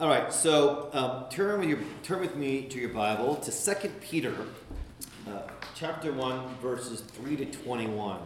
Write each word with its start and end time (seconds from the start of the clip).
All 0.00 0.08
right, 0.08 0.32
so 0.32 0.90
um, 0.92 1.24
turn 1.28 1.58
with 1.58 1.68
your 1.68 1.80
turn 2.04 2.20
with 2.20 2.36
me 2.36 2.62
to 2.66 2.78
your 2.78 2.90
Bible 2.90 3.34
to 3.34 3.50
Second 3.50 4.00
Peter, 4.00 4.32
uh, 5.26 5.40
chapter 5.74 6.12
one, 6.12 6.54
verses 6.62 7.00
three 7.00 7.34
to 7.34 7.44
twenty-one. 7.44 8.20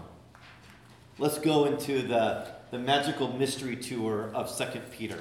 Let's 1.16 1.38
go 1.38 1.64
into 1.64 2.02
the 2.02 2.46
the 2.72 2.78
magical 2.78 3.32
mystery 3.32 3.76
tour 3.76 4.30
of 4.34 4.50
Second 4.50 4.82
Peter. 4.90 5.18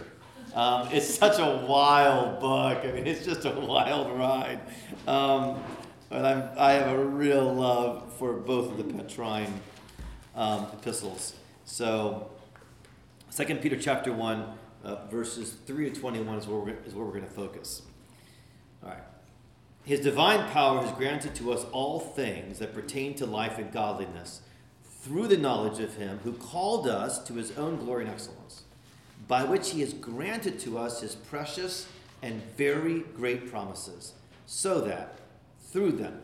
Um, 0.54 0.90
it's 0.92 1.16
such 1.16 1.40
a 1.40 1.66
wild 1.66 2.42
book. 2.42 2.80
I 2.84 2.92
mean, 2.92 3.08
it's 3.08 3.24
just 3.24 3.46
a 3.46 3.52
wild 3.52 4.12
ride. 4.20 4.60
Um, 5.08 5.64
but 6.10 6.26
I'm, 6.26 6.50
I 6.58 6.74
have 6.74 7.00
a 7.00 7.06
real 7.06 7.54
love 7.54 8.12
for 8.20 8.34
both 8.34 8.72
of 8.72 8.78
the 8.78 8.84
Petrine 8.84 9.62
um, 10.36 10.68
epistles. 10.74 11.34
So, 11.64 12.30
Second 13.30 13.62
Peter 13.62 13.78
chapter 13.78 14.12
one 14.12 14.58
uh, 14.84 15.06
verses 15.08 15.52
3 15.66 15.90
to 15.90 16.00
21 16.00 16.38
is 16.38 16.48
where 16.48 16.60
we're, 16.60 16.76
is 16.86 16.94
where 16.94 17.06
we're 17.06 17.12
going 17.12 17.28
to 17.28 17.30
focus. 17.30 17.84
All 18.84 18.90
right. 18.90 19.04
His 19.84 20.00
divine 20.00 20.48
power 20.50 20.82
has 20.82 20.92
granted 20.92 21.34
to 21.36 21.52
us 21.52 21.66
all 21.72 22.00
things 22.00 22.60
that 22.60 22.74
pertain 22.74 23.16
to 23.16 23.26
life 23.26 23.58
and 23.58 23.72
godliness 23.72 24.42
through 24.84 25.28
the 25.28 25.38
knowledge 25.38 25.80
of 25.80 25.96
him 25.96 26.20
who 26.24 26.34
called 26.34 26.88
us 26.88 27.24
to 27.24 27.34
his 27.34 27.58
own 27.58 27.78
glory 27.78 28.04
and 28.04 28.14
excellence, 28.14 28.64
by 29.28 29.44
which 29.44 29.72
he 29.72 29.82
has 29.82 29.94
granted 29.94 30.60
to 30.60 30.78
us 30.78 31.02
his 31.02 31.16
precious 31.16 31.88
and 32.22 32.44
very 32.56 33.00
great 33.16 33.50
promises, 33.50 34.14
so 34.46 34.82
that 34.82 35.18
through 35.60 35.94
them 35.94 36.22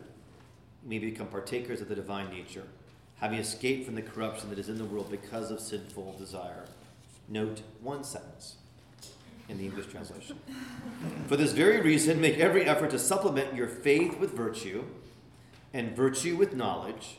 we 0.84 0.98
may 0.98 1.06
become 1.06 1.26
partakers 1.26 1.80
of 1.80 1.88
the 1.88 1.96
divine 1.96 2.30
nature, 2.30 2.64
having 3.16 3.40
escaped 3.40 3.84
from 3.84 3.96
the 3.96 4.02
corruption 4.02 4.48
that 4.50 4.58
is 4.60 4.68
in 4.68 4.78
the 4.78 4.84
world 4.84 5.10
because 5.10 5.50
of 5.50 5.58
sinful 5.58 6.14
desire. 6.16 6.64
Note 7.28 7.62
one 7.80 8.04
sentence 8.04 8.57
in 9.48 9.58
the 9.58 9.64
English 9.64 9.86
translation. 9.86 10.38
For 11.26 11.36
this 11.36 11.52
very 11.52 11.80
reason, 11.80 12.20
make 12.20 12.38
every 12.38 12.64
effort 12.64 12.90
to 12.90 12.98
supplement 12.98 13.54
your 13.54 13.68
faith 13.68 14.18
with 14.18 14.32
virtue, 14.32 14.84
and 15.72 15.96
virtue 15.96 16.36
with 16.36 16.54
knowledge, 16.54 17.18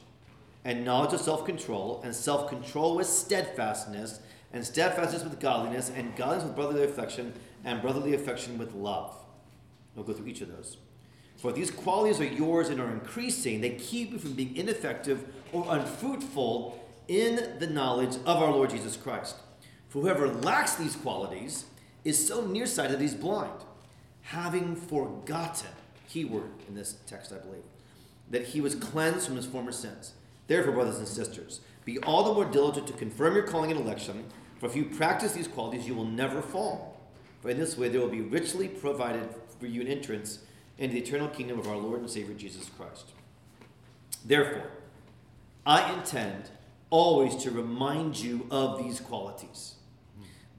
and 0.63 0.85
knowledge 0.85 1.11
with 1.11 1.21
self 1.21 1.45
control, 1.45 2.01
and 2.03 2.15
self 2.15 2.49
control 2.49 2.95
with 2.95 3.07
steadfastness, 3.07 4.19
and 4.53 4.65
steadfastness 4.65 5.23
with 5.23 5.39
godliness, 5.39 5.91
and 5.93 6.15
godliness 6.15 6.45
with 6.45 6.55
brotherly 6.55 6.83
affection, 6.83 7.33
and 7.63 7.81
brotherly 7.81 8.13
affection 8.13 8.57
with 8.57 8.73
love. 8.73 9.15
We'll 9.95 10.05
go 10.05 10.13
through 10.13 10.27
each 10.27 10.41
of 10.41 10.55
those. 10.55 10.77
For 11.37 11.51
these 11.53 11.71
qualities 11.71 12.19
are 12.19 12.25
yours 12.25 12.69
and 12.69 12.81
are 12.81 12.91
increasing, 12.91 13.61
they 13.61 13.71
keep 13.71 14.11
you 14.11 14.19
from 14.19 14.33
being 14.33 14.55
ineffective 14.55 15.25
or 15.53 15.65
unfruitful 15.69 16.77
in 17.07 17.57
the 17.59 17.67
knowledge 17.67 18.15
of 18.25 18.41
our 18.41 18.51
Lord 18.51 18.69
Jesus 18.69 18.97
Christ. 18.97 19.35
For 19.87 20.01
whoever 20.01 20.27
lacks 20.27 20.75
these 20.75 20.95
qualities 20.95 21.65
is 22.09 22.27
so 22.27 22.45
nearsighted 22.45 22.97
that 22.97 23.01
he's 23.01 23.13
blind, 23.13 23.63
having 24.23 24.75
forgotten, 24.75 25.69
key 26.09 26.25
word 26.25 26.51
in 26.67 26.75
this 26.75 26.95
text, 27.05 27.31
I 27.31 27.37
believe, 27.37 27.63
that 28.29 28.47
he 28.47 28.61
was 28.61 28.75
cleansed 28.75 29.27
from 29.27 29.35
his 29.35 29.45
former 29.45 29.71
sins. 29.71 30.13
Therefore, 30.47 30.73
brothers 30.73 30.97
and 30.97 31.07
sisters, 31.07 31.61
be 31.85 31.99
all 31.99 32.23
the 32.23 32.33
more 32.33 32.45
diligent 32.45 32.87
to 32.87 32.93
confirm 32.93 33.35
your 33.35 33.47
calling 33.47 33.71
and 33.71 33.79
election, 33.79 34.25
for 34.59 34.65
if 34.65 34.75
you 34.75 34.85
practice 34.85 35.33
these 35.33 35.47
qualities, 35.47 35.87
you 35.87 35.95
will 35.95 36.05
never 36.05 36.41
fall. 36.41 36.99
For 37.41 37.49
in 37.49 37.57
this 37.57 37.77
way, 37.77 37.89
there 37.89 38.01
will 38.01 38.09
be 38.09 38.21
richly 38.21 38.67
provided 38.67 39.29
for 39.59 39.67
you 39.67 39.81
an 39.81 39.87
entrance 39.87 40.39
into 40.77 40.95
the 40.95 41.01
eternal 41.01 41.27
kingdom 41.27 41.59
of 41.59 41.67
our 41.67 41.77
Lord 41.77 42.01
and 42.01 42.09
Savior 42.09 42.33
Jesus 42.33 42.69
Christ. 42.77 43.11
Therefore, 44.25 44.69
I 45.65 45.93
intend 45.93 46.49
always 46.89 47.35
to 47.37 47.51
remind 47.51 48.19
you 48.19 48.47
of 48.49 48.83
these 48.83 48.99
qualities 48.99 49.75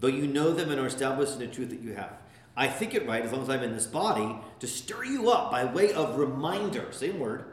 though 0.00 0.08
you 0.08 0.26
know 0.26 0.52
them 0.52 0.70
and 0.70 0.80
are 0.80 0.86
established 0.86 1.34
in 1.34 1.38
the 1.38 1.46
truth 1.46 1.70
that 1.70 1.80
you 1.80 1.94
have. 1.94 2.12
I 2.56 2.68
think 2.68 2.94
it 2.94 3.06
right, 3.06 3.24
as 3.24 3.32
long 3.32 3.42
as 3.42 3.48
I'm 3.48 3.62
in 3.62 3.72
this 3.72 3.86
body, 3.86 4.36
to 4.58 4.66
stir 4.66 5.04
you 5.04 5.30
up 5.30 5.50
by 5.50 5.64
way 5.64 5.92
of 5.92 6.18
reminder, 6.18 6.90
same 6.90 7.18
word, 7.18 7.44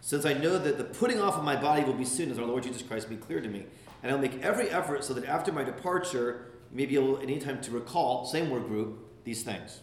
since 0.00 0.24
I 0.24 0.34
know 0.34 0.58
that 0.58 0.78
the 0.78 0.84
putting 0.84 1.20
off 1.20 1.36
of 1.36 1.44
my 1.44 1.56
body 1.56 1.84
will 1.84 1.94
be 1.94 2.04
soon, 2.04 2.30
as 2.30 2.38
our 2.38 2.46
Lord 2.46 2.62
Jesus 2.62 2.82
Christ 2.82 3.10
made 3.10 3.20
clear 3.20 3.40
to 3.40 3.48
me. 3.48 3.66
And 4.02 4.10
I'll 4.10 4.18
make 4.18 4.42
every 4.42 4.70
effort 4.70 5.04
so 5.04 5.14
that 5.14 5.26
after 5.26 5.52
my 5.52 5.64
departure, 5.64 6.46
you 6.70 6.76
may 6.76 6.86
be 6.86 6.94
able 6.94 7.16
at 7.16 7.24
any 7.24 7.38
time 7.38 7.60
to 7.62 7.70
recall, 7.70 8.24
same 8.24 8.50
word 8.50 8.66
group, 8.66 9.24
these 9.24 9.42
things. 9.42 9.80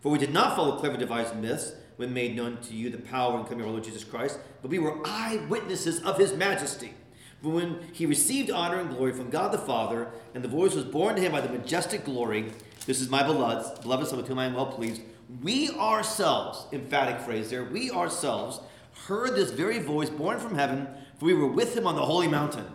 For 0.00 0.10
we 0.10 0.18
did 0.18 0.32
not 0.32 0.56
follow 0.56 0.78
clever 0.78 0.96
devised 0.96 1.36
myths 1.36 1.74
when 1.96 2.14
made 2.14 2.34
known 2.34 2.56
to 2.62 2.74
you 2.74 2.90
the 2.90 2.98
power 2.98 3.36
and 3.36 3.46
coming 3.46 3.60
of 3.60 3.66
our 3.66 3.72
Lord 3.72 3.84
Jesus 3.84 4.04
Christ, 4.04 4.38
but 4.62 4.70
we 4.70 4.78
were 4.78 4.98
eyewitnesses 5.04 6.00
of 6.02 6.18
his 6.18 6.32
majesty. 6.32 6.94
But 7.42 7.50
when 7.50 7.80
he 7.92 8.06
received 8.06 8.50
honor 8.50 8.80
and 8.80 8.90
glory 8.90 9.12
from 9.12 9.30
God 9.30 9.52
the 9.52 9.58
Father, 9.58 10.08
and 10.34 10.44
the 10.44 10.48
voice 10.48 10.74
was 10.74 10.84
borne 10.84 11.16
to 11.16 11.22
him 11.22 11.32
by 11.32 11.40
the 11.40 11.48
majestic 11.48 12.04
glory, 12.04 12.52
This 12.86 13.00
is 13.00 13.08
my 13.08 13.22
beloved, 13.22 13.82
beloved 13.82 14.08
Son 14.08 14.18
with 14.18 14.28
whom 14.28 14.38
I 14.38 14.46
am 14.46 14.54
well 14.54 14.66
pleased, 14.66 15.02
we 15.42 15.70
ourselves, 15.70 16.66
emphatic 16.72 17.20
phrase 17.20 17.50
there, 17.50 17.64
we 17.64 17.90
ourselves 17.90 18.60
heard 19.06 19.34
this 19.34 19.52
very 19.52 19.78
voice 19.78 20.10
born 20.10 20.38
from 20.38 20.56
heaven, 20.56 20.88
for 21.18 21.26
we 21.26 21.34
were 21.34 21.46
with 21.46 21.76
him 21.76 21.86
on 21.86 21.94
the 21.94 22.04
holy 22.04 22.28
mountain. 22.28 22.66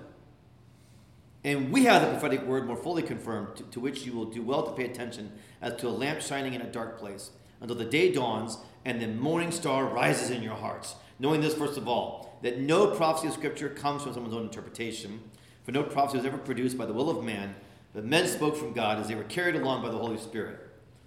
And 1.43 1.71
we 1.71 1.83
have 1.83 2.01
the 2.01 2.07
prophetic 2.07 2.43
word 2.43 2.65
more 2.65 2.77
fully 2.77 3.03
confirmed, 3.03 3.57
to, 3.57 3.63
to 3.63 3.79
which 3.79 4.05
you 4.05 4.13
will 4.13 4.25
do 4.25 4.41
well 4.41 4.63
to 4.63 4.71
pay 4.71 4.85
attention 4.85 5.31
as 5.61 5.75
to 5.75 5.87
a 5.87 5.89
lamp 5.89 6.21
shining 6.21 6.53
in 6.55 6.61
a 6.61 6.71
dark 6.71 6.97
place, 6.97 7.31
until 7.61 7.75
the 7.75 7.85
day 7.85 8.11
dawns 8.11 8.57
and 8.83 8.99
the 8.99 9.07
morning 9.07 9.51
star 9.51 9.85
rises 9.85 10.31
in 10.31 10.41
your 10.41 10.55
hearts. 10.55 10.95
Knowing 11.19 11.41
this, 11.41 11.53
first 11.53 11.77
of 11.77 11.87
all, 11.87 12.37
that 12.41 12.59
no 12.59 12.87
prophecy 12.87 13.27
of 13.27 13.33
Scripture 13.33 13.69
comes 13.69 14.03
from 14.03 14.13
someone's 14.13 14.35
own 14.35 14.43
interpretation, 14.43 15.19
for 15.63 15.71
no 15.71 15.83
prophecy 15.83 16.17
was 16.17 16.25
ever 16.25 16.37
produced 16.37 16.77
by 16.77 16.85
the 16.85 16.93
will 16.93 17.09
of 17.09 17.23
man, 17.23 17.55
but 17.93 18.03
men 18.05 18.27
spoke 18.27 18.55
from 18.55 18.73
God 18.73 18.99
as 18.99 19.07
they 19.07 19.15
were 19.15 19.23
carried 19.23 19.55
along 19.55 19.81
by 19.81 19.89
the 19.89 19.97
Holy 19.97 20.17
Spirit. 20.17 20.59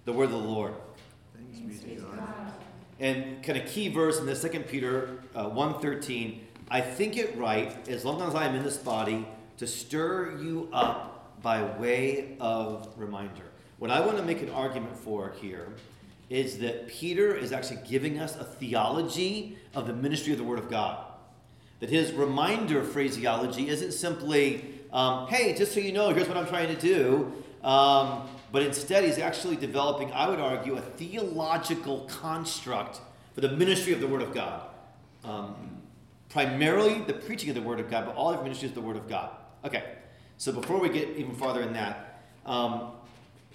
The 0.05 0.13
word 0.13 0.25
of 0.25 0.31
the 0.31 0.37
Lord. 0.37 0.73
Thanks 1.35 1.81
be 1.81 1.95
to 1.95 2.01
God. 2.01 2.53
And 2.99 3.43
kind 3.43 3.57
of 3.57 3.67
key 3.67 3.89
verse 3.89 4.19
in 4.19 4.25
the 4.25 4.35
Second 4.35 4.67
Peter 4.67 5.19
uh, 5.35 5.49
1.13, 5.49 6.39
I 6.69 6.81
think 6.81 7.15
it 7.15 7.37
right, 7.37 7.87
as 7.87 8.03
long 8.03 8.21
as 8.21 8.35
I 8.35 8.45
am 8.45 8.55
in 8.55 8.63
this 8.63 8.77
body, 8.77 9.27
to 9.57 9.67
stir 9.67 10.37
you 10.41 10.69
up 10.73 11.41
by 11.41 11.63
way 11.77 12.35
of 12.39 12.89
reminder. 12.97 13.43
What 13.77 13.91
I 13.91 14.01
want 14.01 14.17
to 14.17 14.23
make 14.23 14.41
an 14.41 14.49
argument 14.49 14.97
for 14.97 15.33
here 15.39 15.73
is 16.29 16.59
that 16.59 16.87
Peter 16.87 17.35
is 17.35 17.51
actually 17.51 17.79
giving 17.87 18.19
us 18.19 18.35
a 18.35 18.43
theology 18.43 19.57
of 19.73 19.87
the 19.87 19.93
ministry 19.93 20.31
of 20.31 20.37
the 20.37 20.43
Word 20.43 20.59
of 20.59 20.69
God. 20.69 21.05
That 21.79 21.89
his 21.89 22.11
reminder 22.11 22.83
phraseology 22.83 23.69
isn't 23.69 23.93
simply, 23.93 24.79
um, 24.93 25.27
hey, 25.27 25.55
just 25.55 25.73
so 25.73 25.79
you 25.79 25.91
know, 25.91 26.09
here's 26.09 26.27
what 26.27 26.37
I'm 26.37 26.47
trying 26.47 26.75
to 26.75 26.79
do. 26.79 27.31
Um, 27.63 28.27
but 28.51 28.63
instead, 28.63 29.03
he's 29.03 29.17
actually 29.17 29.55
developing, 29.55 30.11
I 30.11 30.29
would 30.29 30.39
argue, 30.39 30.75
a 30.75 30.81
theological 30.81 32.01
construct 32.05 32.99
for 33.33 33.41
the 33.41 33.49
ministry 33.49 33.93
of 33.93 34.01
the 34.01 34.07
Word 34.07 34.21
of 34.21 34.33
God. 34.33 34.63
Um, 35.23 35.55
primarily 36.29 37.01
the 37.01 37.13
preaching 37.13 37.49
of 37.49 37.55
the 37.55 37.61
Word 37.61 37.79
of 37.79 37.89
God, 37.89 38.05
but 38.05 38.15
all 38.15 38.33
of 38.33 38.43
ministry 38.43 38.67
is 38.67 38.73
the 38.73 38.81
Word 38.81 38.97
of 38.97 39.09
God. 39.09 39.31
Okay, 39.65 39.83
so 40.37 40.51
before 40.51 40.79
we 40.79 40.89
get 40.89 41.09
even 41.17 41.35
farther 41.35 41.61
in 41.61 41.73
that, 41.73 42.23
um, 42.45 42.91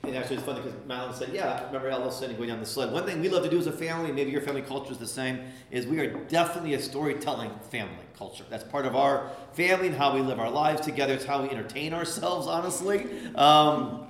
and 0.06 0.16
actually, 0.16 0.36
it's 0.36 0.44
funny 0.44 0.60
because 0.60 0.78
Madeline 0.86 1.14
said, 1.14 1.30
"Yeah, 1.32 1.60
I 1.62 1.66
remember 1.66 1.88
Ellison 1.88 2.34
going 2.36 2.48
down 2.48 2.60
the 2.60 2.66
sled." 2.66 2.92
One 2.92 3.04
thing 3.04 3.20
we 3.20 3.28
love 3.28 3.42
to 3.44 3.50
do 3.50 3.58
as 3.58 3.66
a 3.66 3.72
family, 3.72 4.12
maybe 4.12 4.30
your 4.30 4.40
family 4.40 4.62
culture 4.62 4.92
is 4.92 4.98
the 4.98 5.06
same, 5.06 5.40
is 5.70 5.86
we 5.86 6.00
are 6.00 6.12
definitely 6.26 6.74
a 6.74 6.80
storytelling 6.80 7.50
family 7.70 8.04
culture. 8.16 8.44
That's 8.50 8.64
part 8.64 8.86
of 8.86 8.96
our 8.96 9.30
family 9.52 9.88
and 9.88 9.96
how 9.96 10.14
we 10.14 10.20
live 10.20 10.38
our 10.38 10.50
lives 10.50 10.80
together. 10.80 11.14
It's 11.14 11.24
how 11.24 11.42
we 11.42 11.50
entertain 11.50 11.92
ourselves, 11.92 12.46
honestly. 12.46 13.06
Um, 13.34 14.06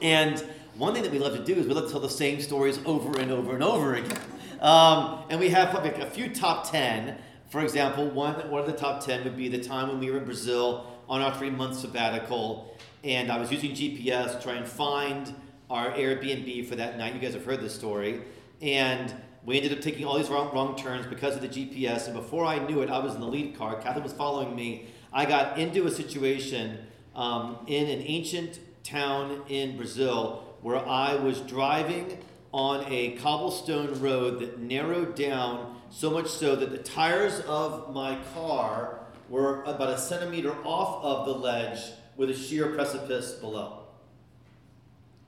and 0.00 0.38
one 0.76 0.94
thing 0.94 1.02
that 1.02 1.12
we 1.12 1.18
love 1.18 1.36
to 1.36 1.44
do 1.44 1.54
is 1.54 1.66
we 1.66 1.74
love 1.74 1.86
to 1.86 1.90
tell 1.90 2.00
the 2.00 2.08
same 2.08 2.40
stories 2.40 2.78
over 2.86 3.18
and 3.20 3.30
over 3.30 3.54
and 3.54 3.62
over 3.62 3.94
again. 3.94 4.18
Um, 4.60 5.24
and 5.30 5.38
we 5.40 5.50
have 5.50 5.74
like 5.74 5.98
a 5.98 6.10
few 6.10 6.32
top 6.32 6.70
ten. 6.70 7.18
For 7.50 7.62
example, 7.62 8.08
one 8.10 8.34
one 8.50 8.60
of 8.60 8.66
the 8.66 8.76
top 8.76 9.04
ten 9.04 9.24
would 9.24 9.36
be 9.36 9.48
the 9.48 9.62
time 9.62 9.88
when 9.88 10.00
we 10.00 10.10
were 10.10 10.18
in 10.18 10.24
Brazil 10.24 10.86
on 11.08 11.20
our 11.22 11.34
three 11.34 11.50
month 11.50 11.78
sabbatical 11.78 12.67
and 13.04 13.30
I 13.30 13.38
was 13.38 13.52
using 13.52 13.72
GPS 13.72 14.36
to 14.36 14.42
try 14.42 14.54
and 14.54 14.66
find 14.66 15.34
our 15.70 15.90
Airbnb 15.92 16.66
for 16.66 16.76
that 16.76 16.98
night. 16.98 17.14
You 17.14 17.20
guys 17.20 17.34
have 17.34 17.44
heard 17.44 17.60
this 17.60 17.74
story. 17.74 18.22
And 18.60 19.14
we 19.44 19.56
ended 19.56 19.72
up 19.72 19.80
taking 19.80 20.04
all 20.04 20.18
these 20.18 20.28
wrong, 20.28 20.52
wrong 20.52 20.76
turns 20.76 21.06
because 21.06 21.36
of 21.36 21.42
the 21.42 21.48
GPS. 21.48 22.06
And 22.06 22.14
before 22.14 22.44
I 22.44 22.58
knew 22.58 22.82
it, 22.82 22.90
I 22.90 22.98
was 22.98 23.14
in 23.14 23.20
the 23.20 23.26
lead 23.26 23.56
car. 23.56 23.80
Catherine 23.80 24.02
was 24.02 24.12
following 24.12 24.54
me. 24.54 24.86
I 25.12 25.24
got 25.26 25.58
into 25.58 25.86
a 25.86 25.90
situation 25.90 26.78
um, 27.14 27.58
in 27.66 27.88
an 27.88 28.02
ancient 28.04 28.60
town 28.82 29.42
in 29.48 29.76
Brazil 29.76 30.56
where 30.62 30.84
I 30.84 31.14
was 31.14 31.40
driving 31.40 32.18
on 32.52 32.84
a 32.88 33.12
cobblestone 33.16 34.00
road 34.00 34.40
that 34.40 34.58
narrowed 34.58 35.14
down 35.14 35.80
so 35.90 36.10
much 36.10 36.28
so 36.28 36.56
that 36.56 36.70
the 36.70 36.78
tires 36.78 37.40
of 37.40 37.94
my 37.94 38.18
car 38.34 39.00
were 39.28 39.62
about 39.64 39.90
a 39.90 39.98
centimeter 39.98 40.54
off 40.64 41.04
of 41.04 41.26
the 41.26 41.32
ledge 41.32 41.80
with 42.18 42.28
a 42.28 42.34
sheer 42.34 42.66
precipice 42.74 43.32
below. 43.32 43.84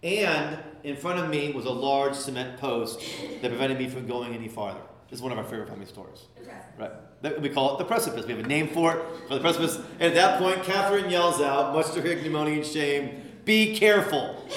And 0.02 0.58
in 0.84 0.96
front 0.96 1.19
of 1.19 1.31
me 1.31 1.52
was 1.52 1.64
a 1.64 1.70
large 1.70 2.14
cement 2.14 2.58
post 2.58 3.00
that 3.40 3.48
prevented 3.50 3.78
me 3.78 3.88
from 3.88 4.06
going 4.06 4.34
any 4.34 4.48
farther. 4.48 4.81
This 5.08 5.19
is 5.19 5.22
one 5.22 5.32
of 5.32 5.38
our 5.38 5.44
favorite 5.44 5.69
family 5.69 5.87
stories. 5.87 6.26
Right. 6.78 7.40
We 7.40 7.48
call 7.48 7.75
it 7.75 7.78
the 7.78 7.84
precipice. 7.84 8.26
We 8.26 8.32
have 8.34 8.44
a 8.44 8.48
name 8.48 8.69
for 8.69 8.96
it, 8.96 9.28
for 9.28 9.34
the 9.34 9.40
precipice. 9.40 9.76
And 9.98 10.02
at 10.02 10.14
that 10.14 10.38
point, 10.38 10.62
Catherine 10.62 11.10
yells 11.10 11.40
out, 11.40 11.75
much 11.75 11.92
to 11.92 12.00
her 12.00 12.08
ignominy 12.08 12.56
and 12.56 12.66
shame, 12.66 13.22
be 13.44 13.76
careful. 13.76 14.37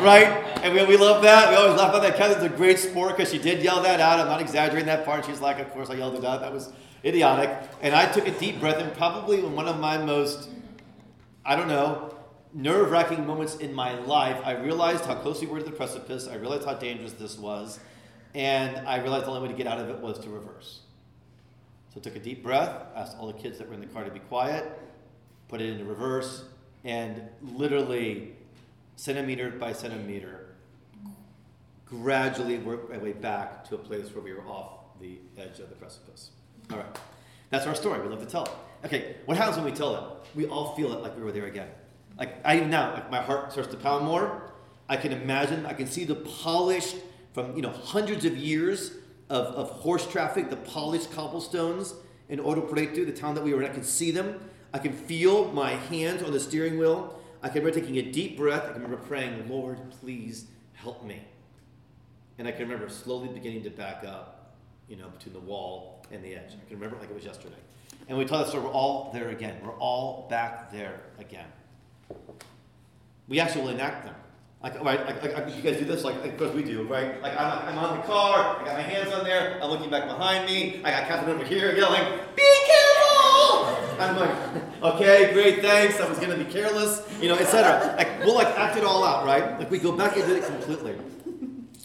right? 0.00 0.42
And 0.62 0.74
we, 0.74 0.84
we 0.86 0.96
love 0.96 1.22
that. 1.22 1.50
We 1.50 1.56
always 1.56 1.78
laugh 1.78 1.90
about 1.90 2.02
that. 2.02 2.16
Catherine's 2.16 2.42
a 2.42 2.56
great 2.56 2.78
sport 2.78 3.16
because 3.16 3.32
she 3.32 3.38
did 3.38 3.62
yell 3.62 3.82
that 3.82 4.00
out. 4.00 4.20
I'm 4.20 4.26
not 4.26 4.40
exaggerating 4.40 4.86
that 4.86 5.04
part. 5.04 5.24
She's 5.24 5.40
like, 5.40 5.58
of 5.58 5.70
course, 5.70 5.90
I 5.90 5.94
yelled 5.94 6.14
it 6.14 6.24
out. 6.24 6.40
That 6.40 6.52
was 6.52 6.72
idiotic. 7.04 7.50
And 7.80 7.94
I 7.94 8.10
took 8.10 8.26
a 8.26 8.32
deep 8.32 8.60
breath, 8.60 8.78
and 8.78 8.92
probably 8.94 9.42
one 9.42 9.68
of 9.68 9.78
my 9.78 9.98
most, 9.98 10.48
I 11.44 11.56
don't 11.56 11.68
know, 11.68 12.14
nerve 12.54 12.90
wracking 12.90 13.26
moments 13.26 13.56
in 13.56 13.74
my 13.74 13.94
life, 14.00 14.40
I 14.44 14.52
realized 14.52 15.04
how 15.04 15.14
close 15.16 15.40
we 15.40 15.46
were 15.46 15.58
to 15.58 15.64
the 15.64 15.72
precipice. 15.72 16.28
I 16.28 16.36
realized 16.36 16.64
how 16.64 16.74
dangerous 16.74 17.12
this 17.12 17.38
was. 17.38 17.80
And 18.34 18.86
I 18.86 18.98
realized 18.98 19.26
the 19.26 19.30
only 19.30 19.42
way 19.42 19.48
to 19.48 19.54
get 19.56 19.66
out 19.66 19.78
of 19.78 19.88
it 19.88 19.98
was 19.98 20.18
to 20.20 20.30
reverse. 20.30 20.80
So 21.92 22.00
I 22.00 22.02
took 22.02 22.16
a 22.16 22.20
deep 22.20 22.42
breath, 22.42 22.70
asked 22.94 23.16
all 23.18 23.26
the 23.26 23.38
kids 23.38 23.58
that 23.58 23.68
were 23.68 23.74
in 23.74 23.80
the 23.80 23.86
car 23.86 24.04
to 24.04 24.10
be 24.10 24.20
quiet, 24.20 24.70
put 25.48 25.60
it 25.60 25.68
into 25.68 25.84
reverse, 25.84 26.44
and 26.84 27.22
literally, 27.42 28.34
centimeter 28.96 29.50
by 29.50 29.72
centimeter, 29.72 30.46
gradually 31.84 32.58
worked 32.58 32.90
my 32.90 32.98
way 32.98 33.12
back 33.12 33.68
to 33.68 33.74
a 33.74 33.78
place 33.78 34.14
where 34.14 34.24
we 34.24 34.32
were 34.32 34.46
off 34.46 34.78
the 35.00 35.18
edge 35.36 35.58
of 35.58 35.68
the 35.68 35.74
precipice. 35.74 36.30
All 36.70 36.78
right. 36.78 36.98
That's 37.50 37.66
our 37.66 37.74
story. 37.74 38.00
We 38.00 38.08
love 38.08 38.20
to 38.20 38.26
tell 38.26 38.44
it. 38.44 38.52
Okay, 38.84 39.16
what 39.26 39.36
happens 39.36 39.56
when 39.56 39.64
we 39.64 39.72
tell 39.72 39.94
it? 39.94 40.02
We 40.34 40.46
all 40.46 40.74
feel 40.74 40.92
it 40.92 41.02
like 41.02 41.16
we 41.16 41.22
were 41.22 41.32
there 41.32 41.46
again. 41.46 41.68
Like 42.18 42.34
I 42.44 42.56
even 42.56 42.70
now, 42.70 42.92
like 42.92 43.10
my 43.10 43.20
heart 43.20 43.52
starts 43.52 43.70
to 43.70 43.76
pound 43.76 44.04
more. 44.04 44.52
I 44.88 44.96
can 44.96 45.12
imagine, 45.12 45.64
I 45.66 45.72
can 45.72 45.86
see 45.86 46.04
the 46.04 46.16
polished 46.16 46.96
from 47.32 47.56
you 47.56 47.62
know 47.62 47.70
hundreds 47.70 48.24
of 48.24 48.36
years 48.36 48.92
of, 49.30 49.46
of 49.46 49.70
horse 49.70 50.06
traffic, 50.06 50.50
the 50.50 50.56
polished 50.56 51.12
cobblestones 51.12 51.94
in 52.28 52.38
Preto, 52.38 53.04
the 53.04 53.12
town 53.12 53.34
that 53.34 53.44
we 53.44 53.54
were 53.54 53.62
in. 53.62 53.70
I 53.70 53.74
can 53.74 53.84
see 53.84 54.10
them. 54.10 54.40
I 54.74 54.78
can 54.78 54.92
feel 54.92 55.52
my 55.52 55.70
hands 55.72 56.22
on 56.22 56.32
the 56.32 56.40
steering 56.40 56.78
wheel. 56.78 57.18
I 57.42 57.48
can 57.48 57.62
remember 57.62 57.80
taking 57.80 57.98
a 57.98 58.10
deep 58.10 58.36
breath. 58.36 58.62
I 58.64 58.72
can 58.72 58.82
remember 58.82 59.04
praying, 59.04 59.48
Lord, 59.48 59.78
please 60.00 60.46
help 60.74 61.04
me. 61.04 61.22
And 62.38 62.48
I 62.48 62.52
can 62.52 62.62
remember 62.62 62.88
slowly 62.88 63.28
beginning 63.28 63.62
to 63.64 63.70
back 63.70 64.04
up, 64.04 64.54
you 64.88 64.96
know, 64.96 65.08
between 65.08 65.34
the 65.34 65.40
wall 65.40 66.04
and 66.10 66.24
the 66.24 66.34
edge. 66.34 66.52
I 66.52 66.68
can 66.68 66.78
remember 66.78 66.96
like 66.98 67.10
it 67.10 67.14
was 67.14 67.24
yesterday. 67.24 67.56
And 68.08 68.18
we 68.18 68.24
tell 68.24 68.38
that 68.38 68.48
story, 68.48 68.64
we're 68.64 68.70
all 68.70 69.10
there 69.12 69.30
again. 69.30 69.56
We're 69.64 69.78
all 69.78 70.26
back 70.28 70.70
there 70.72 71.00
again. 71.18 71.46
We 73.28 73.40
actually 73.40 73.62
will 73.62 73.70
enact 73.70 74.04
them. 74.04 74.14
Like, 74.62 74.82
right, 74.84 75.04
like, 75.04 75.22
like, 75.22 75.56
you 75.56 75.62
guys 75.62 75.78
do 75.78 75.84
this, 75.84 76.04
like, 76.04 76.24
of 76.24 76.38
course 76.38 76.54
we 76.54 76.62
do, 76.62 76.84
right? 76.84 77.20
Like, 77.20 77.36
I'm, 77.36 77.68
I'm 77.68 77.78
on 77.78 77.96
the 77.96 78.04
car, 78.04 78.60
I 78.60 78.64
got 78.64 78.74
my 78.74 78.80
hands 78.80 79.12
on 79.12 79.24
there, 79.24 79.58
I'm 79.60 79.70
looking 79.70 79.90
back 79.90 80.04
behind 80.04 80.46
me, 80.46 80.80
I 80.84 80.90
got 80.92 81.08
Catherine 81.08 81.34
over 81.34 81.44
here 81.44 81.74
yelling, 81.74 82.02
Be 82.36 82.62
careful! 82.66 83.02
I'm 83.98 84.16
like, 84.16 84.94
okay, 84.94 85.32
great, 85.32 85.62
thanks, 85.62 85.98
I 85.98 86.08
was 86.08 86.20
gonna 86.20 86.36
be 86.36 86.44
careless, 86.44 87.02
you 87.20 87.28
know, 87.28 87.34
etc. 87.34 87.96
Like, 87.96 88.20
we'll 88.20 88.36
like 88.36 88.56
act 88.56 88.76
it 88.76 88.84
all 88.84 89.04
out, 89.04 89.26
right? 89.26 89.58
Like, 89.58 89.68
we 89.68 89.80
go 89.80 89.90
back 89.90 90.16
and 90.16 90.26
do 90.26 90.36
it 90.36 90.44
completely. 90.44 90.94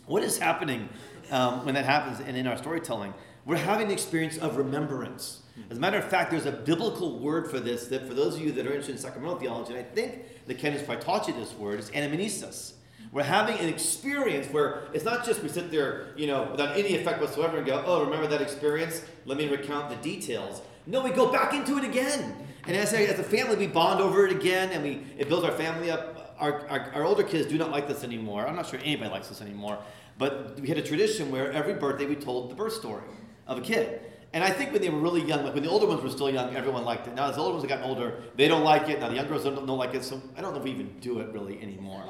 What 0.05 0.21
is 0.21 0.37
happening 0.37 0.87
um, 1.31 1.65
when 1.65 1.73
that 1.73 1.85
happens 1.85 2.19
and 2.19 2.37
in 2.37 2.45
our 2.45 2.57
storytelling? 2.57 3.13
We're 3.45 3.57
having 3.57 3.87
the 3.87 3.93
experience 3.93 4.37
of 4.37 4.55
remembrance. 4.55 5.41
As 5.69 5.77
a 5.77 5.79
matter 5.79 5.97
of 5.97 6.05
fact, 6.09 6.31
there's 6.31 6.45
a 6.45 6.51
biblical 6.51 7.19
word 7.19 7.49
for 7.49 7.59
this 7.59 7.87
that 7.87 8.07
for 8.07 8.13
those 8.13 8.35
of 8.35 8.41
you 8.41 8.51
that 8.53 8.65
are 8.65 8.69
interested 8.69 8.93
in 8.93 8.97
sacramental 8.97 9.37
theology, 9.37 9.73
and 9.73 9.79
I 9.79 9.83
think 9.83 10.45
that 10.45 10.57
Ken 10.57 10.71
has 10.71 10.81
probably 10.81 11.03
taught 11.03 11.27
you 11.27 11.33
this 11.33 11.53
word, 11.53 11.79
is 11.79 11.89
anamnesis. 11.91 12.73
We're 13.11 13.23
having 13.23 13.57
an 13.59 13.69
experience 13.69 14.47
where 14.47 14.83
it's 14.93 15.05
not 15.05 15.25
just 15.25 15.41
we 15.41 15.49
sit 15.49 15.71
there, 15.71 16.09
you 16.17 16.27
know, 16.27 16.49
without 16.51 16.77
any 16.77 16.95
effect 16.95 17.21
whatsoever 17.21 17.57
and 17.57 17.65
go, 17.65 17.81
oh, 17.85 18.03
remember 18.03 18.27
that 18.27 18.41
experience? 18.41 19.01
Let 19.25 19.37
me 19.37 19.47
recount 19.47 19.89
the 19.89 19.95
details. 19.97 20.61
No, 20.85 21.01
we 21.01 21.11
go 21.11 21.31
back 21.31 21.53
into 21.53 21.77
it 21.77 21.85
again. 21.85 22.35
And 22.65 22.75
as 22.75 22.93
a, 22.93 23.07
as 23.07 23.17
a 23.17 23.23
family, 23.23 23.55
we 23.55 23.67
bond 23.67 24.01
over 24.01 24.25
it 24.25 24.31
again 24.31 24.71
and 24.71 24.83
we 24.83 25.03
it 25.17 25.29
builds 25.29 25.45
our 25.45 25.53
family 25.53 25.89
up. 25.89 26.35
Our, 26.37 26.67
our, 26.67 26.91
our 26.93 27.03
older 27.03 27.23
kids 27.23 27.47
do 27.47 27.57
not 27.57 27.71
like 27.71 27.87
this 27.87 28.03
anymore. 28.03 28.45
I'm 28.45 28.55
not 28.55 28.67
sure 28.67 28.79
anybody 28.83 29.09
likes 29.09 29.29
this 29.29 29.41
anymore. 29.41 29.79
But 30.17 30.59
we 30.59 30.67
had 30.67 30.77
a 30.77 30.83
tradition 30.83 31.31
where 31.31 31.51
every 31.51 31.73
birthday 31.73 32.05
we 32.05 32.15
told 32.15 32.51
the 32.51 32.55
birth 32.55 32.73
story 32.73 33.03
of 33.47 33.57
a 33.57 33.61
kid. 33.61 34.01
And 34.37 34.43
I 34.43 34.51
think 34.51 34.71
when 34.71 34.83
they 34.83 34.89
were 34.91 34.99
really 34.99 35.23
young, 35.23 35.43
like 35.43 35.55
when 35.55 35.63
the 35.63 35.69
older 35.71 35.87
ones 35.87 36.03
were 36.03 36.11
still 36.11 36.29
young, 36.29 36.55
everyone 36.55 36.85
liked 36.85 37.07
it. 37.07 37.15
Now, 37.15 37.27
as 37.27 37.37
the 37.37 37.41
older 37.41 37.53
ones 37.53 37.63
have 37.63 37.69
gotten 37.69 37.89
older, 37.89 38.21
they 38.35 38.47
don't 38.47 38.63
like 38.63 38.87
it. 38.87 38.99
Now, 38.99 39.09
the 39.09 39.15
younger 39.15 39.31
girls 39.31 39.45
don't, 39.45 39.55
don't 39.65 39.79
like 39.79 39.95
it. 39.95 40.03
So 40.03 40.21
I 40.37 40.41
don't 40.41 40.53
know 40.53 40.59
if 40.59 40.63
we 40.63 40.69
even 40.69 40.95
do 40.99 41.21
it 41.21 41.29
really 41.33 41.59
anymore. 41.59 42.03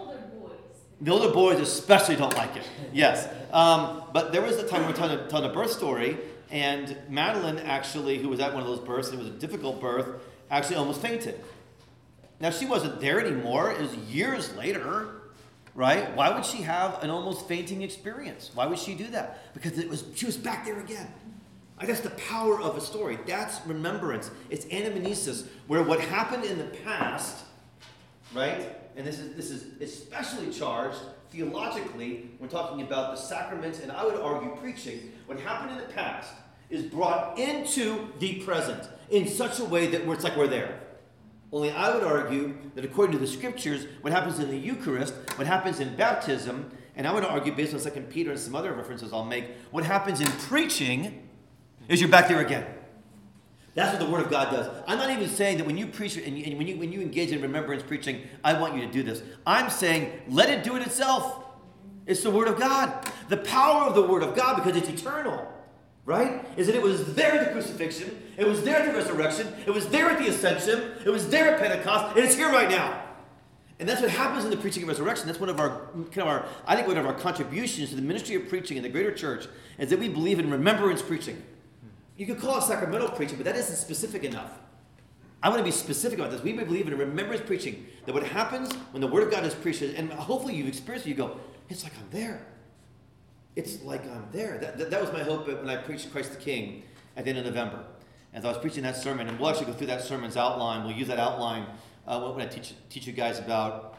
The 1.00 1.10
older 1.10 1.32
boys 1.32 1.58
especially 1.62 2.18
don't 2.18 2.36
like 2.36 2.58
it. 2.58 2.68
Yes. 2.92 3.30
Um, 3.54 4.04
but 4.12 4.34
there 4.34 4.42
was 4.42 4.58
a 4.58 4.68
time 4.68 4.82
we 4.82 4.88
were 4.88 4.94
telling 4.94 5.18
a, 5.18 5.28
telling 5.30 5.50
a 5.50 5.54
birth 5.54 5.72
story, 5.72 6.18
and 6.52 6.98
Madeline 7.08 7.60
actually, 7.60 8.18
who 8.18 8.28
was 8.28 8.42
at 8.42 8.52
one 8.52 8.62
of 8.62 8.68
those 8.68 8.82
births, 8.82 9.08
it 9.08 9.18
was 9.18 9.28
a 9.28 9.32
difficult 9.32 9.80
birth, 9.80 10.22
actually 10.52 10.76
almost 10.76 11.02
fainted. 11.02 11.42
Now, 12.42 12.50
she 12.50 12.66
wasn't 12.66 13.00
there 13.00 13.26
anymore. 13.26 13.72
It 13.72 13.80
was 13.80 13.96
years 13.96 14.54
later, 14.56 15.22
right? 15.76 16.14
Why 16.14 16.36
would 16.36 16.44
she 16.44 16.64
have 16.64 17.02
an 17.02 17.10
almost 17.10 17.48
fainting 17.48 17.84
experience? 17.84 18.52
Why 18.54 18.66
would 18.66 18.80
she 18.80 18.96
do 18.96 19.08
that? 19.12 19.54
Because 19.54 19.78
it 19.80 19.88
was 19.88 20.04
she 20.14 20.26
was 20.26 20.36
back 20.36 20.66
there 20.66 20.82
again. 20.82 21.08
I 21.80 21.86
guess 21.86 22.00
the 22.00 22.10
power 22.12 22.60
of 22.60 22.76
a 22.76 22.82
story. 22.82 23.20
That's 23.28 23.66
remembrance. 23.66 24.32
It's 24.50 24.66
anamnesis, 24.66 25.48
where 25.68 25.84
what 25.84 26.00
happened 26.00 26.44
in 26.44 26.58
the 26.58 26.66
past, 26.66 27.46
right? 28.34 28.76
And 28.96 29.06
this 29.06 29.20
is 29.20 29.36
this 29.36 29.52
is 29.52 29.80
especially 29.82 30.52
charged 30.52 30.98
theologically 31.30 32.32
when 32.40 32.50
talking 32.50 32.82
about 32.82 33.16
the 33.16 33.22
sacraments, 33.22 33.80
and 33.80 33.92
I 33.92 34.04
would 34.04 34.16
argue 34.16 34.56
preaching. 34.56 35.12
What 35.28 35.40
happened 35.40 35.72
in 35.72 35.78
the 35.78 35.94
past 35.94 36.34
is 36.70 36.84
brought 36.84 37.38
into 37.38 38.08
the 38.20 38.42
present 38.42 38.90
in 39.10 39.28
such 39.28 39.60
a 39.60 39.66
way 39.66 39.88
that 39.88 40.10
it's 40.10 40.24
like 40.24 40.36
we're 40.36 40.48
there. 40.48 40.80
Only 41.52 41.72
I 41.72 41.94
would 41.94 42.04
argue 42.04 42.58
that 42.76 42.84
according 42.84 43.14
to 43.14 43.20
the 43.20 43.28
scriptures, 43.28 43.86
what 44.02 44.12
happens 44.12 44.40
in 44.40 44.50
the 44.50 44.58
Eucharist, 44.58 45.14
what 45.38 45.48
happens 45.48 45.80
in 45.80 45.96
baptism, 45.96 46.72
and 46.96 47.08
I 47.08 47.14
would 47.14 47.24
argue 47.24 47.56
based 47.56 47.74
on 47.74 47.80
2 47.80 48.02
Peter 48.10 48.32
and 48.32 48.40
some 48.40 48.56
other 48.56 48.74
references 48.74 49.14
I'll 49.14 49.24
make, 49.24 49.46
what 49.72 49.86
happens 49.86 50.20
in 50.20 50.28
preaching 50.28 51.27
is 51.88 52.02
you're 52.02 52.10
back 52.10 52.28
there 52.28 52.42
again. 52.42 52.66
That's 53.76 53.92
what 53.92 54.04
the 54.04 54.12
Word 54.12 54.26
of 54.26 54.32
God 54.32 54.50
does. 54.52 54.68
I'm 54.88 54.98
not 54.98 55.12
even 55.12 55.30
saying 55.30 55.60
that 55.60 55.68
when 55.68 55.78
you 55.78 55.86
preach 55.86 56.18
and, 56.18 56.36
when, 56.58 56.68
you, 56.68 56.78
when 56.78 56.92
you 56.92 57.00
engage 57.00 57.32
in 57.32 57.42
remembrance 57.42 57.84
preaching, 57.84 58.24
I 58.44 58.60
want 58.60 58.76
you 58.76 58.82
to 58.82 58.92
do 58.92 59.04
this. 59.04 59.22
I'm 59.46 59.70
saying 59.70 60.12
let 60.28 60.50
it 60.50 60.64
do 60.64 60.76
it 60.76 60.82
itself. 60.82 61.44
It's 62.08 62.24
the 62.24 62.32
Word 62.32 62.48
of 62.48 62.58
God. 62.58 63.08
The 63.30 63.38
power 63.38 63.84
of 63.84 63.94
the 63.94 64.02
Word 64.02 64.24
of 64.24 64.36
God, 64.36 64.56
because 64.56 64.76
it's 64.76 64.90
eternal, 64.90 65.48
right? 66.06 66.44
Is 66.58 66.66
that 66.66 66.76
it 66.76 66.82
was 66.82 67.14
there 67.14 67.34
at 67.34 67.46
the 67.46 67.52
crucifixion, 67.52 68.20
it 68.36 68.48
was 68.48 68.64
there 68.64 68.78
at 68.78 68.92
the 68.92 68.98
resurrection, 68.98 69.54
it 69.68 69.72
was 69.72 69.88
there 69.90 70.10
at 70.10 70.18
the 70.18 70.28
ascension, 70.30 70.94
it 71.06 71.10
was 71.10 71.30
there 71.30 71.54
at 71.54 71.60
Pentecost, 71.60 72.16
and 72.16 72.26
it's 72.26 72.34
here 72.34 72.50
right 72.50 72.70
now. 72.70 73.04
And 73.80 73.88
that's 73.88 74.02
what 74.02 74.10
happens 74.10 74.44
in 74.44 74.50
the 74.50 74.58
preaching 74.58 74.82
of 74.84 74.90
resurrection. 74.90 75.28
That's 75.28 75.40
one 75.40 75.50
of 75.50 75.60
our 75.60 75.82
kind 75.96 76.22
of 76.22 76.28
our, 76.28 76.46
I 76.66 76.76
think 76.76 76.88
one 76.88 76.98
of 76.98 77.06
our 77.06 77.14
contributions 77.14 77.92
to 77.92 77.96
the 77.96 78.02
ministry 78.02 78.36
of 78.36 78.50
preaching 78.50 78.78
in 78.78 78.82
the 78.82 78.90
greater 78.90 79.14
church 79.14 79.48
is 79.78 79.92
that 79.92 80.00
we 80.00 80.10
believe 80.10 80.40
in 80.40 80.50
remembrance 80.50 81.04
preaching. 81.04 81.44
You 82.18 82.26
could 82.26 82.40
call 82.40 82.58
it 82.58 82.64
sacramental 82.64 83.10
preaching, 83.10 83.38
but 83.38 83.46
that 83.46 83.56
isn't 83.56 83.76
specific 83.76 84.24
enough. 84.24 84.52
I 85.42 85.50
want 85.50 85.60
to 85.60 85.64
be 85.64 85.72
specific 85.72 86.18
about 86.18 86.32
this. 86.32 86.42
We 86.42 86.52
may 86.52 86.64
believe 86.64 86.88
in 86.88 86.94
a 86.94 86.98
remembrance 86.98 87.44
preaching. 87.46 87.86
That 88.06 88.14
what 88.14 88.24
happens 88.24 88.74
when 88.92 89.02
the 89.02 89.08
Word 89.08 89.24
of 89.24 89.32
God 89.32 89.46
is 89.46 89.54
preached, 89.54 89.84
and 89.84 90.12
hopefully 90.12 90.56
you've 90.56 90.68
experienced 90.68 91.06
it, 91.06 91.12
you 91.12 91.16
go, 91.16 91.40
it's 91.70 91.84
like 91.84 91.94
I'm 92.00 92.10
there. 92.10 92.46
It's 93.56 93.84
like 93.84 94.04
I'm 94.10 94.28
there. 94.32 94.58
That, 94.58 94.78
that, 94.80 94.90
that 94.90 95.02
was 95.02 95.12
my 95.14 95.22
hope 95.22 95.48
when 95.48 95.70
I 95.70 95.78
preached 95.78 96.12
Christ 96.12 96.32
the 96.32 96.38
King 96.38 96.84
at 97.16 97.26
the 97.26 97.30
end 97.30 97.40
of 97.40 97.46
November. 97.46 97.84
As 98.34 98.46
I 98.46 98.50
was 98.50 98.58
preaching 98.58 98.84
that 98.84 98.96
sermon, 98.96 99.28
and 99.28 99.40
we'll 99.40 99.50
actually 99.50 99.68
go 99.68 99.74
through 99.74 99.88
that 99.88 100.02
sermon's 100.02 100.38
outline. 100.38 100.86
We'll 100.86 100.96
use 100.96 101.08
that 101.08 101.20
outline 101.20 101.68
uh, 102.08 102.20
when 102.32 102.46
I 102.46 102.50
teach, 102.50 102.74
teach 102.90 103.06
you 103.06 103.14
guys 103.14 103.40
about 103.40 103.96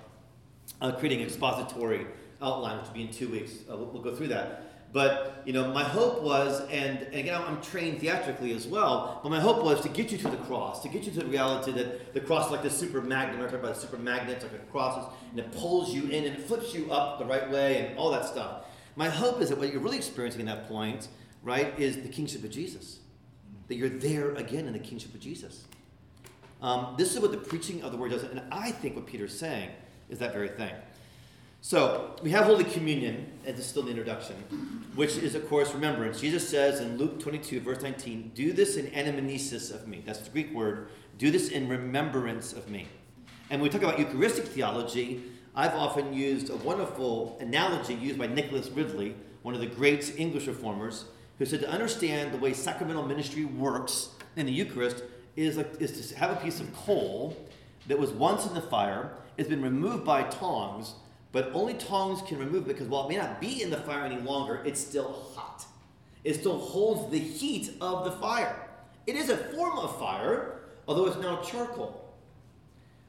uh, 0.81 0.93
creating 0.93 1.21
an 1.21 1.27
expository 1.27 2.07
outline, 2.43 2.79
which 2.79 2.87
will 2.89 2.95
be 2.95 3.03
in 3.03 3.13
two 3.13 3.29
weeks. 3.29 3.53
Uh, 3.71 3.77
we'll, 3.77 3.87
we'll 3.87 4.03
go 4.03 4.15
through 4.15 4.29
that. 4.29 4.68
But 4.93 5.43
you 5.45 5.53
know, 5.53 5.73
my 5.73 5.85
hope 5.85 6.23
was, 6.23 6.63
and, 6.71 6.99
and 7.03 7.15
again, 7.15 7.41
I'm 7.47 7.61
trained 7.61 8.01
theatrically 8.01 8.55
as 8.55 8.67
well. 8.67 9.21
But 9.23 9.29
my 9.31 9.41
hope 9.41 9.63
was 9.63 9.83
to 9.83 9.89
get 9.89 10.11
you 10.11 10.19
to 10.19 10.29
the 10.29 10.37
cross, 10.39 10.83
to 10.83 10.89
get 10.89 11.05
you 11.05 11.13
to 11.13 11.21
the 11.21 11.27
reality 11.27 11.73
that 11.73 12.15
the 12.15 12.21
cross 12.21 12.51
like 12.51 12.63
the 12.63 12.71
super 12.71 13.03
magnet. 13.03 13.41
I 13.41 13.51
talk 13.51 13.61
about 13.61 13.77
super 13.77 13.99
magnets, 13.99 14.45
like 14.45 14.55
a 14.55 14.59
cross, 14.71 15.13
and 15.31 15.39
it 15.39 15.53
pulls 15.53 15.93
you 15.93 16.05
in 16.05 16.25
and 16.25 16.37
it 16.37 16.41
flips 16.41 16.75
you 16.75 16.91
up 16.91 17.19
the 17.19 17.27
right 17.27 17.51
way, 17.51 17.87
and 17.87 17.99
all 17.99 18.11
that 18.13 18.25
stuff. 18.25 18.65
My 18.97 19.09
hope 19.09 19.41
is 19.41 19.51
that 19.51 19.59
what 19.59 19.73
you're 19.73 19.83
really 19.83 19.99
experiencing 19.99 20.41
at 20.41 20.47
that 20.47 20.69
point, 20.69 21.09
right, 21.43 21.79
is 21.79 22.03
the 22.03 22.09
kingship 22.09 22.43
of 22.43 22.51
Jesus. 22.51 22.99
That 23.69 23.77
you're 23.77 23.91
there 23.91 24.33
again 24.35 24.67
in 24.67 24.73
the 24.73 24.79
kingship 24.79 25.15
of 25.15 25.21
Jesus. 25.21 25.65
Um, 26.63 26.95
this 26.97 27.15
is 27.15 27.21
what 27.21 27.31
the 27.31 27.39
preaching 27.39 27.83
of 27.83 27.93
the 27.93 27.99
word 27.99 28.11
does, 28.11 28.25
and 28.25 28.43
I 28.51 28.73
think 28.73 28.97
what 28.97 29.07
Peter's 29.07 29.39
saying 29.39 29.71
is 30.09 30.19
that 30.19 30.33
very 30.33 30.49
thing. 30.49 30.73
So 31.61 32.15
we 32.23 32.31
have 32.31 32.45
Holy 32.45 32.65
Communion, 32.65 33.33
and 33.45 33.57
this 33.57 33.65
is 33.65 33.71
still 33.71 33.83
the 33.83 33.91
introduction, 33.91 34.37
which 34.95 35.17
is, 35.17 35.35
of 35.35 35.49
course, 35.49 35.75
remembrance. 35.75 36.21
Jesus 36.21 36.49
says 36.49 36.81
in 36.81 36.97
Luke 36.99 37.19
22, 37.19 37.61
verse 37.61 37.83
19, 37.83 38.31
Do 38.35 38.53
this 38.53 38.77
in 38.77 38.87
anamnesis 38.87 39.75
of 39.75 39.89
me. 39.89 40.03
That's 40.07 40.21
the 40.21 40.31
Greek 40.31 40.55
word. 40.55 40.89
Do 41.19 41.33
this 41.33 41.49
in 41.49 41.69
remembrance 41.69 42.53
of 42.53 42.71
me. 42.71 42.87
And 43.51 43.61
when 43.61 43.71
we 43.71 43.77
talk 43.77 43.83
about 43.83 43.99
Eucharistic 43.99 44.45
theology, 44.45 45.25
I've 45.55 45.75
often 45.75 46.13
used 46.13 46.49
a 46.49 46.57
wonderful 46.57 47.37
analogy 47.41 47.95
used 47.95 48.19
by 48.19 48.29
Nicholas 48.29 48.69
Ridley, 48.69 49.17
one 49.43 49.55
of 49.55 49.61
the 49.61 49.67
great 49.67 50.15
English 50.17 50.47
reformers, 50.47 51.07
who 51.39 51.45
said 51.45 51.61
to 51.61 51.71
understand 51.71 52.33
the 52.33 52.39
way 52.39 52.53
sacramental 52.53 53.05
ministry 53.05 53.45
works 53.45 54.11
in 54.37 54.47
the 54.47 54.53
Eucharist 54.53 55.03
is, 55.35 55.59
is 55.59 56.09
to 56.11 56.17
have 56.17 56.31
a 56.31 56.37
piece 56.37 56.61
of 56.61 56.73
coal 56.75 57.37
that 57.89 57.99
was 57.99 58.11
once 58.11 58.47
in 58.47 58.55
the 58.55 58.61
fire, 58.61 59.11
has 59.37 59.49
been 59.49 59.63
removed 59.63 60.05
by 60.05 60.23
tongs, 60.23 60.95
But 61.33 61.51
only 61.53 61.75
tongs 61.75 62.23
can 62.23 62.39
remove 62.39 62.65
it 62.65 62.69
because 62.69 62.89
while 62.89 63.05
it 63.05 63.11
may 63.11 63.17
not 63.17 63.41
be 63.41 63.63
in 63.63 63.71
the 63.71 63.77
fire 63.77 64.05
any 64.05 64.21
longer, 64.21 64.63
it's 64.65 64.81
still 64.81 65.13
hot. 65.35 65.67
It 66.25 66.35
still 66.35 66.59
holds 66.59 67.11
the 67.11 67.19
heat 67.19 67.73
of 67.81 68.05
the 68.05 68.13
fire. 68.13 68.69
It 69.07 69.17
is 69.17 69.29
a 69.31 69.37
form 69.37 69.79
of 69.79 69.99
fire, 69.99 70.61
although 70.87 71.07
it's 71.07 71.19
now 71.19 71.41
charcoal. 71.43 72.05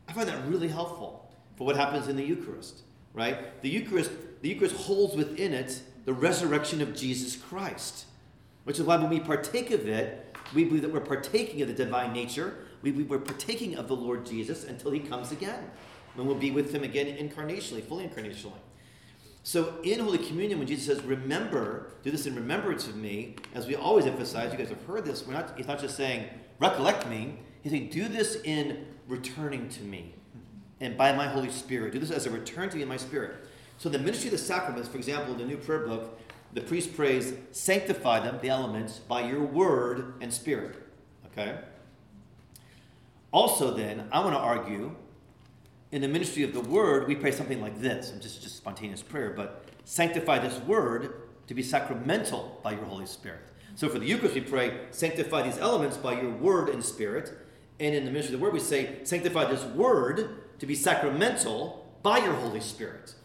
I 0.07 0.13
find 0.13 0.27
that 0.27 0.47
really 0.47 0.67
helpful 0.67 1.29
for 1.55 1.65
what 1.65 1.75
happens 1.75 2.07
in 2.07 2.15
the 2.15 2.23
Eucharist, 2.23 2.81
right? 3.13 3.61
The 3.61 3.69
Eucharist, 3.69 4.11
the 4.41 4.49
Eucharist 4.49 4.75
holds 4.75 5.15
within 5.15 5.53
it 5.53 5.81
the 6.05 6.13
resurrection 6.13 6.81
of 6.81 6.95
Jesus 6.95 7.35
Christ, 7.35 8.05
which 8.63 8.79
is 8.79 8.85
why 8.85 8.97
when 8.97 9.09
we 9.09 9.19
partake 9.19 9.71
of 9.71 9.87
it, 9.87 10.35
we 10.55 10.63
believe 10.63 10.81
that 10.81 10.91
we're 10.91 11.01
partaking 11.01 11.61
of 11.61 11.67
the 11.67 11.73
divine 11.73 12.13
nature. 12.13 12.65
We 12.81 12.91
believe 12.91 13.09
we're 13.09 13.19
partaking 13.19 13.75
of 13.75 13.87
the 13.87 13.95
Lord 13.95 14.25
Jesus 14.25 14.63
until 14.63 14.91
he 14.91 14.99
comes 14.99 15.31
again, 15.31 15.69
when 16.15 16.27
we'll 16.27 16.35
be 16.35 16.51
with 16.51 16.73
him 16.73 16.83
again 16.83 17.07
incarnationally, 17.17 17.83
fully 17.83 18.07
incarnationally. 18.07 18.53
So 19.43 19.75
in 19.83 19.99
Holy 19.99 20.17
Communion, 20.17 20.59
when 20.59 20.67
Jesus 20.67 20.85
says, 20.85 21.03
remember, 21.03 21.93
do 22.03 22.11
this 22.11 22.25
in 22.25 22.35
remembrance 22.35 22.87
of 22.87 22.95
me, 22.95 23.35
as 23.55 23.67
we 23.67 23.75
always 23.75 24.05
emphasize, 24.05 24.51
you 24.51 24.57
guys 24.57 24.69
have 24.69 24.83
heard 24.85 25.05
this, 25.05 25.25
we're 25.25 25.33
not, 25.33 25.53
he's 25.57 25.67
not 25.67 25.79
just 25.79 25.95
saying, 25.95 26.29
recollect 26.59 27.07
me, 27.07 27.39
he's 27.61 27.71
saying, 27.71 27.89
do 27.89 28.07
this 28.07 28.41
in 28.43 28.85
returning 29.07 29.69
to 29.69 29.81
me 29.81 30.13
and 30.81 30.97
by 30.97 31.13
my 31.13 31.27
Holy 31.27 31.49
Spirit. 31.49 31.93
Do 31.93 31.99
this 31.99 32.11
as 32.11 32.25
a 32.25 32.29
return 32.29 32.69
to 32.69 32.75
me 32.75 32.83
in 32.83 32.89
my 32.89 32.97
spirit. 32.97 33.45
So 33.77 33.89
the 33.89 33.99
ministry 33.99 34.27
of 34.27 34.33
the 34.33 34.37
sacraments, 34.37 34.89
for 34.89 34.97
example, 34.97 35.33
in 35.33 35.39
the 35.39 35.45
new 35.45 35.57
prayer 35.57 35.87
book, 35.87 36.19
the 36.53 36.61
priest 36.61 36.95
prays, 36.95 37.33
sanctify 37.51 38.21
them, 38.21 38.39
the 38.41 38.49
elements, 38.49 38.99
by 38.99 39.27
your 39.27 39.43
word 39.43 40.15
and 40.21 40.33
spirit. 40.33 40.75
Okay? 41.27 41.59
Also, 43.31 43.73
then, 43.73 44.07
I 44.11 44.19
want 44.19 44.33
to 44.33 44.39
argue 44.39 44.95
in 45.91 46.01
the 46.01 46.07
ministry 46.07 46.43
of 46.43 46.53
the 46.53 46.59
word, 46.59 47.07
we 47.07 47.15
pray 47.15 47.31
something 47.31 47.61
like 47.61 47.79
this. 47.79 48.11
I'm 48.11 48.19
just 48.19 48.41
just 48.43 48.57
spontaneous 48.57 49.01
prayer, 49.01 49.31
but 49.35 49.65
sanctify 49.85 50.39
this 50.39 50.59
word 50.59 51.13
to 51.47 51.53
be 51.53 51.63
sacramental 51.63 52.59
by 52.63 52.73
your 52.73 52.85
Holy 52.85 53.07
Spirit. 53.07 53.41
So 53.75 53.89
for 53.89 53.97
the 53.97 54.05
Eucharist, 54.05 54.35
we 54.35 54.41
pray, 54.41 54.81
sanctify 54.91 55.43
these 55.43 55.57
elements 55.57 55.97
by 55.97 56.21
your 56.21 56.31
word 56.31 56.69
and 56.69 56.83
spirit. 56.83 57.31
And 57.79 57.95
in 57.95 58.05
the 58.05 58.11
ministry 58.11 58.35
of 58.35 58.39
the 58.39 58.43
word, 58.43 58.53
we 58.53 58.59
say, 58.59 58.99
sanctify 59.03 59.45
this 59.45 59.63
word 59.63 60.43
to 60.59 60.65
be 60.65 60.75
sacramental 60.75 61.89
by 62.03 62.17
your 62.19 62.33
Holy 62.33 62.59
Spirit. 62.59 63.15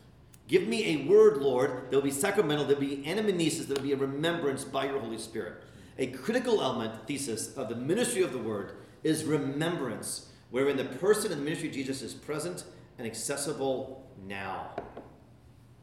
Give 0.47 0.67
me 0.69 0.95
a 0.95 1.09
word, 1.09 1.39
Lord, 1.39 1.91
that 1.91 1.97
will 1.97 2.03
be 2.03 2.11
sacramental, 2.11 2.67
that 2.67 2.79
will 2.79 2.87
be 2.87 2.99
anamnesis, 2.99 3.67
that 3.67 3.79
will 3.79 3.85
be 3.85 3.93
a 3.93 3.97
remembrance 3.97 4.65
by 4.65 4.87
your 4.87 5.01
Holy 5.01 5.19
Spirit. 5.19 5.55
A 5.99 6.09
critical 6.09 6.63
element, 6.63 7.07
thesis, 7.07 7.55
of 7.57 7.69
the 7.69 7.77
ministry 7.77 8.23
of 8.23 8.33
the 8.33 8.39
word 8.39 8.77
is 9.03 9.25
remembrance 9.25 10.31
wherein 10.51 10.77
the 10.77 10.85
person 10.85 11.33
and 11.33 11.41
the 11.41 11.45
ministry 11.45 11.69
of 11.69 11.75
Jesus 11.75 12.03
is 12.03 12.15
present 12.15 12.65
and 12.99 13.07
accessible 13.07 14.09
now. 14.27 14.71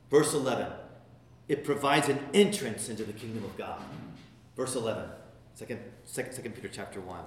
Verse 0.09 0.33
11, 0.33 0.67
it 1.47 1.63
provides 1.63 2.09
an 2.09 2.19
entrance 2.33 2.89
into 2.89 3.03
the 3.03 3.13
kingdom 3.13 3.43
of 3.43 3.57
God. 3.57 3.81
Verse 4.55 4.75
11, 4.75 5.09
2, 5.57 5.77
2, 6.13 6.49
Peter 6.49 6.69
chapter 6.71 6.99
1. 6.99 7.19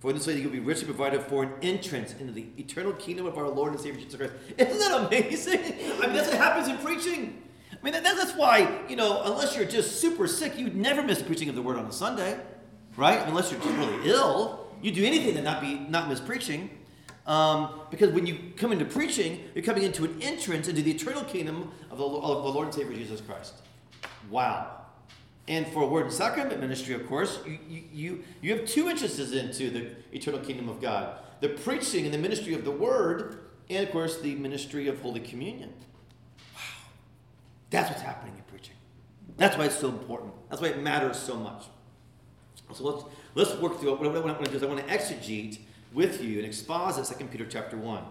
For 0.00 0.10
in 0.10 0.16
this 0.16 0.26
way 0.26 0.40
you'll 0.40 0.50
be 0.50 0.58
richly 0.58 0.86
provided 0.86 1.22
for 1.22 1.44
an 1.44 1.52
entrance 1.62 2.14
into 2.18 2.32
the 2.32 2.46
eternal 2.58 2.92
kingdom 2.92 3.24
of 3.24 3.38
our 3.38 3.48
Lord 3.48 3.72
and 3.72 3.80
Savior 3.80 4.00
Jesus 4.00 4.16
Christ. 4.16 4.32
Isn't 4.58 4.78
that 4.78 5.06
amazing? 5.06 5.60
I 5.60 6.06
mean, 6.06 6.16
that's 6.16 6.28
what 6.28 6.38
happens 6.38 6.68
in 6.68 6.76
preaching. 6.78 7.42
I 7.70 7.84
mean, 7.84 7.92
that, 7.94 8.04
that's 8.04 8.34
why, 8.34 8.80
you 8.88 8.96
know, 8.96 9.22
unless 9.24 9.56
you're 9.56 9.64
just 9.64 10.00
super 10.00 10.26
sick, 10.26 10.58
you'd 10.58 10.76
never 10.76 11.02
miss 11.02 11.22
preaching 11.22 11.48
of 11.48 11.54
the 11.54 11.62
word 11.62 11.78
on 11.78 11.86
a 11.86 11.92
Sunday, 11.92 12.38
right? 12.96 13.20
Unless 13.26 13.52
you're 13.52 13.60
just 13.60 13.76
really 13.76 14.10
ill 14.10 14.61
you 14.82 14.92
do 14.92 15.04
anything 15.04 15.34
to 15.34 15.42
not 15.42 15.60
be 15.60 15.78
not 15.88 16.08
miss 16.08 16.20
preaching. 16.20 16.70
Um, 17.26 17.80
because 17.90 18.12
when 18.12 18.26
you 18.26 18.52
come 18.56 18.72
into 18.72 18.84
preaching, 18.84 19.40
you're 19.54 19.64
coming 19.64 19.84
into 19.84 20.04
an 20.04 20.20
entrance 20.20 20.66
into 20.66 20.82
the 20.82 20.90
eternal 20.90 21.22
kingdom 21.22 21.70
of 21.90 21.98
the, 21.98 22.04
of 22.04 22.42
the 22.42 22.50
Lord 22.50 22.66
and 22.66 22.74
Savior 22.74 22.96
Jesus 22.96 23.20
Christ. 23.20 23.54
Wow. 24.28 24.82
And 25.48 25.66
for 25.68 25.88
word 25.88 26.06
and 26.06 26.12
sacrament 26.12 26.60
ministry, 26.60 26.94
of 26.94 27.06
course, 27.06 27.38
you, 27.46 27.82
you, 27.92 28.24
you 28.40 28.56
have 28.56 28.66
two 28.66 28.88
entrances 28.88 29.32
into 29.32 29.70
the 29.70 29.90
eternal 30.12 30.40
kingdom 30.40 30.68
of 30.68 30.80
God 30.80 31.18
the 31.40 31.48
preaching 31.48 32.04
and 32.04 32.14
the 32.14 32.18
ministry 32.18 32.54
of 32.54 32.64
the 32.64 32.70
word, 32.70 33.40
and 33.68 33.84
of 33.84 33.90
course, 33.90 34.20
the 34.20 34.36
ministry 34.36 34.86
of 34.86 35.00
Holy 35.00 35.18
Communion. 35.18 35.72
Wow. 36.54 36.60
That's 37.70 37.90
what's 37.90 38.02
happening 38.02 38.34
in 38.36 38.44
preaching. 38.44 38.76
That's 39.36 39.58
why 39.58 39.64
it's 39.64 39.76
so 39.76 39.88
important. 39.88 40.34
That's 40.48 40.62
why 40.62 40.68
it 40.68 40.80
matters 40.80 41.18
so 41.18 41.34
much. 41.34 41.64
So 42.72 42.84
let's, 42.84 43.04
let's 43.34 43.54
work 43.54 43.80
through 43.80 43.94
it. 43.94 44.00
What 44.00 44.16
I 44.16 44.20
want 44.20 44.44
to 44.44 44.50
do 44.50 44.56
is 44.56 44.62
I 44.62 44.66
want 44.66 44.86
to 44.86 44.94
exegete 44.94 45.58
with 45.92 46.22
you 46.22 46.38
and 46.38 46.46
exposit 46.46 47.18
2 47.18 47.24
Peter 47.26 47.46
chapter 47.46 47.76
1. 47.76 48.04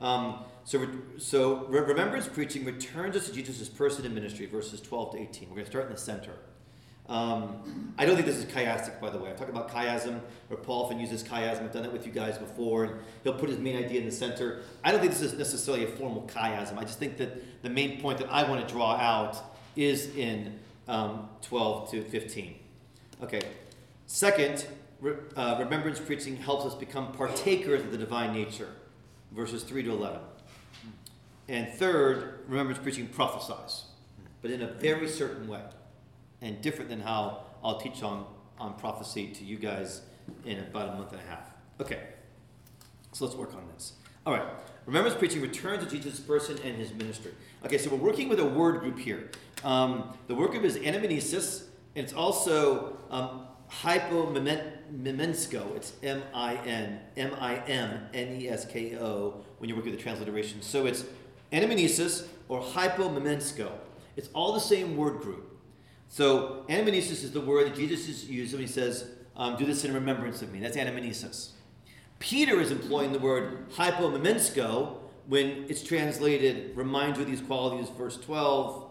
Um, 0.00 0.44
so, 0.64 0.86
so 1.18 1.66
remembrance 1.66 2.28
preaching 2.28 2.64
returns 2.64 3.16
us 3.16 3.26
to 3.26 3.32
Jesus' 3.32 3.68
person 3.68 4.04
and 4.04 4.14
ministry, 4.14 4.46
verses 4.46 4.80
12 4.80 5.12
to 5.12 5.18
18. 5.20 5.48
We're 5.48 5.54
going 5.56 5.64
to 5.64 5.70
start 5.70 5.86
in 5.86 5.92
the 5.92 5.98
center. 5.98 6.32
Um, 7.08 7.94
I 7.98 8.06
don't 8.06 8.14
think 8.14 8.26
this 8.26 8.36
is 8.36 8.44
chiastic, 8.44 9.00
by 9.00 9.10
the 9.10 9.18
way. 9.18 9.30
I've 9.30 9.36
talked 9.36 9.50
about 9.50 9.70
chiasm, 9.70 10.20
where 10.48 10.56
Paul 10.56 10.84
often 10.84 11.00
uses 11.00 11.22
chiasm. 11.22 11.64
I've 11.64 11.72
done 11.72 11.82
that 11.82 11.92
with 11.92 12.06
you 12.06 12.12
guys 12.12 12.38
before, 12.38 12.84
and 12.84 12.94
he'll 13.24 13.34
put 13.34 13.48
his 13.48 13.58
main 13.58 13.76
idea 13.76 14.00
in 14.00 14.06
the 14.06 14.12
center. 14.12 14.62
I 14.84 14.92
don't 14.92 15.00
think 15.00 15.12
this 15.12 15.22
is 15.22 15.34
necessarily 15.36 15.84
a 15.84 15.88
formal 15.88 16.22
chiasm. 16.32 16.78
I 16.78 16.82
just 16.82 16.98
think 16.98 17.16
that 17.18 17.62
the 17.62 17.70
main 17.70 18.00
point 18.00 18.18
that 18.18 18.30
I 18.30 18.48
want 18.48 18.66
to 18.66 18.72
draw 18.72 18.94
out 18.94 19.36
is 19.74 20.14
in 20.14 20.58
um, 20.86 21.28
12 21.42 21.90
to 21.90 22.02
15. 22.04 22.54
Okay, 23.24 23.40
Second, 24.12 24.66
re- 25.00 25.14
uh, 25.36 25.56
remembrance 25.58 25.98
preaching 25.98 26.36
helps 26.36 26.66
us 26.66 26.74
become 26.74 27.12
partakers 27.12 27.80
of 27.80 27.92
the 27.92 27.96
divine 27.96 28.34
nature, 28.34 28.68
verses 29.30 29.62
3 29.62 29.84
to 29.84 29.90
11. 29.90 30.20
And 31.48 31.72
third, 31.72 32.40
remembrance 32.46 32.78
preaching 32.78 33.08
prophesies, 33.08 33.84
but 34.42 34.50
in 34.50 34.60
a 34.60 34.66
very 34.66 35.08
certain 35.08 35.48
way, 35.48 35.62
and 36.42 36.60
different 36.60 36.90
than 36.90 37.00
how 37.00 37.44
I'll 37.64 37.80
teach 37.80 38.02
on, 38.02 38.26
on 38.58 38.74
prophecy 38.74 39.28
to 39.28 39.44
you 39.44 39.56
guys 39.56 40.02
in 40.44 40.58
about 40.58 40.90
a 40.90 40.92
month 40.92 41.12
and 41.12 41.22
a 41.22 41.24
half. 41.24 41.50
Okay, 41.80 42.00
so 43.12 43.24
let's 43.24 43.34
work 43.34 43.54
on 43.54 43.66
this. 43.72 43.94
All 44.26 44.34
right, 44.34 44.44
remembrance 44.84 45.16
preaching 45.16 45.40
returns 45.40 45.84
to 45.84 45.90
Jesus' 45.90 46.20
person 46.20 46.58
and 46.62 46.76
his 46.76 46.92
ministry. 46.92 47.32
Okay, 47.64 47.78
so 47.78 47.88
we're 47.88 47.96
working 47.96 48.28
with 48.28 48.40
a 48.40 48.44
word 48.44 48.80
group 48.80 48.98
here. 48.98 49.30
Um, 49.64 50.12
the 50.26 50.34
word 50.34 50.50
group 50.50 50.64
is 50.64 50.76
anamnesis, 50.76 51.64
and 51.96 52.04
it's 52.04 52.12
also 52.12 52.98
um, 53.10 53.46
hypomimnesko. 53.80 55.76
It's 55.76 55.92
M 56.02 56.22
I 56.34 56.56
N 56.56 57.00
M 57.16 57.34
I 57.40 57.56
M 57.66 58.06
N 58.12 58.40
E 58.40 58.48
S 58.48 58.64
K 58.66 58.96
O 58.98 59.42
when 59.58 59.68
you 59.68 59.76
work 59.76 59.84
with 59.84 59.94
the 59.94 60.00
transliteration. 60.00 60.60
So 60.62 60.86
it's 60.86 61.04
anamnesis 61.52 62.26
or 62.48 62.60
hypomimnesko. 62.60 63.70
It's 64.16 64.28
all 64.34 64.52
the 64.52 64.60
same 64.60 64.96
word 64.96 65.20
group. 65.20 65.58
So 66.08 66.64
anamnesis 66.68 67.24
is 67.24 67.32
the 67.32 67.40
word 67.40 67.66
that 67.68 67.76
Jesus 67.76 68.08
is 68.08 68.28
using 68.28 68.58
when 68.58 68.66
he 68.66 68.72
says, 68.72 69.08
um, 69.36 69.56
"Do 69.56 69.64
this 69.64 69.84
in 69.84 69.94
remembrance 69.94 70.42
of 70.42 70.52
me." 70.52 70.60
That's 70.60 70.76
anamnesis. 70.76 71.52
Peter 72.18 72.60
is 72.60 72.70
employing 72.70 73.12
the 73.12 73.18
word 73.18 73.70
hypomimnesko 73.70 74.98
when 75.26 75.64
it's 75.68 75.82
translated, 75.82 76.76
"Remind 76.76 77.16
you 77.16 77.22
of 77.22 77.28
these 77.28 77.40
qualities," 77.40 77.88
verse 77.88 78.18
twelve. 78.18 78.90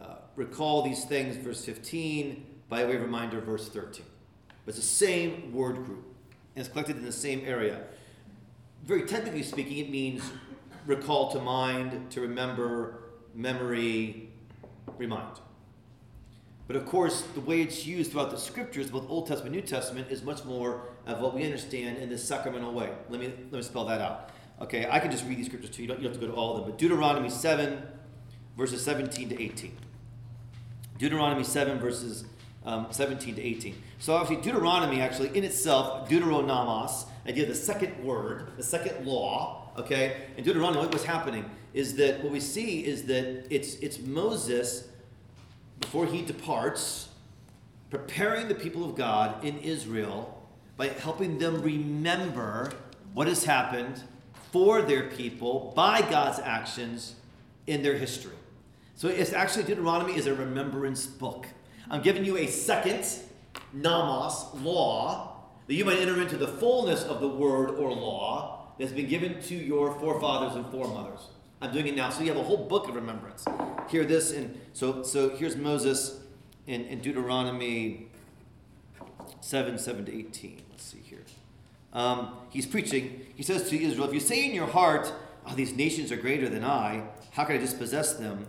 Uh, 0.00 0.16
recall 0.36 0.82
these 0.82 1.04
things, 1.04 1.36
verse 1.36 1.64
fifteen 1.64 2.46
by 2.72 2.86
way 2.86 2.96
of 2.96 3.02
reminder, 3.02 3.38
verse 3.38 3.68
13. 3.68 4.02
But 4.64 4.74
it's 4.74 4.78
the 4.78 4.94
same 4.94 5.52
word 5.52 5.76
group, 5.84 6.06
and 6.56 6.64
it's 6.64 6.70
collected 6.70 6.96
in 6.96 7.04
the 7.04 7.12
same 7.12 7.42
area. 7.44 7.82
Very 8.82 9.02
technically 9.02 9.42
speaking, 9.42 9.76
it 9.76 9.90
means 9.90 10.22
recall 10.86 11.30
to 11.32 11.38
mind, 11.38 12.10
to 12.12 12.22
remember, 12.22 13.02
memory, 13.34 14.30
remind. 14.96 15.38
But 16.66 16.76
of 16.76 16.86
course, 16.86 17.20
the 17.34 17.42
way 17.42 17.60
it's 17.60 17.84
used 17.84 18.12
throughout 18.12 18.30
the 18.30 18.38
scriptures, 18.38 18.90
both 18.90 19.04
Old 19.10 19.26
Testament 19.26 19.54
and 19.54 19.62
New 19.62 19.70
Testament, 19.70 20.06
is 20.10 20.22
much 20.22 20.42
more 20.46 20.86
of 21.06 21.20
what 21.20 21.34
we 21.34 21.44
understand 21.44 21.98
in 21.98 22.08
this 22.08 22.26
sacramental 22.26 22.72
way. 22.72 22.88
Let 23.10 23.20
me, 23.20 23.34
let 23.50 23.52
me 23.52 23.62
spell 23.62 23.84
that 23.84 24.00
out. 24.00 24.30
Okay, 24.62 24.88
I 24.90 24.98
can 24.98 25.10
just 25.10 25.26
read 25.26 25.36
these 25.36 25.46
scriptures 25.46 25.68
to 25.76 25.82
you. 25.82 25.82
You 25.82 25.88
don't, 25.88 25.98
you 25.98 26.04
don't 26.04 26.14
have 26.14 26.22
to 26.22 26.26
go 26.26 26.32
to 26.32 26.38
all 26.38 26.56
of 26.56 26.62
them. 26.62 26.70
But 26.70 26.78
Deuteronomy 26.78 27.28
7, 27.28 27.82
verses 28.56 28.82
17 28.82 29.28
to 29.28 29.42
18. 29.42 29.76
Deuteronomy 30.96 31.44
7, 31.44 31.78
verses 31.78 32.24
um, 32.64 32.86
17 32.90 33.36
to 33.36 33.42
18. 33.42 33.74
So 33.98 34.14
obviously, 34.14 34.44
Deuteronomy 34.44 35.00
actually 35.00 35.36
in 35.36 35.44
itself, 35.44 36.08
Deuteronomos, 36.08 37.06
idea 37.26 37.44
of 37.44 37.48
the 37.48 37.54
second 37.54 38.02
word, 38.04 38.52
the 38.56 38.62
second 38.62 39.06
law, 39.06 39.70
okay? 39.76 40.28
In 40.36 40.44
Deuteronomy, 40.44 40.80
what 40.80 40.92
was 40.92 41.04
happening 41.04 41.50
is 41.74 41.96
that 41.96 42.22
what 42.22 42.32
we 42.32 42.40
see 42.40 42.84
is 42.84 43.04
that 43.04 43.46
it's, 43.50 43.74
it's 43.76 43.98
Moses, 43.98 44.88
before 45.80 46.06
he 46.06 46.22
departs, 46.22 47.08
preparing 47.90 48.48
the 48.48 48.54
people 48.54 48.84
of 48.84 48.94
God 48.96 49.44
in 49.44 49.58
Israel 49.58 50.42
by 50.76 50.88
helping 50.88 51.38
them 51.38 51.62
remember 51.62 52.72
what 53.14 53.26
has 53.26 53.44
happened 53.44 54.02
for 54.50 54.82
their 54.82 55.04
people 55.04 55.72
by 55.74 56.02
God's 56.02 56.38
actions 56.38 57.14
in 57.66 57.82
their 57.82 57.96
history. 57.96 58.36
So 58.94 59.08
it's 59.08 59.32
actually 59.32 59.64
Deuteronomy 59.64 60.16
is 60.16 60.26
a 60.26 60.34
remembrance 60.34 61.06
book. 61.06 61.46
I'm 61.92 62.00
giving 62.00 62.24
you 62.24 62.38
a 62.38 62.46
second 62.46 63.06
nomos, 63.74 64.46
law, 64.54 65.36
that 65.66 65.74
you 65.74 65.84
might 65.84 65.98
enter 65.98 66.20
into 66.22 66.38
the 66.38 66.48
fullness 66.48 67.04
of 67.04 67.20
the 67.20 67.28
word 67.28 67.68
or 67.72 67.92
law 67.92 68.72
that's 68.78 68.92
been 68.92 69.08
given 69.08 69.42
to 69.42 69.54
your 69.54 69.92
forefathers 70.00 70.56
and 70.56 70.64
foremothers. 70.70 71.20
I'm 71.60 71.70
doing 71.70 71.86
it 71.86 71.94
now. 71.94 72.08
So 72.08 72.22
you 72.22 72.32
have 72.32 72.40
a 72.40 72.42
whole 72.42 72.66
book 72.66 72.88
of 72.88 72.94
remembrance. 72.94 73.44
Hear 73.90 74.04
this, 74.04 74.32
and 74.32 74.58
so 74.72 75.02
so 75.02 75.36
here's 75.36 75.54
Moses 75.54 76.18
in, 76.66 76.86
in 76.86 77.00
Deuteronomy 77.00 78.08
7, 79.42 79.78
7 79.78 80.06
to 80.06 80.18
18. 80.18 80.62
Let's 80.70 80.84
see 80.84 80.98
here. 80.98 81.22
Um, 81.92 82.36
he's 82.48 82.64
preaching. 82.64 83.26
He 83.36 83.42
says 83.42 83.68
to 83.68 83.80
Israel, 83.80 84.08
If 84.08 84.14
you 84.14 84.20
say 84.20 84.46
in 84.46 84.54
your 84.54 84.66
heart, 84.66 85.12
oh, 85.46 85.54
these 85.54 85.76
nations 85.76 86.10
are 86.10 86.16
greater 86.16 86.48
than 86.48 86.64
I, 86.64 87.04
how 87.32 87.44
can 87.44 87.56
I 87.56 87.58
dispossess 87.58 88.14
them? 88.14 88.46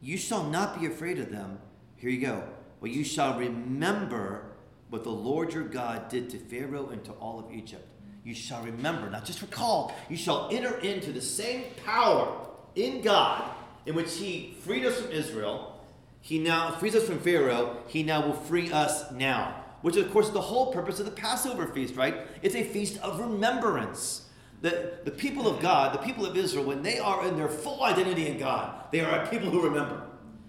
You 0.00 0.16
shall 0.16 0.44
not 0.44 0.80
be 0.80 0.86
afraid 0.86 1.18
of 1.18 1.30
them. 1.30 1.58
Here 1.96 2.10
you 2.10 2.20
go. 2.20 2.44
But 2.80 2.90
you 2.90 3.04
shall 3.04 3.38
remember 3.38 4.44
what 4.90 5.04
the 5.04 5.10
Lord 5.10 5.52
your 5.52 5.64
God 5.64 6.08
did 6.08 6.30
to 6.30 6.38
Pharaoh 6.38 6.88
and 6.90 7.04
to 7.04 7.12
all 7.12 7.38
of 7.38 7.52
Egypt. 7.52 7.86
You 8.24 8.34
shall 8.34 8.62
remember, 8.62 9.08
not 9.08 9.24
just 9.24 9.40
recall, 9.40 9.94
you 10.08 10.16
shall 10.16 10.48
enter 10.50 10.78
into 10.78 11.12
the 11.12 11.20
same 11.20 11.64
power 11.84 12.46
in 12.74 13.00
God 13.00 13.50
in 13.86 13.94
which 13.94 14.16
He 14.16 14.56
freed 14.60 14.84
us 14.84 15.00
from 15.00 15.12
Israel. 15.12 15.80
He 16.20 16.38
now 16.38 16.72
frees 16.72 16.96
us 16.96 17.06
from 17.06 17.20
Pharaoh. 17.20 17.76
He 17.86 18.02
now 18.02 18.26
will 18.26 18.34
free 18.34 18.72
us 18.72 19.10
now. 19.12 19.62
Which, 19.82 19.96
of 19.96 20.10
course, 20.10 20.26
is 20.26 20.32
the 20.32 20.40
whole 20.40 20.72
purpose 20.72 20.98
of 20.98 21.06
the 21.06 21.12
Passover 21.12 21.68
feast, 21.68 21.94
right? 21.94 22.16
It's 22.42 22.56
a 22.56 22.64
feast 22.64 22.98
of 23.00 23.20
remembrance. 23.20 24.28
The, 24.62 24.94
the 25.04 25.10
people 25.12 25.46
of 25.46 25.62
God, 25.62 25.94
the 25.94 26.04
people 26.04 26.26
of 26.26 26.36
Israel, 26.36 26.64
when 26.64 26.82
they 26.82 26.98
are 26.98 27.28
in 27.28 27.36
their 27.36 27.48
full 27.48 27.84
identity 27.84 28.26
in 28.26 28.38
God, 28.38 28.90
they 28.90 29.00
are 29.00 29.22
a 29.22 29.28
people 29.28 29.50
who 29.50 29.62
remember. 29.62 30.02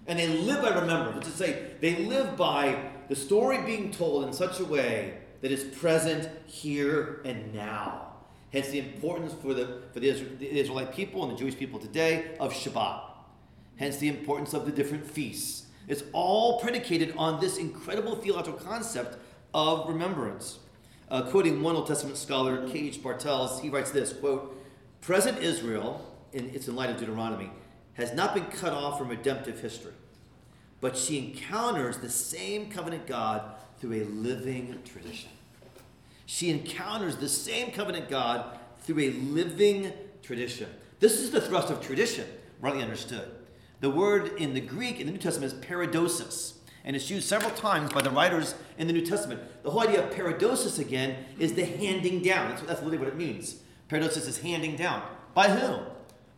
And 0.08 0.18
they 0.18 0.26
live 0.26 0.62
by 0.62 0.70
remembrance. 0.70 1.16
Which 1.16 1.26
is 1.26 1.32
to 1.32 1.38
say, 1.38 1.70
they 1.80 1.96
live 2.06 2.36
by 2.36 2.90
the 3.08 3.14
story 3.14 3.58
being 3.64 3.90
told 3.90 4.24
in 4.24 4.32
such 4.32 4.58
a 4.58 4.64
way 4.64 5.18
that 5.42 5.52
is 5.52 5.62
present 5.76 6.28
here 6.46 7.20
and 7.24 7.54
now. 7.54 8.06
Hence 8.52 8.68
the 8.68 8.78
importance 8.78 9.34
for 9.34 9.52
the, 9.52 9.82
for 9.92 10.00
the, 10.00 10.08
Israelite 10.08 10.94
people 10.94 11.22
and 11.22 11.32
the 11.32 11.36
Jewish 11.36 11.56
people 11.56 11.78
today 11.78 12.34
of 12.40 12.52
Shabbat. 12.52 13.02
Hence 13.76 13.98
the 13.98 14.08
importance 14.08 14.54
of 14.54 14.64
the 14.64 14.72
different 14.72 15.06
feasts. 15.06 15.66
It's 15.86 16.02
all 16.12 16.58
predicated 16.58 17.14
on 17.16 17.40
this 17.40 17.58
incredible 17.58 18.16
theological 18.16 18.58
concept 18.58 19.18
of 19.54 19.88
remembrance. 19.88 20.58
Uh, 21.10 21.22
quoting 21.22 21.62
one 21.62 21.76
Old 21.76 21.86
Testament 21.86 22.18
scholar, 22.18 22.68
K.H. 22.68 23.02
Bartels, 23.02 23.60
he 23.60 23.70
writes 23.70 23.90
this, 23.90 24.12
quote, 24.12 24.54
Present 25.00 25.38
Israel, 25.38 26.04
and 26.34 26.54
it's 26.54 26.68
in 26.68 26.76
light 26.76 26.90
of 26.90 26.98
Deuteronomy, 26.98 27.50
has 27.98 28.14
not 28.14 28.32
been 28.32 28.46
cut 28.46 28.72
off 28.72 28.96
from 28.96 29.08
redemptive 29.08 29.60
history, 29.60 29.92
but 30.80 30.96
she 30.96 31.18
encounters 31.18 31.98
the 31.98 32.08
same 32.08 32.70
covenant 32.70 33.06
God 33.06 33.42
through 33.78 33.94
a 33.94 34.04
living 34.04 34.78
tradition. 34.84 35.30
She 36.24 36.48
encounters 36.50 37.16
the 37.16 37.28
same 37.28 37.72
covenant 37.72 38.08
God 38.08 38.58
through 38.80 39.00
a 39.00 39.10
living 39.10 39.92
tradition. 40.22 40.70
This 41.00 41.20
is 41.20 41.30
the 41.30 41.40
thrust 41.40 41.70
of 41.70 41.80
tradition, 41.80 42.26
rightly 42.60 42.82
understood. 42.82 43.30
The 43.80 43.90
word 43.90 44.32
in 44.38 44.54
the 44.54 44.60
Greek 44.60 45.00
in 45.00 45.06
the 45.06 45.12
New 45.12 45.18
Testament 45.18 45.52
is 45.52 45.58
paradosis, 45.66 46.54
and 46.84 46.94
it's 46.94 47.10
used 47.10 47.28
several 47.28 47.50
times 47.52 47.92
by 47.92 48.02
the 48.02 48.10
writers 48.10 48.54
in 48.78 48.86
the 48.86 48.92
New 48.92 49.04
Testament. 49.04 49.40
The 49.64 49.70
whole 49.70 49.82
idea 49.82 50.04
of 50.04 50.14
paradosis, 50.14 50.78
again, 50.78 51.16
is 51.38 51.54
the 51.54 51.64
handing 51.64 52.22
down. 52.22 52.50
That's, 52.50 52.62
that's 52.62 52.82
literally 52.82 52.98
what 52.98 53.08
it 53.08 53.16
means. 53.16 53.56
Paradosis 53.88 54.28
is 54.28 54.38
handing 54.38 54.76
down. 54.76 55.02
By 55.34 55.48
whom? 55.48 55.80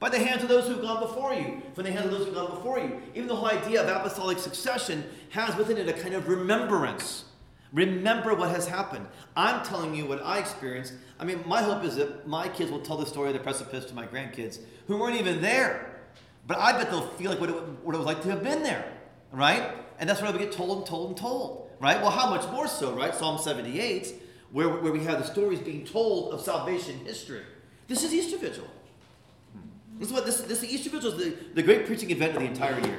By 0.01 0.09
the 0.09 0.19
hands 0.19 0.43
of 0.43 0.49
those 0.49 0.67
who've 0.67 0.81
gone 0.81 1.01
before 1.01 1.35
you, 1.35 1.61
from 1.75 1.85
the 1.85 1.93
hands 1.93 2.07
of 2.07 2.11
those 2.11 2.25
who've 2.25 2.35
gone 2.35 2.51
before 2.51 2.81
you. 2.81 3.01
Even 3.15 3.29
the 3.29 3.37
whole 3.37 3.51
idea 3.51 3.83
of 3.83 3.89
apostolic 3.89 4.39
succession 4.39 5.05
has 5.29 5.55
within 5.57 5.77
it 5.77 5.89
a 5.89 5.93
kind 5.93 6.15
of 6.15 6.27
remembrance. 6.27 7.25
Remember 7.73 8.35
what 8.35 8.51
has 8.51 8.67
happened. 8.67 9.07
I'm 9.37 9.65
telling 9.65 9.95
you 9.95 10.07
what 10.07 10.25
I 10.25 10.39
experienced. 10.39 10.95
I 11.19 11.25
mean, 11.25 11.45
my 11.47 11.63
hope 11.63 11.85
is 11.85 11.97
that 11.97 12.27
my 12.27 12.49
kids 12.49 12.71
will 12.71 12.81
tell 12.81 12.97
the 12.97 13.05
story 13.05 13.29
of 13.29 13.35
the 13.35 13.41
precipice 13.41 13.85
to 13.85 13.95
my 13.95 14.07
grandkids 14.07 14.59
who 14.87 14.97
weren't 14.97 15.21
even 15.21 15.43
there. 15.43 16.01
But 16.47 16.59
I 16.59 16.73
bet 16.73 16.91
they'll 16.91 17.07
feel 17.07 17.31
like 17.31 17.41
what 17.41 17.51
it, 17.51 17.55
what 17.85 17.95
it 17.95 17.99
was 17.99 18.07
like 18.07 18.23
to 18.23 18.31
have 18.31 18.43
been 18.43 18.63
there, 18.63 18.91
right? 19.33 19.71
And 19.99 20.09
that's 20.09 20.23
what 20.23 20.33
we 20.33 20.39
get 20.39 20.51
told 20.51 20.79
and 20.79 20.87
told 20.87 21.11
and 21.11 21.17
told, 21.17 21.71
right? 21.79 22.01
Well, 22.01 22.11
how 22.11 22.31
much 22.31 22.51
more 22.51 22.67
so, 22.67 22.95
right? 22.95 23.15
Psalm 23.15 23.39
78, 23.39 24.15
where, 24.51 24.71
where 24.71 24.93
we 24.93 25.05
have 25.05 25.19
the 25.19 25.27
stories 25.27 25.61
being 25.61 25.85
told 25.85 26.33
of 26.33 26.41
salvation 26.41 26.99
history. 27.05 27.43
This 27.87 28.03
is 28.03 28.15
Easter 28.15 28.39
Vigil. 28.39 28.67
This 30.01 30.09
is 30.09 30.15
what 30.15 30.25
this, 30.25 30.41
this 30.41 30.65
Easter 30.65 30.89
Vigil 30.89 31.13
is 31.13 31.19
the, 31.19 31.37
the 31.55 31.63
great 31.63 31.85
preaching 31.85 32.11
event 32.11 32.35
of 32.35 32.41
the 32.41 32.49
entire 32.49 32.81
year. 32.81 32.99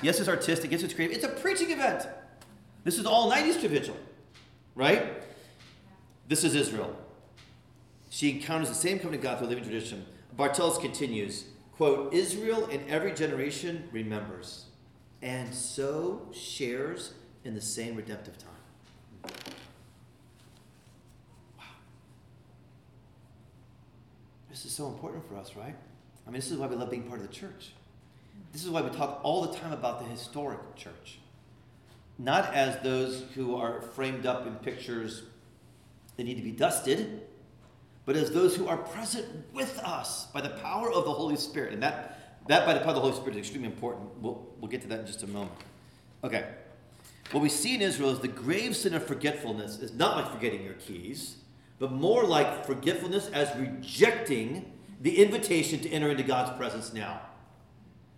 Yes, 0.00 0.18
it's 0.18 0.30
artistic, 0.30 0.72
yes, 0.72 0.82
it's 0.82 0.94
creative. 0.94 1.14
It's 1.14 1.26
a 1.26 1.28
preaching 1.28 1.70
event. 1.70 2.08
This 2.84 2.98
is 2.98 3.04
all 3.04 3.28
night 3.28 3.46
Easter 3.46 3.68
Vigil, 3.68 3.96
right? 4.74 5.22
This 6.28 6.42
is 6.42 6.54
Israel. 6.54 6.96
She 8.08 8.30
encounters 8.30 8.70
the 8.70 8.74
same 8.74 8.98
covenant 8.98 9.22
God 9.22 9.38
through 9.38 9.48
living 9.48 9.64
tradition. 9.64 10.06
Bartels 10.34 10.78
continues, 10.78 11.44
quote, 11.76 12.14
Israel 12.14 12.66
in 12.68 12.88
every 12.88 13.12
generation 13.12 13.86
remembers 13.92 14.64
and 15.20 15.54
so 15.54 16.22
shares 16.32 17.12
in 17.44 17.54
the 17.54 17.60
same 17.60 17.94
redemptive 17.94 18.36
time. 18.38 19.32
Wow. 21.58 21.64
This 24.50 24.64
is 24.64 24.72
so 24.72 24.86
important 24.86 25.28
for 25.28 25.36
us, 25.36 25.54
right? 25.54 25.76
I 26.26 26.30
mean, 26.30 26.40
this 26.40 26.50
is 26.50 26.58
why 26.58 26.66
we 26.66 26.76
love 26.76 26.90
being 26.90 27.04
part 27.04 27.20
of 27.20 27.26
the 27.26 27.32
church. 27.32 27.72
This 28.52 28.64
is 28.64 28.70
why 28.70 28.82
we 28.82 28.90
talk 28.90 29.20
all 29.22 29.42
the 29.42 29.56
time 29.56 29.72
about 29.72 30.00
the 30.00 30.06
historic 30.06 30.76
church. 30.76 31.18
Not 32.18 32.54
as 32.54 32.82
those 32.82 33.24
who 33.34 33.56
are 33.56 33.80
framed 33.80 34.26
up 34.26 34.46
in 34.46 34.54
pictures 34.56 35.22
that 36.16 36.24
need 36.24 36.36
to 36.36 36.42
be 36.42 36.52
dusted, 36.52 37.22
but 38.04 38.16
as 38.16 38.30
those 38.30 38.54
who 38.54 38.68
are 38.68 38.76
present 38.76 39.26
with 39.52 39.78
us 39.80 40.26
by 40.26 40.40
the 40.40 40.50
power 40.50 40.92
of 40.92 41.04
the 41.04 41.12
Holy 41.12 41.36
Spirit. 41.36 41.72
And 41.72 41.82
that 41.82 42.18
that, 42.48 42.66
by 42.66 42.74
the 42.74 42.80
power 42.80 42.90
of 42.90 42.96
the 42.96 43.00
Holy 43.00 43.14
Spirit, 43.14 43.34
is 43.34 43.38
extremely 43.38 43.68
important. 43.68 44.10
We'll, 44.20 44.46
we'll 44.60 44.70
get 44.70 44.82
to 44.82 44.88
that 44.88 45.00
in 45.00 45.06
just 45.06 45.22
a 45.22 45.26
moment. 45.26 45.52
Okay. 46.24 46.46
What 47.30 47.42
we 47.42 47.48
see 47.48 47.74
in 47.74 47.80
Israel 47.80 48.10
is 48.10 48.18
the 48.18 48.28
grave 48.28 48.76
sin 48.76 48.94
of 48.94 49.06
forgetfulness 49.06 49.78
is 49.78 49.92
not 49.92 50.16
like 50.16 50.32
forgetting 50.32 50.64
your 50.64 50.74
keys, 50.74 51.36
but 51.78 51.92
more 51.92 52.24
like 52.24 52.66
forgetfulness 52.66 53.28
as 53.28 53.56
rejecting 53.56 54.72
the 55.02 55.22
invitation 55.22 55.80
to 55.80 55.90
enter 55.90 56.08
into 56.08 56.22
God's 56.22 56.56
presence 56.56 56.92
now. 56.92 57.20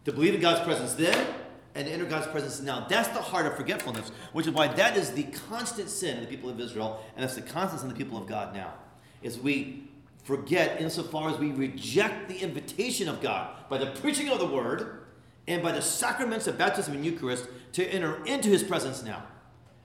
To 0.04 0.12
believe 0.12 0.34
in 0.34 0.40
God's 0.40 0.60
presence 0.60 0.92
then 0.94 1.26
and 1.74 1.88
enter 1.88 2.04
God's 2.04 2.26
presence 2.28 2.60
now. 2.60 2.86
That's 2.88 3.08
the 3.08 3.22
heart 3.22 3.46
of 3.46 3.56
forgetfulness, 3.56 4.12
which 4.32 4.46
is 4.46 4.52
why 4.52 4.68
that 4.68 4.96
is 4.96 5.10
the 5.10 5.24
constant 5.48 5.88
sin 5.88 6.18
of 6.18 6.22
the 6.22 6.28
people 6.28 6.50
of 6.50 6.60
Israel, 6.60 7.02
and 7.16 7.24
that's 7.24 7.34
the 7.34 7.42
constant 7.42 7.80
sin 7.80 7.90
of 7.90 7.96
the 7.96 8.04
people 8.04 8.18
of 8.18 8.28
God 8.28 8.54
now. 8.54 8.74
Is 9.22 9.38
we 9.38 9.88
forget 10.22 10.80
insofar 10.80 11.30
as 11.30 11.38
we 11.38 11.52
reject 11.52 12.28
the 12.28 12.38
invitation 12.38 13.08
of 13.08 13.20
God 13.20 13.50
by 13.68 13.78
the 13.78 13.86
preaching 13.86 14.28
of 14.28 14.38
the 14.38 14.46
word 14.46 15.00
and 15.48 15.62
by 15.62 15.72
the 15.72 15.82
sacraments 15.82 16.46
of 16.46 16.56
baptism 16.58 16.94
and 16.94 17.04
Eucharist 17.04 17.46
to 17.72 17.84
enter 17.86 18.24
into 18.26 18.50
his 18.50 18.62
presence 18.62 19.02
now, 19.02 19.22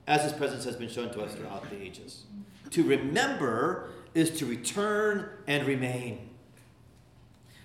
as 0.05 0.23
his 0.23 0.33
presence 0.33 0.65
has 0.65 0.75
been 0.75 0.89
shown 0.89 1.11
to 1.11 1.21
us 1.21 1.33
throughout 1.33 1.69
the 1.69 1.81
ages. 1.81 2.25
To 2.71 2.83
remember 2.83 3.89
is 4.13 4.37
to 4.39 4.45
return 4.45 5.29
and 5.47 5.65
remain. 5.65 6.28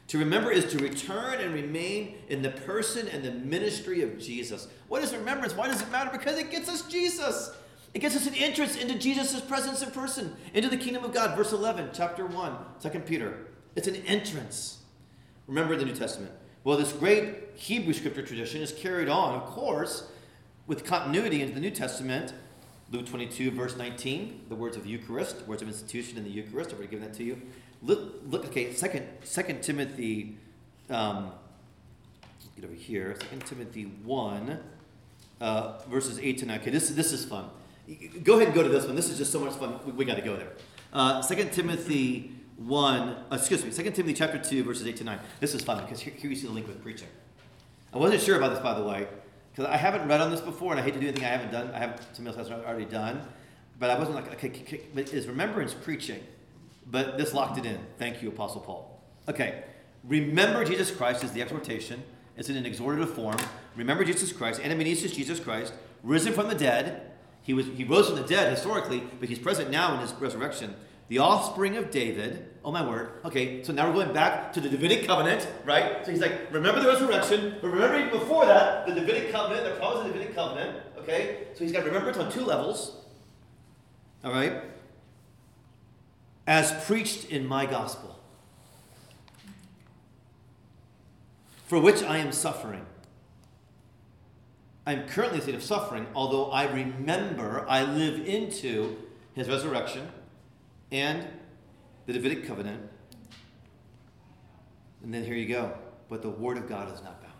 To 0.08 0.18
remember 0.18 0.50
is 0.50 0.70
to 0.72 0.78
return 0.78 1.40
and 1.40 1.54
remain 1.54 2.16
in 2.28 2.42
the 2.42 2.50
person 2.50 3.08
and 3.08 3.24
the 3.24 3.30
ministry 3.30 4.02
of 4.02 4.18
Jesus. 4.18 4.68
What 4.88 5.02
is 5.02 5.14
remembrance? 5.14 5.54
Why 5.54 5.68
does 5.68 5.80
it 5.80 5.90
matter? 5.90 6.10
Because 6.12 6.38
it 6.38 6.50
gets 6.50 6.68
us 6.68 6.82
Jesus. 6.82 7.52
It 7.94 8.00
gets 8.00 8.16
us 8.16 8.26
an 8.26 8.34
entrance 8.34 8.76
into 8.76 8.98
Jesus' 8.98 9.40
presence 9.40 9.82
in 9.82 9.90
person, 9.92 10.36
into 10.52 10.68
the 10.68 10.76
kingdom 10.76 11.04
of 11.04 11.14
God. 11.14 11.36
Verse 11.36 11.52
11, 11.52 11.90
chapter 11.94 12.26
1, 12.26 12.56
2 12.82 12.88
Peter. 13.00 13.46
It's 13.76 13.88
an 13.88 13.96
entrance. 14.06 14.78
Remember 15.46 15.76
the 15.76 15.84
New 15.84 15.94
Testament. 15.94 16.32
Well, 16.64 16.76
this 16.76 16.92
great 16.92 17.36
Hebrew 17.54 17.92
scripture 17.92 18.22
tradition 18.22 18.62
is 18.62 18.72
carried 18.72 19.08
on, 19.08 19.34
of 19.34 19.46
course, 19.46 20.08
with 20.66 20.84
continuity 20.84 21.40
into 21.40 21.54
the 21.54 21.60
New 21.60 21.70
Testament. 21.70 22.32
Luke 22.90 23.06
22, 23.06 23.50
verse 23.50 23.76
19, 23.76 24.46
the 24.48 24.54
words 24.54 24.76
of 24.76 24.86
Eucharist, 24.86 25.46
words 25.46 25.62
of 25.62 25.68
institution 25.68 26.18
in 26.18 26.24
the 26.24 26.30
Eucharist. 26.30 26.70
I've 26.70 26.78
already 26.78 26.90
given 26.90 27.06
that 27.06 27.16
to 27.18 27.24
you. 27.24 27.40
Look, 27.84 28.22
look 28.28 28.46
okay, 28.46 28.72
second, 28.72 29.06
second 29.22 29.62
Timothy, 29.62 30.38
um, 30.88 31.32
get 32.56 32.64
over 32.64 32.74
here, 32.74 33.16
Second 33.20 33.44
Timothy 33.44 33.84
1, 34.04 34.58
uh, 35.40 35.78
verses 35.88 36.18
8 36.18 36.38
to 36.38 36.46
9. 36.46 36.60
Okay, 36.60 36.70
this, 36.70 36.88
this 36.90 37.12
is 37.12 37.24
fun. 37.24 37.50
Go 38.22 38.36
ahead 38.36 38.48
and 38.48 38.54
go 38.54 38.62
to 38.62 38.68
this 38.68 38.86
one. 38.86 38.96
This 38.96 39.10
is 39.10 39.18
just 39.18 39.30
so 39.30 39.40
much 39.40 39.54
fun. 39.54 39.78
We, 39.84 39.92
we 39.92 40.04
got 40.04 40.14
to 40.14 40.22
go 40.22 40.36
there. 40.36 40.52
Uh, 40.92 41.20
2 41.22 41.48
Timothy 41.52 42.32
1, 42.56 42.98
uh, 43.00 43.24
excuse 43.32 43.64
me, 43.64 43.70
2 43.70 43.82
Timothy 43.90 44.14
chapter 44.14 44.38
2, 44.38 44.64
verses 44.64 44.86
8 44.86 44.96
to 44.96 45.04
9. 45.04 45.18
This 45.40 45.54
is 45.54 45.62
fun 45.62 45.82
because 45.84 46.00
here, 46.00 46.14
here 46.14 46.30
you 46.30 46.36
see 46.36 46.46
the 46.46 46.52
link 46.52 46.66
with 46.66 46.82
preaching. 46.82 47.08
I 47.92 47.98
wasn't 47.98 48.22
sure 48.22 48.36
about 48.36 48.50
this, 48.50 48.60
by 48.60 48.74
the 48.78 48.84
way, 48.84 49.06
because 49.52 49.70
I 49.70 49.76
haven't 49.76 50.08
read 50.08 50.20
on 50.20 50.30
this 50.30 50.40
before, 50.40 50.72
and 50.72 50.80
I 50.80 50.84
hate 50.84 50.94
to 50.94 51.00
do 51.00 51.06
anything 51.06 51.24
I 51.24 51.28
haven't 51.28 51.52
done. 51.52 51.70
I 51.74 51.78
have 51.78 52.00
something 52.12 52.34
else 52.34 52.50
I've 52.50 52.64
already 52.64 52.86
done. 52.86 53.20
But 53.78 53.90
I 53.90 53.98
wasn't 53.98 54.16
like, 54.16 54.32
okay, 54.34 54.48
okay, 54.48 54.80
okay 54.96 55.16
is 55.16 55.26
remembrance 55.26 55.74
preaching? 55.74 56.22
But 56.86 57.18
this 57.18 57.32
locked 57.32 57.58
it 57.58 57.64
in. 57.64 57.78
Thank 57.98 58.22
you, 58.22 58.28
Apostle 58.28 58.60
Paul. 58.60 59.02
Okay, 59.28 59.64
remember 60.04 60.64
Jesus 60.64 60.90
Christ 60.90 61.24
is 61.24 61.32
the 61.32 61.42
exhortation. 61.42 62.02
It's 62.36 62.48
in 62.48 62.56
an 62.56 62.64
exhortative 62.64 63.08
form. 63.08 63.36
Remember 63.76 64.04
Jesus 64.04 64.32
Christ, 64.32 64.60
anamnesis 64.60 65.14
Jesus 65.14 65.40
Christ, 65.40 65.72
risen 66.02 66.32
from 66.32 66.48
the 66.48 66.54
dead, 66.54 67.12
he, 67.44 67.52
was, 67.52 67.66
he 67.66 67.84
rose 67.84 68.08
from 68.08 68.16
the 68.16 68.26
dead 68.26 68.50
historically, 68.50 69.02
but 69.20 69.28
he's 69.28 69.38
present 69.38 69.70
now 69.70 69.94
in 69.94 70.00
his 70.00 70.12
resurrection. 70.14 70.74
The 71.08 71.18
offspring 71.18 71.76
of 71.76 71.90
David. 71.90 72.48
Oh 72.64 72.72
my 72.72 72.86
word. 72.86 73.20
Okay, 73.26 73.62
so 73.62 73.74
now 73.74 73.86
we're 73.86 73.92
going 73.92 74.14
back 74.14 74.54
to 74.54 74.60
the 74.62 74.70
Davidic 74.70 75.06
covenant, 75.06 75.46
right? 75.66 76.04
So 76.06 76.10
he's 76.10 76.22
like, 76.22 76.50
remember 76.50 76.80
the 76.80 76.88
resurrection, 76.88 77.56
but 77.60 77.68
remember 77.68 78.18
before 78.18 78.46
that, 78.46 78.86
the 78.86 78.94
Davidic 78.94 79.30
covenant, 79.30 79.66
the 79.66 79.78
promise 79.78 79.98
of 80.00 80.06
the 80.06 80.12
Davidic 80.14 80.34
covenant. 80.34 80.80
Okay? 81.00 81.48
So 81.52 81.64
he's 81.64 81.72
got 81.72 81.86
it 81.86 82.16
on 82.16 82.32
two 82.32 82.44
levels. 82.44 82.96
All 84.24 84.32
right? 84.32 84.62
As 86.46 86.84
preached 86.84 87.26
in 87.26 87.46
my 87.46 87.66
gospel, 87.66 88.14
for 91.66 91.80
which 91.80 92.02
I 92.02 92.18
am 92.18 92.32
suffering. 92.32 92.84
I'm 94.86 95.08
currently 95.08 95.38
in 95.38 95.40
a 95.40 95.42
state 95.42 95.54
of 95.54 95.62
suffering, 95.62 96.06
although 96.14 96.50
I 96.50 96.70
remember 96.70 97.64
I 97.68 97.82
live 97.84 98.26
into 98.26 98.96
his 99.34 99.48
resurrection 99.48 100.06
and 100.92 101.26
the 102.06 102.12
Davidic 102.12 102.46
covenant. 102.46 102.82
And 105.02 105.12
then 105.12 105.24
here 105.24 105.34
you 105.34 105.48
go. 105.48 105.72
But 106.08 106.22
the 106.22 106.30
word 106.30 106.58
of 106.58 106.68
God 106.68 106.92
is 106.92 107.02
not 107.02 107.20
bound. 107.22 107.32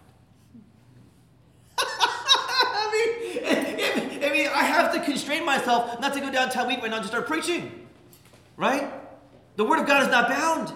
I, 1.78 3.40
mean, 3.42 4.24
I 4.24 4.32
mean, 4.32 4.48
I 4.54 4.64
have 4.64 4.92
to 4.94 5.00
constrain 5.00 5.44
myself 5.44 6.00
not 6.00 6.14
to 6.14 6.20
go 6.20 6.32
downtown 6.32 6.66
week 6.66 6.80
and 6.82 6.92
just 6.92 7.08
start 7.08 7.26
preaching. 7.26 7.83
Right? 8.56 8.92
The 9.56 9.64
word 9.64 9.80
of 9.80 9.86
God 9.86 10.02
is 10.02 10.08
not 10.08 10.28
bound. 10.28 10.72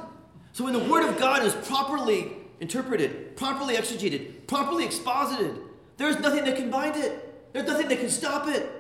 So 0.53 0.65
when 0.65 0.73
the 0.73 0.85
word 0.85 1.09
of 1.09 1.19
God 1.19 1.45
is 1.45 1.55
properly 1.55 2.33
interpreted, 2.61 3.37
properly 3.37 3.77
exegeted, 3.77 4.47
properly 4.47 4.85
exposited, 4.85 5.57
there's 5.97 6.19
nothing 6.19 6.45
that 6.45 6.57
can 6.57 6.71
bind 6.71 6.97
it. 6.97 7.53
There's 7.53 7.67
nothing 7.67 7.89
that 7.89 7.99
can 7.99 8.11
stop 8.11 8.49
it. 8.49 8.71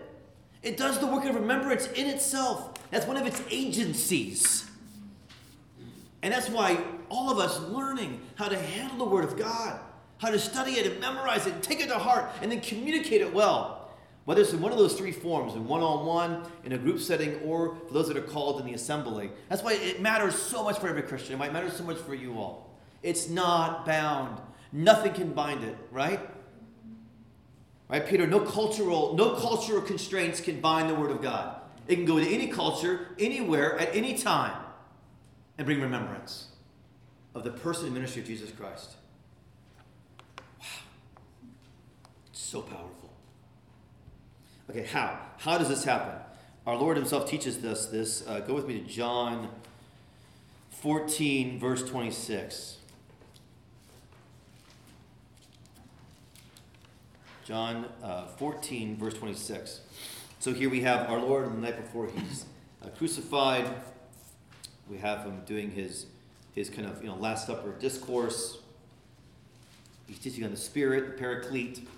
It 0.63 0.77
does 0.77 0.99
the 0.99 1.07
work 1.07 1.25
of 1.25 1.35
remembrance 1.35 1.87
in 1.89 2.07
itself. 2.07 2.75
That's 2.91 3.07
one 3.07 3.17
of 3.17 3.27
its 3.27 3.41
agencies. 3.51 4.69
And 6.23 6.33
that's 6.33 6.49
why 6.49 6.79
all 7.09 7.31
of 7.31 7.39
us 7.39 7.61
learning 7.61 8.21
how 8.35 8.49
to 8.49 8.59
handle 8.59 8.99
the 8.99 9.11
Word 9.11 9.25
of 9.25 9.39
God, 9.39 9.79
how 10.19 10.31
to 10.31 10.39
study 10.39 10.73
it 10.73 10.91
and 10.91 11.01
memorize 11.01 11.47
it 11.47 11.55
and 11.55 11.63
take 11.63 11.81
it 11.81 11.89
to 11.89 11.99
heart 11.99 12.31
and 12.43 12.51
then 12.51 12.61
communicate 12.61 13.21
it 13.21 13.33
well. 13.33 13.78
Whether 14.29 14.43
it's 14.43 14.53
in 14.53 14.61
one 14.61 14.73
of 14.73 14.79
those 14.79 14.93
three 14.93 15.11
forms, 15.11 15.55
in 15.55 15.67
one 15.67 15.81
on 15.81 16.05
one, 16.05 16.43
in 16.63 16.73
a 16.73 16.77
group 16.77 17.01
setting, 17.01 17.41
or 17.41 17.77
for 17.87 17.95
those 17.95 18.09
that 18.09 18.17
are 18.19 18.21
called 18.21 18.61
in 18.61 18.67
the 18.67 18.75
assembly. 18.75 19.31
That's 19.49 19.63
why 19.63 19.73
it 19.73 20.03
matters 20.03 20.35
so 20.35 20.63
much 20.63 20.79
for 20.79 20.87
every 20.87 21.01
Christian. 21.01 21.33
It 21.33 21.39
might 21.39 21.51
matter 21.51 21.71
so 21.71 21.83
much 21.83 21.97
for 21.97 22.15
you 22.15 22.35
all. 22.35 22.77
It's 23.03 23.31
not 23.31 23.87
bound, 23.87 24.39
nothing 24.71 25.15
can 25.15 25.33
bind 25.33 25.65
it, 25.65 25.79
right? 25.91 26.21
Right, 27.89 28.07
Peter, 28.07 28.27
no 28.27 28.41
cultural, 28.41 29.17
no 29.17 29.31
cultural 29.37 29.81
constraints 29.81 30.43
can 30.43 30.61
bind 30.61 30.91
the 30.91 30.95
word 30.95 31.11
of 31.11 31.23
God. 31.23 31.63
It 31.87 31.95
can 31.95 32.05
go 32.05 32.19
to 32.19 32.29
any 32.29 32.49
culture, 32.49 33.09
anywhere, 33.19 33.79
at 33.79 33.97
any 33.97 34.13
time, 34.13 34.63
and 35.57 35.65
bring 35.65 35.81
remembrance 35.81 36.49
of 37.35 37.45
the 37.45 37.51
person 37.51 37.87
and 37.87 37.95
ministry 37.95 38.21
of 38.21 38.29
Jesus 38.29 38.51
Christ. 38.51 38.91
Wow. 40.61 40.67
It's 42.31 42.41
so 42.41 42.61
powerful. 42.61 42.98
Okay, 44.71 44.85
how? 44.85 45.19
How 45.39 45.57
does 45.57 45.69
this 45.69 45.85
happen? 45.85 46.15
Our 46.67 46.77
Lord 46.77 46.99
Himself 46.99 47.29
teaches 47.29 47.65
us 47.65 47.87
this. 47.87 48.27
Uh, 48.27 48.41
go 48.41 48.53
with 48.55 48.67
me 48.67 48.79
to 48.79 48.87
John 48.87 49.49
14, 50.71 51.59
verse 51.59 51.83
26. 51.89 52.77
John 57.47 57.87
uh, 58.03 58.27
14, 58.27 58.99
verse 58.99 59.15
26. 59.15 59.81
So 60.39 60.53
here 60.53 60.69
we 60.69 60.83
have 60.83 61.09
our 61.09 61.19
Lord 61.19 61.47
on 61.47 61.55
the 61.55 61.63
night 61.63 61.83
before 61.83 62.07
he's 62.07 62.45
uh, 62.85 62.89
crucified. 62.91 63.67
We 64.91 64.99
have 64.99 65.25
him 65.25 65.41
doing 65.47 65.71
his, 65.71 66.05
his 66.55 66.69
kind 66.69 66.87
of 66.87 67.03
you 67.03 67.09
know, 67.09 67.17
Last 67.17 67.47
Supper 67.47 67.73
discourse. 67.81 68.59
He's 70.07 70.19
teaching 70.19 70.45
on 70.45 70.51
the 70.51 70.59
Spirit, 70.59 71.07
the 71.07 71.13
Paraclete. 71.13 71.89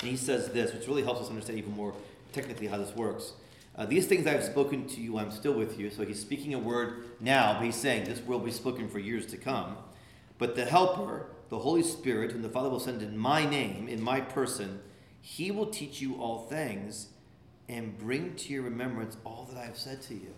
And 0.00 0.10
he 0.10 0.16
says 0.16 0.48
this, 0.48 0.72
which 0.72 0.86
really 0.86 1.02
helps 1.02 1.20
us 1.20 1.28
understand 1.28 1.58
even 1.58 1.74
more 1.74 1.94
technically 2.32 2.66
how 2.66 2.76
this 2.76 2.94
works. 2.94 3.32
Uh, 3.76 3.86
These 3.86 4.06
things 4.06 4.26
I 4.26 4.30
have 4.30 4.44
spoken 4.44 4.86
to 4.88 5.00
you, 5.00 5.18
I'm 5.18 5.30
still 5.30 5.54
with 5.54 5.78
you. 5.78 5.90
So 5.90 6.04
he's 6.04 6.20
speaking 6.20 6.54
a 6.54 6.58
word 6.58 7.04
now, 7.20 7.54
but 7.54 7.64
he's 7.64 7.76
saying 7.76 8.04
this 8.04 8.20
will 8.20 8.38
be 8.38 8.50
spoken 8.50 8.88
for 8.88 8.98
years 8.98 9.26
to 9.26 9.36
come. 9.36 9.76
But 10.38 10.54
the 10.54 10.64
Helper, 10.64 11.26
the 11.48 11.58
Holy 11.58 11.82
Spirit, 11.82 12.32
whom 12.32 12.42
the 12.42 12.48
Father 12.48 12.68
will 12.68 12.80
send 12.80 13.02
in 13.02 13.16
my 13.16 13.48
name, 13.48 13.88
in 13.88 14.02
my 14.02 14.20
person, 14.20 14.80
he 15.20 15.50
will 15.50 15.66
teach 15.66 16.00
you 16.00 16.16
all 16.16 16.46
things 16.46 17.08
and 17.68 17.98
bring 17.98 18.34
to 18.36 18.52
your 18.52 18.62
remembrance 18.62 19.16
all 19.24 19.48
that 19.50 19.60
I 19.60 19.64
have 19.64 19.78
said 19.78 20.02
to 20.02 20.14
you. 20.14 20.34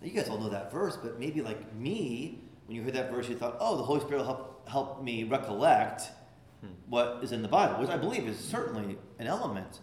Now, 0.00 0.08
you 0.08 0.12
guys 0.12 0.28
all 0.28 0.38
know 0.38 0.50
that 0.50 0.70
verse, 0.70 0.96
but 0.96 1.18
maybe 1.18 1.40
like 1.42 1.74
me, 1.74 2.40
when 2.66 2.76
you 2.76 2.82
heard 2.82 2.94
that 2.94 3.10
verse, 3.10 3.28
you 3.28 3.36
thought, 3.36 3.56
oh, 3.60 3.76
the 3.76 3.82
Holy 3.82 4.00
Spirit 4.00 4.18
will 4.18 4.26
help, 4.26 4.68
help 4.68 5.02
me 5.02 5.24
recollect 5.24 6.10
what 6.88 7.20
is 7.22 7.32
in 7.32 7.42
the 7.42 7.48
Bible, 7.48 7.80
which 7.80 7.90
I 7.90 7.96
believe 7.96 8.26
is 8.26 8.38
certainly 8.38 8.96
an 9.18 9.26
element. 9.26 9.80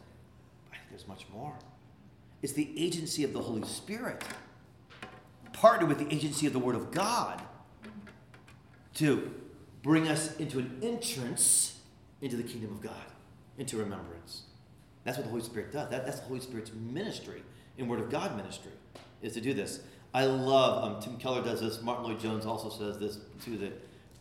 I 0.72 0.76
think 0.76 0.90
there's 0.90 1.08
much 1.08 1.26
more. 1.34 1.54
It's 2.42 2.54
the 2.54 2.74
agency 2.78 3.24
of 3.24 3.34
the 3.34 3.42
Holy 3.42 3.68
Spirit, 3.68 4.24
partnered 5.54 5.90
with 5.90 6.00
the 6.00 6.14
agency 6.14 6.48
of 6.48 6.54
the 6.54 6.60
Word 6.60 6.76
of 6.76 6.92
God 6.92 7.42
to 8.96 9.32
bring 9.84 10.08
us 10.08 10.36
into 10.38 10.60
an 10.60 10.80
entrance 10.82 11.80
into 12.22 12.36
the 12.36 12.44
kingdom 12.44 12.72
of 12.72 12.82
God, 12.82 12.94
into 13.58 13.78
remembrance. 13.78 14.44
That's 15.04 15.18
what 15.18 15.24
the 15.24 15.32
Holy 15.32 15.44
Spirit 15.44 15.72
does. 15.72 15.90
That, 15.90 16.06
that's 16.06 16.20
the 16.20 16.28
Holy 16.28 16.40
Spirit's 16.40 16.72
ministry 16.74 17.44
in 17.78 17.88
Word 17.88 18.00
of 18.00 18.10
God 18.10 18.36
ministry, 18.36 18.74
is 19.22 19.34
to 19.34 19.42
do 19.42 19.54
this. 19.54 19.82
I 20.14 20.26
love, 20.26 20.84
um, 20.84 21.02
Tim 21.02 21.18
Keller 21.18 21.42
does 21.42 21.62
this, 21.62 21.82
Martyn 21.82 22.06
Lloyd-Jones 22.06 22.46
also 22.46 22.70
says 22.70 23.00
this, 23.00 23.20
two 23.44 23.54
of 23.54 23.62
the 23.62 23.72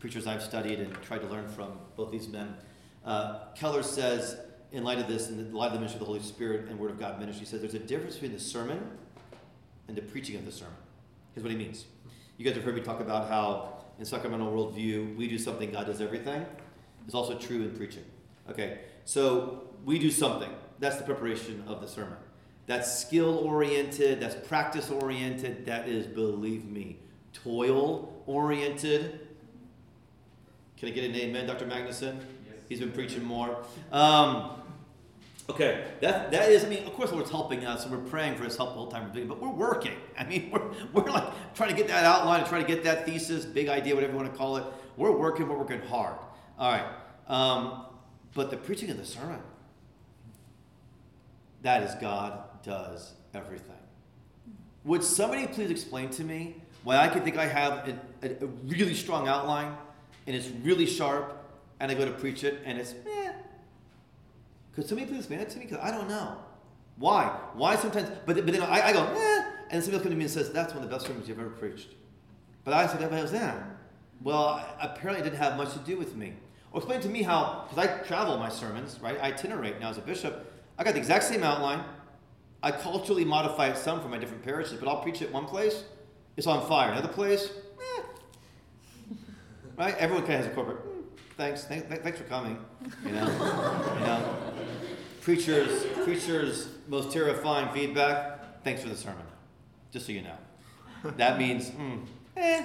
preachers 0.01 0.27
I've 0.27 0.43
studied 0.43 0.81
and 0.81 0.93
tried 1.03 1.21
to 1.21 1.29
learn 1.29 1.47
from, 1.47 1.79
both 1.95 2.11
these 2.11 2.27
men. 2.27 2.57
Uh, 3.05 3.53
Keller 3.55 3.83
says, 3.83 4.39
in 4.73 4.83
light 4.83 4.99
of 4.99 5.07
this, 5.07 5.29
in 5.29 5.51
the 5.51 5.57
light 5.57 5.69
of 5.69 5.75
the 5.75 5.79
ministry 5.79 5.97
of 5.97 6.01
the 6.01 6.07
Holy 6.07 6.21
Spirit 6.21 6.69
and 6.69 6.79
Word 6.79 6.91
of 6.91 6.99
God 6.99 7.19
ministry, 7.21 7.45
he 7.45 7.51
says 7.51 7.61
there's 7.61 7.75
a 7.75 7.79
difference 7.79 8.15
between 8.15 8.33
the 8.33 8.41
sermon 8.41 8.81
and 9.89 9.97
the 9.97 10.03
preaching 10.03 10.37
of 10.37 10.45
the 10.45 10.53
sermon. 10.53 10.75
Here's 11.35 11.45
what 11.45 11.53
he 11.53 11.59
means. 11.59 11.85
You 12.39 12.45
guys 12.45 12.55
have 12.55 12.65
heard 12.65 12.75
me 12.75 12.81
talk 12.81 13.01
about 13.01 13.29
how 13.29 13.75
in 13.99 14.05
sacramental 14.05 14.51
worldview, 14.51 15.15
we 15.17 15.29
do 15.29 15.39
something, 15.39 15.71
God 15.71 15.87
does 15.87 16.01
everything. 16.01 16.47
It's 17.05 17.15
also 17.15 17.37
true 17.37 17.63
in 17.63 17.77
preaching. 17.77 18.05
Okay, 18.49 18.81
so 19.05 19.65
we 19.85 19.99
do 19.99 20.11
something. 20.11 20.51
That's 20.79 20.97
the 20.97 21.05
preparation 21.05 21.63
of 21.67 21.83
the 21.83 21.87
sermon. 21.87 22.17
That's 22.67 23.01
skill 23.01 23.39
oriented, 23.39 24.21
that's 24.21 24.37
practice 24.49 24.91
oriented, 24.91 25.67
that 25.67 25.89
is, 25.89 26.07
believe 26.07 26.65
me, 26.65 27.01
toil 27.33 28.23
oriented. 28.27 29.29
Can 30.81 30.88
I 30.88 30.93
get 30.93 31.05
an 31.05 31.14
amen, 31.14 31.47
Dr. 31.47 31.66
Magnuson? 31.66 32.16
Yes. 32.16 32.57
He's 32.66 32.81
been 32.81 32.90
preaching 32.90 33.23
more. 33.23 33.62
Um, 33.93 34.53
Okay, 35.51 35.85
that, 36.01 36.31
that 36.31 36.49
is, 36.49 36.64
I 36.64 36.69
mean, 36.69 36.87
of 36.87 36.93
course, 36.93 37.11
the 37.11 37.16
Lord's 37.16 37.31
helping 37.33 37.66
us 37.66 37.85
and 37.85 37.90
we're 37.90 38.09
praying 38.09 38.37
for 38.37 38.45
His 38.45 38.57
help 38.57 38.77
all 38.77 38.87
the 38.87 38.93
time 38.93 39.09
we're 39.09 39.14
doing 39.14 39.27
but 39.27 39.43
we're 39.43 39.51
working. 39.51 39.97
I 40.19 40.25
mean, 40.25 40.49
we're, 40.53 40.71
we're 40.93 41.11
like 41.11 41.25
trying 41.55 41.71
to 41.71 41.75
get 41.75 41.88
that 41.88 42.05
outline 42.05 42.40
and 42.40 42.49
trying 42.49 42.64
to 42.64 42.69
get 42.69 42.85
that 42.85 43.05
thesis, 43.05 43.45
big 43.45 43.69
idea, 43.69 43.97
whatever 43.97 44.12
you 44.12 44.19
want 44.19 44.31
to 44.31 44.38
call 44.38 44.59
it. 44.59 44.64
We're 44.97 45.11
working, 45.11 45.49
we're 45.49 45.59
working 45.59 45.81
hard. 45.81 46.14
All 46.57 46.71
right. 46.71 46.87
Um, 47.27 47.85
but 48.33 48.53
the 48.53 48.57
preaching 48.57 48.90
of 48.90 48.97
the 48.97 49.05
sermon, 49.05 49.40
that 51.62 51.83
is 51.83 51.97
God 51.97 52.62
does 52.62 53.12
everything. 53.35 53.75
Would 54.85 55.03
somebody 55.03 55.49
please 55.49 55.71
explain 55.71 56.11
to 56.11 56.23
me 56.23 56.55
why 56.85 56.99
I 56.99 57.09
could 57.09 57.25
think 57.25 57.38
I 57.38 57.47
have 57.47 57.88
a, 57.88 57.99
a, 58.23 58.45
a 58.45 58.47
really 58.66 58.95
strong 58.95 59.27
outline 59.27 59.77
and 60.31 60.38
it's 60.38 60.49
really 60.64 60.87
sharp 60.87 61.37
and 61.81 61.90
I 61.90 61.95
go 61.97 62.05
to 62.05 62.12
preach 62.12 62.45
it 62.45 62.62
and 62.64 62.79
it's, 62.79 62.95
eh, 63.05 63.33
could 64.73 64.87
somebody 64.87 65.11
please 65.11 65.19
explain 65.19 65.40
that 65.40 65.51
to 65.51 65.59
me? 65.59 65.64
Because 65.64 65.83
I 65.83 65.90
don't 65.90 66.09
know. 66.09 66.37
Why? 66.99 67.37
Why 67.55 67.75
sometimes? 67.75 68.11
But, 68.27 68.37
but 68.37 68.47
then 68.47 68.62
I, 68.62 68.88
I 68.88 68.93
go, 68.93 69.03
eh, 69.07 69.45
and 69.71 69.83
somebody 69.83 70.05
comes 70.05 70.12
to 70.12 70.16
me 70.16 70.25
and 70.25 70.31
says, 70.31 70.53
that's 70.53 70.73
one 70.73 70.85
of 70.85 70.88
the 70.88 70.95
best 70.95 71.09
sermons 71.09 71.29
you've 71.29 71.40
ever 71.40 71.51
preached. 71.51 71.88
But 72.62 72.75
I 72.75 72.87
said, 72.87 72.97
everybody 72.97 73.23
was 73.23 73.33
there. 73.33 73.77
Well, 74.23 74.64
apparently 74.81 75.21
it 75.21 75.25
didn't 75.25 75.43
have 75.43 75.57
much 75.57 75.73
to 75.73 75.81
do 75.81 75.99
with 75.99 76.14
me. 76.14 76.35
Or 76.71 76.79
explain 76.79 77.01
to 77.01 77.09
me 77.09 77.23
how, 77.23 77.66
because 77.69 77.85
I 77.85 77.99
travel 78.05 78.38
my 78.38 78.51
sermons, 78.51 79.01
right? 79.03 79.19
I 79.21 79.33
itinerate 79.33 79.81
now 79.81 79.90
as 79.90 79.99
a 79.99 80.03
bishop. 80.03 80.53
I 80.79 80.85
got 80.85 80.93
the 80.93 81.01
exact 81.01 81.25
same 81.25 81.43
outline. 81.43 81.83
I 82.62 82.71
culturally 82.71 83.25
modify 83.25 83.66
it 83.71 83.77
some 83.77 84.01
for 84.01 84.09
my 84.09 84.19
different 84.19 84.45
parishes, 84.45 84.79
but 84.79 84.88
I'll 84.88 85.03
preach 85.03 85.23
it 85.23 85.33
one 85.33 85.47
place, 85.47 85.83
it's 86.37 86.47
on 86.47 86.64
fire. 86.69 86.93
Another 86.93 87.09
place. 87.09 87.51
Right? 89.81 89.97
Everyone 89.97 90.27
kind 90.27 90.35
of 90.38 90.45
has 90.45 90.53
a 90.53 90.55
corporate, 90.55 90.87
mm, 90.87 91.03
thanks, 91.38 91.64
th- 91.64 91.88
th- 91.88 92.01
thanks 92.03 92.19
for 92.19 92.25
coming, 92.25 92.62
you 93.05 93.12
know, 93.12 93.27
you 93.99 94.07
know 94.07 94.37
preacher's, 95.23 95.87
preacher's 96.05 96.69
most 96.87 97.12
terrifying 97.12 97.73
feedback, 97.73 98.62
thanks 98.62 98.83
for 98.83 98.90
the 98.90 98.97
sermon. 98.97 99.23
Just 99.90 100.07
so 100.07 100.12
you 100.12 100.23
know. 100.23 100.37
That 101.16 101.38
means, 101.38 101.71
mm, 101.71 102.05
eh, 102.37 102.64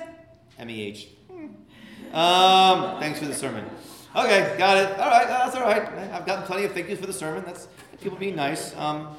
M-E-H. 0.59 1.07
Mm. 1.31 2.15
Um, 2.15 2.99
thanks 2.99 3.19
for 3.19 3.25
the 3.25 3.33
sermon. 3.33 3.65
Okay, 4.15 4.55
got 4.57 4.77
it. 4.77 4.99
All 4.99 5.09
right, 5.09 5.27
that's 5.27 5.55
all 5.55 5.63
right. 5.63 5.87
I've 6.13 6.25
gotten 6.25 6.45
plenty 6.45 6.65
of 6.65 6.73
thank 6.73 6.89
yous 6.89 6.99
for 6.99 7.07
the 7.07 7.13
sermon. 7.13 7.43
That's 7.45 7.67
people 8.01 8.17
being 8.17 8.35
nice. 8.35 8.75
Um, 8.75 9.15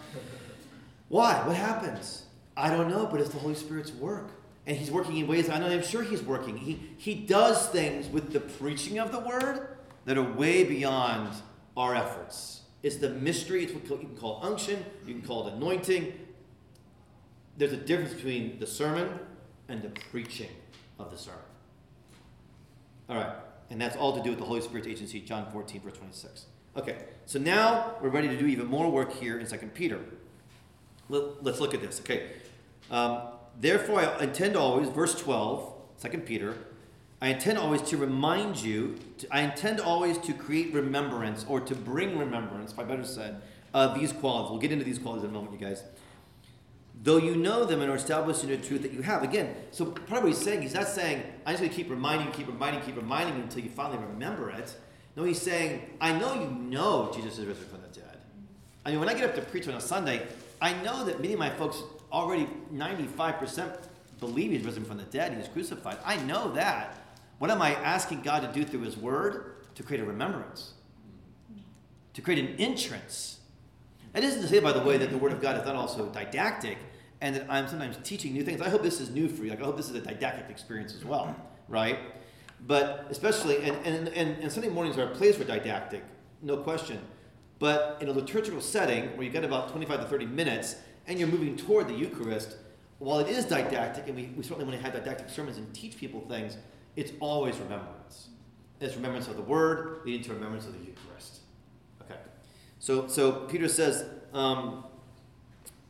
why? 1.08 1.46
What 1.46 1.56
happens? 1.56 2.24
I 2.56 2.70
don't 2.70 2.88
know, 2.88 3.06
but 3.06 3.20
it's 3.20 3.30
the 3.30 3.38
Holy 3.38 3.54
Spirit's 3.54 3.92
work. 3.92 4.30
And 4.66 4.76
he's 4.76 4.90
working 4.90 5.16
in 5.16 5.26
ways 5.26 5.48
I 5.48 5.58
know 5.58 5.66
I'm 5.68 5.82
sure 5.82 6.02
he's 6.02 6.22
working. 6.22 6.56
He, 6.56 6.80
he 6.98 7.14
does 7.14 7.68
things 7.68 8.08
with 8.08 8.32
the 8.32 8.40
preaching 8.40 8.98
of 8.98 9.12
the 9.12 9.20
word 9.20 9.76
that 10.06 10.18
are 10.18 10.32
way 10.32 10.64
beyond 10.64 11.34
our 11.76 11.94
efforts. 11.94 12.62
It's 12.82 12.96
the 12.96 13.10
mystery. 13.10 13.64
It's 13.64 13.72
what 13.72 14.00
you 14.00 14.08
can 14.08 14.16
call 14.16 14.40
unction, 14.42 14.84
you 15.06 15.14
can 15.14 15.22
call 15.22 15.46
it 15.46 15.54
anointing. 15.54 16.12
There's 17.58 17.72
a 17.72 17.76
difference 17.76 18.14
between 18.14 18.58
the 18.58 18.66
sermon 18.66 19.18
and 19.68 19.82
the 19.82 19.88
preaching 20.10 20.50
of 20.98 21.10
the 21.10 21.16
sermon. 21.16 21.40
All 23.08 23.16
right, 23.16 23.32
and 23.70 23.80
that's 23.80 23.96
all 23.96 24.16
to 24.16 24.22
do 24.22 24.30
with 24.30 24.38
the 24.38 24.44
Holy 24.44 24.60
Spirit's 24.60 24.88
agency, 24.88 25.20
John 25.20 25.50
14, 25.52 25.80
verse 25.80 25.96
26. 25.96 26.46
Okay, 26.76 26.96
so 27.24 27.38
now 27.38 27.94
we're 28.02 28.10
ready 28.10 28.28
to 28.28 28.36
do 28.36 28.46
even 28.46 28.66
more 28.66 28.90
work 28.90 29.12
here 29.12 29.38
in 29.38 29.46
2 29.46 29.56
Peter. 29.68 30.00
Let, 31.08 31.46
us 31.46 31.60
look 31.60 31.72
at 31.72 31.80
this. 31.80 32.00
Okay, 32.00 32.32
um, 32.90 33.22
therefore 33.60 34.00
I 34.00 34.24
intend 34.24 34.56
always, 34.56 34.88
verse 34.88 35.18
12, 35.20 35.72
2 36.02 36.18
Peter, 36.18 36.56
I 37.20 37.28
intend 37.28 37.58
always 37.58 37.82
to 37.82 37.96
remind 37.96 38.60
you, 38.60 38.96
to, 39.18 39.26
I 39.30 39.40
intend 39.40 39.80
always 39.80 40.18
to 40.18 40.34
create 40.34 40.74
remembrance, 40.74 41.46
or 41.48 41.60
to 41.60 41.74
bring 41.74 42.18
remembrance, 42.18 42.72
if 42.72 42.78
I 42.78 42.84
better 42.84 43.04
said, 43.04 43.40
of 43.72 43.98
these 43.98 44.12
qualities. 44.12 44.50
We'll 44.50 44.60
get 44.60 44.72
into 44.72 44.84
these 44.84 44.98
qualities 44.98 45.24
in 45.24 45.30
a 45.30 45.32
moment, 45.32 45.58
you 45.58 45.66
guys. 45.66 45.82
Though 47.02 47.18
you 47.18 47.36
know 47.36 47.64
them 47.64 47.82
and 47.82 47.90
are 47.90 47.96
established 47.96 48.42
in 48.42 48.50
the 48.50 48.56
truth 48.56 48.82
that 48.82 48.92
you 48.92 49.02
have. 49.02 49.22
Again, 49.22 49.54
so 49.70 49.86
part 49.86 50.18
of 50.18 50.22
what 50.24 50.32
he's 50.32 50.38
saying, 50.38 50.62
he's 50.62 50.74
not 50.74 50.88
saying, 50.88 51.22
I'm 51.44 51.52
just 51.52 51.62
going 51.62 51.70
to 51.70 51.76
keep 51.76 51.90
reminding 51.90 52.32
keep 52.32 52.46
reminding 52.46 52.82
keep 52.82 52.96
reminding 52.96 53.36
you 53.36 53.42
until 53.42 53.62
you 53.62 53.68
finally 53.68 53.98
remember 53.98 54.50
it. 54.50 54.74
No, 55.14 55.24
he's 55.24 55.40
saying, 55.40 55.82
I 56.00 56.18
know 56.18 56.34
you 56.34 56.48
know 56.48 57.12
Jesus 57.14 57.38
is 57.38 57.46
risen 57.46 57.64
from 57.66 57.82
the 57.82 57.88
dead. 57.88 58.18
I 58.84 58.90
mean, 58.90 59.00
when 59.00 59.08
I 59.08 59.14
get 59.14 59.24
up 59.24 59.34
to 59.36 59.42
preach 59.42 59.68
on 59.68 59.74
a 59.74 59.80
Sunday, 59.80 60.26
I 60.60 60.72
know 60.82 61.04
that 61.04 61.20
many 61.20 61.34
of 61.34 61.38
my 61.38 61.50
folks 61.50 61.82
already 62.16 62.48
95% 62.72 63.76
believe 64.18 64.50
he's 64.50 64.64
risen 64.64 64.84
from 64.84 64.96
the 64.96 65.04
dead, 65.04 65.32
he 65.32 65.38
was 65.38 65.48
crucified. 65.48 65.98
I 66.04 66.16
know 66.16 66.52
that. 66.52 66.98
What 67.38 67.50
am 67.50 67.60
I 67.60 67.74
asking 67.74 68.22
God 68.22 68.40
to 68.40 68.52
do 68.52 68.64
through 68.64 68.80
His 68.80 68.96
Word? 68.96 69.52
To 69.74 69.82
create 69.82 70.00
a 70.00 70.06
remembrance, 70.06 70.72
to 72.14 72.22
create 72.22 72.42
an 72.42 72.56
entrance. 72.56 73.40
That 74.14 74.24
isn't 74.24 74.40
to 74.40 74.48
say, 74.48 74.58
by 74.58 74.72
the 74.72 74.80
way, 74.80 74.96
that 74.96 75.10
the 75.10 75.18
Word 75.18 75.32
of 75.32 75.42
God 75.42 75.58
is 75.58 75.66
not 75.66 75.74
also 75.74 76.06
didactic 76.06 76.78
and 77.20 77.36
that 77.36 77.46
I'm 77.50 77.68
sometimes 77.68 77.98
teaching 78.02 78.32
new 78.32 78.42
things. 78.42 78.62
I 78.62 78.70
hope 78.70 78.82
this 78.82 79.00
is 79.00 79.10
new 79.10 79.28
for 79.28 79.44
you. 79.44 79.50
Like, 79.50 79.60
I 79.60 79.64
hope 79.64 79.76
this 79.76 79.90
is 79.90 79.96
a 79.96 80.00
didactic 80.00 80.48
experience 80.48 80.94
as 80.94 81.04
well, 81.04 81.36
right? 81.68 81.98
But 82.66 83.06
especially, 83.10 83.56
and, 83.58 83.76
and, 83.84 84.08
and, 84.08 84.42
and 84.42 84.50
Sunday 84.50 84.70
mornings 84.70 84.96
are 84.96 85.04
a 85.04 85.14
place 85.14 85.36
for 85.36 85.44
didactic, 85.44 86.02
no 86.40 86.56
question. 86.56 86.98
But 87.58 87.98
in 88.00 88.08
a 88.08 88.12
liturgical 88.12 88.62
setting 88.62 89.14
where 89.16 89.26
you 89.26 89.30
get 89.30 89.44
about 89.44 89.70
25 89.70 90.00
to 90.00 90.06
30 90.06 90.26
minutes 90.26 90.76
and 91.06 91.18
you're 91.18 91.28
moving 91.28 91.56
toward 91.56 91.88
the 91.88 91.94
Eucharist, 91.94 92.56
while 92.98 93.18
it 93.18 93.28
is 93.28 93.44
didactic, 93.44 94.06
and 94.06 94.16
we, 94.16 94.30
we 94.36 94.42
certainly 94.42 94.64
want 94.64 94.76
to 94.76 94.82
have 94.82 94.92
didactic 94.92 95.28
sermons 95.28 95.58
and 95.58 95.72
teach 95.74 95.96
people 95.98 96.20
things, 96.22 96.56
it's 96.96 97.12
always 97.20 97.56
remembrance. 97.58 98.28
It's 98.80 98.96
remembrance 98.96 99.28
of 99.28 99.36
the 99.36 99.42
word 99.42 100.00
leading 100.04 100.22
to 100.22 100.34
remembrance 100.34 100.66
of 100.66 100.72
the 100.72 100.78
Eucharist. 100.78 101.40
Okay. 102.02 102.18
So, 102.78 103.06
so 103.06 103.32
Peter 103.32 103.68
says, 103.68 104.04
um, 104.32 104.84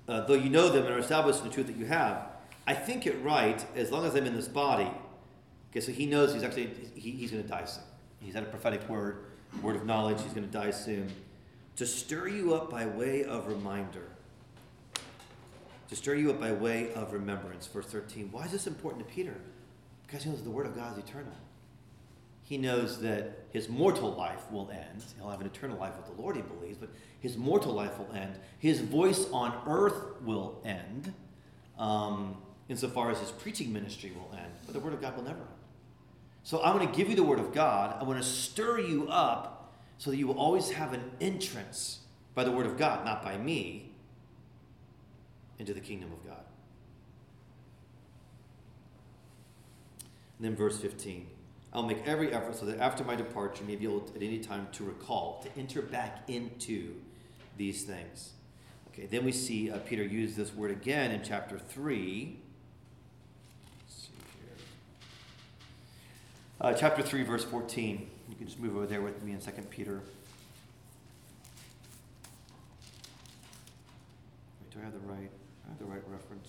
uh, 0.08 0.22
though 0.22 0.34
you 0.34 0.50
know 0.50 0.68
them 0.68 0.84
and 0.84 0.94
are 0.94 0.98
established 0.98 1.40
in 1.40 1.48
the 1.48 1.54
truth 1.54 1.66
that 1.66 1.76
you 1.76 1.86
have, 1.86 2.28
I 2.66 2.74
think 2.74 3.06
it 3.06 3.16
right 3.22 3.64
as 3.76 3.90
long 3.90 4.04
as 4.04 4.14
I'm 4.14 4.26
in 4.26 4.34
this 4.34 4.48
body. 4.48 4.90
Okay, 5.70 5.80
so 5.80 5.92
he 5.92 6.06
knows 6.06 6.32
he's 6.32 6.42
actually 6.42 6.70
he, 6.94 7.12
he's 7.12 7.30
going 7.30 7.42
to 7.42 7.48
die 7.48 7.64
soon. 7.64 7.84
He's 8.20 8.34
had 8.34 8.42
a 8.42 8.46
prophetic 8.46 8.88
word, 8.88 9.26
word 9.62 9.76
of 9.76 9.84
knowledge. 9.84 10.20
He's 10.22 10.32
going 10.32 10.46
to 10.46 10.52
die 10.52 10.70
soon. 10.70 11.12
To 11.76 11.86
stir 11.86 12.28
you 12.28 12.54
up 12.54 12.70
by 12.70 12.86
way 12.86 13.24
of 13.24 13.46
reminder. 13.46 14.08
To 15.88 15.96
stir 15.96 16.16
you 16.16 16.30
up 16.30 16.40
by 16.40 16.52
way 16.52 16.92
of 16.94 17.12
remembrance. 17.12 17.66
Verse 17.66 17.86
13. 17.86 18.30
Why 18.32 18.44
is 18.44 18.52
this 18.52 18.66
important 18.66 19.06
to 19.06 19.14
Peter? 19.14 19.34
Because 20.06 20.24
he 20.24 20.30
knows 20.30 20.42
the 20.42 20.50
Word 20.50 20.66
of 20.66 20.74
God 20.74 20.92
is 20.92 21.04
eternal. 21.04 21.32
He 22.46 22.58
knows 22.58 23.00
that 23.00 23.46
his 23.50 23.68
mortal 23.68 24.12
life 24.12 24.50
will 24.52 24.70
end. 24.70 25.02
He'll 25.16 25.30
have 25.30 25.40
an 25.40 25.48
eternal 25.48 25.78
life 25.78 25.96
with 25.96 26.14
the 26.14 26.22
Lord, 26.22 26.36
he 26.36 26.42
believes, 26.42 26.78
but 26.78 26.90
his 27.18 27.36
mortal 27.36 27.72
life 27.72 27.98
will 27.98 28.14
end. 28.14 28.38
His 28.60 28.80
voice 28.80 29.26
on 29.32 29.52
earth 29.66 30.00
will 30.22 30.60
end, 30.64 31.12
um, 31.76 32.36
insofar 32.68 33.10
as 33.10 33.18
his 33.18 33.32
preaching 33.32 33.72
ministry 33.72 34.12
will 34.14 34.32
end, 34.38 34.52
but 34.64 34.74
the 34.74 34.80
Word 34.80 34.92
of 34.92 35.00
God 35.00 35.16
will 35.16 35.24
never 35.24 35.40
end. 35.40 35.48
So 36.44 36.62
I'm 36.62 36.76
going 36.76 36.88
to 36.88 36.96
give 36.96 37.08
you 37.08 37.16
the 37.16 37.24
Word 37.24 37.40
of 37.40 37.52
God. 37.52 37.96
I'm 37.98 38.06
going 38.06 38.16
to 38.16 38.22
stir 38.22 38.78
you 38.78 39.08
up 39.08 39.74
so 39.98 40.10
that 40.10 40.16
you 40.16 40.28
will 40.28 40.38
always 40.38 40.70
have 40.70 40.92
an 40.92 41.02
entrance 41.20 42.00
by 42.36 42.44
the 42.44 42.52
Word 42.52 42.66
of 42.66 42.78
God, 42.78 43.04
not 43.04 43.24
by 43.24 43.36
me, 43.36 43.85
into 45.58 45.72
the 45.74 45.80
kingdom 45.80 46.12
of 46.12 46.24
God. 46.26 46.44
And 50.38 50.44
then 50.44 50.56
verse 50.56 50.78
15 50.78 51.28
I'll 51.72 51.82
make 51.82 52.06
every 52.06 52.32
effort 52.32 52.56
so 52.56 52.64
that 52.66 52.78
after 52.78 53.04
my 53.04 53.16
departure, 53.16 53.62
you 53.62 53.68
may 53.68 53.76
be 53.76 53.84
able 53.84 54.00
to, 54.00 54.16
at 54.16 54.22
any 54.22 54.38
time 54.38 54.68
to 54.72 54.84
recall, 54.84 55.42
to 55.42 55.60
enter 55.60 55.82
back 55.82 56.22
into 56.26 56.94
these 57.58 57.84
things. 57.84 58.32
Okay, 58.88 59.04
then 59.04 59.26
we 59.26 59.32
see 59.32 59.70
uh, 59.70 59.78
Peter 59.80 60.02
use 60.02 60.36
this 60.36 60.54
word 60.54 60.70
again 60.70 61.10
in 61.10 61.22
chapter 61.22 61.58
3. 61.58 62.38
Uh, 66.58 66.72
chapter 66.72 67.02
3, 67.02 67.22
verse 67.24 67.44
14. 67.44 68.08
You 68.30 68.36
can 68.36 68.46
just 68.46 68.58
move 68.58 68.74
over 68.74 68.86
there 68.86 69.02
with 69.02 69.22
me 69.22 69.32
in 69.32 69.40
2 69.40 69.50
Peter. 69.68 70.00
Wait, 74.60 74.70
do 74.70 74.78
I 74.80 74.84
have 74.84 74.94
the 74.94 75.00
right? 75.00 75.30
I 75.66 75.70
have 75.70 75.78
the 75.78 75.84
right 75.84 76.02
reference. 76.08 76.48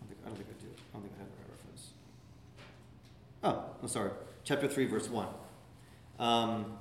I 0.00 0.06
don't 0.06 0.08
think 0.08 0.20
I, 0.24 0.28
don't 0.28 0.36
think 0.36 0.48
I 0.48 0.62
do. 0.62 0.68
I 0.70 0.92
don't 0.92 1.02
think 1.02 1.14
I 1.16 1.18
have 1.18 1.30
the 1.30 1.36
right 1.40 1.50
reference. 1.50 1.90
Oh, 3.42 3.64
I'm 3.82 3.88
sorry. 3.88 4.10
Chapter 4.44 4.68
3, 4.68 4.86
verse 4.86 5.08
1. 5.08 5.26
Um, 6.18 6.78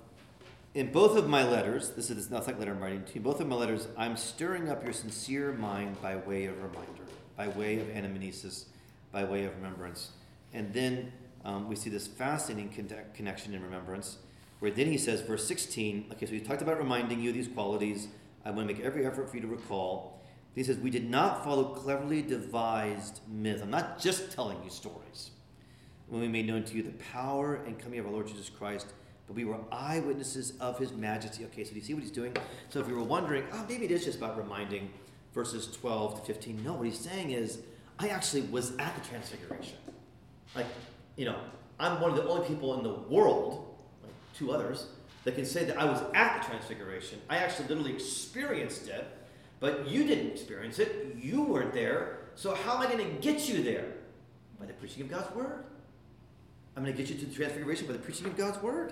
in 0.76 0.92
both 0.92 1.18
of 1.18 1.30
my 1.30 1.48
letters, 1.48 1.92
this 1.92 2.10
is 2.10 2.32
not 2.32 2.48
like 2.48 2.58
letter 2.58 2.72
I'm 2.72 2.80
writing 2.80 3.04
to 3.04 3.16
you, 3.16 3.22
both 3.22 3.40
of 3.40 3.48
my 3.48 3.56
letters, 3.56 3.88
I'm 3.98 4.18
stirring 4.18 4.70
up 4.70 4.84
your 4.84 4.94
sincere 4.94 5.54
mind 5.54 6.02
by 6.02 6.16
way 6.16 6.46
of 6.46 6.58
reminder, 6.58 7.04
by 7.38 7.48
way 7.50 7.80
of 7.80 7.88
anamnesis, 7.88 8.66
by 9.12 9.24
way 9.24 9.46
of 9.46 9.56
remembrance. 9.56 10.12
And 10.54 10.74
then 10.74 11.12
um, 11.46 11.68
we 11.68 11.76
see 11.76 11.90
this 11.90 12.08
fascinating 12.08 12.70
connection 13.14 13.54
in 13.54 13.62
remembrance, 13.62 14.18
where 14.60 14.72
then 14.72 14.88
he 14.88 14.98
says, 14.98 15.22
verse 15.22 15.46
16, 15.48 16.08
okay, 16.12 16.26
so 16.26 16.32
he 16.32 16.40
talked 16.40 16.62
about 16.62 16.80
reminding 16.80 17.22
you 17.22 17.30
of 17.30 17.36
these 17.36 17.48
qualities. 17.48 18.08
I 18.46 18.52
want 18.52 18.68
to 18.68 18.74
make 18.74 18.84
every 18.84 19.06
effort 19.06 19.30
for 19.30 19.36
you 19.36 19.42
to 19.42 19.48
recall. 19.48 20.23
He 20.56 20.64
says, 20.64 20.78
We 20.78 20.90
did 20.90 21.10
not 21.10 21.44
follow 21.44 21.66
cleverly 21.66 22.22
devised 22.22 23.22
myths. 23.28 23.62
I'm 23.62 23.70
not 23.70 24.00
just 24.00 24.32
telling 24.32 24.58
you 24.64 24.70
stories 24.70 25.32
when 26.08 26.22
we 26.22 26.28
made 26.28 26.46
known 26.46 26.64
to 26.64 26.76
you 26.76 26.84
the 26.84 26.92
power 27.12 27.56
and 27.66 27.80
coming 27.80 28.00
of 28.00 28.06
our 28.06 28.12
Lord 28.12 28.28
Jesus 28.28 28.50
Christ, 28.50 28.88
but 29.26 29.36
we 29.36 29.46
were 29.46 29.58
eyewitnesses 29.72 30.54
of 30.60 30.78
his 30.78 30.92
majesty. 30.92 31.46
Okay, 31.46 31.64
so 31.64 31.72
do 31.72 31.78
you 31.78 31.82
see 31.82 31.94
what 31.94 32.04
he's 32.04 32.12
doing? 32.12 32.36
So 32.70 32.80
if 32.80 32.88
you 32.88 32.96
were 32.96 33.04
wondering, 33.04 33.46
oh, 33.52 33.66
maybe 33.68 33.86
it 33.86 33.92
is 33.92 34.06
just 34.06 34.18
about 34.18 34.38
reminding 34.38 34.92
verses 35.34 35.68
12 35.76 36.20
to 36.20 36.26
15. 36.34 36.64
No, 36.64 36.74
what 36.74 36.86
he's 36.86 37.00
saying 37.00 37.32
is, 37.32 37.60
I 38.00 38.10
actually 38.10 38.42
was 38.44 38.76
at 38.78 38.96
the 38.96 39.08
Transfiguration. 39.08 39.78
Like, 40.56 40.66
you 41.16 41.26
know, 41.26 41.38
I'm 41.80 42.00
one 42.02 42.12
of 42.12 42.18
the 42.18 42.28
only 42.28 42.48
people 42.48 42.78
in 42.78 42.84
the 42.84 42.94
world, 42.94 43.76
like 44.04 44.14
two 44.36 44.52
others, 44.52 44.88
that 45.24 45.36
can 45.36 45.46
say 45.46 45.64
that 45.66 45.80
I 45.80 45.86
was 45.86 46.02
at 46.14 46.42
the 46.42 46.48
Transfiguration. 46.48 47.20
I 47.30 47.38
actually 47.38 47.68
literally 47.70 47.94
experienced 47.94 48.88
it, 48.88 49.08
but 49.64 49.88
you 49.88 50.04
didn't 50.04 50.30
experience 50.30 50.78
it. 50.78 51.16
You 51.18 51.44
weren't 51.44 51.72
there. 51.72 52.18
So 52.36 52.54
how 52.54 52.76
am 52.76 52.82
I 52.82 52.86
going 52.88 52.98
to 52.98 53.22
get 53.22 53.48
you 53.48 53.64
there? 53.64 53.86
By 54.60 54.66
the 54.66 54.74
preaching 54.74 55.04
of 55.04 55.10
God's 55.10 55.34
word. 55.34 55.64
I'm 56.76 56.84
going 56.84 56.94
to 56.94 57.02
get 57.02 57.10
you 57.10 57.18
to 57.18 57.26
the 57.26 57.34
transfiguration 57.34 57.88
by 57.88 57.94
the 57.94 58.00
preaching 58.00 58.26
of 58.26 58.36
God's 58.36 58.62
word. 58.62 58.92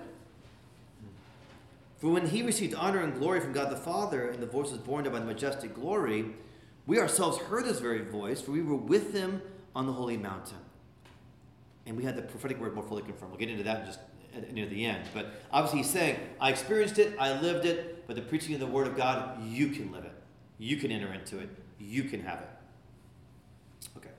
For 1.98 2.10
when 2.10 2.26
he 2.26 2.42
received 2.42 2.74
honor 2.74 3.00
and 3.00 3.18
glory 3.18 3.40
from 3.40 3.52
God 3.52 3.70
the 3.70 3.76
Father, 3.76 4.30
and 4.30 4.42
the 4.42 4.46
voice 4.46 4.70
was 4.70 4.78
borne 4.78 5.04
by 5.04 5.18
the 5.18 5.26
majestic 5.26 5.74
glory, 5.74 6.24
we 6.86 6.98
ourselves 6.98 7.36
heard 7.36 7.66
this 7.66 7.78
very 7.78 8.00
voice, 8.00 8.40
for 8.40 8.52
we 8.52 8.62
were 8.62 8.74
with 8.74 9.12
him 9.12 9.42
on 9.76 9.84
the 9.84 9.92
holy 9.92 10.16
mountain. 10.16 10.56
And 11.84 11.98
we 11.98 12.04
had 12.04 12.16
the 12.16 12.22
prophetic 12.22 12.58
word 12.58 12.74
more 12.74 12.82
fully 12.82 13.02
confirmed. 13.02 13.32
We'll 13.32 13.40
get 13.40 13.50
into 13.50 13.64
that 13.64 13.84
just 13.84 13.98
near 14.50 14.64
the 14.64 14.86
end. 14.86 15.04
But 15.12 15.34
obviously, 15.52 15.80
he's 15.80 15.90
saying, 15.90 16.18
I 16.40 16.48
experienced 16.48 16.98
it, 16.98 17.14
I 17.18 17.38
lived 17.38 17.66
it, 17.66 18.06
but 18.06 18.16
the 18.16 18.22
preaching 18.22 18.54
of 18.54 18.60
the 18.60 18.66
word 18.66 18.86
of 18.86 18.96
God, 18.96 19.44
you 19.44 19.68
can 19.68 19.92
live 19.92 20.06
it. 20.06 20.11
You 20.62 20.76
can 20.76 20.92
enter 20.92 21.12
into 21.12 21.40
it. 21.40 21.48
You 21.80 22.04
can 22.04 22.22
have 22.22 22.38
it. 22.38 23.88
Okay. 23.96 24.10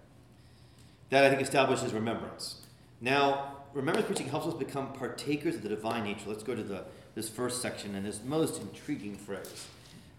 That, 1.10 1.24
I 1.24 1.30
think, 1.30 1.42
establishes 1.42 1.94
remembrance. 1.94 2.58
Now, 3.00 3.60
remembrance 3.74 4.08
preaching 4.08 4.28
helps 4.28 4.48
us 4.48 4.54
become 4.54 4.92
partakers 4.92 5.56
of 5.56 5.64
the 5.64 5.70
divine 5.70 6.04
nature. 6.04 6.26
Let's 6.28 6.44
go 6.44 6.54
to 6.54 6.62
the, 6.62 6.84
this 7.16 7.30
first 7.30 7.62
section 7.62 7.96
and 7.96 8.06
this 8.06 8.22
most 8.26 8.62
intriguing 8.62 9.16
phrase. 9.16 9.68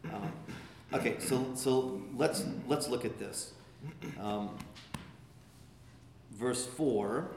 Um, 0.04 0.32
okay, 0.94 1.16
so, 1.18 1.44
so 1.54 2.00
let's, 2.16 2.42
let's 2.66 2.88
look 2.88 3.04
at 3.04 3.18
this. 3.18 3.52
Um, 4.18 4.56
verse 6.32 6.64
4 6.64 7.28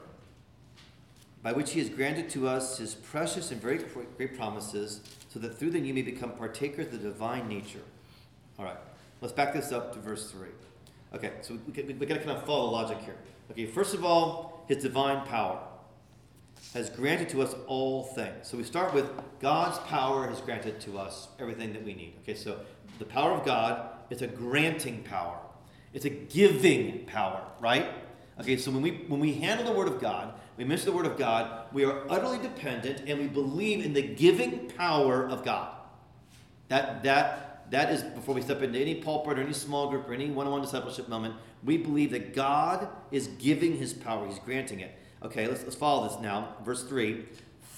by 1.40 1.52
which 1.52 1.72
he 1.72 1.78
has 1.78 1.88
granted 1.88 2.28
to 2.28 2.48
us 2.48 2.78
his 2.78 2.94
precious 2.94 3.52
and 3.52 3.62
very 3.62 3.78
great 4.16 4.36
promises, 4.36 5.02
so 5.28 5.38
that 5.38 5.56
through 5.56 5.70
them 5.70 5.84
you 5.84 5.94
may 5.94 6.02
become 6.02 6.32
partakers 6.32 6.86
of 6.86 6.92
the 6.92 6.98
divine 6.98 7.48
nature. 7.48 7.78
All 8.58 8.64
right, 8.64 8.76
let's 9.20 9.32
back 9.32 9.52
this 9.52 9.70
up 9.70 9.92
to 9.92 10.00
verse 10.00 10.32
3. 10.32 10.48
Okay, 11.14 11.30
so 11.42 11.56
we, 11.66 11.82
we, 11.82 11.94
we 11.94 12.06
got 12.06 12.14
to 12.14 12.24
kind 12.24 12.36
of 12.36 12.44
follow 12.44 12.66
the 12.66 12.72
logic 12.72 12.98
here. 13.04 13.14
Okay, 13.52 13.66
first 13.66 13.94
of 13.94 14.04
all, 14.04 14.64
his 14.66 14.82
divine 14.82 15.24
power 15.26 15.60
has 16.74 16.90
granted 16.90 17.28
to 17.28 17.40
us 17.40 17.54
all 17.68 18.02
things. 18.02 18.48
So 18.48 18.56
we 18.56 18.64
start 18.64 18.92
with 18.92 19.08
God's 19.38 19.78
power 19.86 20.26
has 20.26 20.40
granted 20.40 20.80
to 20.82 20.98
us 20.98 21.28
everything 21.38 21.72
that 21.72 21.84
we 21.84 21.94
need. 21.94 22.14
Okay, 22.22 22.34
so 22.34 22.58
the 22.98 23.04
power 23.04 23.30
of 23.30 23.44
God 23.44 23.90
is 24.10 24.22
a 24.22 24.26
granting 24.26 25.04
power. 25.04 25.38
It's 25.94 26.04
a 26.04 26.10
giving 26.10 27.06
power, 27.06 27.40
right? 27.60 27.86
Okay, 28.40 28.56
so 28.56 28.72
when 28.72 28.82
we 28.82 29.04
when 29.06 29.20
we 29.20 29.34
handle 29.34 29.66
the 29.66 29.72
word 29.72 29.88
of 29.88 30.00
God, 30.00 30.34
we 30.56 30.64
mention 30.64 30.86
the 30.86 30.96
word 30.96 31.06
of 31.06 31.16
God, 31.16 31.66
we 31.72 31.84
are 31.84 32.02
utterly 32.10 32.38
dependent 32.38 33.08
and 33.08 33.20
we 33.20 33.28
believe 33.28 33.84
in 33.84 33.92
the 33.92 34.02
giving 34.02 34.68
power 34.76 35.28
of 35.28 35.44
God. 35.44 35.70
That 36.66 37.04
that 37.04 37.47
that 37.70 37.92
is 37.92 38.02
before 38.02 38.34
we 38.34 38.42
step 38.42 38.62
into 38.62 38.78
any 38.78 38.96
pulpit 38.96 39.38
or 39.38 39.42
any 39.42 39.52
small 39.52 39.90
group 39.90 40.08
or 40.08 40.14
any 40.14 40.30
one-on-one 40.30 40.62
discipleship 40.62 41.08
moment, 41.08 41.34
we 41.64 41.76
believe 41.76 42.10
that 42.12 42.34
God 42.34 42.88
is 43.10 43.26
giving 43.38 43.76
his 43.76 43.92
power, 43.92 44.26
he's 44.26 44.38
granting 44.38 44.80
it. 44.80 44.94
Okay, 45.22 45.48
let's, 45.48 45.62
let's 45.64 45.74
follow 45.74 46.08
this 46.08 46.18
now. 46.20 46.54
Verse 46.64 46.84
3 46.84 47.24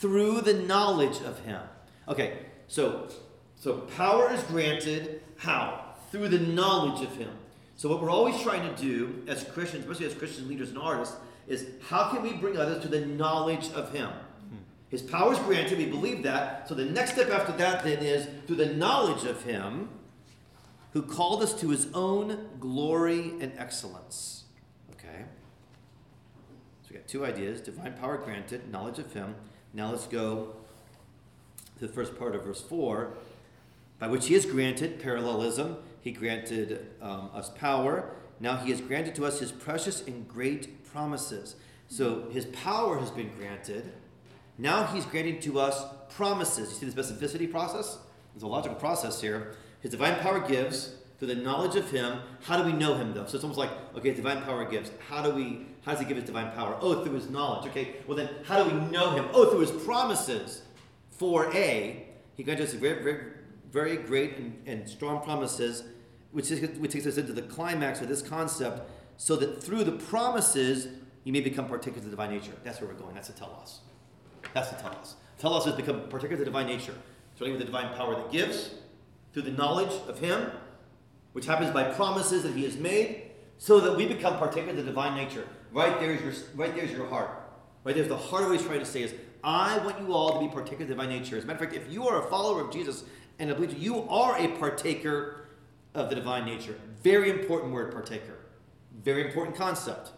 through 0.00 0.40
the 0.40 0.55
knowledge 0.55 1.20
of 1.20 1.38
him. 1.40 1.61
Okay, 2.09 2.38
so 2.68 3.09
so 3.55 3.81
power 3.96 4.33
is 4.33 4.42
granted 4.44 5.22
how? 5.37 5.85
Through 6.11 6.29
the 6.29 6.38
knowledge 6.38 7.03
of 7.03 7.14
him. 7.16 7.31
So 7.76 7.88
what 7.88 8.03
we're 8.03 8.11
always 8.11 8.40
trying 8.40 8.74
to 8.74 8.83
do 8.83 9.22
as 9.29 9.44
Christians, 9.44 9.85
especially 9.85 10.07
as 10.07 10.14
Christian 10.14 10.48
leaders 10.48 10.70
and 10.70 10.79
artists, 10.79 11.16
is 11.46 11.66
how 11.87 12.11
can 12.11 12.22
we 12.22 12.33
bring 12.33 12.57
others 12.57 12.83
to 12.83 12.88
the 12.88 13.05
knowledge 13.05 13.70
of 13.72 13.92
him? 13.92 14.11
His 14.90 15.03
power 15.03 15.33
is 15.33 15.38
granted, 15.38 15.79
we 15.79 15.87
believe 15.87 16.24
that. 16.24 16.68
So 16.68 16.74
the 16.74 16.85
next 16.85 17.12
step 17.12 17.31
after 17.31 17.53
that 17.53 17.85
then 17.85 17.98
is 17.98 18.26
through 18.46 18.57
the 18.57 18.74
knowledge 18.74 19.24
of 19.24 19.44
him 19.44 19.88
who 20.92 21.03
called 21.03 21.42
us 21.42 21.55
to 21.61 21.70
his 21.70 21.87
own 21.94 22.48
glory 22.59 23.35
and 23.40 23.53
excellence. 23.57 24.44
Okay? 24.92 25.24
So 26.83 26.88
we 26.90 26.96
got 26.96 27.07
two 27.07 27.24
ideas 27.24 27.61
divine 27.61 27.92
power 27.94 28.18
granted, 28.18 28.70
knowledge 28.70 28.98
of 28.98 29.12
him. 29.12 29.37
Now 29.72 29.90
let's 29.90 30.09
go 30.09 30.57
to 31.79 31.87
the 31.87 31.92
first 31.92 32.18
part 32.18 32.35
of 32.35 32.44
verse 32.44 32.61
4 32.61 33.14
by 34.00 34.09
which 34.09 34.26
he 34.26 34.35
has 34.35 34.44
granted 34.44 35.00
parallelism. 35.00 35.76
He 36.00 36.11
granted 36.11 36.88
um, 37.00 37.31
us 37.33 37.50
power. 37.50 38.11
Now 38.40 38.57
he 38.57 38.70
has 38.70 38.81
granted 38.81 39.14
to 39.16 39.26
us 39.26 39.38
his 39.38 39.53
precious 39.53 40.05
and 40.05 40.26
great 40.26 40.85
promises. 40.90 41.55
So 41.87 42.29
his 42.31 42.46
power 42.46 42.98
has 42.98 43.11
been 43.11 43.31
granted. 43.38 43.92
Now 44.61 44.85
he's 44.85 45.07
granting 45.07 45.40
to 45.40 45.59
us 45.59 45.83
promises. 46.11 46.68
You 46.68 46.77
see 46.77 46.94
the 46.94 47.03
specificity 47.03 47.51
process? 47.51 47.99
There's 48.35 48.42
a 48.42 48.46
logical 48.46 48.77
process 48.77 49.18
here. 49.18 49.57
His 49.81 49.90
divine 49.90 50.16
power 50.20 50.38
gives 50.38 50.96
through 51.18 51.29
the 51.29 51.35
knowledge 51.35 51.77
of 51.77 51.90
him. 51.90 52.20
How 52.42 52.62
do 52.62 52.70
we 52.70 52.75
know 52.75 52.94
him 52.94 53.14
though? 53.14 53.25
So 53.25 53.37
it's 53.37 53.44
almost 53.44 53.59
like, 53.59 53.70
okay, 53.96 54.12
divine 54.12 54.42
power 54.42 54.66
gives. 54.66 54.90
How 55.09 55.23
do 55.23 55.31
we 55.31 55.66
how 55.83 55.92
does 55.92 56.01
he 56.03 56.07
give 56.07 56.18
his 56.18 56.27
divine 56.27 56.53
power? 56.53 56.77
Oh, 56.83 57.03
through 57.03 57.14
his 57.14 57.31
knowledge. 57.31 57.70
Okay, 57.70 57.96
well 58.07 58.18
then 58.18 58.29
how 58.44 58.62
do 58.62 58.68
we 58.68 58.79
know 58.90 59.12
him? 59.12 59.29
Oh, 59.33 59.51
through 59.51 59.61
his 59.61 59.70
promises. 59.70 60.61
For 61.11 61.51
A, 61.55 62.07
he 62.37 62.42
grants 62.42 62.62
us 62.62 62.75
very, 62.75 63.03
very, 63.03 63.23
very 63.70 63.96
great 63.96 64.37
and, 64.37 64.62
and 64.66 64.88
strong 64.88 65.23
promises, 65.23 65.85
which, 66.33 66.51
is, 66.51 66.79
which 66.79 66.92
takes 66.92 67.07
us 67.07 67.16
into 67.16 67.33
the 67.33 67.42
climax 67.42 68.01
of 68.01 68.09
this 68.09 68.23
concept, 68.23 68.90
so 69.16 69.37
that 69.37 69.62
through 69.62 69.85
the 69.85 69.92
promises 69.92 70.88
you 71.25 71.33
may 71.33 71.40
become 71.40 71.66
partakers 71.66 71.99
of 71.99 72.05
the 72.05 72.11
divine 72.11 72.31
nature. 72.31 72.53
That's 72.62 72.81
where 72.81 72.88
we're 72.88 72.96
going. 72.96 73.14
That's 73.14 73.29
the 73.29 73.35
telos. 73.35 73.81
That's 74.55 74.70
the 74.70 74.76
telos. 74.76 75.16
Telos 75.38 75.66
is 75.66 75.74
become 75.74 76.03
partakers 76.09 76.35
of 76.35 76.40
the 76.40 76.44
divine 76.44 76.66
nature, 76.66 76.94
starting 77.35 77.57
with 77.57 77.61
the 77.61 77.72
divine 77.72 77.94
power 77.94 78.14
that 78.14 78.31
gives, 78.31 78.70
through 79.33 79.42
the 79.42 79.50
knowledge 79.53 79.92
of 80.09 80.18
Him, 80.18 80.50
which 81.33 81.46
happens 81.46 81.70
by 81.70 81.85
promises 81.85 82.42
that 82.42 82.55
He 82.55 82.64
has 82.64 82.76
made, 82.76 83.31
so 83.59 83.81
that 83.81 83.96
we 83.96 84.07
become 84.07 84.37
partakers 84.38 84.70
of 84.70 84.76
the 84.76 84.83
divine 84.83 85.14
nature. 85.14 85.46
Right 85.72 85.98
there 86.00 86.12
is 86.12 86.20
your, 86.20 86.33
right 86.57 86.74
there's 86.74 86.90
your 86.90 87.07
heart. 87.09 87.31
Right 87.85 87.94
there's 87.94 88.09
the 88.09 88.16
heart 88.16 88.42
of 88.42 88.50
what 88.50 88.59
He's 88.59 88.66
trying 88.66 88.81
to 88.81 88.87
say 88.87 89.03
is, 89.03 89.14
I 89.42 89.79
want 89.79 89.98
you 90.00 90.12
all 90.12 90.35
to 90.35 90.40
be 90.40 90.53
partakers 90.53 90.83
of 90.83 90.88
the 90.88 90.94
divine 90.94 91.09
nature. 91.09 91.37
As 91.37 91.44
a 91.44 91.46
matter 91.46 91.64
of 91.64 91.70
fact, 91.70 91.83
if 91.87 91.90
you 91.92 92.07
are 92.07 92.26
a 92.26 92.29
follower 92.29 92.61
of 92.62 92.72
Jesus 92.72 93.05
and 93.38 93.50
a 93.50 93.55
believer, 93.55 93.76
you 93.76 94.07
are 94.09 94.37
a 94.38 94.48
partaker 94.59 95.48
of 95.94 96.11
the 96.11 96.14
divine 96.14 96.44
nature. 96.44 96.74
Very 97.03 97.31
important 97.31 97.72
word, 97.72 97.92
partaker. 97.92 98.37
Very 99.03 99.26
important 99.26 99.57
concept. 99.57 100.11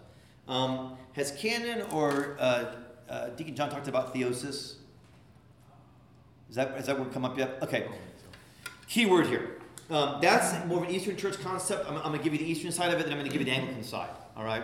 Um, 0.49 0.97
has 1.13 1.31
Canon 1.33 1.83
or 1.93 2.37
uh, 2.41 2.75
uh, 3.09 3.29
Deacon 3.31 3.55
John 3.55 3.71
talked 3.71 3.89
about 3.89 4.15
theosis? 4.15 4.77
Is 6.49 6.57
that, 6.57 6.75
has 6.77 6.87
that 6.87 6.99
word 6.99 7.13
come 7.13 7.25
up 7.25 7.39
yet? 7.39 7.59
Okay. 7.63 7.87
Key 8.87 9.07
word 9.07 9.27
here. 9.27 9.59
Um, 9.91 10.19
that's 10.21 10.65
more 10.67 10.79
of 10.79 10.89
an 10.89 10.95
Eastern 10.95 11.17
Church 11.17 11.39
concept. 11.41 11.89
I'm, 11.89 11.97
I'm 11.97 12.03
going 12.03 12.19
to 12.19 12.25
give 12.25 12.33
you 12.33 12.39
the 12.39 12.51
Eastern 12.51 12.73
side 12.73 12.93
of 12.93 13.01
it, 13.01 13.05
then 13.05 13.13
I'm 13.13 13.19
going 13.19 13.31
to 13.31 13.33
give 13.33 13.47
you 13.47 13.53
the 13.53 13.59
Anglican 13.59 13.83
side. 13.83 14.11
All 14.37 14.45
right? 14.45 14.63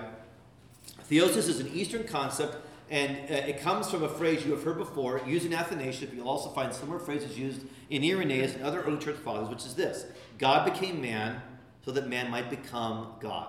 Theosis 1.10 1.48
is 1.48 1.60
an 1.60 1.68
Eastern 1.72 2.04
concept, 2.04 2.56
and 2.90 3.16
uh, 3.30 3.34
it 3.34 3.60
comes 3.60 3.90
from 3.90 4.02
a 4.02 4.08
phrase 4.08 4.44
you 4.44 4.52
have 4.52 4.62
heard 4.62 4.78
before, 4.78 5.20
used 5.26 5.46
in 5.46 5.54
Athanasius, 5.54 6.10
but 6.10 6.14
you'll 6.16 6.28
also 6.28 6.50
find 6.50 6.72
similar 6.72 6.98
phrases 6.98 7.38
used 7.38 7.62
in 7.90 8.02
Irenaeus 8.02 8.54
and 8.54 8.64
other 8.64 8.82
early 8.82 8.98
church 8.98 9.16
fathers, 9.16 9.48
which 9.48 9.64
is 9.64 9.74
this 9.74 10.06
God 10.38 10.70
became 10.70 11.00
man 11.00 11.40
so 11.84 11.90
that 11.92 12.08
man 12.08 12.30
might 12.30 12.50
become 12.50 13.08
God. 13.20 13.48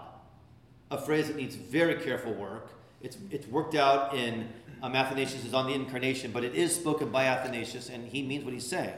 A 0.92 0.98
phrase 0.98 1.28
that 1.28 1.36
needs 1.36 1.56
very 1.56 1.96
careful 1.96 2.34
work. 2.34 2.72
It's, 3.02 3.18
it's 3.32 3.48
worked 3.48 3.76
out 3.76 4.16
in 4.16 4.50
um, 4.82 4.96
Athanasius 4.96 5.46
is 5.46 5.54
on 5.54 5.68
the 5.68 5.74
incarnation, 5.74 6.32
but 6.32 6.44
it 6.44 6.56
is 6.56 6.76
spoken 6.76 7.10
by 7.10 7.26
Athanasius, 7.26 7.90
and 7.90 8.08
he 8.08 8.24
means 8.24 8.46
what 8.46 8.54
he's 8.54 8.68
saying. 8.68 8.94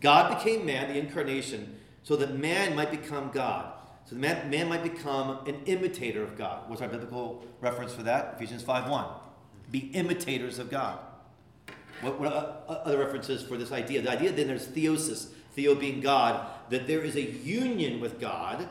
God 0.00 0.36
became 0.36 0.66
man, 0.66 0.88
the 0.88 0.98
incarnation, 0.98 1.78
so 2.02 2.16
that 2.16 2.36
man 2.38 2.74
might 2.74 2.90
become 2.90 3.30
God. 3.32 3.72
So 4.06 4.14
the 4.14 4.20
man, 4.20 4.48
man 4.48 4.68
might 4.68 4.82
become 4.82 5.46
an 5.46 5.62
imitator 5.66 6.22
of 6.22 6.38
God. 6.38 6.68
What's 6.68 6.80
our 6.80 6.88
biblical 6.88 7.44
reference 7.60 7.92
for 7.92 8.04
that? 8.04 8.34
Ephesians 8.36 8.62
5 8.62 8.88
1. 8.88 9.04
Be 9.72 9.78
imitators 9.94 10.58
of 10.58 10.70
God. 10.70 11.00
What, 12.00 12.20
what 12.20 12.32
uh, 12.32 12.72
other 12.84 12.98
references 12.98 13.42
for 13.42 13.56
this 13.56 13.72
idea? 13.72 14.02
The 14.02 14.12
idea 14.12 14.30
then 14.30 14.46
there's 14.46 14.66
theosis, 14.68 15.28
theo 15.54 15.74
being 15.74 16.00
God, 16.00 16.46
that 16.70 16.86
there 16.86 17.00
is 17.00 17.16
a 17.16 17.22
union 17.22 18.00
with 18.00 18.20
God. 18.20 18.68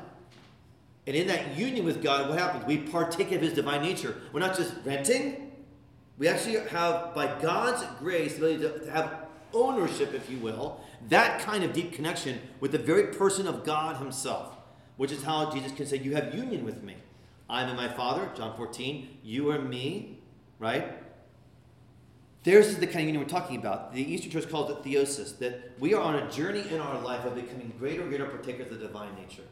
And 1.08 1.15
in 1.15 1.28
that 1.28 1.58
union 1.58 1.86
with 1.86 2.01
God, 2.01 2.30
what 2.30 2.39
happens? 2.39 2.65
We 2.65 2.78
partake 2.78 3.32
of 3.32 3.41
his 3.41 3.54
divine 3.54 3.82
nature. 3.82 4.15
We're 4.32 4.39
not 4.39 4.56
just 4.56 4.73
renting, 4.84 5.44
we 6.17 6.28
actually 6.28 6.56
have, 6.69 7.13
by 7.13 7.39
God's 7.41 7.84
grace, 7.99 8.38
the 8.38 8.45
ability 8.45 8.80
to, 8.80 8.86
to 8.86 8.91
have 8.91 9.25
ownership, 9.54 10.13
if 10.13 10.30
you 10.30 10.38
will, 10.39 10.82
that 11.10 11.41
kind 11.41 11.63
of 11.63 11.73
deep 11.73 11.93
connection 11.93 12.39
with 12.60 12.71
the 12.71 12.78
very 12.78 13.08
person 13.08 13.47
of 13.47 13.63
God 13.63 13.97
himself, 13.97 14.56
which 14.97 15.12
is 15.12 15.23
how 15.23 15.51
Jesus 15.51 15.71
can 15.71 15.86
say, 15.86 15.97
You 15.97 16.15
have 16.15 16.34
union 16.34 16.65
with 16.65 16.84
me. 16.84 16.95
I 17.49 17.63
am 17.63 17.69
in 17.69 17.75
my 17.75 17.88
Father, 17.88 18.30
John 18.36 18.56
14, 18.56 19.19
you 19.23 19.51
are 19.51 19.60
me, 19.60 20.19
right? 20.58 20.97
There's 22.43 22.78
the 22.78 22.88
kind 22.88 23.01
of 23.01 23.06
union 23.08 23.19
we're 23.19 23.30
talking 23.30 23.58
about. 23.58 23.93
The 23.93 24.01
Eastern 24.01 24.32
Church 24.32 24.49
calls 24.49 24.69
it 24.71 24.84
theosis, 24.84 25.38
that 25.39 25.71
we 25.80 25.93
are 25.93 26.01
on 26.01 26.15
a 26.15 26.32
journey 26.32 26.63
in 26.69 26.80
our 26.80 26.99
life 27.01 27.25
of 27.25 27.36
becoming 27.36 27.73
greater 27.78 28.01
and 28.01 28.10
greater 28.10 28.25
partakers 28.25 28.71
of 28.71 28.80
the 28.80 28.88
divine 28.88 29.15
nature. 29.15 29.43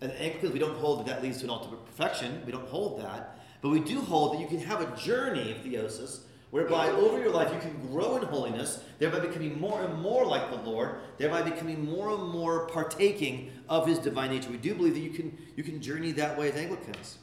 And 0.00 0.12
because 0.34 0.52
we 0.52 0.58
don't 0.58 0.76
hold 0.76 1.00
that 1.00 1.06
that 1.06 1.22
leads 1.22 1.38
to 1.38 1.44
an 1.44 1.50
ultimate 1.50 1.84
perfection, 1.86 2.42
we 2.44 2.52
don't 2.52 2.68
hold 2.68 3.00
that. 3.00 3.38
But 3.64 3.70
we 3.70 3.80
do 3.80 4.02
hold 4.02 4.34
that 4.34 4.40
you 4.42 4.46
can 4.46 4.60
have 4.60 4.82
a 4.82 4.94
journey 4.94 5.50
of 5.50 5.56
theosis 5.56 6.18
whereby 6.50 6.90
over 6.90 7.18
your 7.18 7.30
life 7.30 7.50
you 7.50 7.58
can 7.60 7.74
grow 7.90 8.18
in 8.18 8.22
holiness, 8.24 8.84
thereby 8.98 9.20
becoming 9.20 9.58
more 9.58 9.82
and 9.82 10.02
more 10.02 10.26
like 10.26 10.50
the 10.50 10.70
Lord, 10.70 10.96
thereby 11.16 11.40
becoming 11.40 11.82
more 11.82 12.10
and 12.10 12.28
more 12.28 12.66
partaking 12.66 13.50
of 13.66 13.86
his 13.86 13.98
divine 13.98 14.32
nature. 14.32 14.50
We 14.50 14.58
do 14.58 14.74
believe 14.74 14.92
that 14.92 15.00
you 15.00 15.08
can, 15.08 15.38
you 15.56 15.64
can 15.64 15.80
journey 15.80 16.12
that 16.12 16.36
way 16.36 16.50
as 16.50 16.56
Anglicans. 16.56 17.16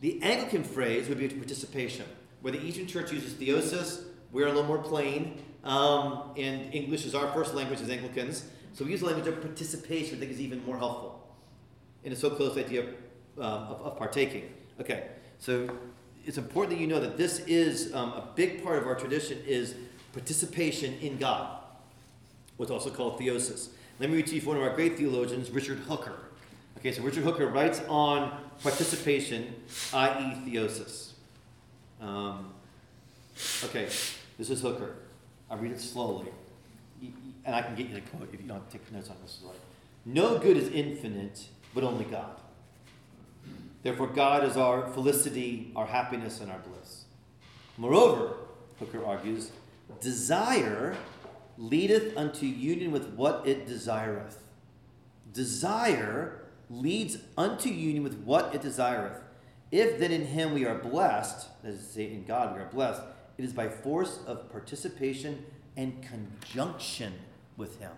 The 0.00 0.22
Anglican 0.22 0.64
phrase 0.64 1.06
would 1.10 1.18
be 1.18 1.28
participation, 1.28 2.06
where 2.40 2.50
the 2.50 2.64
Eastern 2.64 2.86
Church 2.86 3.12
uses 3.12 3.34
theosis, 3.34 4.04
we're 4.32 4.46
a 4.46 4.52
little 4.52 4.64
more 4.64 4.78
plain, 4.78 5.42
um, 5.64 6.30
and 6.38 6.74
English 6.74 7.04
is 7.04 7.14
our 7.14 7.30
first 7.34 7.52
language 7.52 7.82
as 7.82 7.90
Anglicans, 7.90 8.46
so 8.72 8.86
we 8.86 8.92
use 8.92 9.00
the 9.00 9.06
language 9.06 9.26
of 9.26 9.38
participation, 9.42 10.16
I 10.16 10.20
think 10.20 10.32
is 10.32 10.40
even 10.40 10.64
more 10.64 10.78
helpful. 10.78 11.28
And 12.04 12.12
it's 12.12 12.22
so 12.22 12.30
close 12.30 12.54
to 12.54 12.60
the 12.60 12.64
idea 12.64 12.84
of 12.84 12.88
um, 13.38 13.44
of, 13.44 13.80
of, 13.82 13.98
partaking. 13.98 14.50
Okay, 14.80 15.08
so 15.38 15.68
it's 16.26 16.36
important 16.36 16.76
that 16.76 16.80
you 16.80 16.86
know 16.86 17.00
that 17.00 17.16
this 17.16 17.40
is 17.40 17.94
um, 17.94 18.10
a 18.10 18.28
big 18.34 18.62
part 18.62 18.78
of 18.78 18.86
our 18.86 18.94
tradition 18.94 19.38
is 19.46 19.74
participation 20.12 20.98
in 21.00 21.16
God, 21.16 21.58
what's 22.56 22.70
also 22.70 22.90
called 22.90 23.18
theosis. 23.18 23.68
Let 23.98 24.10
me 24.10 24.16
read 24.16 24.26
to 24.26 24.34
you 24.34 24.42
one 24.42 24.58
of 24.58 24.62
our 24.62 24.74
great 24.74 24.98
theologians, 24.98 25.50
Richard 25.50 25.78
Hooker. 25.78 26.16
Okay, 26.78 26.92
so 26.92 27.02
Richard 27.02 27.24
Hooker 27.24 27.46
writes 27.46 27.80
on 27.88 28.38
participation, 28.62 29.54
i.e., 29.94 30.50
theosis. 30.50 31.12
Um, 32.00 32.52
okay, 33.64 33.86
this 34.36 34.50
is 34.50 34.60
Hooker. 34.60 34.96
I 35.50 35.54
read 35.56 35.72
it 35.72 35.80
slowly, 35.80 36.28
and 37.46 37.54
I 37.54 37.62
can 37.62 37.74
get 37.74 37.88
you 37.88 37.94
the 37.94 38.02
quote 38.02 38.28
if 38.32 38.40
you 38.40 38.46
don't 38.46 38.68
take 38.70 38.92
notes 38.92 39.08
on 39.08 39.16
this. 39.22 39.40
No 40.04 40.38
good 40.38 40.58
is 40.58 40.68
infinite, 40.68 41.46
but 41.74 41.82
only 41.82 42.04
God. 42.04 42.36
Therefore, 43.86 44.08
God 44.08 44.42
is 44.42 44.56
our 44.56 44.88
felicity, 44.88 45.70
our 45.76 45.86
happiness, 45.86 46.40
and 46.40 46.50
our 46.50 46.58
bliss. 46.58 47.04
Moreover, 47.76 48.34
Hooker 48.80 49.06
argues, 49.06 49.52
desire 50.00 50.96
leadeth 51.56 52.16
unto 52.16 52.46
union 52.46 52.90
with 52.90 53.10
what 53.10 53.46
it 53.46 53.64
desireth. 53.64 54.42
Desire 55.32 56.46
leads 56.68 57.18
unto 57.38 57.68
union 57.68 58.02
with 58.02 58.18
what 58.24 58.52
it 58.56 58.60
desireth. 58.60 59.20
If 59.70 60.00
then 60.00 60.10
in 60.10 60.26
him 60.26 60.52
we 60.52 60.66
are 60.66 60.74
blessed, 60.74 61.46
as 61.62 61.76
is 61.76 61.88
say 61.88 62.10
in 62.10 62.24
God 62.24 62.56
we 62.56 62.62
are 62.62 62.68
blessed, 62.68 63.02
it 63.38 63.44
is 63.44 63.52
by 63.52 63.68
force 63.68 64.18
of 64.26 64.50
participation 64.50 65.46
and 65.76 66.02
conjunction 66.02 67.12
with 67.56 67.78
him. 67.78 67.92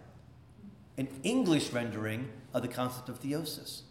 An 0.99 1.09
English 1.23 1.73
rendering 1.73 2.29
of 2.53 2.61
the 2.61 2.69
concept 2.69 3.09
of 3.09 3.23
theosis, 3.23 3.85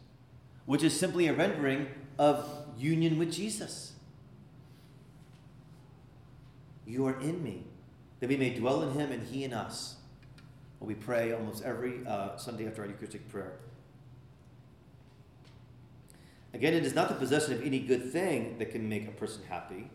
which 0.67 0.83
is 0.83 0.97
simply 0.97 1.27
a 1.27 1.33
rendering 1.33 1.87
of 2.19 2.47
union 2.77 3.17
with 3.17 3.31
Jesus. 3.31 3.93
You 6.85 7.07
are 7.07 7.19
in 7.19 7.41
me, 7.41 7.63
that 8.19 8.29
we 8.29 8.35
may 8.35 8.53
dwell 8.53 8.83
in 8.83 8.91
him 8.91 9.11
and 9.11 9.25
he 9.25 9.45
in 9.45 9.53
us. 9.53 9.95
We 10.81 10.93
pray 10.93 11.31
almost 11.31 11.63
every 11.63 12.05
uh, 12.05 12.35
Sunday 12.35 12.67
after 12.67 12.81
our 12.81 12.87
Eucharistic 12.87 13.27
prayer. 13.29 13.53
Again, 16.53 16.73
it 16.73 16.85
is 16.85 16.93
not 16.93 17.07
the 17.07 17.15
possession 17.15 17.53
of 17.53 17.63
any 17.63 17.79
good 17.79 18.11
thing 18.11 18.57
that 18.57 18.71
can 18.71 18.89
make 18.89 19.07
a 19.07 19.11
person 19.11 19.43
happy, 19.47 19.89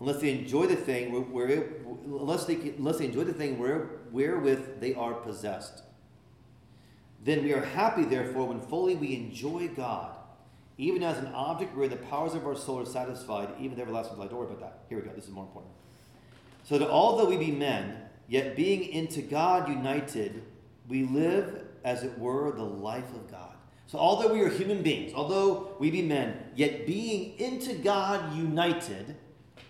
unless 0.00 0.20
they 0.20 0.30
enjoy 0.30 0.66
the 0.66 0.76
thing 0.76 1.12
where, 1.12 1.20
where 1.22 1.66
unless 2.04 2.46
they 2.46 2.54
unless 2.78 2.98
they 2.98 3.04
enjoy 3.04 3.22
the 3.22 3.32
thing 3.32 3.60
where, 3.60 3.90
wherewith 4.10 4.80
they 4.80 4.92
are 4.94 5.14
possessed. 5.14 5.83
Then 7.24 7.42
we 7.42 7.54
are 7.54 7.64
happy, 7.64 8.04
therefore, 8.04 8.46
when 8.48 8.60
fully 8.60 8.94
we 8.94 9.16
enjoy 9.16 9.68
God, 9.68 10.14
even 10.76 11.02
as 11.02 11.16
an 11.16 11.28
object 11.28 11.74
where 11.74 11.88
the 11.88 11.96
powers 11.96 12.34
of 12.34 12.46
our 12.46 12.54
soul 12.54 12.80
are 12.80 12.86
satisfied, 12.86 13.48
even 13.58 13.76
the 13.76 13.82
everlasting 13.82 14.18
light. 14.18 14.28
Don't 14.28 14.38
worry 14.38 14.48
about 14.48 14.60
that. 14.60 14.78
Here 14.90 14.98
we 14.98 15.04
go. 15.04 15.14
This 15.14 15.24
is 15.24 15.30
more 15.30 15.44
important. 15.44 15.72
So 16.64 16.78
that 16.78 16.90
although 16.90 17.26
we 17.26 17.38
be 17.38 17.50
men, 17.50 17.96
yet 18.28 18.54
being 18.56 18.84
into 18.84 19.22
God 19.22 19.68
united, 19.68 20.42
we 20.88 21.04
live 21.04 21.64
as 21.82 22.02
it 22.02 22.18
were 22.18 22.52
the 22.52 22.62
life 22.62 23.08
of 23.14 23.30
God. 23.30 23.54
So 23.86 23.98
although 23.98 24.32
we 24.32 24.40
are 24.42 24.48
human 24.48 24.82
beings, 24.82 25.12
although 25.14 25.74
we 25.78 25.90
be 25.90 26.02
men, 26.02 26.36
yet 26.54 26.86
being 26.86 27.38
into 27.38 27.74
God 27.74 28.36
united, 28.36 29.16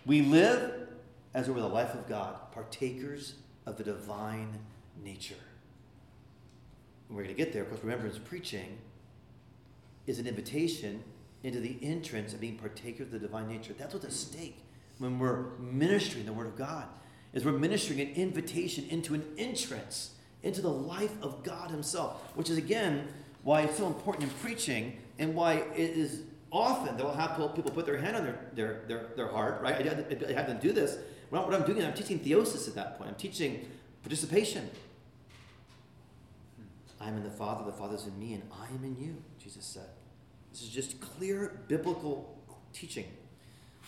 we 0.05 0.21
live 0.21 0.89
as 1.33 1.47
it 1.47 1.53
were 1.53 1.61
the 1.61 1.67
life 1.67 1.93
of 1.93 2.07
God, 2.07 2.35
partakers 2.51 3.35
of 3.65 3.77
the 3.77 3.83
divine 3.83 4.59
nature. 5.03 5.35
We're 7.09 7.23
going 7.23 7.35
to 7.35 7.41
get 7.43 7.53
there 7.53 7.63
because 7.63 7.83
remembrance 7.83 8.17
preaching 8.17 8.77
is 10.07 10.19
an 10.19 10.27
invitation 10.27 11.03
into 11.43 11.59
the 11.59 11.77
entrance 11.81 12.33
of 12.33 12.41
being 12.41 12.57
partakers 12.57 13.07
of 13.07 13.11
the 13.11 13.19
divine 13.19 13.47
nature. 13.47 13.73
That's 13.77 13.93
what's 13.93 14.05
at 14.05 14.13
stake 14.13 14.57
when 14.97 15.19
we're 15.19 15.57
ministering 15.59 16.25
the 16.25 16.33
Word 16.33 16.47
of 16.47 16.55
God, 16.55 16.85
is 17.33 17.43
we're 17.43 17.51
ministering 17.51 17.99
an 17.99 18.13
invitation 18.15 18.85
into 18.89 19.13
an 19.13 19.23
entrance 19.37 20.11
into 20.43 20.61
the 20.61 20.69
life 20.69 21.11
of 21.21 21.43
God 21.43 21.71
Himself, 21.71 22.21
which 22.35 22.49
is 22.49 22.57
again 22.57 23.07
why 23.43 23.61
it's 23.61 23.77
so 23.77 23.87
important 23.87 24.23
in 24.23 24.29
preaching 24.39 24.97
and 25.19 25.35
why 25.35 25.53
it 25.53 25.91
is 25.97 26.21
often 26.51 26.85
that 26.87 26.97
they'll 26.97 27.11
have 27.11 27.35
people 27.55 27.71
put 27.71 27.85
their 27.85 27.97
hand 27.97 28.15
on 28.15 28.23
their, 28.23 28.39
their, 28.53 28.81
their, 28.87 29.07
their 29.15 29.27
heart, 29.27 29.61
right? 29.61 29.75
I, 29.75 30.29
I 30.29 30.33
have 30.33 30.47
them 30.47 30.59
do 30.61 30.71
this. 30.71 30.97
What 31.29 31.53
I'm 31.53 31.65
doing, 31.65 31.79
is 31.79 31.85
I'm 31.85 31.93
teaching 31.93 32.19
theosis 32.19 32.67
at 32.67 32.75
that 32.75 32.97
point. 32.97 33.09
I'm 33.09 33.15
teaching 33.15 33.67
participation. 34.03 34.69
I'm 36.99 37.17
in 37.17 37.23
the 37.23 37.31
Father, 37.31 37.65
the 37.65 37.77
Father 37.77 37.95
is 37.95 38.07
in 38.07 38.17
me, 38.19 38.33
and 38.33 38.43
I 38.51 38.67
am 38.73 38.83
in 38.83 38.95
you, 38.99 39.21
Jesus 39.39 39.65
said. 39.65 39.89
This 40.51 40.63
is 40.63 40.69
just 40.69 41.01
clear 41.01 41.59
biblical 41.67 42.37
teaching. 42.73 43.05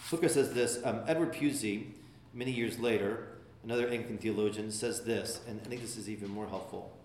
Hooker 0.10 0.30
says 0.30 0.54
this. 0.54 0.80
Um, 0.84 1.02
Edward 1.08 1.34
Pusey, 1.34 1.88
many 2.34 2.52
years 2.52 2.80
later, 2.80 3.28
another 3.64 3.88
Anglican 3.88 4.18
theologian, 4.18 4.72
says 4.72 5.02
this, 5.04 5.42
and 5.48 5.62
I 5.66 5.70
think 5.70 5.82
this 5.82 5.98
is 5.98 6.10
even 6.10 6.30
more 6.30 6.48
helpful. 6.48 6.98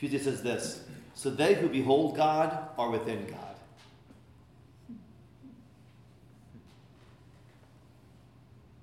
Pusey 0.00 0.20
says 0.20 0.42
this 0.42 0.82
So 1.14 1.30
they 1.30 1.54
who 1.54 1.68
behold 1.68 2.16
God 2.16 2.70
are 2.76 2.90
within 2.90 3.26
God. 3.26 3.50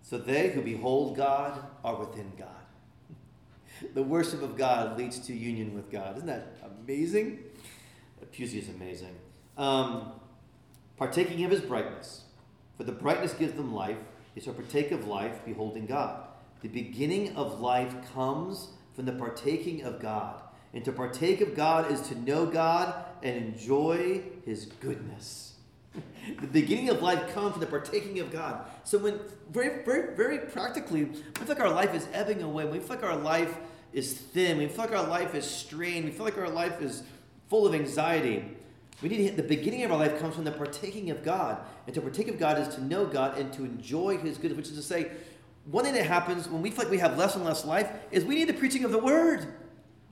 So 0.04 0.18
they 0.18 0.52
who 0.52 0.62
behold 0.62 1.18
God 1.18 1.62
are 1.84 1.96
within 1.96 2.32
God. 2.38 2.48
The 3.98 4.04
worship 4.04 4.44
of 4.44 4.56
God 4.56 4.96
leads 4.96 5.18
to 5.22 5.34
union 5.34 5.74
with 5.74 5.90
God. 5.90 6.18
Isn't 6.18 6.28
that 6.28 6.56
amazing? 6.64 7.40
Pusey 8.32 8.60
is 8.60 8.70
amazing. 8.70 9.16
Um, 9.58 10.12
partaking 10.98 11.44
of 11.46 11.50
his 11.50 11.62
brightness. 11.62 12.26
For 12.78 12.84
the 12.84 12.92
brightness 12.92 13.34
gives 13.34 13.54
them 13.54 13.74
life. 13.74 13.98
They 14.36 14.42
shall 14.42 14.54
partake 14.54 14.92
of 14.92 15.08
life, 15.08 15.44
beholding 15.46 15.88
God. 15.88 16.28
The 16.62 16.68
beginning 16.68 17.36
of 17.36 17.60
life 17.60 17.96
comes 18.14 18.68
from 18.96 19.06
the 19.06 19.14
partaking 19.14 19.82
of 19.82 20.00
God. 20.00 20.44
And 20.76 20.86
to 20.86 20.92
partake 20.92 21.42
of 21.42 21.56
God 21.56 21.92
is 21.92 22.02
to 22.10 22.20
know 22.20 22.46
God 22.46 23.04
and 23.24 23.36
enjoy 23.36 24.22
his 24.46 24.68
goodness. 24.80 25.56
the 26.40 26.46
beginning 26.46 26.90
of 26.90 27.02
life 27.02 27.34
comes 27.34 27.54
from 27.54 27.62
the 27.62 27.66
partaking 27.66 28.20
of 28.20 28.32
God. 28.32 28.64
So 28.84 29.00
when 29.00 29.20
very, 29.52 29.84
very, 29.84 30.16
very 30.16 30.38
practically, 30.38 31.06
we 31.06 31.16
feel 31.16 31.48
like 31.48 31.60
our 31.60 31.72
life 31.72 31.96
is 31.96 32.08
ebbing 32.14 32.44
away, 32.44 32.66
we 32.66 32.78
feel 32.78 32.90
like 32.90 33.04
our 33.04 33.16
life 33.16 33.58
is 33.98 34.14
thin, 34.14 34.60
we 34.60 34.68
feel 34.68 34.86
like 34.86 34.92
our 34.92 35.08
life 35.08 35.34
is 35.34 35.44
strained, 35.44 36.06
we 36.06 36.12
feel 36.12 36.26
like 36.26 36.38
our 36.38 36.50
life 36.50 36.82
is 36.82 37.04
full 37.50 37.66
of 37.66 37.74
anxiety. 37.74 38.46
We 39.02 39.10
need 39.10 39.18
to 39.18 39.24
hit 39.24 39.38
the 39.38 39.44
beginning 39.44 39.84
of 39.84 39.92
our 39.92 39.98
life 39.98 40.20
comes 40.20 40.36
from 40.36 40.44
the 40.44 40.52
partaking 40.52 41.10
of 41.10 41.24
God. 41.24 41.58
And 41.86 41.94
to 41.96 42.02
partake 42.02 42.28
of 42.28 42.38
God 42.38 42.60
is 42.60 42.68
to 42.76 42.84
know 42.84 43.06
God 43.06 43.38
and 43.38 43.52
to 43.54 43.64
enjoy 43.64 44.18
his 44.18 44.38
goodness, 44.38 44.58
which 44.58 44.68
is 44.68 44.76
to 44.76 44.84
say, 44.84 45.12
one 45.66 45.84
thing 45.84 45.94
that 45.94 46.06
happens 46.06 46.48
when 46.48 46.62
we 46.62 46.70
feel 46.70 46.84
like 46.84 46.92
we 46.92 47.00
have 47.00 47.18
less 47.18 47.36
and 47.36 47.44
less 47.44 47.66
life 47.66 47.92
is 48.12 48.24
we 48.24 48.36
need 48.36 48.48
the 48.48 48.54
preaching 48.54 48.84
of 48.84 48.92
the 48.92 49.00
word. 49.00 49.46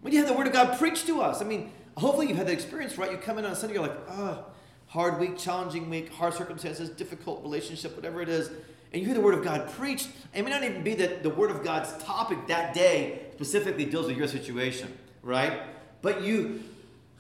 We 0.01 0.11
need 0.11 0.17
to 0.17 0.23
have 0.25 0.29
the 0.29 0.37
word 0.37 0.47
of 0.47 0.53
God 0.53 0.77
preached 0.77 1.07
to 1.07 1.21
us. 1.21 1.41
I 1.41 1.45
mean, 1.45 1.71
hopefully 1.95 2.27
you've 2.27 2.37
had 2.37 2.47
that 2.47 2.53
experience, 2.53 2.97
right? 2.97 3.11
You 3.11 3.17
come 3.17 3.37
in 3.37 3.45
on 3.45 3.55
Sunday, 3.55 3.75
you're 3.75 3.83
like, 3.83 3.97
oh, 4.09 4.45
hard 4.87 5.19
week, 5.19 5.37
challenging 5.37 5.89
week, 5.89 6.11
hard 6.11 6.33
circumstances, 6.33 6.89
difficult 6.89 7.41
relationship, 7.41 7.95
whatever 7.95 8.21
it 8.21 8.29
is, 8.29 8.49
and 8.95 9.01
you 9.01 9.07
hear 9.07 9.15
the 9.15 9.21
Word 9.21 9.33
of 9.33 9.43
God 9.43 9.69
preached, 9.73 10.07
it 10.33 10.41
may 10.41 10.49
not 10.49 10.63
even 10.63 10.81
be 10.81 10.93
that 10.95 11.21
the 11.21 11.29
Word 11.29 11.51
of 11.51 11.65
God's 11.65 12.01
topic 12.01 12.47
that 12.47 12.73
day 12.73 13.23
specifically 13.33 13.83
deals 13.83 14.07
with 14.07 14.15
your 14.15 14.29
situation, 14.29 14.97
right? 15.21 15.63
But 16.01 16.21
you, 16.21 16.63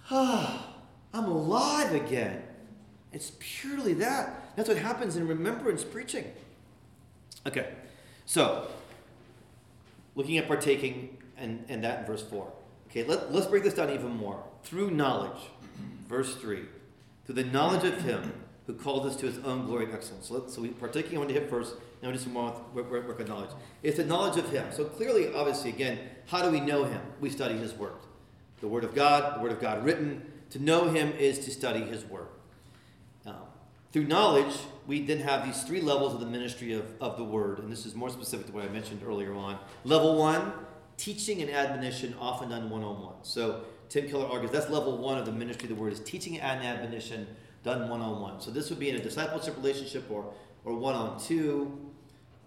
ah, 0.09 0.67
I'm 1.13 1.25
alive 1.25 1.93
again. 1.93 2.43
It's 3.11 3.33
purely 3.39 3.93
that. 3.95 4.55
That's 4.55 4.69
what 4.69 4.77
happens 4.77 5.17
in 5.17 5.27
remembrance 5.27 5.83
preaching. 5.83 6.31
Okay, 7.45 7.73
so 8.25 8.69
looking 10.15 10.37
at 10.37 10.47
partaking 10.47 11.17
and, 11.37 11.65
and 11.67 11.83
that 11.83 11.99
in 11.99 12.05
verse 12.05 12.23
4. 12.23 12.49
Okay, 12.89 13.03
let, 13.03 13.33
let's 13.33 13.47
break 13.47 13.63
this 13.63 13.73
down 13.73 13.89
even 13.89 14.15
more. 14.15 14.41
Through 14.63 14.91
knowledge, 14.91 15.41
verse 16.07 16.35
3 16.37 16.61
through 17.25 17.35
the 17.35 17.43
knowledge 17.43 17.83
of 17.83 18.01
Him 18.01 18.31
who 18.67 18.73
called 18.73 19.05
us 19.05 19.15
to 19.17 19.25
His 19.25 19.37
own 19.39 19.65
glory 19.65 19.85
and 19.85 19.93
excellence. 19.93 20.27
So, 20.27 20.45
so 20.47 20.61
we 20.61 20.69
partaking 20.69 21.17
on 21.17 21.29
Him 21.29 21.47
first, 21.47 21.75
now 22.01 22.09
we 22.09 22.15
just 22.15 22.27
on 22.27 22.53
with 22.73 22.87
work, 22.87 23.07
work, 23.07 23.27
knowledge. 23.27 23.51
It's 23.83 23.97
the 23.97 24.05
knowledge 24.05 24.37
of 24.37 24.49
Him. 24.49 24.67
So 24.71 24.85
clearly, 24.85 25.33
obviously, 25.33 25.69
again, 25.69 25.99
how 26.27 26.41
do 26.43 26.51
we 26.51 26.59
know 26.59 26.83
Him? 26.83 27.01
We 27.19 27.29
study 27.29 27.55
His 27.55 27.73
Word. 27.73 27.93
The 28.61 28.67
Word 28.67 28.83
of 28.83 28.95
God, 28.95 29.37
the 29.37 29.43
Word 29.43 29.51
of 29.51 29.61
God 29.61 29.83
written. 29.83 30.31
To 30.51 30.59
know 30.59 30.89
Him 30.89 31.11
is 31.13 31.39
to 31.39 31.51
study 31.51 31.81
His 31.81 32.05
Word. 32.05 32.27
Um, 33.25 33.35
through 33.91 34.05
knowledge, 34.05 34.55
we 34.87 35.01
then 35.01 35.19
have 35.19 35.45
these 35.45 35.63
three 35.63 35.81
levels 35.81 36.13
of 36.13 36.19
the 36.19 36.25
ministry 36.25 36.73
of, 36.73 36.85
of 37.01 37.17
the 37.17 37.23
Word, 37.23 37.59
and 37.59 37.71
this 37.71 37.85
is 37.85 37.95
more 37.95 38.09
specific 38.09 38.47
to 38.47 38.53
what 38.53 38.65
I 38.65 38.69
mentioned 38.69 39.01
earlier 39.05 39.33
on. 39.33 39.57
Level 39.83 40.17
one, 40.17 40.53
teaching 40.97 41.41
and 41.41 41.51
admonition, 41.51 42.15
often 42.19 42.49
done 42.49 42.69
one 42.69 42.83
on 42.83 43.01
one. 43.01 43.15
So 43.23 43.63
Tim 43.89 44.09
Keller 44.09 44.27
argues 44.27 44.51
that's 44.51 44.69
level 44.69 44.97
one 44.97 45.17
of 45.17 45.25
the 45.25 45.31
ministry 45.31 45.69
of 45.69 45.75
the 45.75 45.81
word 45.81 45.93
is 45.93 45.99
teaching 45.99 46.39
and 46.39 46.65
admonition 46.65 47.27
done 47.65 47.89
one 47.89 47.99
on 47.99 48.21
one. 48.21 48.39
So 48.39 48.51
this 48.51 48.69
would 48.69 48.79
be 48.79 48.89
in 48.89 48.95
a 48.95 48.99
discipleship 48.99 49.57
relationship 49.57 50.09
or 50.09 50.31
or 50.63 50.75
one 50.75 50.95
on 50.95 51.19
two. 51.19 51.91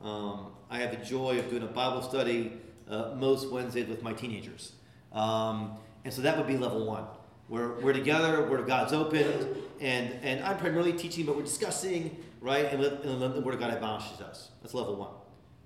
Um, 0.01 0.53
I 0.71 0.79
have 0.79 0.91
the 0.91 1.05
joy 1.05 1.39
of 1.39 1.51
doing 1.51 1.63
a 1.63 1.67
Bible 1.67 2.03
study 2.03 2.53
uh, 2.89 3.15
most 3.17 3.51
Wednesdays 3.51 3.89
with 3.89 4.03
my 4.03 4.13
teenagers, 4.13 4.73
um, 5.13 5.77
and 6.05 6.15
so 6.15 6.23
that 6.23 6.39
would 6.39 6.47
be 6.47 6.57
level 6.57 6.87
one. 6.87 7.05
We're, 7.49 7.81
we're 7.81 7.95
together, 7.95 8.47
Word 8.47 8.61
of 8.61 8.67
God's 8.67 8.93
opened, 8.93 9.57
and, 9.81 10.13
and 10.23 10.45
I'm 10.45 10.59
primarily 10.59 10.93
teaching, 10.93 11.25
but 11.25 11.35
we're 11.35 11.45
discussing, 11.45 12.15
right? 12.43 12.67
And, 12.67 12.83
and 12.85 13.35
the 13.35 13.41
Word 13.41 13.55
of 13.55 13.61
God 13.61 13.71
admonishes 13.71 14.21
us. 14.21 14.51
That's 14.61 14.75
level 14.75 14.97
one. 14.97 15.13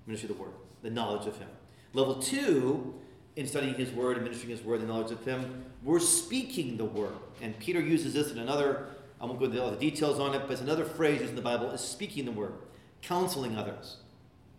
Ministry 0.07 0.29
of 0.29 0.37
the 0.37 0.41
Word, 0.41 0.53
the 0.81 0.89
knowledge 0.89 1.27
of 1.27 1.37
Him. 1.37 1.49
Level 1.91 2.15
two 2.15 2.93
in 3.35 3.47
studying 3.47 3.73
his 3.75 3.91
word 3.91 4.17
and 4.17 4.23
ministering 4.25 4.51
his 4.51 4.63
word, 4.63 4.81
the 4.81 4.85
knowledge 4.85 5.11
of 5.11 5.23
him, 5.25 5.65
we're 5.83 5.99
speaking 5.99 6.77
the 6.77 6.85
word. 6.85 7.13
And 7.41 7.57
Peter 7.59 7.81
uses 7.81 8.13
this 8.13 8.31
in 8.31 8.37
another, 8.37 8.87
I 9.23 9.25
won't 9.25 9.39
go 9.39 9.45
into 9.45 9.63
all 9.63 9.71
the 9.71 9.77
details 9.77 10.19
on 10.19 10.35
it, 10.35 10.41
but 10.41 10.51
it's 10.51 10.61
another 10.61 10.83
phrase 10.83 11.21
used 11.21 11.29
in 11.29 11.37
the 11.37 11.41
Bible 11.41 11.71
is 11.71 11.79
speaking 11.79 12.25
the 12.25 12.31
word, 12.33 12.55
counseling 13.01 13.55
others 13.57 13.95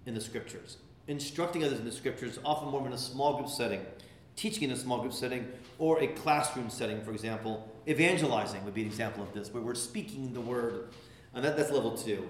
in 0.06 0.14
the 0.14 0.22
scriptures, 0.22 0.78
instructing 1.06 1.62
others 1.64 1.78
in 1.78 1.84
the 1.84 1.92
scriptures, 1.92 2.38
often 2.46 2.70
more 2.70 2.86
in 2.86 2.94
a 2.94 2.98
small 2.98 3.36
group 3.36 3.50
setting, 3.50 3.82
teaching 4.36 4.62
in 4.62 4.70
a 4.70 4.76
small 4.76 5.02
group 5.02 5.12
setting, 5.12 5.46
or 5.78 6.02
a 6.02 6.06
classroom 6.06 6.70
setting, 6.70 7.02
for 7.02 7.10
example. 7.10 7.70
Evangelizing 7.86 8.64
would 8.64 8.72
be 8.72 8.80
an 8.80 8.86
example 8.86 9.22
of 9.22 9.34
this, 9.34 9.52
where 9.52 9.62
we're 9.62 9.74
speaking 9.74 10.32
the 10.32 10.40
word. 10.40 10.88
And 11.34 11.44
that, 11.44 11.58
that's 11.58 11.70
level 11.70 11.94
two. 11.94 12.26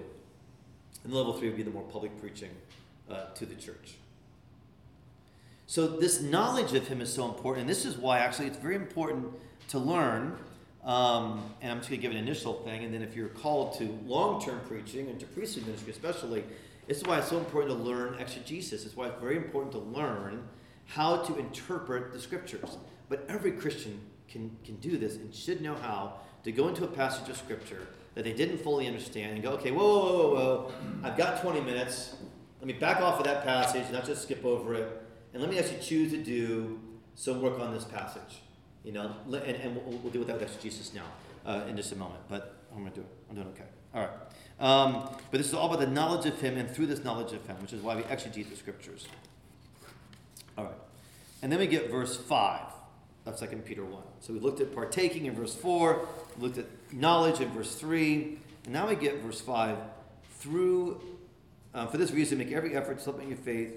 And 1.05 1.13
level 1.13 1.31
three 1.31 1.47
would 1.47 1.55
be 1.55 1.63
the 1.63 1.71
more 1.71 1.83
public 1.83 2.19
preaching 2.19 2.51
uh, 3.09 3.27
to 3.35 3.45
the 3.45 3.55
church. 3.55 3.95
So, 5.67 5.87
this 5.87 6.21
knowledge 6.21 6.73
of 6.73 6.89
him 6.89 6.99
is 6.99 7.13
so 7.13 7.29
important. 7.29 7.61
And 7.61 7.69
this 7.69 7.85
is 7.85 7.95
why, 7.95 8.19
actually, 8.19 8.47
it's 8.47 8.57
very 8.57 8.75
important 8.75 9.27
to 9.69 9.79
learn 9.79 10.37
Um, 10.85 11.43
and 11.61 11.71
I'm 11.71 11.79
just 11.79 11.89
going 11.89 11.99
to 11.99 12.07
give 12.07 12.11
an 12.11 12.23
initial 12.23 12.53
thing, 12.53 12.83
and 12.83 12.93
then 12.93 13.01
if 13.01 13.15
you're 13.15 13.29
called 13.29 13.77
to 13.79 13.99
long 14.05 14.39
term 14.39 14.61
preaching 14.67 15.09
and 15.09 15.19
to 15.19 15.25
priesthood 15.25 15.65
ministry 15.65 15.91
especially, 15.91 16.43
this 16.87 16.97
is 16.97 17.03
why 17.03 17.17
it's 17.17 17.29
so 17.29 17.39
important 17.39 17.75
to 17.75 17.83
learn 17.83 18.19
exegesis. 18.19 18.85
It's 18.85 18.95
why 18.95 19.07
it's 19.07 19.19
very 19.19 19.37
important 19.37 19.71
to 19.71 19.79
learn 19.79 20.47
how 20.85 21.17
to 21.17 21.37
interpret 21.39 22.13
the 22.13 22.19
scriptures. 22.19 22.77
But 23.09 23.25
every 23.27 23.51
Christian 23.53 23.99
can, 24.27 24.55
can 24.63 24.75
do 24.75 24.97
this 24.97 25.15
and 25.15 25.33
should 25.33 25.61
know 25.61 25.73
how 25.75 26.19
to 26.43 26.51
go 26.51 26.67
into 26.67 26.83
a 26.83 26.87
passage 26.87 27.27
of 27.29 27.37
scripture 27.37 27.87
that 28.13 28.23
they 28.23 28.33
didn't 28.33 28.59
fully 28.59 28.87
understand 28.87 29.33
and 29.33 29.43
go, 29.43 29.51
okay, 29.51 29.71
whoa, 29.71 29.83
whoa, 29.87 30.13
whoa, 30.13 30.33
whoa, 30.33 30.71
I've 31.03 31.17
got 31.17 31.41
20 31.41 31.61
minutes. 31.61 32.15
Let 32.59 32.67
me 32.67 32.73
back 32.73 33.01
off 33.01 33.19
of 33.19 33.25
that 33.25 33.43
passage, 33.43 33.91
not 33.91 34.05
just 34.05 34.23
skip 34.23 34.45
over 34.45 34.75
it, 34.75 35.01
and 35.33 35.41
let 35.41 35.51
me 35.51 35.59
actually 35.59 35.81
choose 35.81 36.11
to 36.11 36.17
do 36.17 36.79
some 37.15 37.41
work 37.41 37.59
on 37.59 37.73
this 37.73 37.83
passage. 37.83 38.41
You 38.85 38.91
know, 38.91 39.15
and, 39.25 39.43
and 39.43 39.75
we'll, 39.75 39.97
we'll 39.97 40.11
deal 40.11 40.19
with 40.19 40.27
that 40.27 40.39
with 40.39 40.43
exegesis 40.43 40.93
now 40.93 41.07
uh, 41.43 41.63
in 41.67 41.75
just 41.75 41.91
a 41.91 41.95
moment. 41.95 42.21
But 42.29 42.55
I'm 42.71 42.81
going 42.81 42.91
to 42.91 42.99
do 42.99 43.01
it. 43.01 43.07
I'm 43.29 43.35
doing 43.35 43.47
okay. 43.47 43.65
All 43.95 44.01
right. 44.01 44.11
Um, 44.59 45.09
but 45.31 45.39
this 45.39 45.47
is 45.47 45.55
all 45.55 45.67
about 45.67 45.79
the 45.79 45.87
knowledge 45.91 46.27
of 46.27 46.39
Him 46.39 46.55
and 46.55 46.69
through 46.69 46.85
this 46.85 47.03
knowledge 47.03 47.33
of 47.33 47.45
Him, 47.47 47.57
which 47.61 47.73
is 47.73 47.81
why 47.81 47.95
we 47.95 48.03
exegete 48.03 48.47
the 48.47 48.55
Scriptures. 48.55 49.07
All 50.55 50.65
right. 50.65 50.73
And 51.41 51.51
then 51.51 51.59
we 51.59 51.65
get 51.65 51.89
verse 51.89 52.15
5 52.15 52.61
of 53.25 53.39
2 53.39 53.47
Peter 53.57 53.83
1. 53.83 54.03
So 54.19 54.33
we 54.33 54.39
looked 54.39 54.61
at 54.61 54.73
partaking 54.75 55.25
in 55.25 55.33
verse 55.33 55.55
4, 55.55 56.07
looked 56.37 56.59
at 56.59 56.65
knowledge 56.93 57.41
in 57.41 57.49
verse 57.49 57.73
3, 57.73 58.37
and 58.65 58.73
now 58.73 58.87
we 58.87 58.95
get 58.95 59.21
verse 59.21 59.41
5. 59.41 59.77
Through, 60.37 61.01
uh, 61.73 61.87
for 61.87 61.97
this 61.97 62.11
reason, 62.11 62.37
make 62.37 62.51
every 62.51 62.75
effort 62.75 62.99
to 62.99 63.03
supplement 63.03 63.29
your 63.29 63.39
faith 63.39 63.73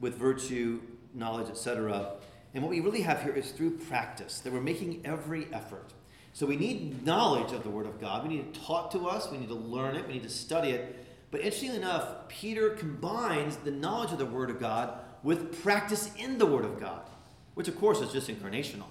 with 0.00 0.14
virtue, 0.14 0.80
knowledge, 1.12 1.50
etc 1.50 2.12
and 2.56 2.62
what 2.62 2.70
we 2.70 2.80
really 2.80 3.02
have 3.02 3.22
here 3.22 3.34
is 3.34 3.50
through 3.50 3.72
practice, 3.72 4.38
that 4.40 4.50
we're 4.50 4.62
making 4.62 5.02
every 5.04 5.46
effort. 5.52 5.92
So 6.32 6.46
we 6.46 6.56
need 6.56 7.04
knowledge 7.04 7.52
of 7.52 7.62
the 7.62 7.68
Word 7.68 7.84
of 7.84 8.00
God. 8.00 8.26
We 8.26 8.34
need 8.34 8.46
it 8.46 8.54
taught 8.54 8.90
to 8.92 9.06
us. 9.06 9.30
We 9.30 9.36
need 9.36 9.50
to 9.50 9.54
learn 9.54 9.94
it. 9.94 10.06
We 10.06 10.14
need 10.14 10.22
to 10.22 10.30
study 10.30 10.70
it. 10.70 11.04
But 11.30 11.42
interestingly 11.42 11.76
enough, 11.76 12.28
Peter 12.28 12.70
combines 12.70 13.56
the 13.58 13.70
knowledge 13.70 14.10
of 14.12 14.16
the 14.16 14.24
Word 14.24 14.48
of 14.48 14.58
God 14.58 15.00
with 15.22 15.62
practice 15.62 16.10
in 16.16 16.38
the 16.38 16.46
Word 16.46 16.64
of 16.64 16.80
God, 16.80 17.02
which 17.56 17.68
of 17.68 17.78
course 17.78 18.00
is 18.00 18.10
just 18.10 18.28
incarnational. 18.28 18.86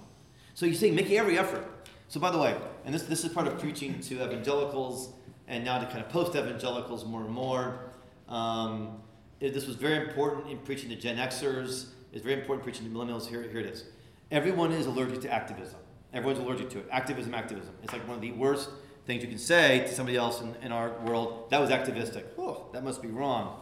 So 0.54 0.64
he's 0.64 0.78
saying 0.78 0.94
making 0.94 1.16
every 1.16 1.36
effort. 1.36 1.66
So 2.06 2.20
by 2.20 2.30
the 2.30 2.38
way, 2.38 2.56
and 2.84 2.94
this, 2.94 3.02
this 3.02 3.24
is 3.24 3.32
part 3.32 3.48
of 3.48 3.58
preaching 3.58 3.98
to 3.98 4.24
evangelicals 4.24 5.08
and 5.48 5.64
now 5.64 5.80
to 5.80 5.86
kind 5.86 5.98
of 5.98 6.08
post 6.08 6.36
evangelicals 6.36 7.04
more 7.04 7.22
and 7.22 7.30
more. 7.30 7.80
Um, 8.28 9.02
this 9.40 9.66
was 9.66 9.74
very 9.74 10.06
important 10.06 10.50
in 10.52 10.58
preaching 10.58 10.88
to 10.90 10.94
Gen 10.94 11.16
Xers 11.16 11.86
it's 12.16 12.24
very 12.24 12.40
important 12.40 12.64
preaching 12.64 12.90
to 12.90 12.90
millennials. 12.90 13.26
Here, 13.26 13.42
here 13.42 13.60
it 13.60 13.66
is. 13.66 13.84
Everyone 14.30 14.72
is 14.72 14.86
allergic 14.86 15.20
to 15.20 15.30
activism. 15.30 15.78
Everyone's 16.14 16.38
allergic 16.38 16.70
to 16.70 16.78
it. 16.78 16.88
Activism, 16.90 17.34
activism. 17.34 17.74
It's 17.82 17.92
like 17.92 18.08
one 18.08 18.16
of 18.16 18.22
the 18.22 18.32
worst 18.32 18.70
things 19.04 19.22
you 19.22 19.28
can 19.28 19.38
say 19.38 19.80
to 19.80 19.94
somebody 19.94 20.16
else 20.16 20.40
in, 20.40 20.54
in 20.62 20.72
our 20.72 20.98
world. 21.00 21.50
That 21.50 21.60
was 21.60 21.70
activistic. 21.70 22.26
Oh, 22.38 22.68
that 22.72 22.82
must 22.82 23.02
be 23.02 23.08
wrong. 23.08 23.60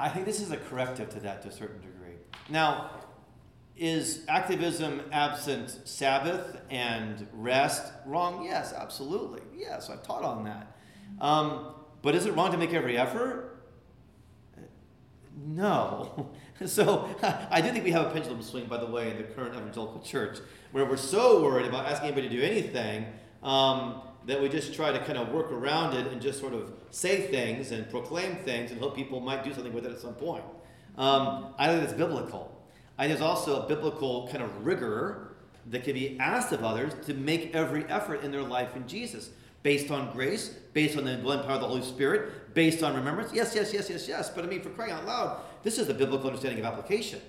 I 0.00 0.08
think 0.08 0.26
this 0.26 0.40
is 0.40 0.50
a 0.50 0.56
corrective 0.56 1.10
to 1.10 1.20
that 1.20 1.42
to 1.42 1.48
a 1.48 1.52
certain 1.52 1.80
degree. 1.80 2.16
Now, 2.48 2.90
is 3.76 4.24
activism 4.26 5.02
absent 5.12 5.70
Sabbath 5.84 6.60
and 6.70 7.28
rest 7.32 7.92
wrong? 8.04 8.44
Yes, 8.44 8.72
absolutely. 8.72 9.42
Yes, 9.56 9.88
I've 9.88 10.02
taught 10.02 10.24
on 10.24 10.42
that. 10.42 10.76
Um, 11.20 11.66
but 12.02 12.16
is 12.16 12.26
it 12.26 12.34
wrong 12.34 12.50
to 12.50 12.58
make 12.58 12.74
every 12.74 12.98
effort? 12.98 13.62
No. 15.46 16.30
So 16.66 17.08
I 17.50 17.60
do 17.60 17.70
think 17.70 17.84
we 17.84 17.90
have 17.92 18.08
a 18.08 18.10
pendulum 18.10 18.42
swing, 18.42 18.66
by 18.66 18.76
the 18.76 18.86
way, 18.86 19.10
in 19.10 19.16
the 19.16 19.22
current 19.24 19.54
evangelical 19.54 20.00
church, 20.00 20.38
where 20.72 20.84
we're 20.84 20.98
so 20.98 21.42
worried 21.42 21.66
about 21.66 21.86
asking 21.86 22.08
anybody 22.08 22.28
to 22.28 22.36
do 22.36 22.42
anything 22.42 23.06
um, 23.42 24.02
that 24.26 24.40
we 24.40 24.48
just 24.50 24.74
try 24.74 24.92
to 24.92 24.98
kind 25.00 25.16
of 25.16 25.30
work 25.30 25.50
around 25.50 25.96
it 25.96 26.06
and 26.08 26.20
just 26.20 26.38
sort 26.38 26.52
of 26.52 26.72
say 26.90 27.22
things 27.28 27.70
and 27.70 27.88
proclaim 27.88 28.36
things 28.36 28.70
and 28.70 28.80
hope 28.80 28.94
people 28.94 29.20
might 29.20 29.42
do 29.42 29.54
something 29.54 29.72
with 29.72 29.86
it 29.86 29.92
at 29.92 30.00
some 30.00 30.14
point. 30.14 30.44
Um, 30.98 31.54
I 31.58 31.68
think 31.68 31.80
that's 31.80 31.94
biblical. 31.94 32.54
I 32.98 33.06
think 33.06 33.18
there's 33.18 33.26
also 33.26 33.62
a 33.62 33.66
biblical 33.66 34.28
kind 34.28 34.44
of 34.44 34.66
rigor 34.66 35.36
that 35.70 35.84
can 35.84 35.94
be 35.94 36.18
asked 36.18 36.52
of 36.52 36.62
others 36.62 36.92
to 37.06 37.14
make 37.14 37.54
every 37.54 37.84
effort 37.86 38.22
in 38.22 38.30
their 38.30 38.42
life 38.42 38.76
in 38.76 38.86
Jesus 38.86 39.30
based 39.62 39.90
on 39.90 40.12
grace, 40.12 40.48
based 40.72 40.96
on 40.96 41.04
the 41.04 41.12
indwelling 41.12 41.44
power 41.44 41.54
of 41.54 41.60
the 41.60 41.66
Holy 41.66 41.82
Spirit, 41.82 42.54
based 42.54 42.82
on 42.82 42.94
remembrance. 42.94 43.32
Yes, 43.32 43.54
yes, 43.54 43.72
yes, 43.72 43.90
yes, 43.90 44.08
yes. 44.08 44.30
But 44.30 44.44
I 44.44 44.48
mean, 44.48 44.62
for 44.62 44.70
crying 44.70 44.92
out 44.92 45.06
loud, 45.06 45.40
this 45.62 45.78
is 45.78 45.86
the 45.86 45.94
biblical 45.94 46.26
understanding 46.26 46.64
of 46.64 46.66
application. 46.66 47.20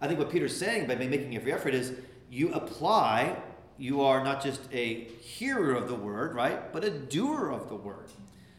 I 0.00 0.06
think 0.06 0.18
what 0.18 0.30
Peter's 0.30 0.56
saying 0.56 0.86
by 0.86 0.94
making 0.96 1.34
every 1.34 1.52
effort 1.52 1.74
is 1.74 1.94
you 2.30 2.52
apply, 2.52 3.36
you 3.78 4.02
are 4.02 4.22
not 4.22 4.42
just 4.42 4.60
a 4.72 5.04
hearer 5.04 5.74
of 5.74 5.88
the 5.88 5.94
word, 5.94 6.34
right, 6.34 6.72
but 6.72 6.84
a 6.84 6.90
doer 6.90 7.50
of 7.50 7.68
the 7.68 7.74
word. 7.74 8.10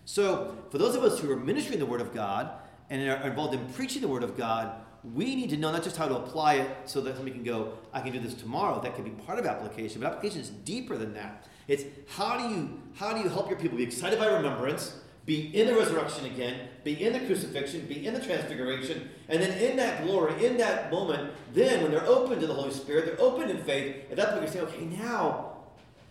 So, 0.05 0.55
for 0.70 0.78
those 0.78 0.95
of 0.95 1.03
us 1.03 1.20
who 1.20 1.32
are 1.32 1.36
ministering 1.36 1.80
the 1.80 1.86
word 1.86 2.01
of 2.01 2.13
God 2.13 2.51
and 2.89 3.07
are 3.09 3.28
involved 3.28 3.53
in 3.53 3.66
preaching 3.74 4.01
the 4.01 4.07
word 4.07 4.24
of 4.24 4.38
God, 4.38 4.72
we 5.13 5.36
need 5.36 5.49
to 5.51 5.57
know 5.57 5.72
not 5.72 5.84
just 5.84 5.97
how 5.97 6.07
to 6.07 6.16
apply 6.16 6.55
it 6.55 6.70
so 6.86 7.01
that 7.01 7.16
somebody 7.16 7.36
can 7.36 7.43
go, 7.43 7.74
I 7.93 8.01
can 8.01 8.11
do 8.11 8.20
this 8.20 8.34
tomorrow. 8.34 8.82
That 8.82 8.95
can 8.95 9.03
be 9.03 9.11
part 9.11 9.38
of 9.38 9.45
application, 9.45 10.01
but 10.01 10.07
application 10.11 10.41
is 10.41 10.49
deeper 10.49 10.97
than 10.97 11.13
that. 11.13 11.47
It's 11.68 11.84
how 12.07 12.38
do 12.38 12.53
you 12.53 12.82
how 12.95 13.13
do 13.13 13.22
you 13.22 13.30
help 13.30 13.49
your 13.49 13.59
people 13.59 13.78
be 13.78 13.84
excited 13.84 14.20
by 14.20 14.28
remembrance, 14.28 14.99
be 15.26 15.55
in 15.59 15.67
the 15.67 15.76
resurrection 15.76 16.26
again, 16.26 16.67
be 16.84 17.03
in 17.03 17.13
the 17.13 17.19
crucifixion, 17.21 17.86
be 17.88 18.05
in 18.05 18.13
the 18.13 18.19
transfiguration, 18.19 19.09
and 19.28 19.41
then 19.41 19.57
in 19.57 19.76
that 19.78 20.03
glory, 20.03 20.45
in 20.45 20.57
that 20.57 20.91
moment, 20.91 21.34
then 21.53 21.82
when 21.82 21.91
they're 21.91 22.05
open 22.05 22.39
to 22.39 22.45
the 22.45 22.53
Holy 22.53 22.71
Spirit, 22.71 23.05
they're 23.05 23.21
open 23.21 23.49
in 23.49 23.57
faith, 23.63 23.95
at 24.11 24.17
that 24.17 24.32
point 24.32 24.43
you 24.43 24.51
say, 24.51 24.59
okay, 24.59 24.86
now, 24.86 25.55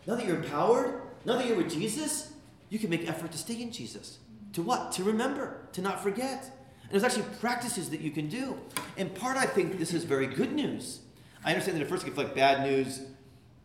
now 0.07 0.17
that 0.17 0.27
you're 0.27 0.37
empowered, 0.37 1.01
now 1.25 1.37
that 1.37 1.47
you're 1.47 1.57
with 1.57 1.71
Jesus, 1.71 2.33
you 2.71 2.79
can 2.79 2.91
make 2.91 3.09
effort 3.09 3.31
to 3.31 3.39
stay 3.39 3.63
in 3.63 3.71
Jesus. 3.71 4.19
To 4.55 4.63
what? 4.63 4.91
To 4.93 5.05
remember, 5.05 5.69
to 5.73 5.81
not 5.81 6.03
forget. 6.03 6.51
And 6.83 6.91
there's 6.91 7.05
actually 7.05 7.27
practices 7.41 7.91
that 7.91 8.01
you 8.01 8.11
can 8.11 8.29
do. 8.29 8.59
In 8.97 9.11
part, 9.11 9.37
I 9.37 9.47
think 9.47 9.79
this 9.79 9.95
is 9.95 10.05
very 10.05 10.27
good 10.27 10.53
news. 10.53 11.01
I 11.45 11.51
understand 11.51 11.77
that 11.77 11.83
at 11.83 11.89
first 11.89 12.03
it 12.03 12.07
can 12.07 12.15
feel 12.15 12.25
like 12.25 12.35
bad 12.35 12.67
news. 12.67 13.01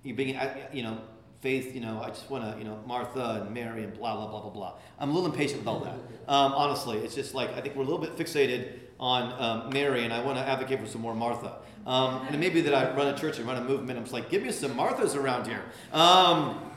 you're 0.04 0.16
being, 0.16 0.36
uh, 0.36 0.56
you 0.72 0.84
know, 0.84 1.00
faith, 1.42 1.74
you 1.74 1.82
know, 1.82 2.02
I 2.04 2.10
just 2.10 2.30
want 2.30 2.44
to, 2.44 2.58
you 2.58 2.66
know, 2.66 2.80
Martha 2.86 3.42
and 3.42 3.54
Mary 3.54 3.84
and 3.84 3.94
blah, 3.94 4.16
blah, 4.16 4.28
blah, 4.28 4.42
blah, 4.42 4.50
blah. 4.50 4.74
I'm 5.00 5.10
a 5.10 5.14
little 5.14 5.30
impatient 5.32 5.60
with 5.60 5.68
all 5.68 5.80
that. 5.82 5.98
Um, 6.30 6.54
honestly, 6.54 7.00
it's 7.00 7.16
just 7.16 7.34
like, 7.34 7.58
I 7.58 7.62
think 7.62 7.76
we're 7.76 7.82
a 7.82 7.88
little 7.88 7.98
bit 7.98 8.16
fixated 8.16 8.74
on 9.00 9.34
um, 9.42 9.74
Mary, 9.74 10.04
and 10.04 10.14
I 10.14 10.24
want 10.24 10.38
to 10.38 10.48
advocate 10.48 10.80
for 10.80 10.86
some 10.86 11.02
more 11.02 11.16
Martha. 11.16 11.56
Um, 11.88 12.24
and 12.28 12.36
it 12.36 12.38
may 12.38 12.50
be 12.50 12.62
that 12.62 12.74
I 12.76 12.96
run 12.96 13.08
a 13.08 13.18
church 13.18 13.40
and 13.40 13.48
run 13.48 13.58
a 13.58 13.64
movement, 13.64 13.98
I'm 13.98 14.04
just 14.04 14.14
like, 14.14 14.30
give 14.30 14.44
me 14.44 14.52
some 14.52 14.76
Marthas 14.76 15.16
around 15.16 15.48
here. 15.48 15.64
Um, 15.92 16.72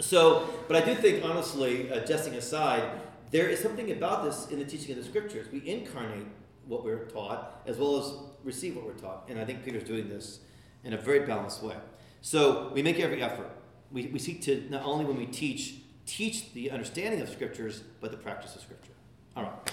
so, 0.00 0.50
but 0.68 0.76
I 0.76 0.84
do 0.84 0.94
think, 0.94 1.24
honestly, 1.24 1.90
uh, 1.90 2.04
jesting 2.04 2.34
aside, 2.34 2.82
there 3.30 3.48
is 3.48 3.58
something 3.58 3.90
about 3.90 4.22
this 4.24 4.48
in 4.50 4.58
the 4.58 4.66
teaching 4.66 4.90
of 4.90 5.02
the 5.02 5.08
scriptures. 5.08 5.46
We 5.50 5.66
incarnate 5.66 6.26
what 6.66 6.84
we're 6.84 7.06
taught 7.06 7.62
as 7.66 7.78
well 7.78 7.98
as 7.98 8.12
receive 8.44 8.76
what 8.76 8.84
we're 8.84 8.92
taught. 8.92 9.24
And 9.30 9.40
I 9.40 9.46
think 9.46 9.64
Peter's 9.64 9.84
doing 9.84 10.10
this 10.10 10.40
in 10.84 10.92
a 10.92 10.98
very 10.98 11.20
balanced 11.20 11.62
way. 11.62 11.76
So 12.20 12.70
we 12.74 12.82
make 12.82 13.00
every 13.00 13.22
effort 13.22 13.50
we, 13.92 14.06
we 14.06 14.18
seek 14.18 14.42
to 14.42 14.66
not 14.70 14.84
only 14.84 15.04
when 15.04 15.16
we 15.16 15.26
teach, 15.26 15.76
teach 16.06 16.52
the 16.52 16.70
understanding 16.70 17.20
of 17.20 17.28
scriptures, 17.28 17.82
but 18.00 18.10
the 18.10 18.16
practice 18.16 18.54
of 18.54 18.62
scripture. 18.62 18.92
All 19.36 19.44
right. 19.44 19.72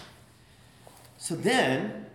So 1.18 1.36
then, 1.36 2.06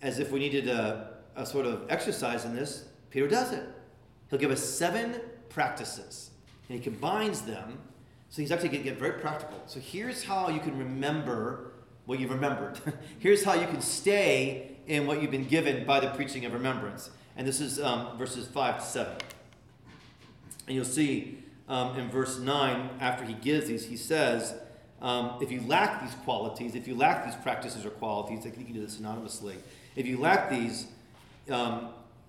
as 0.00 0.18
if 0.18 0.30
we 0.30 0.38
needed 0.38 0.68
a, 0.68 1.14
a 1.36 1.44
sort 1.44 1.66
of 1.66 1.86
exercise 1.88 2.44
in 2.44 2.54
this, 2.54 2.84
Peter 3.10 3.28
does 3.28 3.52
it. 3.52 3.64
He'll 4.30 4.38
give 4.38 4.50
us 4.50 4.62
seven 4.62 5.20
practices, 5.48 6.30
and 6.68 6.78
he 6.78 6.82
combines 6.82 7.42
them. 7.42 7.78
So 8.30 8.40
he's 8.40 8.50
actually 8.50 8.70
going 8.70 8.82
to 8.82 8.88
get 8.88 8.98
very 8.98 9.20
practical. 9.20 9.60
So 9.66 9.78
here's 9.78 10.24
how 10.24 10.48
you 10.48 10.60
can 10.60 10.78
remember 10.78 11.72
what 12.06 12.18
you've 12.18 12.30
remembered. 12.30 12.80
here's 13.18 13.44
how 13.44 13.54
you 13.54 13.66
can 13.66 13.82
stay 13.82 14.76
in 14.86 15.06
what 15.06 15.20
you've 15.20 15.30
been 15.30 15.46
given 15.46 15.84
by 15.84 16.00
the 16.00 16.08
preaching 16.08 16.44
of 16.44 16.52
remembrance. 16.52 17.10
And 17.36 17.46
this 17.46 17.60
is 17.60 17.80
um, 17.80 18.16
verses 18.16 18.46
5 18.48 18.78
to 18.78 18.84
7. 18.84 19.12
And 20.66 20.76
you'll 20.76 20.84
see 20.84 21.41
um, 21.68 21.98
in 21.98 22.10
verse 22.10 22.38
9, 22.38 22.90
after 23.00 23.24
he 23.24 23.34
gives 23.34 23.68
these, 23.68 23.86
he 23.86 23.96
says, 23.96 24.54
um, 25.00 25.38
if 25.40 25.50
you 25.50 25.60
lack 25.62 26.00
these 26.00 26.14
qualities, 26.24 26.74
if 26.74 26.86
you 26.86 26.94
lack 26.94 27.24
these 27.24 27.34
practices 27.36 27.84
or 27.84 27.90
qualities, 27.90 28.40
I 28.40 28.50
think 28.50 28.58
you 28.58 28.64
can 28.66 28.74
do 28.74 28.80
this 28.80 28.98
anonymously. 28.98 29.56
If 29.96 30.06
you 30.06 30.18
lack 30.18 30.48
these, 30.48 30.86
um, 31.50 31.88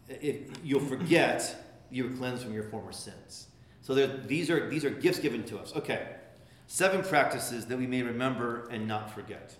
if 0.09 0.37
you'll 0.63 0.79
forget 0.79 1.63
you 1.91 2.05
were 2.05 2.15
cleansed 2.15 2.43
from 2.43 2.53
your 2.53 2.63
former 2.63 2.91
sins. 2.91 3.47
So 3.83 3.93
these 3.93 4.49
are 4.49 4.69
these 4.69 4.83
are 4.85 4.89
gifts 4.89 5.19
given 5.19 5.43
to 5.43 5.59
us. 5.59 5.75
Okay, 5.75 6.07
seven 6.67 7.03
practices 7.03 7.65
that 7.67 7.77
we 7.77 7.85
may 7.85 8.01
remember 8.01 8.67
and 8.69 8.87
not 8.87 9.13
forget. 9.13 9.55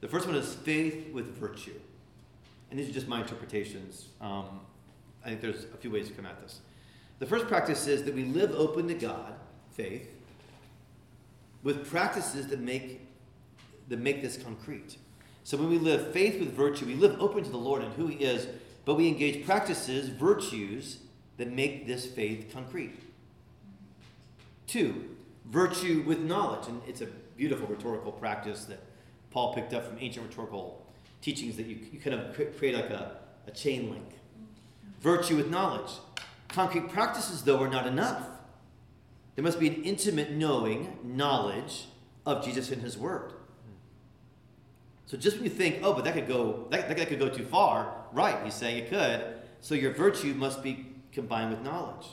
The 0.00 0.08
first 0.08 0.26
one 0.26 0.36
is 0.36 0.54
faith 0.54 1.12
with 1.12 1.36
virtue, 1.38 1.80
and 2.70 2.78
these 2.78 2.88
are 2.88 2.92
just 2.92 3.08
my 3.08 3.22
interpretations. 3.22 4.08
Um, 4.20 4.60
I 5.24 5.30
think 5.30 5.40
there's 5.40 5.64
a 5.64 5.76
few 5.78 5.90
ways 5.90 6.08
to 6.08 6.14
come 6.14 6.26
at 6.26 6.40
this. 6.42 6.60
The 7.18 7.26
first 7.26 7.46
practice 7.46 7.86
is 7.86 8.04
that 8.04 8.14
we 8.14 8.24
live 8.24 8.52
open 8.52 8.88
to 8.88 8.94
God, 8.94 9.34
faith, 9.72 10.08
with 11.62 11.88
practices 11.88 12.48
that 12.48 12.60
make, 12.60 13.06
that 13.88 13.98
make 13.98 14.20
this 14.20 14.36
concrete. 14.36 14.98
So 15.44 15.56
when 15.56 15.70
we 15.70 15.78
live 15.78 16.12
faith 16.12 16.40
with 16.40 16.52
virtue, 16.52 16.86
we 16.86 16.94
live 16.94 17.20
open 17.20 17.44
to 17.44 17.50
the 17.50 17.56
Lord 17.56 17.82
and 17.82 17.92
who 17.94 18.06
He 18.06 18.16
is, 18.16 18.48
but 18.84 18.94
we 18.94 19.08
engage 19.08 19.46
practices, 19.46 20.08
virtues, 20.08 20.98
that 21.36 21.52
make 21.52 21.86
this 21.86 22.06
faith 22.06 22.50
concrete. 22.52 22.98
Two, 24.66 25.16
virtue 25.46 26.02
with 26.06 26.20
knowledge. 26.20 26.68
And 26.68 26.80
it's 26.86 27.00
a 27.00 27.06
beautiful 27.36 27.66
rhetorical 27.66 28.12
practice 28.12 28.64
that 28.66 28.80
Paul 29.30 29.54
picked 29.54 29.74
up 29.74 29.86
from 29.86 29.98
ancient 30.00 30.26
rhetorical 30.26 30.86
teachings 31.20 31.56
that 31.56 31.66
you, 31.66 31.78
you 31.92 31.98
kind 31.98 32.18
of 32.18 32.34
create 32.34 32.74
like 32.74 32.90
a, 32.90 33.18
a 33.46 33.50
chain 33.50 33.90
link. 33.90 34.08
Virtue 35.00 35.36
with 35.36 35.50
knowledge. 35.50 35.90
Concrete 36.54 36.88
practices, 36.88 37.42
though, 37.42 37.60
are 37.60 37.68
not 37.68 37.84
enough. 37.84 38.28
There 39.34 39.42
must 39.42 39.58
be 39.58 39.66
an 39.66 39.82
intimate 39.82 40.30
knowing, 40.30 40.96
knowledge 41.02 41.86
of 42.24 42.44
Jesus 42.44 42.70
and 42.70 42.80
His 42.80 42.96
Word. 42.96 43.32
So 45.06 45.16
just 45.16 45.36
when 45.36 45.44
you 45.44 45.50
think, 45.50 45.80
oh, 45.82 45.92
but 45.92 46.04
that 46.04 46.14
could 46.14 46.28
go, 46.28 46.68
that, 46.70 46.96
that 46.96 47.08
could 47.08 47.18
go 47.18 47.28
too 47.28 47.44
far, 47.44 47.92
right? 48.12 48.38
He's 48.44 48.54
saying 48.54 48.84
it 48.84 48.88
could. 48.88 49.34
So 49.60 49.74
your 49.74 49.92
virtue 49.94 50.32
must 50.34 50.62
be 50.62 50.86
combined 51.10 51.50
with 51.50 51.60
knowledge. 51.62 52.06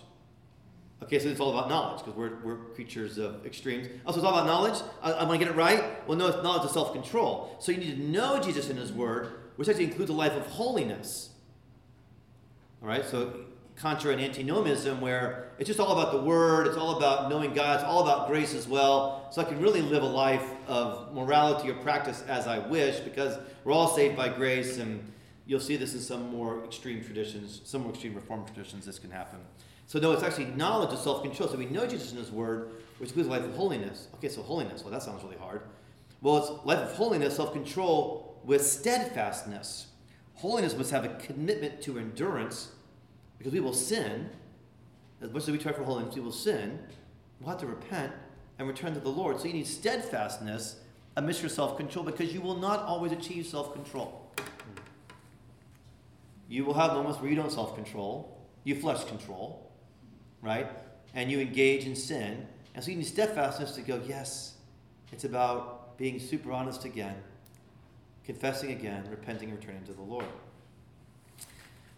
Okay, 1.03 1.19
so 1.19 1.29
it's 1.29 1.39
all 1.39 1.55
about 1.55 1.69
knowledge 1.69 1.99
because 1.99 2.15
we're, 2.15 2.43
we're 2.43 2.57
creatures 2.73 3.19
of 3.19 3.45
extremes. 3.45 3.89
Also, 4.07 4.19
it's 4.19 4.25
all 4.25 4.33
about 4.33 4.47
knowledge. 4.47 4.81
I, 5.03 5.11
I 5.11 5.23
want 5.23 5.39
to 5.39 5.45
get 5.45 5.53
it 5.53 5.57
right. 5.57 6.07
Well, 6.07 6.17
no, 6.17 6.27
it's 6.27 6.41
knowledge 6.41 6.65
of 6.65 6.71
self 6.71 6.93
control. 6.93 7.55
So 7.59 7.71
you 7.71 7.77
need 7.77 7.95
to 7.95 8.01
know 8.01 8.41
Jesus 8.41 8.71
and 8.71 8.79
His 8.79 8.91
Word, 8.91 9.33
which 9.57 9.69
actually 9.69 9.85
includes 9.85 10.09
a 10.09 10.15
life 10.15 10.33
of 10.33 10.47
holiness. 10.47 11.29
All 12.81 12.87
right, 12.87 13.05
so 13.05 13.45
contra 13.81 14.11
and 14.11 14.21
antinomianism, 14.21 15.01
where 15.01 15.49
it's 15.57 15.67
just 15.67 15.79
all 15.79 15.91
about 15.91 16.11
the 16.11 16.21
Word, 16.21 16.67
it's 16.67 16.77
all 16.77 16.97
about 16.97 17.29
knowing 17.29 17.53
God, 17.53 17.79
it's 17.79 17.83
all 17.83 18.03
about 18.03 18.27
grace 18.27 18.53
as 18.53 18.67
well. 18.67 19.27
So 19.31 19.41
I 19.41 19.45
can 19.45 19.59
really 19.59 19.81
live 19.81 20.03
a 20.03 20.07
life 20.07 20.45
of 20.67 21.13
morality 21.13 21.69
or 21.69 21.73
practice 21.75 22.23
as 22.27 22.45
I 22.45 22.59
wish 22.59 22.99
because 22.99 23.37
we're 23.63 23.73
all 23.73 23.87
saved 23.87 24.15
by 24.15 24.29
grace, 24.29 24.77
and 24.77 25.11
you'll 25.47 25.59
see 25.59 25.77
this 25.77 25.95
in 25.95 25.99
some 25.99 26.29
more 26.29 26.63
extreme 26.63 27.03
traditions, 27.03 27.61
some 27.63 27.81
more 27.81 27.91
extreme 27.91 28.13
reform 28.13 28.45
traditions, 28.45 28.85
this 28.85 28.99
can 28.99 29.09
happen. 29.09 29.39
So 29.87 29.99
no, 29.99 30.11
it's 30.11 30.23
actually 30.23 30.45
knowledge 30.45 30.93
of 30.93 30.99
self-control. 30.99 31.49
So 31.49 31.57
we 31.57 31.65
know 31.65 31.85
Jesus 31.87 32.11
in 32.11 32.17
His 32.17 32.31
Word, 32.31 32.71
which 32.99 33.09
includes 33.09 33.29
life 33.29 33.43
of 33.43 33.53
holiness. 33.55 34.07
Okay, 34.15 34.29
so 34.29 34.41
holiness. 34.41 34.83
Well, 34.83 34.91
that 34.91 35.03
sounds 35.03 35.23
really 35.23 35.37
hard. 35.37 35.63
Well, 36.21 36.37
it's 36.37 36.65
life 36.65 36.79
of 36.79 36.91
holiness, 36.93 37.35
self-control 37.35 38.39
with 38.45 38.63
steadfastness. 38.65 39.87
Holiness 40.35 40.77
must 40.77 40.91
have 40.91 41.03
a 41.03 41.09
commitment 41.15 41.81
to 41.81 41.99
endurance, 41.99 42.71
because 43.41 43.53
we 43.53 43.59
will 43.59 43.73
sin. 43.73 44.29
As 45.19 45.31
much 45.31 45.43
as 45.43 45.51
we 45.51 45.57
try 45.57 45.71
for 45.71 45.83
holiness, 45.83 46.13
we 46.13 46.21
will 46.21 46.31
sin. 46.31 46.79
We'll 47.39 47.49
have 47.49 47.59
to 47.61 47.65
repent 47.65 48.13
and 48.59 48.67
return 48.67 48.93
to 48.93 48.99
the 48.99 49.09
Lord. 49.09 49.39
So 49.39 49.47
you 49.47 49.53
need 49.53 49.65
steadfastness 49.65 50.75
amidst 51.17 51.41
your 51.41 51.49
self-control, 51.49 52.05
because 52.05 52.33
you 52.33 52.41
will 52.41 52.57
not 52.57 52.81
always 52.83 53.11
achieve 53.11 53.47
self-control. 53.47 54.31
You 56.47 56.65
will 56.65 56.75
have 56.75 56.93
moments 56.93 57.19
where 57.19 57.29
you 57.29 57.35
don't 57.35 57.51
self-control. 57.51 58.37
You 58.63 58.75
flesh 58.75 59.03
control 59.05 59.71
right? 60.41 60.67
And 61.13 61.31
you 61.31 61.39
engage 61.39 61.85
in 61.85 61.95
sin. 61.95 62.47
And 62.73 62.83
so 62.83 62.91
you 62.91 62.97
need 62.97 63.05
steadfastness 63.07 63.71
to 63.73 63.81
go, 63.81 64.01
yes, 64.07 64.55
it's 65.11 65.23
about 65.23 65.97
being 65.97 66.19
super 66.19 66.51
honest 66.51 66.85
again, 66.85 67.15
confessing 68.25 68.71
again, 68.71 69.07
repenting 69.09 69.49
and 69.49 69.59
returning 69.59 69.83
to 69.83 69.93
the 69.93 70.01
Lord. 70.01 70.25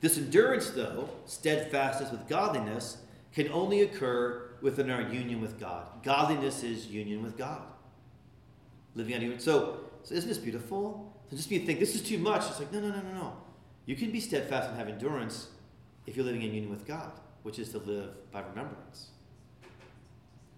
This 0.04 0.18
endurance, 0.18 0.70
though, 0.70 1.10
steadfastness 1.26 2.12
with 2.12 2.28
godliness, 2.28 2.98
can 3.34 3.48
only 3.52 3.82
occur 3.82 4.52
within 4.62 4.92
our 4.92 5.02
union 5.02 5.42
with 5.42 5.60
God. 5.60 5.88
Godliness 6.04 6.62
is 6.62 6.88
union 6.88 7.24
with 7.24 7.38
God. 7.38 7.64
Living 8.96 9.16
on 9.16 9.22
union. 9.22 9.40
So, 9.40 9.80
so 10.04 10.14
isn't 10.14 10.30
this 10.30 10.38
beautiful? 10.38 11.18
So 11.30 11.38
just 11.38 11.50
you 11.50 11.62
think 11.62 11.80
this 11.80 11.96
is 11.96 12.04
too 12.04 12.20
much. 12.20 12.46
It's 12.48 12.60
like, 12.60 12.72
no, 12.72 12.80
no, 12.80 12.90
no, 12.90 13.02
no, 13.02 13.14
no. 13.14 13.38
You 13.88 13.96
can 13.96 14.12
be 14.12 14.20
steadfast 14.20 14.70
and 14.70 14.78
have 14.78 14.88
endurance 14.88 15.48
if 16.06 16.16
you're 16.16 16.26
living 16.26 16.44
in 16.44 16.54
union 16.54 16.70
with 16.70 16.86
God 16.86 17.12
which 17.44 17.60
is 17.60 17.70
to 17.70 17.78
live 17.80 18.32
by 18.32 18.42
remembrance. 18.42 19.10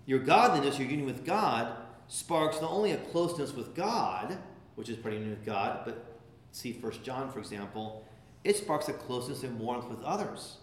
Your 0.06 0.20
godliness, 0.20 0.80
your 0.80 0.88
union 0.88 1.08
with 1.08 1.26
God, 1.26 1.76
sparks 2.08 2.62
not 2.62 2.72
only 2.72 2.92
a 2.92 2.98
closeness 2.98 3.54
with 3.54 3.76
God, 3.76 4.38
which 4.76 4.88
is 4.88 4.96
pretty 4.96 5.18
union 5.18 5.36
with 5.36 5.46
God, 5.46 5.82
but 5.84 6.20
see 6.52 6.72
First 6.72 7.04
John, 7.04 7.32
for 7.32 7.40
example, 7.40 8.08
it 8.46 8.56
sparks 8.56 8.88
a 8.88 8.94
closeness 8.94 9.44
and 9.44 9.60
warmth 9.60 9.90
with 9.90 10.02
others. 10.04 10.58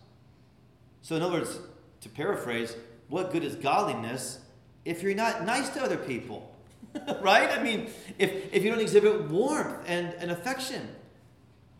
So, 1.03 1.17
in 1.17 1.23
other 1.23 1.41
words, 1.41 1.59
to 2.01 2.09
paraphrase, 2.09 2.77
what 3.09 3.33
good 3.33 3.45
is 3.45 3.57
godliness 3.57 4.39
if 4.85 5.03
you're 5.03 5.15
not 5.15 5.45
nice 5.45 5.69
to 5.71 5.83
other 5.83 5.99
people? 5.99 6.55
right? 7.21 7.51
I 7.51 7.63
mean, 7.63 7.91
if, 8.19 8.55
if 8.55 8.63
you 8.63 8.71
don't 8.71 8.81
exhibit 8.81 9.29
warmth 9.29 9.85
and, 9.87 10.15
and 10.15 10.31
affection. 10.31 10.89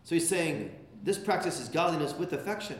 So 0.03 0.15
he's 0.15 0.27
saying 0.27 0.75
this 1.03 1.17
practice 1.17 1.59
is 1.59 1.69
godliness 1.69 2.13
with 2.13 2.33
affection. 2.33 2.79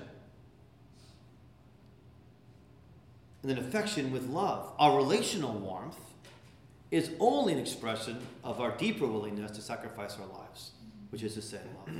and 3.43 3.51
then 3.51 3.57
affection 3.57 4.11
with 4.11 4.27
love. 4.29 4.71
Our 4.79 4.95
relational 4.97 5.53
warmth 5.53 5.99
is 6.91 7.11
only 7.19 7.53
an 7.53 7.59
expression 7.59 8.25
of 8.43 8.61
our 8.61 8.71
deeper 8.77 9.05
willingness 9.05 9.51
to 9.51 9.61
sacrifice 9.61 10.17
our 10.17 10.27
lives, 10.27 10.71
which 11.09 11.23
is 11.23 11.33
to 11.35 11.41
say, 11.41 11.59
love. 11.85 11.95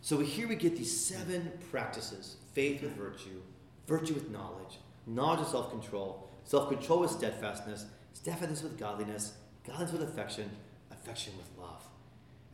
So 0.00 0.18
here 0.18 0.48
we 0.48 0.56
get 0.56 0.76
these 0.76 0.94
seven 0.94 1.52
practices 1.70 2.36
faith 2.52 2.82
with 2.82 2.92
virtue, 2.96 3.40
virtue 3.86 4.14
with 4.14 4.30
knowledge, 4.30 4.78
knowledge 5.06 5.40
with 5.40 5.48
self 5.48 5.70
control, 5.70 6.28
self 6.44 6.68
control 6.68 7.00
with 7.00 7.10
steadfastness, 7.10 7.86
steadfastness 8.12 8.62
with 8.62 8.78
godliness, 8.78 9.34
godliness 9.66 9.92
with 9.92 10.02
affection, 10.02 10.50
affection 10.90 11.32
with 11.36 11.46
love. 11.58 11.82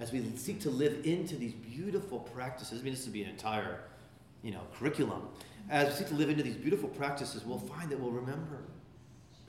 As 0.01 0.13
we 0.13 0.25
seek 0.37 0.61
to 0.61 0.71
live 0.71 1.05
into 1.05 1.37
these 1.37 1.53
beautiful 1.53 2.19
practices, 2.19 2.81
I 2.81 2.85
mean, 2.85 2.95
this 2.95 3.05
would 3.05 3.13
be 3.13 3.23
an 3.23 3.31
entire 3.31 3.81
you 4.43 4.51
know, 4.51 4.61
curriculum 4.75 5.29
as 5.71 5.89
we 5.89 5.95
seek 5.95 6.09
to 6.09 6.15
live 6.15 6.29
into 6.29 6.43
these 6.43 6.57
beautiful 6.57 6.89
practices, 6.89 7.45
we'll 7.45 7.59
find 7.59 7.91
that 7.91 7.99
we'll 7.99 8.11
remember. 8.11 8.65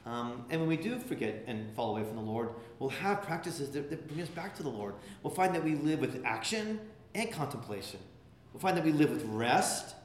Um, 0.06 0.46
and 0.50 0.62
when 0.62 0.70
we 0.70 0.78
do 0.78 1.00
forget 1.00 1.44
and 1.48 1.74
fall 1.76 1.92
away 1.92 2.04
from 2.04 2.16
the 2.16 2.22
Lord, 2.22 2.50
we'll 2.80 2.90
have 2.90 3.24
practices 3.24 3.72
that, 3.72 3.90
that 3.90 4.08
bring 4.08 4.22
us 4.22 4.30
back 4.30 4.56
to 4.56 4.64
the 4.64 4.70
Lord. 4.70 4.94
We'll 5.24 5.34
find 5.34 5.54
that 5.56 5.64
we 5.64 5.76
live 5.76 6.00
with 6.00 6.22
action 6.24 6.80
and 7.16 7.32
contemplation. 7.32 8.00
We'll 8.54 8.62
find 8.62 8.78
that 8.78 8.86
we 8.86 8.92
live 8.92 9.10
with 9.10 9.24
rest 9.26 9.96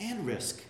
and 0.00 0.26
risk. 0.26 0.62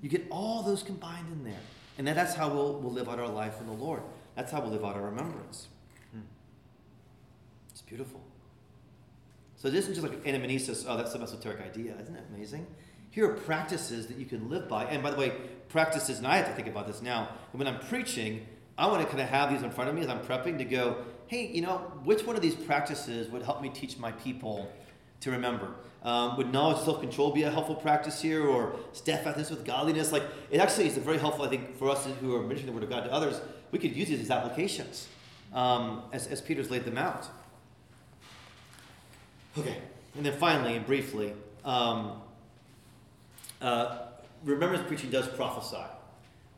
You 0.00 0.08
get 0.08 0.26
all 0.30 0.62
those 0.62 0.82
combined 0.82 1.26
in 1.32 1.44
there. 1.44 1.60
And 1.98 2.06
then 2.06 2.14
that's 2.14 2.34
how 2.34 2.48
we'll, 2.48 2.74
we'll 2.74 2.92
live 2.92 3.08
out 3.08 3.18
our 3.18 3.28
life 3.28 3.60
in 3.60 3.66
the 3.66 3.72
Lord. 3.72 4.02
That's 4.36 4.52
how 4.52 4.60
we'll 4.60 4.70
live 4.70 4.84
out 4.84 4.94
our 4.94 5.02
remembrance. 5.02 5.68
Hmm. 6.12 6.20
It's 7.70 7.82
beautiful. 7.82 8.20
So 9.56 9.68
this 9.68 9.86
isn't 9.88 10.02
just 10.02 10.06
like 10.06 10.24
anamnesis, 10.24 10.86
oh, 10.88 10.96
that's 10.96 11.12
some 11.12 11.22
esoteric 11.22 11.60
idea. 11.60 11.94
Isn't 12.00 12.14
that 12.14 12.24
amazing? 12.34 12.66
Here 13.10 13.28
are 13.28 13.34
practices 13.34 14.06
that 14.06 14.16
you 14.16 14.24
can 14.24 14.48
live 14.48 14.68
by. 14.68 14.84
And 14.84 15.02
by 15.02 15.10
the 15.10 15.18
way, 15.18 15.32
practices, 15.68 16.18
and 16.18 16.26
I 16.26 16.36
have 16.36 16.46
to 16.46 16.54
think 16.54 16.68
about 16.68 16.86
this 16.86 17.02
now. 17.02 17.28
When 17.52 17.66
I'm 17.66 17.80
preaching, 17.80 18.46
I 18.78 18.86
want 18.86 19.02
to 19.02 19.08
kind 19.08 19.20
of 19.20 19.28
have 19.28 19.50
these 19.50 19.62
in 19.62 19.70
front 19.70 19.90
of 19.90 19.96
me 19.96 20.00
as 20.00 20.08
I'm 20.08 20.20
prepping 20.20 20.56
to 20.58 20.64
go, 20.64 21.04
hey, 21.26 21.46
you 21.48 21.60
know, 21.60 21.92
which 22.04 22.24
one 22.24 22.36
of 22.36 22.42
these 22.42 22.54
practices 22.54 23.28
would 23.28 23.42
help 23.42 23.60
me 23.60 23.68
teach 23.68 23.98
my 23.98 24.12
people 24.12 24.72
to 25.20 25.30
remember? 25.30 25.68
Um, 26.02 26.36
would 26.38 26.52
knowledge 26.52 26.82
self 26.82 27.00
control 27.00 27.30
be 27.32 27.42
a 27.42 27.50
helpful 27.50 27.74
practice 27.74 28.22
here, 28.22 28.46
or 28.46 28.74
steadfastness 28.92 29.50
with 29.50 29.64
godliness? 29.64 30.12
Like, 30.12 30.22
it 30.50 30.58
actually 30.58 30.86
is 30.86 30.96
a 30.96 31.00
very 31.00 31.18
helpful, 31.18 31.44
I 31.44 31.48
think, 31.48 31.76
for 31.76 31.90
us 31.90 32.06
who 32.20 32.34
are 32.34 32.40
mentioning 32.40 32.66
the 32.66 32.72
Word 32.72 32.84
of 32.84 32.90
God 32.90 33.04
to 33.04 33.12
others. 33.12 33.40
We 33.70 33.78
could 33.78 33.94
use 33.94 34.08
these 34.08 34.20
as 34.20 34.30
applications 34.30 35.08
um, 35.52 36.02
as, 36.12 36.26
as 36.26 36.40
Peter's 36.40 36.70
laid 36.70 36.84
them 36.84 36.96
out. 36.98 37.28
Okay, 39.58 39.78
and 40.16 40.24
then 40.24 40.36
finally 40.38 40.76
and 40.76 40.86
briefly, 40.86 41.34
um, 41.64 42.22
uh, 43.60 43.98
remembrance 44.44 44.86
preaching 44.86 45.10
does 45.10 45.28
prophesy, 45.28 45.84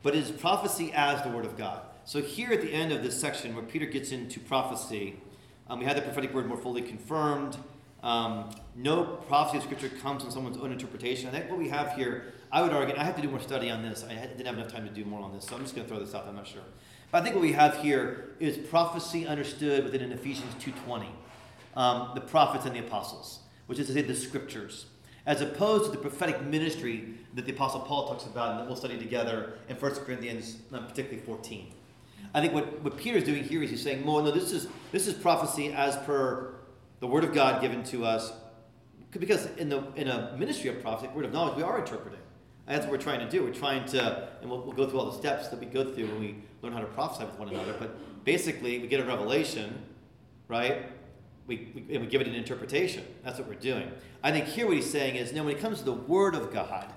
but 0.03 0.15
it 0.15 0.19
is 0.19 0.31
prophecy 0.31 0.91
as 0.93 1.21
the 1.23 1.29
Word 1.29 1.45
of 1.45 1.57
God. 1.57 1.81
So 2.05 2.21
here 2.21 2.51
at 2.51 2.61
the 2.61 2.71
end 2.71 2.91
of 2.91 3.01
this 3.01 3.19
section 3.19 3.55
where 3.55 3.63
Peter 3.63 3.85
gets 3.85 4.11
into 4.11 4.39
prophecy, 4.39 5.15
um, 5.69 5.79
we 5.79 5.85
had 5.85 5.95
the 5.95 6.01
prophetic 6.01 6.33
word 6.33 6.47
more 6.47 6.57
fully 6.57 6.81
confirmed. 6.81 7.57
Um, 8.03 8.49
no 8.75 9.03
prophecy 9.05 9.57
of 9.57 9.63
Scripture 9.63 9.89
comes 9.89 10.23
from 10.23 10.31
someone's 10.31 10.57
own 10.57 10.71
interpretation. 10.71 11.29
I 11.29 11.31
think 11.31 11.49
what 11.49 11.57
we 11.57 11.69
have 11.69 11.93
here, 11.93 12.33
I 12.51 12.61
would 12.61 12.73
argue, 12.73 12.95
I 12.95 13.03
have 13.03 13.15
to 13.15 13.21
do 13.21 13.29
more 13.29 13.39
study 13.39 13.69
on 13.69 13.81
this. 13.81 14.03
I 14.03 14.13
didn't 14.13 14.45
have 14.45 14.57
enough 14.57 14.71
time 14.71 14.85
to 14.85 14.93
do 14.93 15.05
more 15.05 15.21
on 15.21 15.33
this, 15.33 15.45
so 15.45 15.55
I'm 15.55 15.61
just 15.61 15.73
going 15.73 15.87
to 15.87 15.93
throw 15.93 16.03
this 16.03 16.13
out. 16.13 16.27
I'm 16.27 16.35
not 16.35 16.47
sure. 16.47 16.61
But 17.11 17.21
I 17.21 17.23
think 17.23 17.35
what 17.35 17.41
we 17.41 17.53
have 17.53 17.77
here 17.77 18.35
is 18.39 18.57
prophecy 18.57 19.25
understood 19.25 19.85
within 19.85 20.11
Ephesians 20.11 20.53
2.20. 20.55 21.07
Um, 21.75 22.11
the 22.13 22.21
prophets 22.21 22.65
and 22.65 22.75
the 22.75 22.79
apostles, 22.79 23.39
which 23.67 23.79
is 23.79 23.87
to 23.87 23.93
say 23.93 24.01
the 24.01 24.15
scriptures 24.15 24.87
as 25.25 25.41
opposed 25.41 25.85
to 25.85 25.91
the 25.91 25.97
prophetic 25.97 26.43
ministry 26.43 27.13
that 27.33 27.45
the 27.45 27.53
Apostle 27.53 27.81
Paul 27.81 28.07
talks 28.07 28.25
about 28.25 28.51
and 28.51 28.59
that 28.59 28.67
we'll 28.67 28.75
study 28.75 28.97
together 28.97 29.53
in 29.69 29.75
1 29.75 29.95
Corinthians, 29.95 30.57
um, 30.73 30.85
particularly 30.85 31.21
14. 31.25 31.71
I 32.33 32.41
think 32.41 32.53
what, 32.53 32.81
what 32.81 32.97
Peter 32.97 33.17
is 33.17 33.23
doing 33.23 33.43
here 33.43 33.63
is 33.63 33.69
he's 33.69 33.81
saying, 33.81 34.03
"More, 34.05 34.21
no, 34.21 34.31
this 34.31 34.51
is 34.51 34.67
this 34.91 35.07
is 35.07 35.13
prophecy 35.13 35.71
as 35.71 35.95
per 35.97 36.55
the 37.03 37.07
word 37.07 37.25
of 37.25 37.33
God 37.33 37.61
given 37.61 37.83
to 37.83 38.05
us, 38.05 38.31
because 39.11 39.47
in 39.57 39.67
the 39.67 39.83
in 39.97 40.07
a 40.07 40.33
ministry 40.37 40.69
of 40.69 40.81
prophecy, 40.81 41.11
word 41.13 41.25
of 41.25 41.33
knowledge, 41.33 41.57
we 41.57 41.61
are 41.61 41.77
interpreting. 41.77 42.21
And 42.65 42.77
that's 42.77 42.85
what 42.85 42.93
we're 42.93 43.03
trying 43.03 43.19
to 43.19 43.29
do. 43.29 43.43
We're 43.43 43.53
trying 43.53 43.83
to, 43.87 44.29
and 44.39 44.49
we'll, 44.49 44.61
we'll 44.61 44.71
go 44.71 44.89
through 44.89 44.99
all 44.99 45.11
the 45.11 45.17
steps 45.17 45.49
that 45.49 45.59
we 45.59 45.65
go 45.65 45.83
through 45.83 46.05
when 46.05 46.21
we 46.21 46.35
learn 46.61 46.71
how 46.71 46.79
to 46.79 46.85
prophesy 46.85 47.25
with 47.25 47.37
one 47.37 47.49
another. 47.49 47.75
But 47.77 48.23
basically, 48.23 48.79
we 48.79 48.87
get 48.87 49.01
a 49.01 49.03
revelation, 49.03 49.83
right? 50.47 50.85
we, 51.45 51.73
we, 51.75 51.97
we 51.97 52.05
give 52.07 52.21
it 52.21 52.27
an 52.29 52.35
interpretation. 52.35 53.03
That's 53.21 53.37
what 53.37 53.49
we're 53.49 53.55
doing. 53.55 53.91
I 54.23 54.31
think 54.31 54.45
here 54.45 54.65
what 54.65 54.77
he's 54.77 54.89
saying 54.89 55.17
is, 55.17 55.33
now 55.33 55.43
when 55.43 55.57
it 55.57 55.59
comes 55.59 55.79
to 55.79 55.83
the 55.83 55.91
Word 55.91 56.35
of 56.35 56.53
God, 56.53 56.87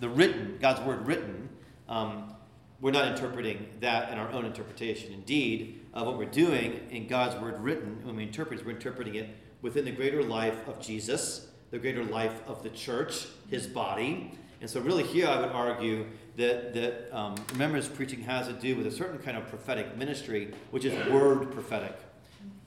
the 0.00 0.08
written, 0.08 0.58
God's 0.60 0.80
Word 0.80 1.06
written, 1.06 1.48
um, 1.88 2.34
we're 2.80 2.90
not 2.90 3.06
interpreting 3.06 3.68
that 3.80 4.10
in 4.10 4.18
our 4.18 4.30
own 4.32 4.44
interpretation. 4.44 5.12
Indeed, 5.12 5.80
uh, 5.94 6.02
what 6.02 6.18
we're 6.18 6.24
doing 6.24 6.80
in 6.90 7.06
God's 7.06 7.40
word 7.40 7.58
written, 7.60 8.04
when 8.04 8.16
we 8.16 8.24
interpret 8.24 8.66
we're 8.66 8.72
interpreting 8.72 9.14
it 9.14 9.30
within 9.64 9.86
the 9.86 9.90
greater 9.90 10.22
life 10.22 10.58
of 10.68 10.78
Jesus, 10.78 11.48
the 11.70 11.78
greater 11.78 12.04
life 12.04 12.34
of 12.46 12.62
the 12.62 12.68
church, 12.68 13.26
his 13.48 13.66
body. 13.66 14.30
And 14.60 14.68
so, 14.68 14.78
really, 14.78 15.02
here 15.02 15.26
I 15.26 15.40
would 15.40 15.52
argue 15.52 16.04
that, 16.36 16.74
that 16.74 17.08
um, 17.16 17.34
remembrance 17.52 17.88
preaching 17.88 18.20
has 18.20 18.46
to 18.46 18.52
do 18.52 18.76
with 18.76 18.86
a 18.86 18.90
certain 18.90 19.18
kind 19.18 19.38
of 19.38 19.48
prophetic 19.48 19.96
ministry, 19.96 20.52
which 20.70 20.84
is 20.84 20.92
word 21.10 21.50
prophetic, 21.50 21.98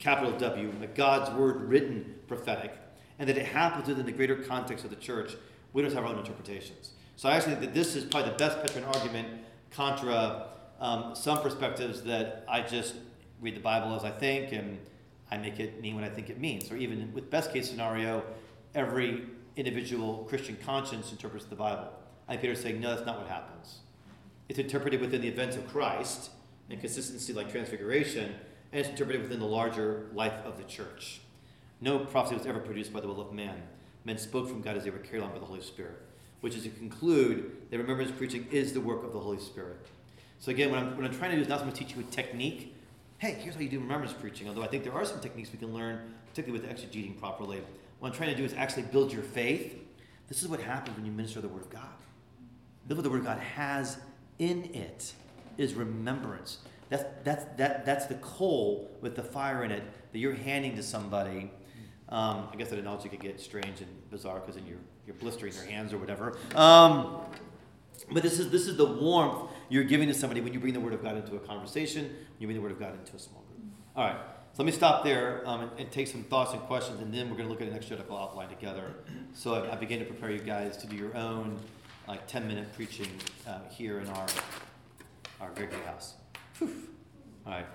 capital 0.00 0.32
W, 0.38 0.72
God's 0.96 1.30
word 1.38 1.62
written 1.62 2.16
prophetic, 2.26 2.76
and 3.20 3.28
that 3.28 3.38
it 3.38 3.46
happens 3.46 3.86
within 3.86 4.04
the 4.04 4.12
greater 4.12 4.34
context 4.34 4.84
of 4.84 4.90
the 4.90 4.96
church. 4.96 5.36
We 5.72 5.82
don't 5.82 5.94
have 5.94 6.02
our 6.02 6.10
own 6.10 6.18
interpretations. 6.18 6.94
So 7.14 7.28
I 7.28 7.36
actually 7.36 7.52
think 7.52 7.66
that 7.66 7.74
this 7.74 7.94
is 7.94 8.06
probably 8.06 8.30
the 8.30 8.36
best 8.36 8.60
Petrine 8.60 8.84
argument 8.84 9.28
contra 9.70 10.48
um, 10.80 11.14
some 11.14 11.40
perspectives 11.42 12.02
that 12.02 12.44
I 12.48 12.62
just 12.62 12.96
read 13.40 13.54
the 13.54 13.60
Bible 13.60 13.94
as 13.94 14.02
I 14.02 14.10
think 14.10 14.50
and 14.50 14.78
I 15.30 15.36
make 15.36 15.60
it 15.60 15.80
mean 15.80 15.94
what 15.94 16.04
I 16.04 16.08
think 16.08 16.30
it 16.30 16.38
means. 16.38 16.70
Or 16.70 16.76
even 16.76 17.12
with 17.12 17.30
best 17.30 17.52
case 17.52 17.68
scenario, 17.68 18.24
every 18.74 19.26
individual 19.56 20.26
Christian 20.28 20.56
conscience 20.64 21.10
interprets 21.10 21.44
the 21.46 21.56
Bible. 21.56 21.88
I 22.26 22.32
think 22.32 22.42
Peter's 22.42 22.60
saying, 22.60 22.80
no, 22.80 22.94
that's 22.94 23.06
not 23.06 23.18
what 23.18 23.28
happens. 23.28 23.78
It's 24.48 24.58
interpreted 24.58 25.00
within 25.00 25.20
the 25.20 25.28
events 25.28 25.56
of 25.56 25.66
Christ 25.68 26.30
and 26.70 26.80
consistency 26.80 27.32
like 27.32 27.50
transfiguration, 27.50 28.34
and 28.72 28.80
it's 28.80 28.88
interpreted 28.88 29.22
within 29.22 29.40
the 29.40 29.46
larger 29.46 30.08
life 30.14 30.34
of 30.44 30.58
the 30.58 30.64
church. 30.64 31.20
No 31.80 32.00
prophecy 32.00 32.36
was 32.36 32.46
ever 32.46 32.60
produced 32.60 32.92
by 32.92 33.00
the 33.00 33.08
will 33.08 33.20
of 33.20 33.32
man. 33.32 33.62
Men 34.04 34.18
spoke 34.18 34.48
from 34.48 34.62
God 34.62 34.76
as 34.76 34.84
they 34.84 34.90
were 34.90 34.98
carried 34.98 35.22
on 35.22 35.32
by 35.32 35.38
the 35.38 35.44
Holy 35.44 35.60
Spirit, 35.60 36.00
which 36.40 36.54
is 36.54 36.64
to 36.64 36.70
conclude 36.70 37.70
that 37.70 37.78
remembrance 37.78 38.10
preaching 38.10 38.46
is 38.50 38.72
the 38.72 38.80
work 38.80 39.04
of 39.04 39.12
the 39.12 39.20
Holy 39.20 39.38
Spirit. 39.38 39.78
So 40.38 40.50
again, 40.50 40.70
what 40.70 40.78
I'm, 40.78 40.96
what 40.96 41.04
I'm 41.04 41.16
trying 41.16 41.30
to 41.30 41.36
do 41.36 41.42
is 41.42 41.48
not 41.48 41.60
so 41.60 41.66
much 41.66 41.74
teach 41.74 41.94
you 41.94 42.00
a 42.00 42.04
technique. 42.04 42.74
Hey, 43.18 43.32
here's 43.32 43.56
how 43.56 43.60
you 43.60 43.68
do 43.68 43.80
remembrance 43.80 44.12
preaching, 44.12 44.46
although 44.46 44.62
I 44.62 44.68
think 44.68 44.84
there 44.84 44.92
are 44.92 45.04
some 45.04 45.18
techniques 45.18 45.50
we 45.50 45.58
can 45.58 45.74
learn, 45.74 46.14
particularly 46.28 46.64
with 46.64 46.70
exegeting 46.70 47.18
properly. 47.18 47.60
What 47.98 48.10
I'm 48.10 48.14
trying 48.14 48.30
to 48.30 48.36
do 48.36 48.44
is 48.44 48.54
actually 48.54 48.84
build 48.84 49.12
your 49.12 49.24
faith. 49.24 49.76
This 50.28 50.40
is 50.40 50.46
what 50.46 50.60
happens 50.60 50.96
when 50.96 51.04
you 51.04 51.10
minister 51.10 51.40
the 51.40 51.48
Word 51.48 51.62
of 51.62 51.70
God. 51.70 51.82
Is 52.88 52.94
what 52.94 53.02
the 53.02 53.10
Word 53.10 53.18
of 53.18 53.24
God 53.24 53.40
has 53.40 53.98
in 54.38 54.72
it 54.72 55.12
is 55.56 55.74
remembrance. 55.74 56.58
That's, 56.90 57.02
that's, 57.24 57.44
that, 57.56 57.84
that's 57.84 58.06
the 58.06 58.14
coal 58.16 58.88
with 59.00 59.16
the 59.16 59.24
fire 59.24 59.64
in 59.64 59.72
it 59.72 59.82
that 60.12 60.18
you're 60.20 60.34
handing 60.34 60.76
to 60.76 60.82
somebody. 60.84 61.50
Um, 62.10 62.46
I 62.52 62.56
guess 62.56 62.70
that 62.70 62.78
analogy 62.78 63.08
could 63.08 63.20
get 63.20 63.40
strange 63.40 63.80
and 63.80 64.10
bizarre 64.12 64.38
because 64.38 64.54
then 64.54 64.64
you're, 64.64 64.78
you're 65.08 65.16
blistering 65.16 65.52
their 65.54 65.66
hands 65.66 65.92
or 65.92 65.98
whatever. 65.98 66.38
Um, 66.54 67.16
but 68.12 68.22
this 68.22 68.38
is, 68.38 68.50
this 68.50 68.68
is 68.68 68.76
the 68.76 68.86
warmth 68.86 69.50
you're 69.68 69.84
giving 69.84 70.08
to 70.08 70.14
somebody 70.14 70.40
when 70.40 70.52
you 70.52 70.60
bring 70.60 70.72
the 70.72 70.80
Word 70.80 70.94
of 70.94 71.02
God 71.02 71.16
into 71.16 71.36
a 71.36 71.40
conversation, 71.40 72.04
when 72.04 72.14
you 72.38 72.46
bring 72.46 72.56
the 72.56 72.62
Word 72.62 72.72
of 72.72 72.80
God 72.80 72.98
into 72.98 73.16
a 73.16 73.18
small 73.18 73.42
group. 73.42 73.72
All 73.96 74.06
right, 74.06 74.16
so 74.52 74.62
let 74.62 74.66
me 74.66 74.72
stop 74.72 75.04
there 75.04 75.42
um, 75.46 75.62
and, 75.62 75.70
and, 75.78 75.90
take 75.90 76.08
some 76.08 76.24
thoughts 76.24 76.52
and 76.52 76.60
questions, 76.62 77.00
and 77.00 77.12
then 77.12 77.30
we're 77.30 77.36
going 77.36 77.48
to 77.48 77.52
look 77.52 77.62
at 77.62 77.68
an 77.68 77.74
exegetical 77.74 78.16
outline 78.16 78.48
together. 78.48 78.94
So 79.34 79.54
I, 79.54 79.72
I 79.72 79.76
begin 79.76 79.98
to 80.00 80.04
prepare 80.04 80.30
you 80.30 80.40
guys 80.40 80.76
to 80.78 80.86
do 80.86 80.96
your 80.96 81.16
own 81.16 81.58
like 82.08 82.26
10 82.26 82.48
minute 82.48 82.72
preaching 82.74 83.10
uh, 83.46 83.58
here 83.70 84.00
in 84.00 84.08
our, 84.08 84.26
our 85.40 85.50
Gregory 85.50 85.80
house. 85.82 86.14
Whew. 86.58 86.74
All 87.46 87.52
right. 87.52 87.66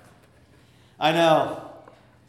I 0.99 1.11
know. 1.11 1.69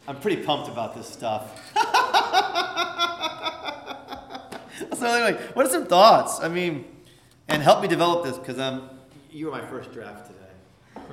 I'm 0.07 0.19
pretty 0.19 0.43
pumped 0.43 0.69
about 0.69 0.95
this 0.95 1.09
stuff. 1.09 1.73
so 4.95 5.05
anyway, 5.05 5.41
what 5.53 5.65
are 5.65 5.69
some 5.69 5.87
thoughts? 5.87 6.39
I 6.41 6.47
mean, 6.47 6.85
and 7.47 7.63
help 7.63 7.81
me 7.81 7.87
develop 7.87 8.23
this 8.23 8.37
because 8.37 8.59
um, 8.59 8.89
you 9.35 9.47
were 9.47 9.51
my 9.51 9.65
first 9.65 9.91
draft 9.91 10.27
today. 10.27 10.39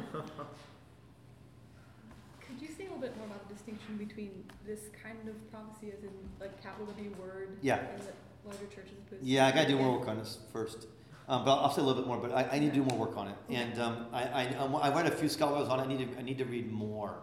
Could 2.40 2.60
you 2.60 2.68
say 2.68 2.84
a 2.84 2.86
little 2.86 3.00
bit 3.00 3.16
more 3.16 3.26
about 3.26 3.48
the 3.48 3.54
distinction 3.54 3.96
between 3.96 4.44
this 4.64 4.78
kind 5.02 5.28
of 5.28 5.50
prophecy, 5.50 5.92
as 5.96 6.04
in 6.04 6.10
like 6.40 6.62
capital 6.62 6.86
W 6.86 7.10
word, 7.20 7.58
yeah. 7.62 7.78
and 7.78 8.00
the 8.00 8.12
larger 8.46 8.66
churches? 8.66 8.92
Yeah, 9.20 9.46
I 9.46 9.50
got 9.50 9.62
to 9.62 9.68
do 9.68 9.76
more 9.76 9.98
work 9.98 10.08
on 10.08 10.18
this 10.18 10.38
first. 10.52 10.86
Um, 11.28 11.44
but 11.44 11.56
I'll 11.56 11.72
say 11.72 11.80
a 11.82 11.84
little 11.84 12.00
bit 12.00 12.06
more. 12.08 12.18
But 12.18 12.32
I, 12.32 12.56
I 12.56 12.58
need 12.60 12.72
to 12.72 12.74
do 12.76 12.84
more 12.84 12.98
work 12.98 13.16
on 13.16 13.28
it, 13.28 13.36
and 13.48 13.80
um, 13.80 14.06
I, 14.12 14.22
I, 14.22 14.54
um, 14.54 14.76
I 14.76 14.94
read 14.94 15.06
a 15.06 15.10
few 15.10 15.28
scholars 15.28 15.68
on 15.68 15.80
it. 15.80 15.82
I 15.82 15.86
need 15.86 16.12
to 16.12 16.18
I 16.18 16.22
need 16.22 16.38
to 16.38 16.44
read 16.44 16.70
more. 16.70 17.16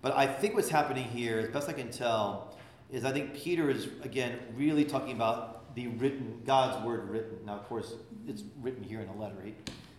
But 0.00 0.16
I 0.16 0.26
think 0.26 0.56
what's 0.56 0.68
happening 0.68 1.04
here, 1.04 1.38
as 1.38 1.48
best 1.50 1.68
I 1.68 1.72
can 1.72 1.90
tell, 1.90 2.56
is 2.90 3.04
I 3.04 3.12
think 3.12 3.34
Peter 3.34 3.70
is 3.70 3.88
again 4.02 4.40
really 4.56 4.84
talking 4.84 5.14
about 5.14 5.74
the 5.76 5.86
written, 5.88 6.42
God's 6.44 6.84
word 6.84 7.08
written. 7.08 7.38
Now, 7.46 7.54
of 7.54 7.68
course, 7.68 7.94
it's 8.26 8.42
written 8.60 8.82
here 8.82 9.00
in 9.00 9.08
a 9.08 9.16
letter. 9.16 9.36
He, 9.44 9.54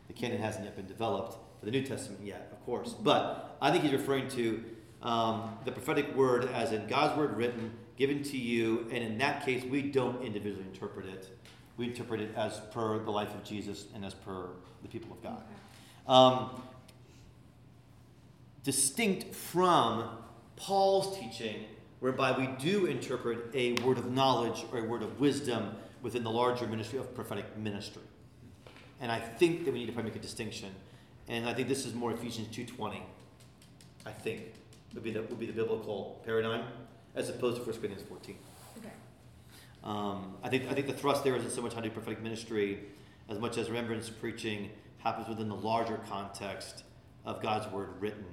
the 0.08 0.14
canon 0.14 0.40
hasn't 0.40 0.66
yet 0.66 0.76
been 0.76 0.88
developed 0.88 1.38
for 1.60 1.66
the 1.66 1.72
New 1.72 1.84
Testament 1.84 2.22
yet, 2.24 2.50
of 2.52 2.64
course. 2.66 2.94
But 2.94 3.58
I 3.62 3.72
think 3.72 3.84
he's 3.84 3.94
referring 3.94 4.28
to 4.30 4.64
um, 5.02 5.58
the 5.66 5.72
prophetic 5.72 6.16
word 6.16 6.50
as 6.54 6.72
in 6.72 6.88
God's 6.88 7.18
word 7.18 7.36
written, 7.38 7.72
given 7.98 8.24
to 8.24 8.38
you, 8.38 8.88
and 8.92 9.04
in 9.04 9.18
that 9.20 9.46
case, 9.46 9.64
we 9.64 9.82
don't 9.82 10.24
individually 10.24 10.66
interpret 10.72 11.06
it. 11.06 11.38
We 11.78 11.86
interpret 11.86 12.22
it 12.22 12.36
as 12.36 12.60
per 12.72 13.00
the 13.00 13.12
life 13.12 13.34
of 13.34 13.44
Jesus 13.44 13.86
and 13.96 14.06
as 14.06 14.14
per 14.14 14.50
the 14.82 14.88
people 14.88 15.12
of 15.12 15.24
God. 15.24 15.44
Um, 16.08 16.62
distinct 18.64 19.34
from 19.34 20.10
Paul's 20.56 21.18
teaching 21.18 21.66
whereby 22.00 22.38
we 22.38 22.48
do 22.60 22.86
interpret 22.86 23.40
a 23.54 23.74
word 23.82 23.98
of 23.98 24.12
knowledge 24.12 24.66
or 24.72 24.80
a 24.80 24.84
word 24.84 25.02
of 25.02 25.20
wisdom 25.20 25.74
within 26.02 26.24
the 26.24 26.30
larger 26.30 26.68
ministry 26.68 27.00
of 27.00 27.16
prophetic 27.16 27.58
ministry. 27.58 28.02
And 29.04 29.12
I 29.12 29.20
think 29.20 29.66
that 29.66 29.74
we 29.74 29.80
need 29.80 29.88
to 29.88 29.92
probably 29.92 30.12
make 30.12 30.20
a 30.20 30.22
distinction. 30.22 30.70
And 31.28 31.46
I 31.46 31.54
think 31.54 31.68
this 31.68 31.86
is 31.86 31.94
more 31.94 32.14
Ephesians 32.14 32.48
2.20, 32.56 33.02
I 34.06 34.12
think, 34.12 34.44
would 34.94 35.04
be 35.04 35.12
the, 35.12 35.24
would 35.24 35.40
be 35.40 35.46
the 35.46 35.52
biblical 35.52 36.22
paradigm, 36.26 36.64
as 37.14 37.28
opposed 37.28 37.58
to 37.58 37.64
1 37.64 37.82
Corinthians 37.82 38.08
14. 38.08 38.38
Okay. 38.78 38.90
Um, 39.84 40.36
I, 40.42 40.48
think, 40.48 40.72
I 40.72 40.74
think 40.74 40.88
the 40.88 40.94
thrust 40.94 41.26
there 41.26 41.36
isn't 41.36 41.52
so 41.52 41.62
much 41.62 41.74
how 41.74 41.82
to 41.82 41.90
do 41.90 41.94
prophetic 41.94 42.24
ministry 42.24 42.80
as 43.28 43.40
much 43.40 43.58
as 43.58 43.68
remembrance 43.68 44.10
preaching 44.10 44.70
happens 45.00 45.28
within 45.28 45.50
the 45.50 45.56
larger 45.56 46.00
context 46.08 46.86
of 47.26 47.42
God's 47.42 47.70
word 47.74 47.90
written 48.00 48.24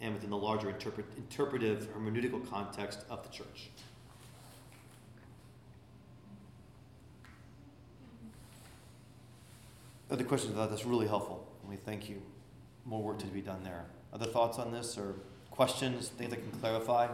and 0.00 0.14
within 0.14 0.30
the 0.30 0.36
larger 0.36 0.70
interpret, 0.70 1.06
interpretive 1.16 1.88
hermeneutical 1.92 2.48
context 2.48 3.00
of 3.10 3.24
the 3.24 3.28
church. 3.28 3.70
Other 10.10 10.24
questions 10.24 10.52
about 10.52 10.70
that's 10.70 10.84
really 10.84 11.06
helpful. 11.06 11.46
we 11.68 11.76
thank 11.76 12.08
you. 12.08 12.22
More 12.84 13.02
work 13.02 13.18
to 13.18 13.26
be 13.26 13.40
done 13.40 13.64
there. 13.64 13.86
Other 14.12 14.26
thoughts 14.26 14.58
on 14.58 14.72
this 14.72 14.96
or 14.96 15.14
questions, 15.50 16.08
things 16.10 16.32
I 16.32 16.36
can 16.36 16.50
clarify? 16.60 17.08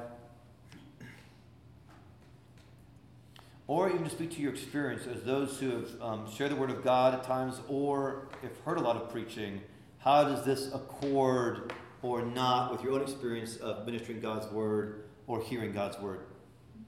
Or 3.67 3.89
even 3.89 4.05
to 4.05 4.11
speak 4.11 4.33
to 4.33 4.41
your 4.41 4.53
experience 4.53 5.07
as 5.07 5.23
those 5.23 5.59
who 5.59 5.71
have 5.71 6.03
um, 6.03 6.31
shared 6.31 6.51
the 6.51 6.57
Word 6.57 6.71
of 6.71 6.85
God 6.85 7.15
at 7.15 7.25
times 7.25 7.61
or 7.69 8.29
have 8.43 8.59
heard 8.65 8.77
a 8.77 8.83
lot 8.83 8.97
of 8.97 9.11
preaching. 9.11 9.63
How 9.99 10.25
does 10.25 10.45
this 10.45 10.75
accord 10.75 11.73
or 12.03 12.23
not 12.23 12.73
with 12.73 12.83
your 12.83 12.93
own 12.95 13.03
experience 13.03 13.57
of 13.57 13.87
ministering 13.87 14.21
God's 14.21 14.47
word 14.53 15.05
or 15.27 15.41
hearing 15.41 15.73
God's 15.73 15.99
word 15.99 16.21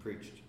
preached. 0.01 0.44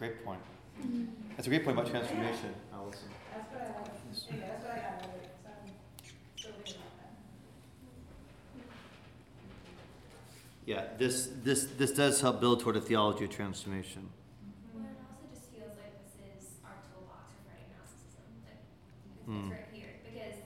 Great 0.00 0.24
point. 0.24 0.40
That's 1.36 1.46
a 1.48 1.50
great 1.50 1.64
point 1.64 1.78
about 1.78 1.90
transformation, 1.90 2.54
Allison. 2.74 3.08
That's 3.34 3.52
what 3.52 3.62
I 3.62 3.66
that's 3.66 4.26
what 4.28 4.72
I 4.72 4.76
got 4.76 4.94
out 5.00 5.04
of 5.04 5.14
it, 5.14 5.30
so 5.44 5.50
I'm 5.50 5.70
still 6.38 6.52
thinking 6.52 6.74
about 6.80 6.96
that. 7.00 7.14
Yeah, 10.66 10.84
this, 10.98 11.28
this, 11.42 11.64
this 11.78 11.92
does 11.92 12.20
help 12.20 12.40
build 12.40 12.60
toward 12.60 12.76
a 12.76 12.80
theology 12.80 13.24
of 13.24 13.30
transformation. 13.30 14.08
Well, 14.74 14.84
it 14.86 14.96
also 15.02 15.24
just 15.32 15.50
feels 15.50 15.74
like 15.80 15.94
this 16.04 16.14
is 16.20 16.60
our 16.64 16.78
toolbox 16.92 17.32
for 17.34 17.42
fighting 17.50 17.70
Gnosticism. 17.74 18.28
Like, 18.46 18.62
it's 19.16 19.26
Mm. 19.28 19.50
right 19.50 19.68
here 19.72 19.92
because 20.06 20.36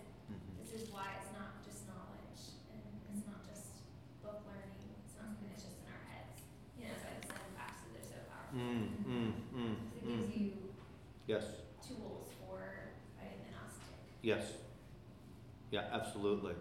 this 0.63 0.71
is 0.81 0.89
why 0.93 1.19
it's 1.21 1.33
not 1.35 1.61
just 1.67 1.87
knowledge 1.91 2.59
and 2.73 2.81
it's 3.11 3.27
not 3.27 3.43
just 3.45 3.75
book 4.23 4.47
learning. 4.49 4.73
It's 5.03 5.15
not 5.19 5.35
something 5.35 5.47
that's 5.51 5.65
just 5.67 5.79
in 5.83 5.89
our 5.93 6.03
heads. 6.09 6.41
You 6.79 6.89
know, 6.89 6.95
that's 6.95 7.05
why 7.05 7.15
the 7.21 7.27
seven 7.29 7.51
facts 7.59 7.81
are 7.85 8.05
so 8.07 8.19
powerful. 8.31 8.57
Mm, 8.57 8.83
mm, 9.05 9.31
mm, 9.53 9.75
Because 9.93 10.09
it 10.09 10.09
mm. 10.09 10.21
gives 10.31 10.37
you 10.41 10.53
Yes, 11.27 11.45
tools 11.85 12.29
for 12.41 12.61
fighting 13.19 13.41
the 13.45 13.51
Gnostic. 13.53 13.97
yes. 14.23 14.45
Yeah, 15.71 15.85
absolutely. 15.93 16.55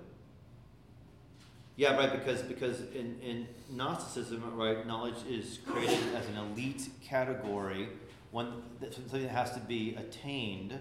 Yeah, 1.84 1.98
right, 1.98 2.14
because, 2.14 2.42
because 2.42 2.80
in, 2.96 3.20
in 3.22 3.46
Gnosticism, 3.70 4.56
right, 4.56 4.88
knowledge 4.88 5.18
is 5.30 5.60
created 5.68 6.16
as 6.16 6.26
an 6.30 6.38
elite 6.38 6.88
category, 7.04 7.90
one, 8.32 8.64
something 8.90 9.22
that 9.22 9.28
has 9.28 9.52
to 9.52 9.60
be 9.60 9.94
attained. 9.96 10.80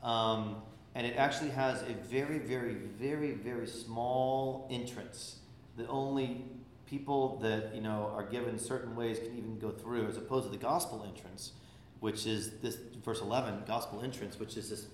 Um, 0.00 0.62
and 0.94 1.08
it 1.08 1.16
actually 1.16 1.50
has 1.50 1.82
a 1.82 1.94
very, 2.08 2.38
very, 2.38 2.74
very, 2.74 3.32
very 3.32 3.66
small 3.66 4.68
entrance 4.70 5.38
that 5.76 5.88
only 5.88 6.44
people 6.86 7.40
that, 7.42 7.74
you 7.74 7.80
know, 7.80 8.12
are 8.14 8.22
given 8.22 8.56
certain 8.56 8.94
ways 8.94 9.18
can 9.18 9.36
even 9.36 9.58
go 9.58 9.72
through, 9.72 10.06
as 10.06 10.16
opposed 10.16 10.44
to 10.44 10.52
the 10.52 10.62
gospel 10.62 11.04
entrance, 11.04 11.50
which 11.98 12.28
is 12.28 12.58
this, 12.62 12.78
verse 13.04 13.20
11, 13.20 13.64
gospel 13.66 14.02
entrance, 14.02 14.38
which 14.38 14.56
is 14.56 14.70
this 14.70 14.86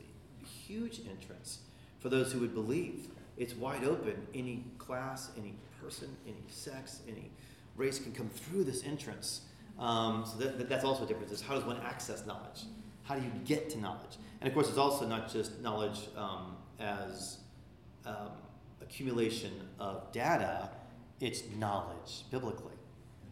huge 0.43 1.03
entrance 1.07 1.59
for 1.99 2.09
those 2.09 2.33
who 2.33 2.41
would 2.41 2.55
believe. 2.55 3.09
It's 3.41 3.55
wide 3.57 3.85
open. 3.85 4.27
Any 4.35 4.65
class, 4.79 5.31
any 5.39 5.55
person, 5.83 6.15
any 6.27 6.45
sex, 6.49 7.01
any 7.09 7.31
race 7.75 7.99
can 7.99 8.13
come 8.13 8.29
through 8.29 8.65
this 8.65 8.85
entrance. 8.85 9.41
Um, 9.79 10.25
so 10.27 10.37
that, 10.39 10.59
that- 10.59 10.69
that's 10.69 10.85
also 10.85 11.05
a 11.05 11.07
difference. 11.07 11.33
Is 11.33 11.41
how 11.41 11.55
does 11.55 11.65
one 11.65 11.79
access 11.79 12.27
knowledge? 12.27 12.65
How 13.05 13.15
do 13.17 13.23
you 13.23 13.33
get 13.47 13.71
to 13.71 13.79
knowledge? 13.81 14.19
And 14.41 14.47
of 14.49 14.55
course, 14.55 14.69
it's 14.69 14.77
also 14.79 15.07
not 15.07 15.33
just 15.33 15.59
knowledge 15.63 16.01
um, 16.17 16.57
as 16.79 17.39
um, 18.07 18.31
accumulation 18.83 19.53
of 19.79 20.13
data. 20.13 20.69
It's 21.21 21.43
knowledge 21.59 22.25
biblically. 22.31 22.75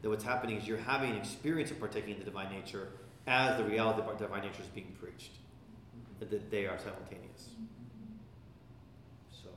That 0.03 0.09
what's 0.09 0.25
happening 0.25 0.57
is 0.57 0.67
you're 0.67 0.79
having 0.79 1.11
an 1.11 1.17
experience 1.17 1.71
of 1.71 1.79
partaking 1.81 2.15
in 2.15 2.19
the 2.19 2.25
divine 2.25 2.51
nature 2.51 2.89
as 3.27 3.59
the 3.59 3.65
reality 3.65 4.01
of 4.01 4.19
the 4.19 4.25
divine 4.25 4.43
nature 4.43 4.63
is 4.63 4.69
being 4.69 4.97
preached. 5.01 5.33
That- 6.19 6.31
That 6.31 6.51
they 6.51 6.67
are 6.67 6.79
simultaneous. 6.79 7.51
So. 9.43 9.51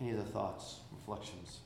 Any 0.00 0.14
other 0.14 0.22
thoughts, 0.22 0.80
reflections? 0.90 1.60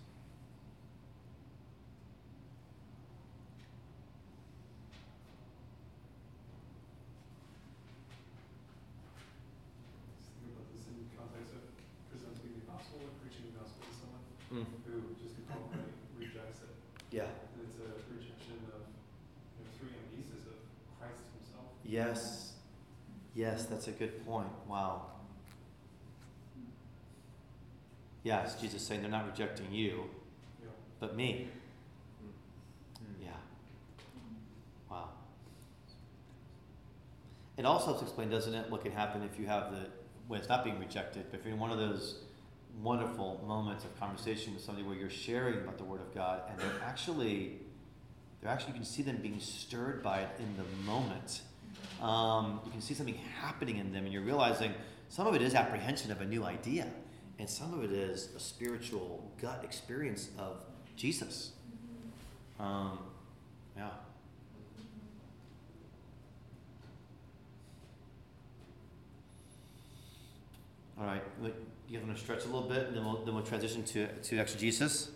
Think 10.34 10.52
about 10.54 10.66
this 10.74 10.84
in 10.90 11.06
context 11.14 11.54
of 11.54 11.62
presenting 12.10 12.52
the 12.58 12.64
gospel 12.66 12.98
and 13.06 13.14
preaching 13.22 13.50
the 13.52 13.54
gospel 13.62 13.80
to 13.86 13.92
someone 13.94 14.24
Mm. 14.52 14.66
who 14.86 15.14
just 15.18 15.38
outright 15.50 15.94
rejects 16.18 16.60
it. 16.66 16.74
Yeah. 17.10 17.30
And 17.30 17.66
it's 17.66 17.78
a 17.80 17.90
rejection 18.10 18.58
of, 18.74 18.82
you 19.58 19.64
know, 19.64 19.70
through 19.78 19.90
amnesis 19.94 20.44
of 20.50 20.58
Christ 20.98 21.22
himself. 21.38 21.66
Yes. 21.84 22.52
Yes, 23.34 23.66
that's 23.66 23.88
a 23.88 23.92
good 23.92 24.24
point. 24.24 24.50
Wow. 24.68 25.06
Yes, 28.24 28.58
Jesus 28.58 28.82
saying 28.82 29.02
they're 29.02 29.10
not 29.10 29.26
rejecting 29.26 29.70
you, 29.70 30.08
know, 30.62 30.70
but 30.98 31.14
me. 31.14 31.48
Yeah. 33.22 33.28
Wow. 34.90 35.10
It 37.58 37.66
also 37.66 37.88
helps 37.88 38.02
explain, 38.02 38.30
doesn't 38.30 38.54
it, 38.54 38.70
what 38.70 38.82
can 38.82 38.92
happen 38.92 39.22
if 39.22 39.38
you 39.38 39.46
have 39.46 39.70
the, 39.70 39.86
when 40.26 40.40
it's 40.40 40.48
not 40.48 40.64
being 40.64 40.80
rejected, 40.80 41.26
but 41.30 41.40
if 41.40 41.44
you're 41.44 41.52
in 41.52 41.60
one 41.60 41.70
of 41.70 41.76
those 41.76 42.20
wonderful 42.82 43.44
moments 43.46 43.84
of 43.84 43.94
conversation 44.00 44.54
with 44.54 44.64
somebody 44.64 44.86
where 44.86 44.96
you're 44.96 45.10
sharing 45.10 45.56
about 45.56 45.76
the 45.76 45.84
Word 45.84 46.00
of 46.00 46.12
God 46.14 46.40
and 46.48 46.58
they're 46.58 46.82
actually, 46.82 47.58
they're 48.40 48.50
actually, 48.50 48.72
you 48.72 48.78
can 48.78 48.86
see 48.86 49.02
them 49.02 49.18
being 49.18 49.38
stirred 49.38 50.02
by 50.02 50.20
it 50.20 50.30
in 50.38 50.56
the 50.56 50.90
moment. 50.90 51.42
Um, 52.00 52.60
you 52.64 52.70
can 52.70 52.80
see 52.80 52.94
something 52.94 53.18
happening 53.38 53.76
in 53.76 53.92
them 53.92 54.04
and 54.04 54.12
you're 54.14 54.22
realizing 54.22 54.72
some 55.10 55.26
of 55.26 55.34
it 55.34 55.42
is 55.42 55.54
apprehension 55.54 56.10
of 56.10 56.22
a 56.22 56.24
new 56.24 56.42
idea 56.42 56.90
and 57.38 57.48
some 57.48 57.74
of 57.74 57.84
it 57.84 57.92
is 57.92 58.30
a 58.36 58.40
spiritual 58.40 59.30
gut 59.40 59.62
experience 59.64 60.30
of 60.38 60.64
Jesus. 60.96 61.52
Um, 62.58 62.98
yeah. 63.76 63.90
All 70.98 71.06
right. 71.06 71.22
look, 71.42 71.54
You 71.88 71.98
guys 71.98 72.06
want 72.06 72.16
to 72.16 72.22
stretch 72.22 72.44
a 72.44 72.46
little 72.46 72.68
bit, 72.68 72.86
and 72.86 72.96
then 72.96 73.04
we'll 73.04 73.24
then 73.24 73.34
we'll 73.34 73.42
transition 73.44 73.82
to 73.84 74.06
to 74.06 74.38
exegesis. 74.38 75.10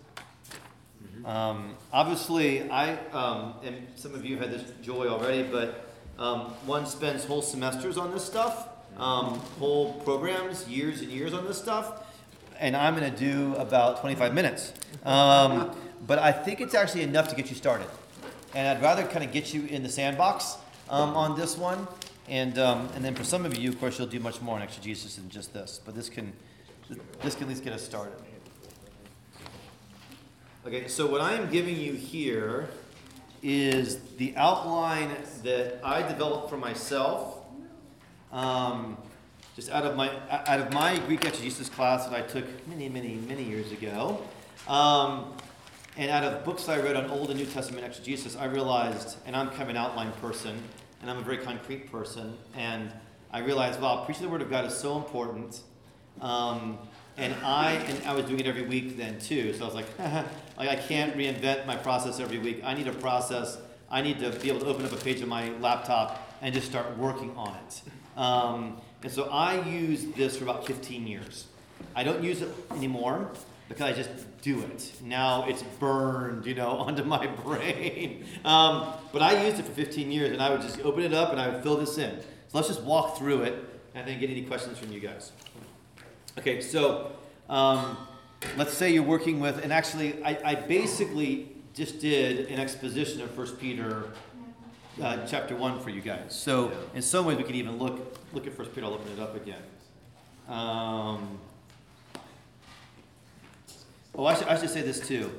Um, 1.24 1.74
obviously, 1.92 2.68
I 2.70 2.96
um, 3.12 3.54
and 3.62 3.86
some 3.94 4.14
of 4.14 4.24
you 4.24 4.36
have 4.38 4.50
had 4.50 4.60
this 4.60 4.72
joy 4.82 5.06
already, 5.06 5.44
but 5.44 5.88
um, 6.18 6.40
one 6.66 6.86
spends 6.86 7.24
whole 7.24 7.42
semesters 7.42 7.96
on 7.96 8.12
this 8.12 8.24
stuff, 8.24 8.68
um, 8.96 9.38
whole 9.60 9.94
programs, 10.00 10.66
years 10.68 11.00
and 11.00 11.10
years 11.10 11.32
on 11.32 11.46
this 11.46 11.58
stuff, 11.58 12.04
and 12.58 12.76
I'm 12.76 12.96
going 12.96 13.10
to 13.12 13.18
do 13.18 13.54
about 13.56 14.00
25 14.00 14.34
minutes. 14.34 14.72
Um, 15.04 15.76
but 16.06 16.18
I 16.18 16.32
think 16.32 16.60
it's 16.60 16.74
actually 16.74 17.02
enough 17.02 17.28
to 17.28 17.36
get 17.36 17.50
you 17.50 17.56
started, 17.56 17.88
and 18.54 18.68
I'd 18.68 18.82
rather 18.82 19.04
kind 19.04 19.24
of 19.24 19.32
get 19.32 19.52
you 19.52 19.66
in 19.66 19.82
the 19.82 19.88
sandbox 19.88 20.56
um, 20.88 21.14
on 21.14 21.38
this 21.38 21.56
one, 21.56 21.86
and 22.28 22.58
um, 22.58 22.88
and 22.94 23.04
then 23.04 23.14
for 23.14 23.24
some 23.24 23.44
of 23.44 23.56
you, 23.56 23.68
of 23.68 23.80
course, 23.80 23.98
you'll 23.98 24.08
do 24.08 24.20
much 24.20 24.40
more 24.40 24.56
on 24.56 24.62
exegesis 24.62 25.16
than 25.16 25.28
just 25.28 25.52
this, 25.52 25.80
but 25.84 25.94
this 25.94 26.08
can 26.08 26.32
this 27.22 27.34
can 27.34 27.44
at 27.44 27.48
least 27.48 27.64
get 27.64 27.72
us 27.72 27.84
started. 27.84 28.14
Okay, 30.66 30.88
so 30.88 31.06
what 31.06 31.20
I 31.20 31.34
am 31.34 31.50
giving 31.50 31.76
you 31.76 31.94
here 31.94 32.68
is 33.42 34.00
the 34.18 34.34
outline 34.36 35.10
that 35.42 35.80
I 35.84 36.02
developed 36.02 36.50
for 36.50 36.56
myself, 36.56 37.38
um, 38.32 38.96
just 39.58 39.70
out 39.70 39.84
of 39.84 39.96
my 39.96 40.08
out 40.30 40.60
of 40.60 40.72
my 40.72 40.96
Greek 41.00 41.24
exegesis 41.24 41.68
class 41.68 42.06
that 42.06 42.14
I 42.14 42.22
took 42.22 42.44
many, 42.68 42.88
many, 42.88 43.16
many 43.16 43.42
years 43.42 43.72
ago, 43.72 44.22
um, 44.68 45.34
and 45.96 46.12
out 46.12 46.22
of 46.22 46.44
books 46.44 46.68
I 46.68 46.78
read 46.78 46.94
on 46.94 47.10
Old 47.10 47.30
and 47.30 47.40
New 47.40 47.46
Testament 47.46 47.84
exegesis, 47.84 48.36
I 48.36 48.44
realized, 48.44 49.18
and 49.26 49.34
I'm 49.34 49.48
kind 49.48 49.62
of 49.62 49.70
an 49.70 49.76
outline 49.76 50.12
person, 50.20 50.62
and 51.02 51.10
I'm 51.10 51.18
a 51.18 51.22
very 51.22 51.38
concrete 51.38 51.90
person, 51.90 52.36
and 52.56 52.92
I 53.32 53.40
realized, 53.40 53.80
wow, 53.80 54.04
preaching 54.04 54.22
the 54.22 54.28
Word 54.28 54.42
of 54.42 54.48
God 54.48 54.64
is 54.64 54.76
so 54.76 54.96
important. 54.96 55.60
Um, 56.20 56.78
and 57.16 57.34
I 57.44 57.72
and 57.72 58.06
I 58.06 58.14
was 58.14 58.26
doing 58.26 58.38
it 58.38 58.46
every 58.46 58.62
week 58.62 58.96
then 58.96 59.18
too. 59.18 59.54
So 59.54 59.64
I 59.64 59.66
was 59.66 59.74
like, 59.74 59.98
like 60.56 60.68
I 60.68 60.76
can't 60.76 61.16
reinvent 61.16 61.66
my 61.66 61.74
process 61.74 62.20
every 62.20 62.38
week. 62.38 62.60
I 62.62 62.74
need 62.74 62.86
a 62.86 62.92
process. 62.92 63.58
I 63.90 64.02
need 64.02 64.20
to 64.20 64.30
be 64.30 64.50
able 64.50 64.60
to 64.60 64.66
open 64.66 64.84
up 64.84 64.92
a 64.92 64.96
page 64.96 65.20
of 65.20 65.26
my 65.26 65.50
laptop 65.58 66.36
and 66.42 66.54
just 66.54 66.68
start 66.68 66.96
working 66.96 67.36
on 67.36 67.56
it. 67.56 67.82
Um, 68.16 68.80
and 69.02 69.12
so 69.12 69.24
I 69.30 69.64
used 69.66 70.14
this 70.16 70.36
for 70.36 70.44
about 70.44 70.66
15 70.66 71.06
years. 71.06 71.46
I 71.94 72.04
don't 72.04 72.22
use 72.22 72.42
it 72.42 72.48
anymore 72.72 73.30
because 73.68 73.82
I 73.82 73.92
just 73.92 74.10
do 74.42 74.60
it. 74.60 74.92
Now 75.02 75.46
it's 75.46 75.62
burned, 75.78 76.46
you 76.46 76.54
know, 76.54 76.70
onto 76.78 77.04
my 77.04 77.26
brain. 77.26 78.24
Um, 78.44 78.92
but 79.12 79.22
I 79.22 79.44
used 79.44 79.58
it 79.58 79.66
for 79.66 79.72
15 79.72 80.10
years, 80.10 80.32
and 80.32 80.42
I 80.42 80.50
would 80.50 80.62
just 80.62 80.80
open 80.80 81.02
it 81.02 81.12
up 81.14 81.30
and 81.32 81.40
I 81.40 81.48
would 81.48 81.62
fill 81.62 81.76
this 81.76 81.98
in. 81.98 82.20
So 82.20 82.58
let's 82.58 82.68
just 82.68 82.82
walk 82.82 83.18
through 83.18 83.42
it 83.42 83.64
and 83.94 84.06
then 84.06 84.18
get 84.18 84.30
any 84.30 84.42
questions 84.42 84.78
from 84.78 84.92
you 84.92 85.00
guys. 85.00 85.32
Okay, 86.38 86.60
so 86.60 87.12
um, 87.48 87.96
let's 88.56 88.72
say 88.72 88.90
you're 88.90 89.02
working 89.02 89.40
with, 89.40 89.62
and 89.62 89.72
actually, 89.72 90.22
I, 90.22 90.38
I 90.44 90.54
basically 90.54 91.50
just 91.74 92.00
did 92.00 92.48
an 92.48 92.58
exposition 92.58 93.20
of 93.20 93.30
First 93.32 93.58
Peter 93.60 94.10
uh, 95.02 95.26
chapter 95.26 95.56
one 95.56 95.80
for 95.80 95.90
you 95.90 96.00
guys. 96.00 96.34
So 96.34 96.72
in 96.94 97.02
some 97.02 97.26
ways, 97.26 97.36
we 97.36 97.44
could 97.44 97.56
even 97.56 97.78
look 97.78 98.18
look 98.32 98.46
at 98.46 98.54
First 98.54 98.74
Peter. 98.74 98.86
I'll 98.86 98.94
open 98.94 99.12
it 99.12 99.18
up 99.20 99.36
again. 99.36 99.62
Um, 100.48 101.38
oh, 104.14 104.26
I 104.26 104.34
should, 104.34 104.48
I 104.48 104.58
should 104.58 104.70
say 104.70 104.82
this 104.82 105.00
too. 105.06 105.30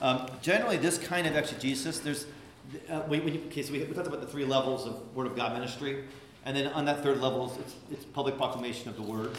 Um, 0.00 0.26
generally, 0.42 0.76
this 0.76 0.98
kind 0.98 1.26
of 1.26 1.36
exegesis, 1.36 2.00
there's 2.00 2.26
uh, 2.90 3.02
you, 3.10 3.42
okay, 3.46 3.62
so 3.62 3.72
we, 3.72 3.82
we 3.84 3.94
talked 3.94 4.08
about 4.08 4.20
the 4.20 4.26
three 4.26 4.44
levels 4.44 4.86
of 4.86 5.14
Word 5.14 5.26
of 5.26 5.36
God 5.36 5.52
ministry, 5.52 6.04
and 6.44 6.56
then 6.56 6.66
on 6.72 6.84
that 6.84 7.02
third 7.02 7.20
level, 7.20 7.56
it's, 7.60 7.76
it's 7.90 8.04
public 8.04 8.36
proclamation 8.36 8.88
of 8.88 8.96
the 8.96 9.02
Word. 9.02 9.30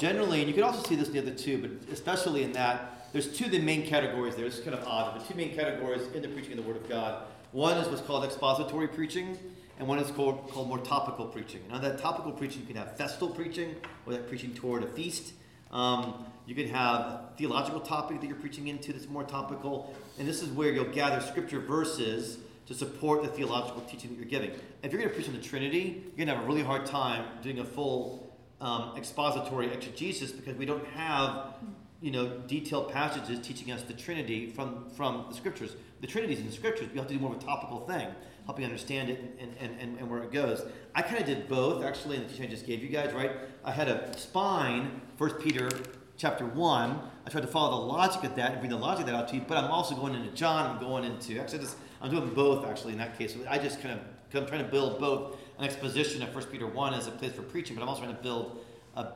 generally, 0.00 0.40
and 0.40 0.48
you 0.48 0.54
can 0.54 0.62
also 0.62 0.82
see 0.88 0.96
this 0.96 1.08
in 1.08 1.14
the 1.14 1.20
other 1.20 1.34
two, 1.34 1.58
but 1.58 1.92
especially 1.92 2.42
in 2.42 2.52
that, 2.52 3.06
there's 3.12 3.36
two 3.36 3.44
of 3.44 3.50
the 3.50 3.58
main 3.58 3.86
categories 3.86 4.34
there. 4.34 4.46
Is 4.46 4.60
kind 4.60 4.74
of 4.74 4.86
odd, 4.86 5.14
but 5.14 5.28
two 5.28 5.34
main 5.34 5.54
categories 5.54 6.02
in 6.14 6.22
the 6.22 6.28
preaching 6.28 6.52
of 6.52 6.64
the 6.64 6.68
Word 6.70 6.76
of 6.76 6.88
God. 6.88 7.24
One 7.52 7.78
is 7.78 7.88
what's 7.88 8.02
called 8.02 8.24
expository 8.24 8.86
preaching, 8.86 9.36
and 9.78 9.88
one 9.88 9.98
is 9.98 10.08
called, 10.12 10.48
called 10.50 10.68
more 10.68 10.78
topical 10.78 11.26
preaching. 11.26 11.60
Now, 11.68 11.78
that 11.78 11.98
topical 11.98 12.30
preaching, 12.30 12.60
you 12.60 12.66
can 12.68 12.76
have 12.76 12.96
festal 12.96 13.28
preaching, 13.28 13.74
or 14.06 14.12
that 14.12 14.28
preaching 14.28 14.54
toward 14.54 14.84
a 14.84 14.86
feast. 14.86 15.32
Um, 15.72 16.26
you 16.46 16.54
can 16.54 16.68
have 16.68 17.00
a 17.00 17.28
theological 17.36 17.80
topic 17.80 18.20
that 18.20 18.28
you're 18.28 18.36
preaching 18.36 18.68
into 18.68 18.92
that's 18.92 19.08
more 19.08 19.24
topical, 19.24 19.92
and 20.18 20.28
this 20.28 20.42
is 20.42 20.50
where 20.50 20.70
you'll 20.70 20.92
gather 20.92 21.20
scripture 21.20 21.58
verses 21.58 22.38
to 22.66 22.74
support 22.74 23.22
the 23.22 23.28
theological 23.28 23.80
teaching 23.82 24.10
that 24.10 24.16
you're 24.16 24.28
giving. 24.28 24.52
If 24.84 24.92
you're 24.92 25.00
going 25.00 25.08
to 25.08 25.14
preach 25.14 25.26
on 25.26 25.34
the 25.34 25.42
Trinity, 25.42 26.04
you're 26.04 26.24
going 26.24 26.28
to 26.28 26.34
have 26.36 26.44
a 26.44 26.46
really 26.46 26.62
hard 26.62 26.86
time 26.86 27.24
doing 27.42 27.58
a 27.58 27.64
full 27.64 28.32
um, 28.60 28.92
expository 28.96 29.72
exegesis 29.72 30.30
because 30.30 30.56
we 30.56 30.66
don't 30.66 30.86
have 30.88 31.54
you 32.00 32.12
know 32.12 32.38
detailed 32.46 32.92
passages 32.92 33.44
teaching 33.44 33.72
us 33.72 33.82
the 33.82 33.92
Trinity 33.92 34.50
from 34.50 34.88
from 34.90 35.26
the 35.28 35.34
scriptures. 35.34 35.74
The 36.00 36.06
Trinity's 36.06 36.40
in 36.40 36.46
the 36.46 36.52
scriptures. 36.52 36.88
You 36.92 36.98
have 36.98 37.08
to 37.08 37.14
do 37.14 37.20
more 37.20 37.34
of 37.34 37.42
a 37.42 37.44
topical 37.44 37.80
thing, 37.80 38.08
helping 38.46 38.64
understand 38.64 39.10
it 39.10 39.36
and, 39.38 39.54
and, 39.60 39.78
and, 39.80 39.98
and 39.98 40.10
where 40.10 40.22
it 40.22 40.32
goes. 40.32 40.62
I 40.94 41.02
kind 41.02 41.18
of 41.18 41.26
did 41.26 41.48
both 41.48 41.84
actually 41.84 42.16
in 42.16 42.22
the 42.22 42.28
teaching 42.28 42.46
I 42.46 42.48
just 42.48 42.66
gave 42.66 42.82
you 42.82 42.88
guys. 42.88 43.12
Right, 43.12 43.32
I 43.64 43.72
had 43.72 43.88
a 43.88 44.16
spine, 44.18 45.00
First 45.16 45.38
Peter 45.40 45.68
chapter 46.16 46.46
one. 46.46 47.00
I 47.26 47.30
tried 47.30 47.42
to 47.42 47.46
follow 47.46 47.80
the 47.80 47.86
logic 47.86 48.24
of 48.24 48.34
that 48.36 48.52
and 48.52 48.60
bring 48.60 48.70
the 48.70 48.78
logic 48.78 49.00
of 49.00 49.06
that 49.06 49.14
out 49.14 49.28
to 49.28 49.36
you, 49.36 49.42
but 49.46 49.58
I'm 49.58 49.70
also 49.70 49.94
going 49.94 50.14
into 50.14 50.30
John. 50.30 50.70
I'm 50.70 50.80
going 50.80 51.04
into 51.04 51.38
Exodus. 51.38 51.76
I'm 52.00 52.10
doing 52.10 52.30
both 52.30 52.66
actually 52.66 52.92
in 52.92 52.98
that 52.98 53.18
case. 53.18 53.36
I 53.48 53.58
just 53.58 53.82
kind 53.82 53.98
of 53.98 54.04
I'm 54.34 54.46
trying 54.46 54.64
to 54.64 54.70
build 54.70 55.00
both 55.00 55.36
an 55.58 55.64
exposition 55.64 56.22
of 56.22 56.34
1 56.34 56.44
Peter 56.46 56.66
1 56.66 56.94
as 56.94 57.08
a 57.08 57.10
place 57.10 57.32
for 57.32 57.42
preaching, 57.42 57.74
but 57.74 57.82
I'm 57.82 57.88
also 57.88 58.02
trying 58.02 58.16
to 58.16 58.22
build 58.22 58.64
a 58.96 59.08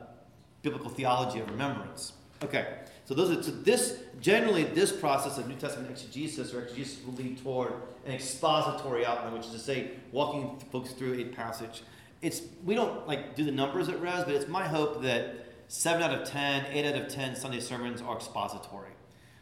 biblical 0.61 0.89
theology 0.89 1.39
of 1.39 1.49
remembrance. 1.49 2.13
Okay, 2.43 2.67
so 3.05 3.13
those 3.13 3.37
are 3.37 3.43
so 3.43 3.51
this 3.51 3.99
generally 4.19 4.63
this 4.63 4.91
process 4.91 5.37
of 5.37 5.47
New 5.47 5.55
Testament 5.55 5.91
exegesis 5.91 6.53
or 6.53 6.63
exegesis 6.63 7.05
will 7.05 7.13
lead 7.13 7.41
toward 7.41 7.73
an 8.05 8.13
expository 8.13 9.05
outline, 9.05 9.33
which 9.33 9.45
is 9.45 9.51
to 9.51 9.59
say, 9.59 9.91
walking 10.11 10.59
folks 10.71 10.91
through 10.91 11.13
a 11.19 11.25
passage. 11.25 11.83
It's 12.23 12.41
we 12.63 12.73
don't 12.73 13.07
like 13.07 13.35
do 13.35 13.45
the 13.45 13.51
numbers 13.51 13.89
at 13.89 14.01
Res, 14.01 14.23
but 14.23 14.33
it's 14.33 14.47
my 14.47 14.67
hope 14.67 15.03
that 15.03 15.45
seven 15.67 16.01
out 16.01 16.19
of 16.19 16.27
10, 16.27 16.65
8 16.71 16.85
out 16.85 17.01
of 17.01 17.07
ten 17.07 17.35
Sunday 17.35 17.59
sermons 17.59 18.01
are 18.01 18.15
expository. 18.15 18.89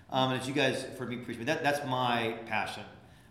Um, 0.10 0.34
and 0.34 0.42
as 0.42 0.48
you 0.48 0.54
guys 0.54 0.84
heard 1.00 1.10
me 1.10 1.18
preach, 1.18 1.38
that 1.40 1.64
that's 1.64 1.86
my 1.88 2.36
passion. 2.46 2.84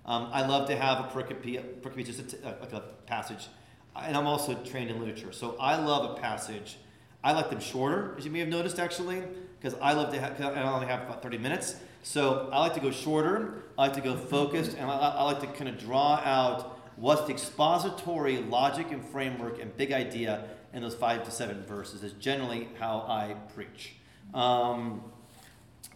Um, 0.07 0.30
I 0.33 0.47
love 0.47 0.66
to 0.68 0.76
have 0.76 0.99
a 0.99 1.09
pericope, 1.09 1.80
pericope 1.80 2.07
just 2.07 2.35
like 2.43 2.72
a 2.72 2.80
passage, 3.07 3.49
and 3.95 4.16
I'm 4.16 4.26
also 4.26 4.55
trained 4.64 4.91
in 4.91 4.99
literature, 4.99 5.30
so 5.30 5.57
I 5.61 5.76
love 5.76 6.16
a 6.16 6.20
passage. 6.20 6.78
I 7.22 7.33
like 7.33 7.51
them 7.51 7.61
shorter, 7.61 8.16
as 8.18 8.24
you 8.24 8.33
may 8.33 8.41
have 8.41 8.49
noticed, 8.49 8.80
actually, 8.80 9.22
because 9.62 9.78
I 9.80 9.92
love 9.92 10.12
to 10.12 10.20
have. 10.20 10.40
I 10.40 10.62
only 10.62 10.86
have 10.86 11.02
about 11.02 11.22
30 11.22 11.38
minutes, 11.38 11.76
so 12.02 12.48
I 12.52 12.58
like 12.60 12.74
to 12.74 12.80
go 12.80 12.90
shorter. 12.90 13.62
I 13.78 13.82
like 13.82 13.92
to 13.94 14.00
go 14.00 14.16
focused, 14.16 14.76
and 14.76 14.90
I, 14.90 14.96
I 14.96 15.22
like 15.22 15.40
to 15.40 15.46
kind 15.46 15.68
of 15.68 15.78
draw 15.78 16.16
out 16.16 16.78
what's 16.96 17.22
the 17.22 17.32
expository 17.32 18.38
logic 18.38 18.90
and 18.90 19.04
framework 19.04 19.60
and 19.60 19.74
big 19.76 19.92
idea 19.92 20.48
in 20.72 20.82
those 20.82 20.94
five 20.94 21.24
to 21.24 21.30
seven 21.30 21.62
verses. 21.64 22.02
Is 22.02 22.12
generally 22.14 22.68
how 22.78 23.04
I 23.08 23.36
preach. 23.54 23.94
Um, 24.34 25.04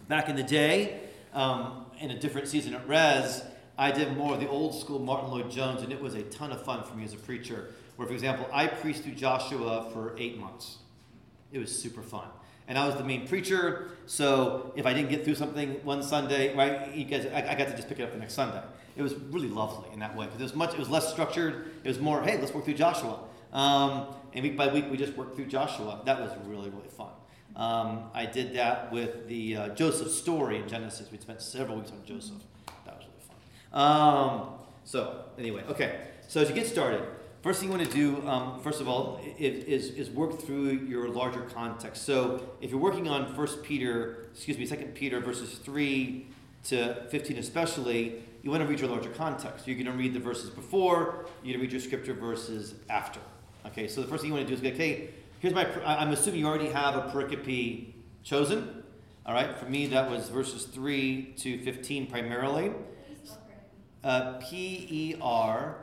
back 0.06 0.28
in 0.28 0.36
the 0.36 0.44
day, 0.44 1.00
um, 1.32 1.86
in 1.98 2.10
a 2.12 2.18
different 2.18 2.48
season 2.48 2.74
at 2.74 2.88
Res. 2.88 3.42
I 3.78 3.90
did 3.90 4.16
more 4.16 4.32
of 4.32 4.40
the 4.40 4.48
old 4.48 4.74
school 4.74 4.98
Martyn 4.98 5.30
Lloyd-Jones, 5.30 5.82
and 5.82 5.92
it 5.92 6.00
was 6.00 6.14
a 6.14 6.22
ton 6.22 6.50
of 6.50 6.64
fun 6.64 6.82
for 6.82 6.94
me 6.94 7.04
as 7.04 7.12
a 7.12 7.18
preacher. 7.18 7.74
Where, 7.96 8.08
for 8.08 8.14
example, 8.14 8.48
I 8.50 8.68
preached 8.68 9.02
through 9.02 9.16
Joshua 9.16 9.90
for 9.92 10.14
eight 10.16 10.38
months. 10.38 10.78
It 11.52 11.58
was 11.58 11.76
super 11.76 12.00
fun. 12.00 12.28
And 12.68 12.76
I 12.76 12.86
was 12.86 12.96
the 12.96 13.04
main 13.04 13.28
preacher, 13.28 13.90
so 14.06 14.72
if 14.74 14.86
I 14.86 14.92
didn't 14.92 15.10
get 15.10 15.24
through 15.24 15.36
something 15.36 15.74
one 15.84 16.02
Sunday, 16.02 16.54
right, 16.56 16.92
you 16.92 17.04
guys, 17.04 17.26
I, 17.26 17.52
I 17.52 17.54
got 17.54 17.68
to 17.68 17.76
just 17.76 17.88
pick 17.88 18.00
it 18.00 18.02
up 18.02 18.12
the 18.12 18.18
next 18.18 18.34
Sunday. 18.34 18.62
It 18.96 19.02
was 19.02 19.14
really 19.14 19.48
lovely 19.48 19.92
in 19.92 20.00
that 20.00 20.16
way 20.16 20.26
because 20.26 20.40
it 20.40 20.44
was 20.44 20.54
much, 20.54 20.72
it 20.72 20.78
was 20.78 20.88
less 20.88 21.12
structured. 21.12 21.70
It 21.84 21.88
was 21.88 22.00
more, 22.00 22.22
hey, 22.22 22.40
let's 22.40 22.52
work 22.52 22.64
through 22.64 22.74
Joshua. 22.74 23.20
Um, 23.52 24.08
and 24.32 24.42
week 24.42 24.56
by 24.56 24.68
week, 24.68 24.86
we 24.90 24.96
just 24.96 25.16
worked 25.16 25.36
through 25.36 25.46
Joshua. 25.46 26.02
That 26.04 26.20
was 26.20 26.30
really, 26.46 26.70
really 26.70 26.88
fun. 26.88 27.10
Um, 27.54 28.10
I 28.12 28.26
did 28.26 28.54
that 28.54 28.92
with 28.92 29.28
the 29.28 29.56
uh, 29.56 29.68
Joseph 29.70 30.10
story 30.10 30.58
in 30.58 30.68
Genesis. 30.68 31.10
We 31.10 31.18
spent 31.18 31.40
several 31.40 31.78
weeks 31.78 31.90
on 31.90 32.04
Joseph. 32.04 32.42
That 32.84 32.96
was 32.96 33.06
really 33.06 33.24
fun. 33.26 33.80
Um, 33.80 34.48
so, 34.84 35.24
anyway, 35.38 35.62
okay. 35.70 36.00
So, 36.28 36.40
as 36.40 36.48
you 36.48 36.54
get 36.54 36.66
started, 36.66 37.02
first 37.46 37.60
thing 37.60 37.70
you 37.70 37.78
want 37.78 37.88
to 37.88 37.96
do, 37.96 38.26
um, 38.26 38.60
first 38.60 38.80
of 38.80 38.88
all, 38.88 39.20
is, 39.38 39.90
is 39.90 40.10
work 40.10 40.42
through 40.42 40.70
your 40.70 41.08
larger 41.08 41.42
context. 41.42 42.02
So, 42.02 42.44
if 42.60 42.72
you're 42.72 42.80
working 42.80 43.06
on 43.06 43.36
First 43.36 43.62
Peter, 43.62 44.26
excuse 44.32 44.58
me, 44.58 44.66
Second 44.66 44.96
Peter 44.96 45.20
verses 45.20 45.50
3 45.58 46.26
to 46.64 47.06
15 47.08 47.38
especially, 47.38 48.20
you 48.42 48.50
want 48.50 48.64
to 48.64 48.68
read 48.68 48.80
your 48.80 48.88
larger 48.88 49.10
context. 49.10 49.64
You're 49.68 49.76
going 49.76 49.86
to 49.86 49.92
read 49.92 50.12
the 50.12 50.18
verses 50.18 50.50
before, 50.50 51.26
you're 51.44 51.56
going 51.56 51.58
to 51.58 51.58
read 51.58 51.70
your 51.70 51.80
scripture 51.80 52.14
verses 52.14 52.74
after. 52.90 53.20
Okay, 53.64 53.86
so 53.86 54.00
the 54.00 54.08
first 54.08 54.22
thing 54.22 54.32
you 54.32 54.34
want 54.34 54.48
to 54.48 54.52
do 54.52 54.60
is 54.60 54.60
go, 54.60 54.74
okay, 54.74 55.10
here's 55.38 55.54
my, 55.54 55.68
I'm 55.84 56.10
assuming 56.10 56.40
you 56.40 56.48
already 56.48 56.70
have 56.70 56.96
a 56.96 57.02
pericope 57.12 57.92
chosen. 58.24 58.82
All 59.24 59.34
right, 59.34 59.56
for 59.56 59.66
me, 59.66 59.86
that 59.86 60.10
was 60.10 60.30
verses 60.30 60.64
3 60.64 61.34
to 61.36 61.60
15 61.60 62.08
primarily. 62.08 62.72
Uh, 64.02 64.40
P 64.40 64.88
E 64.90 65.14
R 65.20 65.76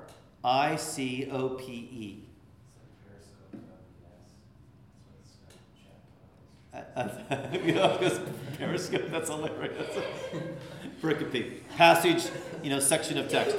I 0.43 0.75
C 0.75 1.29
O 1.31 1.49
P 1.49 1.71
E. 1.73 2.23
you 7.63 7.73
know, 7.73 7.97
because 7.99 8.19
Periscope, 8.57 9.09
that's 9.11 9.29
hilarious. 9.29 9.95
pericope, 11.01 11.59
passage, 11.77 12.31
you 12.63 12.69
know, 12.69 12.79
section 12.79 13.17
of 13.17 13.29
text. 13.29 13.55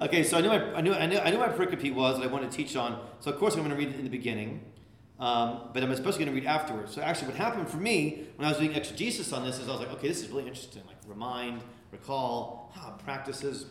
Okay, 0.00 0.22
so 0.22 0.38
I 0.38 0.40
knew, 0.40 0.48
my, 0.48 0.74
I 0.74 0.80
knew, 0.80 0.92
I 0.92 1.06
knew, 1.06 1.18
I 1.18 1.30
knew 1.30 1.38
my 1.38 1.48
pericope 1.48 1.94
was 1.94 2.18
that 2.18 2.24
I 2.24 2.32
wanted 2.32 2.50
to 2.50 2.56
teach 2.56 2.76
on. 2.76 3.00
So 3.20 3.30
of 3.30 3.38
course 3.38 3.54
I'm 3.54 3.60
going 3.60 3.70
to 3.70 3.76
read 3.76 3.88
it 3.88 3.96
in 3.96 4.04
the 4.04 4.10
beginning, 4.10 4.60
um, 5.18 5.70
but 5.72 5.82
I'm 5.82 5.90
especially 5.90 6.24
going 6.24 6.34
to 6.34 6.40
read 6.40 6.46
afterwards. 6.46 6.94
So 6.94 7.02
actually, 7.02 7.28
what 7.28 7.36
happened 7.36 7.68
for 7.68 7.78
me 7.78 8.26
when 8.36 8.46
I 8.46 8.50
was 8.50 8.58
doing 8.58 8.74
exegesis 8.74 9.32
on 9.32 9.44
this 9.44 9.58
is 9.58 9.68
I 9.68 9.72
was 9.72 9.80
like, 9.80 9.92
okay, 9.92 10.08
this 10.08 10.22
is 10.22 10.28
really 10.28 10.46
interesting. 10.46 10.82
Like 10.86 10.96
remind, 11.06 11.62
recall, 11.92 12.72
ah, 12.76 12.94
practices. 13.04 13.66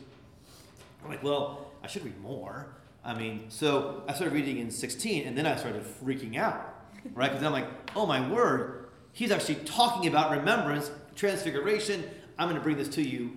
I'm 1.03 1.09
like, 1.09 1.23
well, 1.23 1.71
I 1.85 1.87
should 1.87 2.03
read 2.03 2.19
more. 2.19 2.65
I 3.03 3.13
mean, 3.13 3.45
so 3.49 4.01
I 4.07 4.13
started 4.15 4.33
reading 4.33 4.57
in 4.57 4.71
16, 4.71 5.27
and 5.27 5.37
then 5.37 5.45
I 5.45 5.55
started 5.55 5.83
freaking 5.83 6.35
out, 6.35 6.83
right? 7.13 7.29
Because 7.29 7.45
I'm 7.45 7.53
like, 7.53 7.67
oh 7.95 8.07
my 8.07 8.27
word, 8.27 8.87
he's 9.13 9.29
actually 9.29 9.57
talking 9.65 10.07
about 10.07 10.31
remembrance, 10.31 10.89
transfiguration. 11.15 12.03
I'm 12.39 12.47
going 12.49 12.59
to 12.59 12.63
bring 12.63 12.75
this 12.75 12.87
to 12.95 13.03
you. 13.03 13.33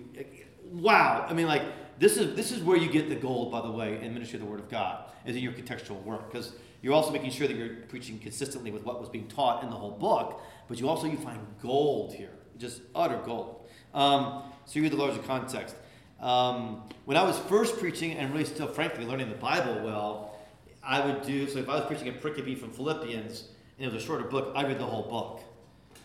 Wow. 0.63 1.27
I 1.29 1.33
mean, 1.33 1.45
like, 1.45 1.61
this 1.99 2.17
is 2.17 2.35
this 2.35 2.51
is 2.51 2.63
where 2.63 2.75
you 2.75 2.91
get 2.91 3.07
the 3.07 3.15
gold, 3.15 3.51
by 3.51 3.61
the 3.61 3.69
way, 3.69 4.01
in 4.01 4.15
ministry 4.15 4.39
of 4.39 4.45
the 4.45 4.51
Word 4.51 4.61
of 4.61 4.67
God, 4.67 5.11
is 5.27 5.35
in 5.35 5.43
your 5.43 5.53
contextual 5.53 6.01
work, 6.03 6.31
because 6.31 6.53
you're 6.81 6.95
also 6.95 7.11
making 7.11 7.29
sure 7.29 7.47
that 7.47 7.55
you're 7.55 7.75
preaching 7.87 8.17
consistently 8.17 8.71
with 8.71 8.83
what 8.83 8.99
was 8.99 9.09
being 9.09 9.27
taught 9.27 9.63
in 9.63 9.69
the 9.69 9.75
whole 9.75 9.91
book, 9.91 10.41
but 10.67 10.79
you 10.79 10.89
also 10.89 11.05
you 11.05 11.17
find 11.17 11.39
gold 11.61 12.15
here, 12.15 12.33
just 12.57 12.81
utter 12.95 13.19
gold. 13.23 13.69
Um, 13.93 14.41
so 14.65 14.79
you 14.79 14.81
read 14.81 14.91
the 14.91 14.97
larger 14.97 15.21
context. 15.21 15.75
Um, 16.21 16.83
when 17.05 17.17
I 17.17 17.23
was 17.23 17.37
first 17.37 17.77
preaching 17.79 18.13
and 18.13 18.31
really 18.31 18.45
still, 18.45 18.67
frankly, 18.67 19.05
learning 19.05 19.29
the 19.29 19.35
Bible 19.35 19.81
well, 19.83 20.37
I 20.83 21.05
would 21.05 21.21
do 21.23 21.47
so. 21.47 21.59
If 21.59 21.69
I 21.69 21.75
was 21.75 21.85
preaching 21.85 22.07
a 22.07 22.11
pericope 22.11 22.57
from 22.57 22.71
Philippians 22.71 23.45
and 23.77 23.87
it 23.87 23.93
was 23.93 24.03
a 24.03 24.05
shorter 24.05 24.25
book, 24.25 24.51
I 24.55 24.63
read 24.63 24.79
the 24.79 24.85
whole 24.85 25.09
book. 25.09 25.41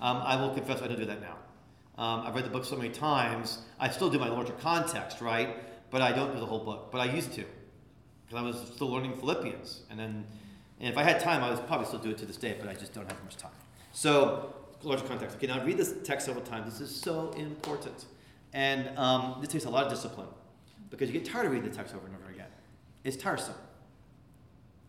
Um, 0.01 0.19
I 0.25 0.37
will 0.37 0.55
confess 0.55 0.83
I 0.83 0.87
don't 0.87 0.99
do 0.99 1.07
that 1.07 1.21
now. 1.21 1.37
Um, 1.97 2.27
I've 2.27 2.35
read 2.35 2.45
the 2.45 2.51
book 2.51 2.65
so 2.65 2.77
many 2.77 2.91
times. 2.91 3.63
I 3.79 3.89
still 3.89 4.11
do 4.11 4.19
my 4.19 4.29
larger 4.29 4.53
context, 4.55 5.21
right? 5.21 5.57
But 5.91 6.03
I 6.03 6.13
don't 6.13 6.33
do 6.33 6.41
the 6.41 6.47
whole 6.47 6.65
book. 6.65 6.91
But 6.91 6.99
I 6.99 7.13
used 7.13 7.33
to 7.35 7.45
because 8.27 8.39
I 8.39 8.43
was 8.43 8.73
still 8.75 8.91
learning 8.91 9.17
Philippians. 9.17 9.83
And 9.91 9.99
then, 9.99 10.25
and 10.81 10.89
if 10.89 10.99
I 10.99 11.03
had 11.03 11.21
time, 11.21 11.43
I 11.43 11.51
would 11.51 11.67
probably 11.67 11.87
still 11.87 12.01
do 12.01 12.11
it 12.11 12.19
to 12.19 12.27
this 12.27 12.37
day. 12.37 12.57
But 12.59 12.69
I 12.69 12.75
just 12.75 12.93
don't 12.93 13.09
have 13.09 13.23
much 13.23 13.37
time. 13.37 13.53
So 13.93 14.55
larger 14.83 15.05
context. 15.05 15.37
Okay, 15.37 15.47
now 15.47 15.65
read 15.65 15.79
this 15.79 15.95
text 16.05 16.27
several 16.27 16.45
times. 16.45 16.79
This 16.79 16.91
is 16.91 16.95
so 16.95 17.31
important. 17.33 18.07
And 18.55 18.97
um, 18.97 19.39
this 19.41 19.51
takes 19.51 19.65
a 19.65 19.71
lot 19.71 19.85
of 19.85 19.91
discipline 19.91 20.29
because 20.89 21.11
you 21.11 21.21
get 21.21 21.31
tired 21.31 21.47
of 21.47 21.53
reading 21.53 21.69
the 21.69 21.77
text 21.77 21.95
over 21.95 22.07
and 22.07 22.15
over 22.15 22.31
again. 22.31 22.47
It's 23.03 23.17
tiresome. 23.17 23.57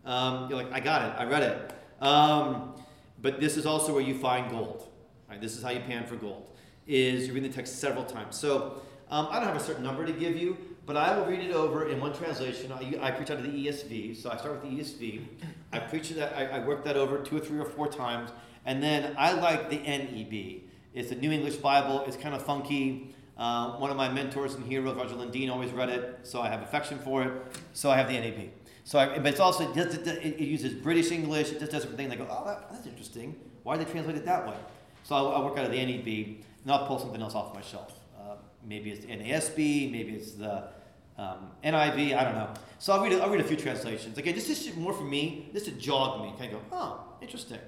Um, 0.04 0.48
you're 0.48 0.56
like, 0.56 0.72
I 0.72 0.78
got 0.78 1.02
it, 1.02 1.20
I 1.20 1.24
read 1.24 1.42
it. 1.42 1.72
Um, 2.00 2.74
but 3.20 3.40
this 3.40 3.56
is 3.56 3.66
also 3.66 3.92
where 3.92 4.02
you 4.02 4.16
find 4.16 4.50
gold. 4.50 4.88
Right? 5.28 5.40
This 5.40 5.56
is 5.56 5.64
how 5.64 5.70
you 5.70 5.80
pan 5.80 6.06
for 6.06 6.14
gold. 6.14 6.48
Is 6.86 7.26
you 7.26 7.34
read 7.34 7.42
the 7.42 7.48
text 7.48 7.80
several 7.80 8.04
times. 8.04 8.38
So 8.38 8.82
um, 9.10 9.26
I 9.30 9.40
don't 9.40 9.48
have 9.48 9.56
a 9.56 9.60
certain 9.60 9.82
number 9.82 10.06
to 10.06 10.12
give 10.12 10.36
you, 10.36 10.56
but 10.86 10.96
I 10.96 11.18
will 11.18 11.26
read 11.26 11.40
it 11.40 11.52
over 11.52 11.88
in 11.88 12.00
one 12.00 12.14
translation. 12.14 12.70
I, 12.70 12.96
I 13.00 13.10
preach 13.10 13.32
out 13.32 13.38
of 13.38 13.42
the 13.42 13.66
ESV, 13.66 14.16
so 14.16 14.30
I 14.30 14.36
start 14.36 14.62
with 14.62 14.70
the 14.70 14.78
ESV. 14.78 15.24
I 15.72 15.80
preach 15.80 16.10
that. 16.10 16.36
I, 16.36 16.60
I 16.60 16.64
work 16.64 16.84
that 16.84 16.96
over 16.96 17.18
two 17.18 17.38
or 17.38 17.40
three 17.40 17.58
or 17.58 17.64
four 17.64 17.88
times, 17.88 18.30
and 18.64 18.80
then 18.80 19.16
I 19.18 19.32
like 19.32 19.70
the 19.70 19.78
NEB. 19.78 20.62
It's 20.94 21.08
the 21.08 21.16
New 21.16 21.32
English 21.32 21.56
Bible. 21.56 22.04
It's 22.06 22.16
kind 22.16 22.34
of 22.34 22.42
funky. 22.44 23.15
Uh, 23.36 23.72
one 23.72 23.90
of 23.90 23.96
my 23.96 24.08
mentors 24.08 24.54
and 24.54 24.64
heroes, 24.64 24.96
Roger 24.96 25.14
Lundeen, 25.14 25.50
always 25.50 25.70
read 25.70 25.90
it, 25.90 26.20
so 26.22 26.40
I 26.40 26.48
have 26.48 26.62
affection 26.62 26.98
for 26.98 27.22
it. 27.22 27.32
So 27.74 27.90
I 27.90 27.96
have 27.96 28.08
the 28.08 28.18
NAP. 28.18 28.50
So, 28.84 28.98
I, 28.98 29.18
but 29.18 29.26
it's 29.26 29.40
also 29.40 29.70
it, 29.72 29.96
it, 30.06 30.40
uses 30.40 30.72
British 30.72 31.10
English. 31.10 31.50
It 31.50 31.58
just 31.58 31.72
does 31.72 31.82
different 31.82 31.98
things. 31.98 32.12
I 32.12 32.16
go, 32.16 32.26
oh, 32.30 32.46
that, 32.46 32.70
that's 32.70 32.86
interesting. 32.86 33.34
Why 33.62 33.76
did 33.76 33.86
they 33.86 33.90
translate 33.90 34.16
it 34.16 34.24
that 34.24 34.46
way? 34.46 34.54
So 35.02 35.16
I'll, 35.16 35.28
I'll 35.28 35.44
work 35.44 35.58
out 35.58 35.66
of 35.66 35.72
the 35.72 35.84
NEB, 35.84 36.06
and 36.62 36.72
I'll 36.72 36.86
pull 36.86 36.98
something 36.98 37.20
else 37.20 37.34
off 37.34 37.54
my 37.54 37.60
shelf. 37.60 37.92
Uh, 38.18 38.36
maybe 38.64 38.90
it's 38.90 39.04
the 39.04 39.12
NASB, 39.12 39.90
maybe 39.90 40.14
it's 40.14 40.32
the 40.32 40.68
um, 41.18 41.50
NIV, 41.64 42.16
I 42.16 42.24
don't 42.24 42.34
know. 42.34 42.54
So 42.78 42.92
I'll 42.92 43.02
read, 43.02 43.12
a, 43.12 43.22
I'll 43.22 43.30
read 43.30 43.40
a 43.40 43.44
few 43.44 43.56
translations. 43.56 44.16
Again, 44.18 44.34
just, 44.34 44.46
just 44.46 44.76
more 44.76 44.92
for 44.92 45.04
me, 45.04 45.48
just 45.52 45.66
to 45.66 45.72
jog 45.72 46.22
me, 46.22 46.32
kind 46.38 46.54
of 46.54 46.70
go, 46.70 46.76
oh, 46.76 47.04
interesting. 47.20 47.58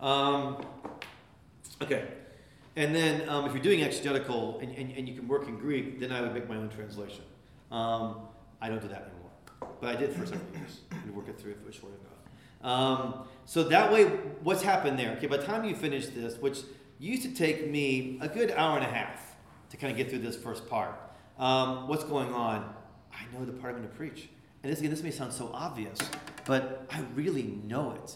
Um, 0.00 0.64
okay. 1.82 2.04
And 2.78 2.94
then 2.94 3.28
um, 3.28 3.44
if 3.44 3.52
you're 3.52 3.62
doing 3.62 3.82
exegetical 3.82 4.60
and, 4.60 4.72
and, 4.72 4.92
and 4.96 5.08
you 5.08 5.16
can 5.16 5.26
work 5.26 5.48
in 5.48 5.58
Greek, 5.58 5.98
then 5.98 6.12
I 6.12 6.20
would 6.20 6.32
make 6.32 6.48
my 6.48 6.54
own 6.54 6.68
translation. 6.68 7.24
Um, 7.72 8.20
I 8.60 8.68
don't 8.68 8.80
do 8.80 8.86
that 8.86 9.02
anymore. 9.02 9.32
But 9.80 9.96
I 9.96 9.98
did 9.98 10.12
for 10.12 10.24
several 10.24 10.48
years 10.56 10.82
and 10.92 11.12
work 11.12 11.28
it 11.28 11.40
through 11.40 11.50
if 11.50 11.56
it 11.56 11.66
was 11.66 11.74
short 11.74 11.92
enough. 11.92 12.72
Um, 12.72 13.24
so 13.46 13.64
that 13.64 13.92
way, 13.92 14.04
what's 14.44 14.62
happened 14.62 14.96
there? 14.96 15.10
Okay, 15.16 15.26
by 15.26 15.38
the 15.38 15.42
time 15.42 15.64
you 15.64 15.74
finish 15.74 16.06
this, 16.06 16.38
which 16.38 16.60
used 17.00 17.24
to 17.24 17.34
take 17.34 17.68
me 17.68 18.16
a 18.20 18.28
good 18.28 18.52
hour 18.52 18.76
and 18.76 18.86
a 18.86 18.88
half 18.88 19.34
to 19.70 19.76
kind 19.76 19.90
of 19.90 19.96
get 19.96 20.08
through 20.08 20.20
this 20.20 20.36
first 20.36 20.68
part, 20.68 20.94
um, 21.36 21.88
what's 21.88 22.04
going 22.04 22.32
on? 22.32 22.72
I 23.12 23.24
know 23.36 23.44
the 23.44 23.54
part 23.54 23.74
I'm 23.74 23.80
going 23.80 23.90
to 23.90 23.96
preach. 23.96 24.28
And 24.62 24.70
this, 24.70 24.78
again, 24.78 24.92
this 24.92 25.02
may 25.02 25.10
sound 25.10 25.32
so 25.32 25.50
obvious, 25.52 25.98
but 26.44 26.86
I 26.92 27.00
really 27.16 27.58
know 27.64 27.90
it. 27.90 28.14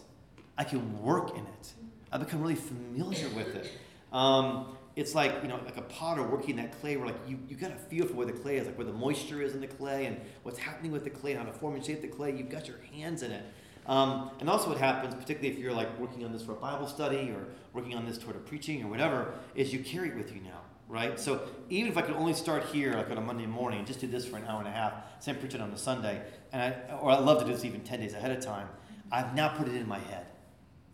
I 0.57 0.63
can 0.63 1.03
work 1.03 1.31
in 1.37 1.45
it. 1.47 1.73
I've 2.13 2.21
become 2.21 2.41
really 2.41 2.55
familiar 2.55 3.29
with 3.31 3.57
it. 3.57 3.69
Um, 4.13 4.77
it's 4.95 5.15
like 5.15 5.43
you 5.43 5.49
know, 5.49 5.59
like 5.65 5.79
a 5.79 5.83
potter 5.83 6.23
working 6.23 6.57
that 6.57 6.79
clay, 6.81 6.97
where 6.97 7.07
like 7.07 7.17
you, 7.27 7.39
you 7.49 7.57
got 7.57 7.73
a 7.73 7.77
feel 7.77 8.07
for 8.07 8.15
where 8.15 8.27
the 8.27 8.33
clay 8.33 8.57
is, 8.59 8.67
like 8.67 8.77
where 8.77 8.87
the 8.87 8.93
moisture 8.93 9.41
is 9.41 9.55
in 9.55 9.61
the 9.61 9.67
clay, 9.67 10.07
and 10.07 10.21
what's 10.43 10.59
happening 10.59 10.93
with 10.93 11.05
the 11.05 11.11
clay, 11.11 11.33
and 11.33 11.41
how 11.41 11.47
to 11.47 11.59
form 11.59 11.75
and 11.75 11.85
shape 11.85 12.03
the 12.03 12.09
clay. 12.09 12.35
You've 12.37 12.51
got 12.51 12.69
your 12.69 12.79
hands 12.95 13.23
in 13.23 13.33
it. 13.33 13.45
Um, 13.87 14.31
and 14.39 14.49
also, 14.49 14.69
what 14.69 14.79
happens, 14.79 15.15
particularly 15.15 15.49
if 15.49 15.59
you're 15.59 15.73
like 15.73 15.99
working 15.99 16.25
on 16.25 16.33
this 16.33 16.43
for 16.43 16.53
a 16.53 16.57
Bible 16.57 16.87
study 16.87 17.31
or 17.31 17.47
working 17.73 17.97
on 17.97 18.07
this 18.07 18.19
toward 18.19 18.37
a 18.37 18.41
preaching 18.41 18.85
or 18.85 18.89
whatever, 18.89 19.35
is 19.55 19.73
you 19.73 19.81
carry 19.81 20.11
it 20.11 20.17
with 20.17 20.33
you 20.35 20.41
now, 20.41 20.61
right? 20.89 21.19
So 21.19 21.49
even 21.69 21.91
if 21.91 21.97
I 21.97 22.03
could 22.03 22.15
only 22.15 22.35
start 22.35 22.65
here, 22.67 22.93
like 22.93 23.11
on 23.11 23.19
a 23.19 23.23
Monday 23.23 23.47
morning, 23.47 23.79
and 23.79 23.87
just 23.87 24.01
do 24.01 24.07
this 24.07 24.27
for 24.27 24.37
an 24.37 24.45
hour 24.45 24.59
and 24.59 24.69
a 24.69 24.73
half, 24.73 24.93
same 25.21 25.37
preach 25.37 25.55
it 25.55 25.61
on 25.61 25.71
a 25.71 25.79
Sunday, 25.79 26.23
and 26.53 26.63
I, 26.63 26.95
or 26.97 27.11
I 27.11 27.19
love 27.19 27.41
to 27.41 27.47
do 27.47 27.53
this 27.53 27.65
even 27.65 27.81
ten 27.81 28.01
days 28.01 28.13
ahead 28.13 28.31
of 28.31 28.45
time. 28.45 28.69
I've 29.11 29.35
now 29.35 29.49
put 29.49 29.67
it 29.69 29.75
in 29.75 29.89
my 29.89 29.99
head, 29.99 30.27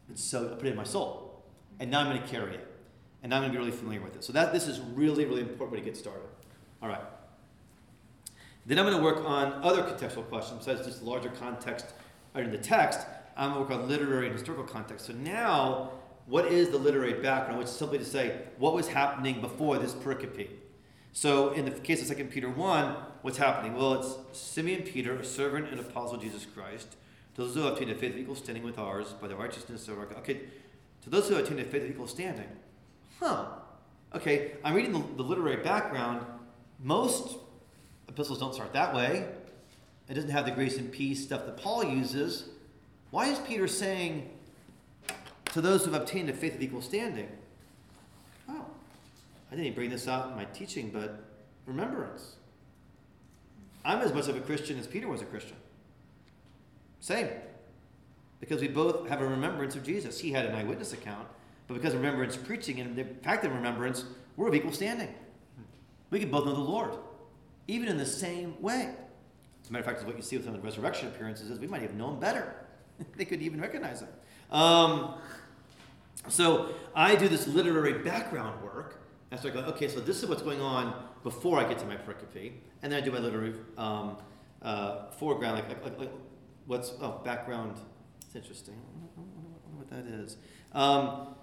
and 0.08 0.18
so 0.18 0.50
I 0.52 0.54
put 0.54 0.66
it 0.66 0.70
in 0.70 0.76
my 0.76 0.84
soul, 0.84 1.42
and 1.80 1.90
now 1.90 2.00
I'm 2.00 2.06
going 2.06 2.22
to 2.22 2.28
carry 2.28 2.54
it 2.54 2.67
and 3.22 3.34
I'm 3.34 3.40
going 3.42 3.52
to 3.52 3.58
be 3.58 3.64
really 3.64 3.76
familiar 3.76 4.00
with 4.00 4.16
it. 4.16 4.24
So 4.24 4.32
that 4.32 4.52
this 4.52 4.66
is 4.66 4.80
really, 4.80 5.24
really 5.24 5.40
important 5.42 5.72
way 5.72 5.78
to 5.78 5.84
get 5.84 5.96
started. 5.96 6.28
All 6.82 6.88
right. 6.88 7.02
Then 8.66 8.78
I'm 8.78 8.84
going 8.84 8.96
to 8.96 9.02
work 9.02 9.24
on 9.24 9.54
other 9.62 9.82
contextual 9.82 10.28
questions 10.28 10.64
besides 10.64 10.86
just 10.86 11.00
the 11.00 11.08
larger 11.08 11.30
context 11.30 11.86
in 12.34 12.50
the 12.50 12.58
text. 12.58 13.00
I'm 13.36 13.52
going 13.52 13.66
to 13.66 13.74
work 13.74 13.82
on 13.82 13.88
literary 13.88 14.26
and 14.26 14.34
historical 14.34 14.64
context. 14.64 15.06
So 15.06 15.12
now, 15.14 15.92
what 16.26 16.46
is 16.46 16.68
the 16.68 16.78
literary 16.78 17.14
background? 17.14 17.58
Which 17.58 17.68
is 17.68 17.74
simply 17.74 17.98
to 17.98 18.04
say 18.04 18.42
what 18.58 18.74
was 18.74 18.88
happening 18.88 19.40
before 19.40 19.78
this 19.78 19.94
pericope. 19.94 20.50
So 21.12 21.52
in 21.52 21.64
the 21.64 21.70
case 21.70 22.08
of 22.08 22.16
2 22.16 22.24
Peter 22.26 22.48
1, 22.48 22.96
what's 23.22 23.38
happening? 23.38 23.74
Well, 23.74 23.94
it's 23.94 24.38
Simeon 24.38 24.82
Peter, 24.82 25.18
a 25.18 25.24
servant 25.24 25.70
and 25.70 25.80
apostle 25.80 26.16
of 26.16 26.22
Jesus 26.22 26.44
Christ, 26.44 26.96
to 27.34 27.42
those 27.42 27.54
who 27.54 27.62
have 27.62 27.72
obtained 27.72 27.90
a 27.90 27.94
faith 27.94 28.16
equal 28.16 28.36
standing 28.36 28.62
with 28.62 28.78
ours 28.78 29.14
by 29.20 29.28
the 29.28 29.34
righteousness 29.34 29.88
of 29.88 29.98
our 29.98 30.04
God. 30.04 30.18
Okay, 30.18 30.42
to 31.02 31.10
those 31.10 31.28
who 31.28 31.34
have 31.34 31.44
obtained 31.44 31.60
a 31.60 31.64
faith 31.64 31.88
equal 31.88 32.06
standing 32.06 32.48
huh, 33.20 33.46
okay, 34.14 34.52
I'm 34.64 34.74
reading 34.74 34.92
the, 34.92 35.02
the 35.16 35.22
literary 35.22 35.62
background. 35.62 36.24
Most 36.82 37.36
epistles 38.08 38.38
don't 38.38 38.54
start 38.54 38.72
that 38.72 38.94
way. 38.94 39.26
It 40.08 40.14
doesn't 40.14 40.30
have 40.30 40.44
the 40.44 40.50
grace 40.50 40.78
and 40.78 40.90
peace 40.90 41.24
stuff 41.24 41.44
that 41.46 41.56
Paul 41.56 41.84
uses. 41.84 42.48
Why 43.10 43.28
is 43.28 43.38
Peter 43.40 43.68
saying 43.68 44.30
to 45.52 45.60
those 45.60 45.84
who 45.84 45.92
have 45.92 46.02
obtained 46.02 46.30
a 46.30 46.32
faith 46.32 46.54
of 46.54 46.62
equal 46.62 46.82
standing? 46.82 47.28
Oh, 48.48 48.64
I 49.52 49.56
didn't 49.56 49.74
bring 49.74 49.90
this 49.90 50.08
out 50.08 50.30
in 50.30 50.36
my 50.36 50.44
teaching, 50.46 50.90
but 50.90 51.22
remembrance. 51.66 52.36
I'm 53.84 54.00
as 54.00 54.12
much 54.12 54.28
of 54.28 54.36
a 54.36 54.40
Christian 54.40 54.78
as 54.78 54.86
Peter 54.86 55.08
was 55.08 55.22
a 55.22 55.26
Christian. 55.26 55.56
Same. 57.00 57.28
Because 58.40 58.60
we 58.60 58.68
both 58.68 59.08
have 59.08 59.20
a 59.20 59.26
remembrance 59.26 59.76
of 59.76 59.84
Jesus. 59.84 60.20
He 60.20 60.32
had 60.32 60.46
an 60.46 60.54
eyewitness 60.54 60.92
account. 60.92 61.26
But 61.68 61.74
because 61.74 61.94
of 61.94 62.00
remembrance 62.00 62.36
preaching 62.36 62.80
and 62.80 62.96
the 62.96 63.04
fact 63.22 63.44
of 63.44 63.52
remembrance, 63.52 64.04
we're 64.36 64.48
of 64.48 64.54
equal 64.54 64.72
standing. 64.72 65.14
We 66.10 66.18
can 66.18 66.30
both 66.30 66.46
know 66.46 66.54
the 66.54 66.60
Lord, 66.60 66.96
even 67.68 67.88
in 67.88 67.98
the 67.98 68.06
same 68.06 68.60
way. 68.60 68.94
As 69.62 69.68
a 69.68 69.72
matter 69.72 69.84
of 69.84 69.96
fact, 69.96 70.06
what 70.06 70.16
you 70.16 70.22
see 70.22 70.36
with 70.36 70.46
some 70.46 70.54
of 70.54 70.60
the 70.62 70.66
resurrection 70.66 71.08
appearances 71.08 71.50
is 71.50 71.58
we 71.58 71.66
might 71.66 71.82
even 71.82 71.88
have 71.88 71.96
known 71.96 72.18
better. 72.18 72.54
they 73.16 73.26
could 73.26 73.42
even 73.42 73.60
recognize 73.60 74.00
him. 74.00 74.08
Um, 74.50 75.14
so 76.28 76.70
I 76.94 77.14
do 77.14 77.28
this 77.28 77.46
literary 77.46 78.02
background 78.02 78.62
work. 78.62 79.02
And 79.30 79.38
so 79.38 79.48
I 79.48 79.52
go, 79.52 79.60
okay, 79.60 79.88
so 79.88 80.00
this 80.00 80.22
is 80.22 80.28
what's 80.28 80.42
going 80.42 80.62
on 80.62 80.94
before 81.22 81.58
I 81.58 81.68
get 81.68 81.78
to 81.80 81.86
my 81.86 81.96
pericope. 81.96 82.52
And 82.82 82.90
then 82.90 83.02
I 83.02 83.04
do 83.04 83.12
my 83.12 83.18
literary 83.18 83.54
um, 83.76 84.16
uh, 84.62 85.10
foreground, 85.10 85.56
like, 85.56 85.68
like, 85.68 85.84
like, 85.84 85.98
like, 85.98 86.12
what's, 86.66 86.92
oh, 87.02 87.20
background. 87.24 87.78
It's 88.24 88.34
interesting. 88.34 88.74
I 88.74 89.20
wonder 89.20 89.76
what 89.76 89.90
that 89.90 90.06
is. 90.06 90.38
Um, 90.72 91.34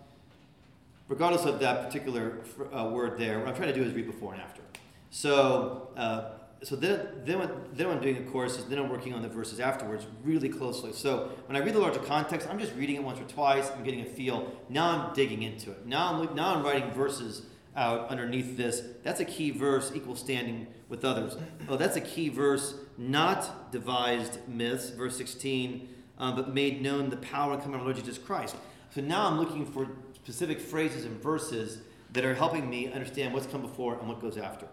regardless 1.08 1.46
of 1.46 1.60
that 1.60 1.86
particular 1.86 2.40
uh, 2.74 2.86
word 2.86 3.18
there, 3.18 3.40
what 3.40 3.48
I'm 3.48 3.56
trying 3.56 3.74
to 3.74 3.76
do 3.76 3.84
is 3.84 3.94
read 3.94 4.08
before 4.08 4.34
and 4.34 4.42
after. 4.42 4.62
So, 5.10 5.90
uh, 5.96 6.32
so 6.64 6.76
then, 6.76 7.08
then, 7.26 7.40
what, 7.40 7.78
then 7.78 7.88
what 7.88 7.98
I'm 7.98 8.02
doing, 8.02 8.18
of 8.18 8.32
course, 8.32 8.58
is 8.58 8.66
then 8.66 8.80
I'm 8.80 8.90
working 8.90 9.14
on 9.14 9.22
the 9.22 9.30
verses 9.30 9.60
afterwards 9.60 10.08
really 10.24 10.50
closely. 10.50 10.94
So 10.94 11.32
when 11.46 11.56
I 11.56 11.64
read 11.64 11.76
the 11.76 11.80
larger 11.80 12.00
context, 12.00 12.48
I'm 12.50 12.60
just 12.60 12.74
reading 12.76 12.96
it 12.96 13.04
once 13.04 13.20
or 13.20 13.24
twice. 13.24 13.70
I'm 13.72 13.84
getting 13.84 14.02
a 14.02 14.06
feel. 14.06 14.52
Now 14.68 14.90
I'm 14.90 15.14
digging 15.14 15.44
into 15.44 15.72
it. 15.72 15.86
Now 15.86 16.14
I'm, 16.14 16.36
now 16.36 16.56
I'm 16.56 16.64
writing 16.64 16.92
verses 16.92 17.44
out 17.76 18.10
underneath 18.10 18.58
this. 18.58 18.82
That's 19.04 19.20
a 19.20 19.26
key 19.26 19.52
verse, 19.52 19.92
equal 19.94 20.16
standing 20.16 20.68
with 20.90 21.04
others. 21.04 21.38
Oh, 21.68 21.78
that's 21.78 21.98
a 21.98 22.02
key 22.02 22.30
verse, 22.30 22.76
not 22.98 23.72
devised 23.72 24.40
myths, 24.48 24.90
verse 24.90 25.18
16, 25.18 25.90
uh, 26.18 26.32
but 26.32 26.54
made 26.54 26.82
known 26.82 27.10
the 27.10 27.18
power 27.18 27.54
and 27.54 27.62
coming 27.62 27.76
of 27.76 27.82
our 27.82 27.86
Lord 27.86 27.98
Jesus 27.98 28.18
Christ. 28.18 28.56
So 28.94 29.02
now 29.02 29.28
I'm 29.28 29.38
looking 29.38 29.66
for 29.66 29.88
specific 30.26 30.60
phrases 30.60 31.06
and 31.06 31.22
verses 31.22 31.82
that 32.12 32.26
are 32.26 32.34
helping 32.34 32.68
me 32.68 32.92
understand 32.92 33.32
what's 33.32 33.46
come 33.46 33.62
before 33.62 33.94
and 34.00 34.08
what 34.08 34.20
goes 34.20 34.38
after. 34.38 34.68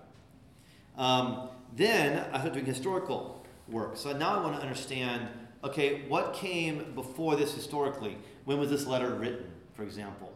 Um, 0.96 1.50
then 1.76 2.24
I 2.32 2.38
start 2.38 2.54
doing 2.54 2.64
historical 2.64 3.44
work. 3.68 3.98
So 3.98 4.16
now 4.16 4.38
I 4.38 4.42
want 4.42 4.56
to 4.56 4.62
understand 4.62 5.28
okay, 5.62 6.02
what 6.08 6.32
came 6.34 6.92
before 6.94 7.36
this 7.36 7.54
historically? 7.54 8.16
When 8.46 8.58
was 8.58 8.70
this 8.70 8.86
letter 8.86 9.10
written, 9.14 9.44
for 9.74 9.82
example? 9.82 10.32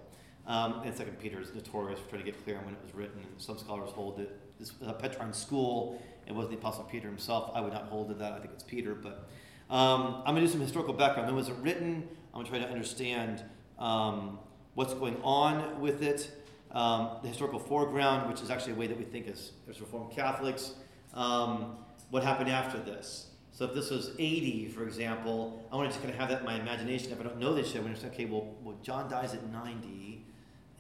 Um, 0.47 0.83
and 0.85 0.95
Second 0.95 1.19
Peter 1.19 1.41
is 1.41 1.53
notorious 1.55 1.99
for 1.99 2.11
trying 2.11 2.25
to 2.25 2.31
get 2.31 2.45
clear 2.45 2.59
on 2.59 2.65
when 2.67 2.75
it 2.75 2.81
was 2.85 2.95
written, 2.95 3.19
and 3.19 3.43
some 3.43 3.59
scholars 3.59 3.91
hold 3.91 4.21
it. 4.21 4.39
This 4.59 4.71
Petrine 4.71 5.33
school. 5.33 6.01
It 6.27 6.35
wasn't 6.35 6.53
the 6.53 6.59
Apostle 6.59 6.85
Peter 6.85 7.09
himself. 7.09 7.51
I 7.55 7.61
would 7.61 7.73
not 7.73 7.85
hold 7.85 8.09
to 8.09 8.15
that. 8.15 8.33
I 8.33 8.39
think 8.39 8.53
it's 8.53 8.63
Peter. 8.63 8.95
But 8.95 9.29
um, 9.71 10.23
I'm 10.25 10.35
going 10.35 10.37
to 10.37 10.43
do 10.43 10.49
some 10.49 10.61
historical 10.61 10.95
background. 10.95 11.27
When 11.27 11.37
was 11.37 11.49
it 11.49 11.57
written? 11.63 12.09
I'm 12.33 12.43
going 12.43 12.45
to 12.47 12.51
try 12.51 12.61
to 12.61 12.69
understand 12.69 13.43
um, 13.79 14.39
what's 14.77 14.93
going 14.95 15.17
on 15.25 15.81
with 15.81 16.03
it, 16.03 16.31
um, 16.71 17.17
the 17.23 17.29
historical 17.29 17.59
foreground, 17.59 18.29
which 18.31 18.43
is 18.43 18.51
actually 18.51 18.73
a 18.73 18.77
way 18.77 18.87
that 18.87 18.97
we 18.97 19.05
think 19.05 19.27
as, 19.27 19.53
as 19.69 19.81
Reformed 19.81 20.13
Catholics, 20.13 20.75
um, 21.15 21.79
what 22.11 22.23
happened 22.23 22.51
after 22.51 22.79
this. 22.79 23.31
So 23.53 23.65
if 23.65 23.75
this 23.75 23.91
was 23.91 24.11
80, 24.19 24.69
for 24.69 24.85
example, 24.85 25.67
I 25.73 25.77
want 25.77 25.89
to 25.89 25.95
just 25.95 26.03
kind 26.03 26.13
of 26.13 26.21
have 26.21 26.29
that 26.29 26.41
in 26.41 26.47
my 26.47 26.61
imagination. 26.61 27.11
If 27.11 27.21
I 27.21 27.23
don't 27.23 27.39
know 27.39 27.55
this 27.55 27.75
yet, 27.75 27.83
I'm 27.83 27.97
say, 27.97 28.09
okay, 28.09 28.27
well, 28.27 28.55
well, 28.63 28.77
John 28.83 29.11
dies 29.11 29.33
at 29.33 29.51
90, 29.51 30.27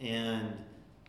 and 0.02 0.52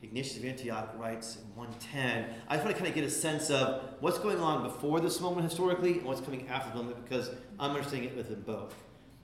Ignatius 0.01 0.37
of 0.37 0.45
Antioch 0.45 0.93
writes 0.97 1.35
in 1.35 1.55
110. 1.57 2.29
I 2.47 2.55
just 2.55 2.63
want 2.63 2.77
to 2.77 2.81
kind 2.81 2.87
of 2.87 2.95
get 2.95 3.03
a 3.03 3.09
sense 3.09 3.49
of 3.49 3.83
what's 3.99 4.17
going 4.17 4.39
on 4.39 4.63
before 4.63 5.01
this 5.01 5.19
moment 5.19 5.43
historically 5.43 5.97
and 5.97 6.05
what's 6.05 6.21
coming 6.21 6.47
after 6.47 6.69
the 6.69 6.77
moment 6.77 7.03
because 7.03 7.31
I'm 7.59 7.71
understanding 7.71 8.11
it 8.11 8.15
within 8.15 8.41
both. 8.43 8.73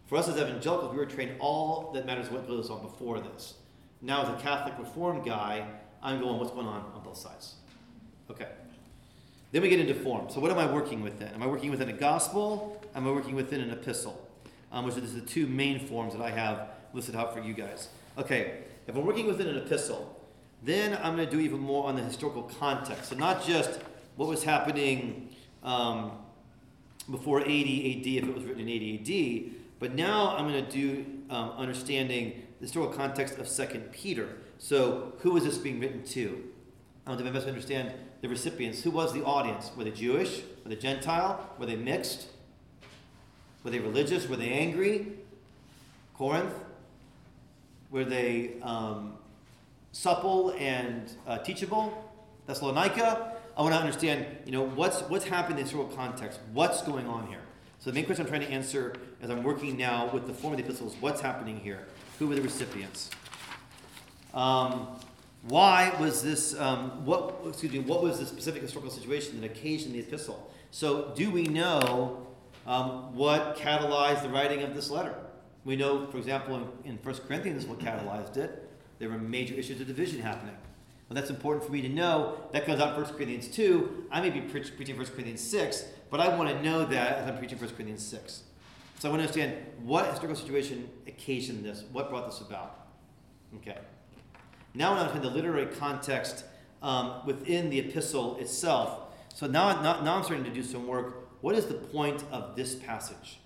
For 0.08 0.18
us 0.18 0.28
as 0.28 0.38
evangelicals, 0.38 0.92
we 0.92 0.98
were 0.98 1.06
trained 1.06 1.36
all 1.40 1.92
that 1.94 2.06
matters 2.06 2.30
what 2.30 2.48
goes 2.48 2.70
on 2.70 2.82
before 2.82 3.20
this. 3.20 3.56
Now, 4.02 4.24
as 4.24 4.30
a 4.30 4.42
Catholic 4.42 4.78
Reformed 4.78 5.26
guy, 5.26 5.66
I'm 6.02 6.20
going, 6.20 6.38
what's 6.38 6.52
going 6.52 6.68
on 6.68 6.92
on 6.94 7.02
both 7.04 7.18
sides? 7.18 7.56
Okay. 8.30 8.48
Then 9.54 9.62
we 9.62 9.70
get 9.70 9.80
into 9.80 9.94
form. 9.94 10.30
So, 10.30 10.40
what 10.40 10.52
am 10.52 10.58
I 10.58 10.66
working 10.72 11.02
with 11.02 11.20
then? 11.20 11.34
Am 11.34 11.42
I 11.42 11.48
working 11.48 11.72
within 11.72 11.88
a 11.88 11.94
gospel? 11.94 12.82
Am 12.96 13.08
I 13.08 13.12
working 13.12 13.36
within 13.36 13.62
an 13.62 13.70
epistle? 13.70 14.28
Um, 14.72 14.86
which 14.86 14.98
is 14.98 15.14
the 15.14 15.22
two 15.22 15.46
main 15.46 15.88
forms 15.88 16.14
that 16.14 16.22
I 16.22 16.32
have 16.32 16.70
listed 16.94 17.16
out 17.16 17.34
for 17.34 17.42
you 17.42 17.54
guys. 17.54 17.88
Okay, 18.18 18.64
if 18.88 18.96
I'm 18.96 19.06
working 19.06 19.28
within 19.28 19.48
an 19.48 19.58
epistle, 19.58 20.20
then 20.64 20.98
I'm 21.02 21.16
going 21.16 21.30
to 21.30 21.32
do 21.32 21.40
even 21.40 21.60
more 21.60 21.86
on 21.86 21.96
the 21.96 22.02
historical 22.02 22.44
context. 22.60 23.10
So, 23.10 23.16
not 23.16 23.46
just 23.46 23.80
what 24.16 24.28
was 24.28 24.44
happening 24.44 25.30
um, 25.64 26.12
before 27.10 27.42
80 27.42 28.00
AD, 28.00 28.24
if 28.24 28.30
it 28.30 28.36
was 28.36 28.44
written 28.44 28.62
in 28.62 28.70
80 28.70 29.48
AD, 29.48 29.62
but 29.84 29.96
now 29.96 30.34
I'm 30.38 30.48
going 30.48 30.66
to 30.66 30.72
do 30.72 31.06
um, 31.30 31.50
understanding 31.58 32.42
the 32.62 32.68
historical 32.68 32.98
context 32.98 33.38
of 33.38 33.50
Second 33.50 33.92
Peter. 33.92 34.30
So, 34.58 35.12
who 35.20 35.36
is 35.36 35.44
this 35.44 35.58
being 35.58 35.82
written 35.82 36.06
to? 36.06 36.42
I 37.06 37.10
want 37.10 37.22
to 37.22 37.30
best 37.30 37.48
understand 37.48 37.94
the 38.22 38.30
recipients. 38.30 38.82
Who 38.84 38.92
was 38.92 39.12
the 39.12 39.26
audience? 39.26 39.72
Were 39.76 39.84
they 39.84 39.92
Jewish? 39.92 40.42
Were 40.64 40.70
they 40.70 40.78
Gentile? 40.78 41.50
Were 41.60 41.66
they 41.66 41.76
mixed? 41.76 42.28
Were 43.66 43.72
they 43.72 43.80
religious? 43.80 44.26
Were 44.30 44.38
they 44.38 44.54
angry? 44.54 45.18
Corinth? 46.14 46.54
Were 47.92 48.06
they 48.06 48.54
um, 48.62 49.16
supple 49.92 50.52
and 50.52 51.12
uh, 51.28 51.40
teachable? 51.40 52.10
Thessalonica. 52.48 53.34
I 53.58 53.62
want 53.62 53.74
to 53.74 53.82
understand, 53.82 54.28
you 54.46 54.54
know, 54.54 54.64
what's 54.64 55.02
what's 55.02 55.26
happening 55.26 55.58
in 55.58 55.66
the 55.66 55.70
historical 55.70 55.94
context. 55.98 56.40
What's 56.54 56.82
going 56.84 57.06
on 57.06 57.28
here? 57.28 57.42
So 57.84 57.92
the 57.92 57.96
main 57.96 58.06
question 58.06 58.26
I'm 58.26 58.30
trying 58.30 58.48
to 58.48 58.50
answer 58.50 58.96
as 59.24 59.30
I'm 59.30 59.41
working 59.41 59.78
now 59.78 60.10
with 60.12 60.28
the 60.28 60.34
form 60.34 60.54
of 60.54 60.58
the 60.58 60.66
epistles, 60.66 60.95
what's 61.00 61.22
happening 61.22 61.58
here? 61.58 61.88
Who 62.20 62.28
were 62.28 62.36
the 62.36 62.41
recipients? 62.41 63.10
Um, 64.34 64.88
why 65.44 65.95
was 66.00 66.22
this? 66.22 66.60
Um, 66.60 67.06
what 67.06 67.36
excuse 67.48 67.72
me? 67.72 67.80
What 67.80 68.04
was 68.04 68.20
the 68.20 68.26
specific 68.26 68.62
historical 68.62 68.91
situation 68.91 69.40
that 69.40 69.50
occasioned 69.50 69.95
the 69.95 70.00
epistle? 70.00 70.52
So, 70.72 71.14
do 71.16 71.32
we 71.32 71.44
know 71.44 72.28
um, 72.68 73.16
what 73.16 73.56
catalyzed 73.56 74.24
the 74.24 74.30
writing 74.30 74.62
of 74.62 74.76
this 74.76 74.90
letter? 74.90 75.16
We 75.64 75.78
know, 75.78 76.06
for 76.08 76.18
example, 76.18 76.56
in, 76.56 76.91
in 76.91 76.98
1 76.98 77.16
Corinthians, 77.28 77.66
what 77.66 77.80
catalyzed 77.80 78.36
it. 78.36 78.70
There 79.00 79.08
were 79.10 79.18
major 79.18 79.54
issues 79.54 79.80
of 79.80 79.88
division 79.88 80.20
happening. 80.22 80.56
Well, 81.08 81.16
that's 81.16 81.30
important 81.30 81.66
for 81.66 81.72
me 81.72 81.82
to 81.82 81.90
know. 81.90 82.38
That 82.52 82.66
comes 82.66 82.82
out 82.82 82.98
in 82.98 83.04
1 83.04 83.14
Corinthians 83.14 83.48
2. 83.48 84.08
I 84.12 84.20
may 84.20 84.30
be 84.30 84.41
pre- 84.41 84.62
preaching 84.62 84.98
1 84.98 85.06
Corinthians 85.08 85.41
6, 85.41 85.86
but 86.10 86.20
I 86.20 86.36
want 86.36 86.50
to 86.50 86.62
know 86.62 86.84
that 86.86 87.20
as 87.20 87.30
I'm 87.30 87.38
preaching 87.38 87.58
1 87.58 87.70
Corinthians 87.70 88.06
6. 88.06 88.44
So 88.99 89.10
I 89.10 89.11
want 89.11 89.22
to 89.22 89.28
understand 89.28 89.65
what 89.84 90.06
historical 90.06 90.36
situation 90.36 90.90
occasioned 91.07 91.65
this, 91.65 91.84
what 91.91 92.10
brought 92.10 92.26
this 92.26 92.41
about. 92.41 92.88
Okay. 93.57 93.78
Now 94.74 94.94
I'm 94.94 95.15
in 95.15 95.22
the 95.22 95.30
literary 95.30 95.68
context 95.68 96.45
um, 96.82 97.22
within 97.26 97.70
the 97.70 97.80
epistle 97.80 98.38
itself. 98.38 99.14
So 99.34 99.48
now, 99.48 99.82
now, 99.82 100.02
now 100.02 100.15
I'm 100.15 100.24
starting 100.24 100.45
to 100.45 100.52
do 100.52 100.64
some 100.64 100.88
work. 100.88 101.28
What 101.41 101.56
is 101.56 101.65
the 101.65 101.74
point 101.74 102.24
of 102.32 102.56
this 102.56 102.76
passage? 102.76 103.40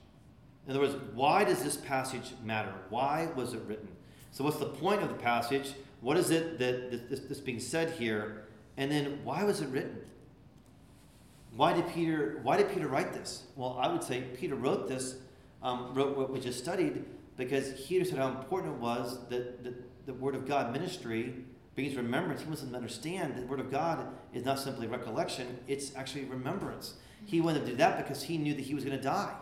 In 0.68 0.72
other 0.72 0.82
words, 0.82 0.96
why 1.14 1.44
does 1.44 1.64
this 1.64 1.78
passage 1.78 2.34
matter? 2.44 2.74
Why 2.90 3.30
was 3.36 3.54
it 3.54 3.62
written? 3.68 3.88
So, 4.32 4.44
what's 4.44 4.58
the 4.58 4.66
point 4.66 5.02
of 5.02 5.08
the 5.08 5.16
passage? 5.16 5.74
What 6.02 6.18
is 6.18 6.30
it 6.30 6.60
that 6.60 7.10
this, 7.10 7.22
this 7.22 7.40
being 7.40 7.60
said 7.60 7.92
here? 7.92 8.44
And 8.76 8.92
then, 8.92 9.20
why 9.24 9.44
was 9.44 9.62
it 9.62 9.70
written? 9.70 9.98
Why 11.56 11.74
did 11.74 11.88
Peter? 11.88 12.40
Why 12.44 12.58
did 12.58 12.70
Peter 12.70 12.88
write 12.88 13.14
this? 13.14 13.46
Well, 13.56 13.80
I 13.82 13.88
would 13.88 14.04
say 14.04 14.22
Peter 14.38 14.56
wrote 14.56 14.88
this, 14.88 15.16
um, 15.68 15.94
wrote 15.94 16.18
what 16.18 16.32
we 16.32 16.40
just 16.40 16.60
studied, 16.60 17.04
because 17.36 17.74
he 17.74 17.98
understood 17.98 18.20
how 18.20 18.30
important 18.30 18.76
it 18.76 18.80
was 18.80 19.28
that, 19.28 19.64
that 19.66 20.06
the 20.06 20.14
Word 20.14 20.34
of 20.34 20.48
God 20.48 20.72
ministry 20.72 21.34
brings 21.76 21.96
remembrance. 21.96 22.42
He 22.42 22.48
wants 22.48 22.62
them 22.62 22.72
to 22.72 22.78
understand 22.78 23.36
that 23.36 23.42
the 23.42 23.48
Word 23.48 23.60
of 23.60 23.70
God 23.70 24.08
is 24.34 24.46
not 24.46 24.60
simply 24.60 24.88
recollection; 24.88 25.60
it's 25.68 25.94
actually 25.96 26.24
remembrance. 26.24 26.94
He 27.26 27.42
wanted 27.42 27.66
to 27.66 27.72
do 27.72 27.76
that 27.78 27.98
because 27.98 28.24
he 28.24 28.38
knew 28.38 28.54
that 28.54 28.64
he 28.64 28.74
was 28.74 28.86
going 28.86 28.98
to 28.98 29.04
die. 29.04 29.34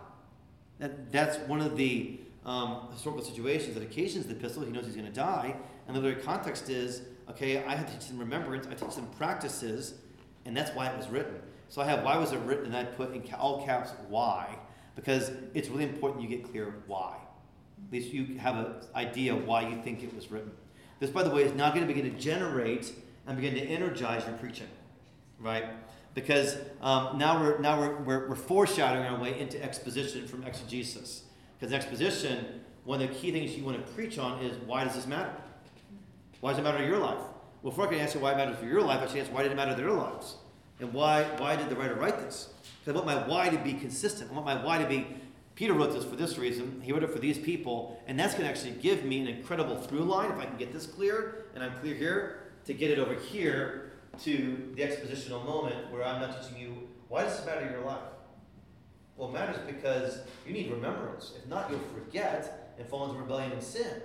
That, 0.79 1.11
that's 1.11 1.37
one 1.47 1.61
of 1.61 1.77
the 1.77 2.19
um, 2.43 2.87
historical 2.91 3.23
situations 3.23 3.75
that 3.75 3.83
occasions 3.83 4.25
the 4.25 4.33
epistle. 4.33 4.63
He 4.63 4.71
knows 4.71 4.85
he's 4.85 4.95
going 4.95 5.07
to 5.07 5.13
die. 5.13 5.55
And 5.87 5.95
the 5.95 6.01
very 6.01 6.15
context 6.15 6.69
is 6.69 7.03
okay, 7.29 7.63
I 7.63 7.75
have 7.75 7.85
to 7.85 7.93
teach 7.93 8.07
them 8.07 8.17
remembrance, 8.17 8.67
I 8.67 8.73
teach 8.73 8.95
them 8.95 9.07
practices, 9.17 9.95
and 10.45 10.57
that's 10.57 10.71
why 10.75 10.87
it 10.87 10.97
was 10.97 11.07
written. 11.07 11.35
So 11.69 11.81
I 11.81 11.85
have 11.85 12.03
why 12.03 12.17
was 12.17 12.31
it 12.31 12.39
written, 12.39 12.65
and 12.65 12.75
I 12.75 12.83
put 12.83 13.13
in 13.13 13.23
all 13.35 13.63
caps 13.65 13.91
why, 14.09 14.57
because 14.95 15.31
it's 15.53 15.69
really 15.69 15.83
important 15.83 16.21
you 16.21 16.29
get 16.29 16.49
clear 16.49 16.73
why. 16.87 17.17
At 17.87 17.93
least 17.93 18.13
you 18.13 18.37
have 18.39 18.55
an 18.57 18.73
idea 18.95 19.35
why 19.35 19.67
you 19.67 19.81
think 19.81 20.03
it 20.03 20.15
was 20.15 20.31
written. 20.31 20.51
This, 20.99 21.09
by 21.09 21.23
the 21.23 21.29
way, 21.29 21.43
is 21.43 21.53
now 21.53 21.69
going 21.69 21.85
to 21.85 21.93
begin 21.93 22.09
to 22.11 22.17
generate 22.17 22.93
and 23.27 23.35
begin 23.35 23.53
to 23.55 23.61
energize 23.61 24.25
your 24.25 24.37
preaching, 24.37 24.67
right? 25.39 25.65
Because 26.13 26.57
um, 26.81 27.17
now 27.17 27.41
we're 27.41 27.59
now 27.59 27.79
we're, 27.79 27.97
we're, 27.97 28.29
we're 28.29 28.35
foreshadowing 28.35 29.05
our 29.05 29.19
way 29.19 29.37
into 29.39 29.61
exposition 29.61 30.27
from 30.27 30.43
exegesis. 30.43 31.23
Because 31.59 31.73
exposition, 31.73 32.61
one 32.85 33.01
of 33.01 33.09
the 33.09 33.15
key 33.15 33.31
things 33.31 33.55
you 33.55 33.63
want 33.63 33.85
to 33.85 33.93
preach 33.93 34.17
on 34.17 34.41
is 34.41 34.57
why 34.65 34.83
does 34.85 34.95
this 34.95 35.07
matter? 35.07 35.33
Why 36.39 36.51
does 36.51 36.59
it 36.59 36.63
matter 36.63 36.77
to 36.77 36.85
your 36.85 36.99
life? 36.99 37.17
Well, 37.61 37.71
before 37.71 37.87
I 37.87 37.89
can 37.89 37.99
answer 37.99 38.19
why 38.19 38.33
it 38.33 38.37
matters 38.37 38.57
for 38.57 38.65
your 38.65 38.81
life, 38.81 39.01
I 39.01 39.07
should 39.07 39.21
ask 39.21 39.33
why 39.33 39.43
did 39.43 39.51
it 39.51 39.55
matter 39.55 39.71
in 39.71 39.77
their 39.77 39.91
lives? 39.91 40.35
And 40.79 40.93
why, 40.93 41.23
why 41.37 41.55
did 41.55 41.69
the 41.69 41.75
writer 41.75 41.95
write 41.95 42.19
this? 42.19 42.49
I 42.91 42.95
want 42.95 43.05
my 43.05 43.27
why 43.27 43.49
to 43.49 43.57
be 43.57 43.73
consistent. 43.73 44.31
I 44.31 44.33
want 44.33 44.45
my 44.45 44.63
why 44.63 44.77
to 44.77 44.87
be, 44.87 45.07
Peter 45.55 45.73
wrote 45.73 45.93
this 45.93 46.03
for 46.03 46.15
this 46.15 46.37
reason, 46.37 46.81
he 46.83 46.91
wrote 46.91 47.03
it 47.03 47.11
for 47.11 47.19
these 47.19 47.37
people, 47.37 48.01
and 48.07 48.19
that's 48.19 48.33
going 48.33 48.43
to 48.45 48.49
actually 48.49 48.73
give 48.73 49.05
me 49.05 49.21
an 49.21 49.27
incredible 49.27 49.77
through 49.77 50.03
line, 50.03 50.31
if 50.31 50.37
I 50.37 50.45
can 50.45 50.57
get 50.57 50.73
this 50.73 50.85
clear, 50.85 51.45
and 51.55 51.63
I'm 51.63 51.73
clear 51.79 51.95
here, 51.95 52.43
to 52.65 52.73
get 52.73 52.91
it 52.91 52.99
over 52.99 53.15
here 53.15 53.93
to 54.23 54.71
the 54.75 54.81
expositional 54.81 55.45
moment 55.45 55.91
where 55.91 56.03
I'm 56.03 56.21
not 56.21 56.41
teaching 56.41 56.61
you, 56.61 56.87
why 57.07 57.23
does 57.23 57.37
this 57.37 57.45
matter 57.45 57.65
in 57.65 57.71
your 57.71 57.85
life? 57.85 57.99
Well, 59.17 59.29
it 59.29 59.33
matters 59.33 59.57
because 59.65 60.19
you 60.45 60.53
need 60.53 60.69
remembrance. 60.71 61.33
If 61.37 61.47
not, 61.47 61.69
you'll 61.69 61.79
forget 61.93 62.73
and 62.77 62.87
fall 62.87 63.07
into 63.07 63.19
rebellion 63.19 63.51
and 63.51 63.63
sin, 63.63 64.01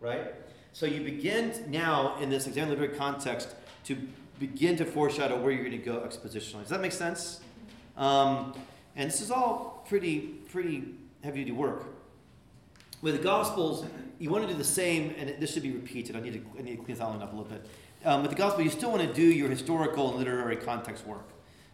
right? 0.00 0.34
So 0.72 0.86
you 0.86 1.02
begin 1.02 1.52
now 1.68 2.18
in 2.18 2.30
this 2.30 2.46
exam 2.46 2.68
literary 2.68 2.96
context 2.96 3.54
to 3.84 3.96
begin 4.38 4.76
to 4.76 4.84
foreshadow 4.84 5.40
where 5.40 5.52
you're 5.52 5.64
going 5.64 5.78
to 5.78 5.84
go 5.84 6.00
expositionally. 6.00 6.60
Does 6.60 6.70
that 6.70 6.80
make 6.80 6.92
sense? 6.92 7.40
Um, 7.98 8.54
and 8.96 9.10
this 9.10 9.20
is 9.20 9.30
all 9.30 9.84
pretty, 9.86 10.20
pretty 10.50 10.94
heavy 11.22 11.40
duty 11.40 11.52
work. 11.52 11.84
With 13.02 13.16
the 13.16 13.22
Gospels, 13.22 13.84
you 14.18 14.30
want 14.30 14.46
to 14.46 14.50
do 14.50 14.56
the 14.56 14.64
same, 14.64 15.14
and 15.18 15.34
this 15.38 15.52
should 15.52 15.62
be 15.62 15.72
repeated. 15.72 16.16
I 16.16 16.20
need 16.20 16.32
to, 16.32 16.42
I 16.58 16.62
need 16.62 16.76
to 16.76 16.82
clean 16.82 16.96
this 16.96 17.00
outline 17.00 17.22
up 17.22 17.32
a 17.32 17.36
little 17.36 17.50
bit. 17.50 17.66
Um, 18.04 18.22
with 18.22 18.30
the 18.30 18.36
Gospel, 18.36 18.64
you 18.64 18.70
still 18.70 18.90
want 18.90 19.02
to 19.02 19.12
do 19.12 19.22
your 19.22 19.48
historical 19.48 20.08
and 20.08 20.18
literary 20.18 20.56
context 20.56 21.06
work. 21.06 21.28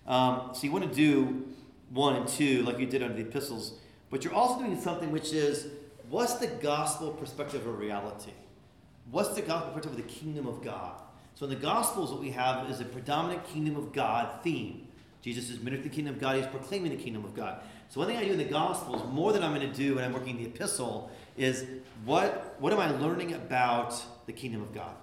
Um, 0.07 0.51
so 0.53 0.65
you 0.65 0.73
want 0.73 0.89
to 0.89 0.95
do 0.95 1.47
one 1.91 2.17
and 2.17 2.27
two 2.27 2.63
like 2.63 2.79
you 2.79 2.87
did 2.87 3.03
under 3.03 3.15
the 3.15 3.29
epistles, 3.29 3.75
but 4.11 4.25
you're 4.25 4.35
also 4.35 4.59
doing 4.59 4.79
something 4.81 5.11
which 5.13 5.33
is 5.33 5.69
what's 6.11 6.35
the 6.35 6.47
gospel 6.47 7.11
perspective 7.11 7.67
of 7.67 7.79
reality? 7.79 8.33
What's 9.11 9.35
the 9.35 9.43
gospel 9.43 9.73
perspective 9.73 9.93
of 9.93 9.97
the 9.97 10.13
kingdom 10.13 10.47
of 10.47 10.63
God? 10.63 11.01
So 11.35 11.45
in 11.45 11.51
the 11.51 11.57
Gospels, 11.57 12.13
what 12.13 12.21
we 12.21 12.31
have 12.31 12.71
is 12.71 12.81
a 12.81 12.85
predominant 12.85 13.45
kingdom 13.49 13.77
of 13.77 13.93
God 13.93 14.43
theme. 14.43 14.87
Jesus 15.25 15.49
is 15.49 15.59
ministering 15.59 15.89
the 15.89 15.95
kingdom 15.95 16.15
of 16.17 16.21
God, 16.21 16.37
he's 16.37 16.47
proclaiming 16.47 16.91
the 16.91 17.03
kingdom 17.03 17.25
of 17.25 17.35
God. 17.35 17.63
So 17.89 17.99
one 17.99 18.11
thing 18.11 18.19
I 18.19 18.25
do 18.25 18.33
in 18.33 18.37
the 18.37 18.45
Gospels, 18.45 19.11
more 19.11 19.33
than 19.33 19.43
I'm 19.43 19.55
going 19.55 19.67
to 19.67 19.75
do 19.75 19.95
when 19.95 20.05
I'm 20.05 20.13
working 20.13 20.37
the 20.37 20.45
epistle, 20.45 21.11
is 21.39 21.65
what, 22.05 22.57
what 22.59 22.75
am 22.75 22.79
I 22.79 22.91
learning 22.91 23.33
about 23.33 23.99
the 24.27 24.35
kingdom 24.35 24.61
of 24.61 24.75
God? 24.75 24.95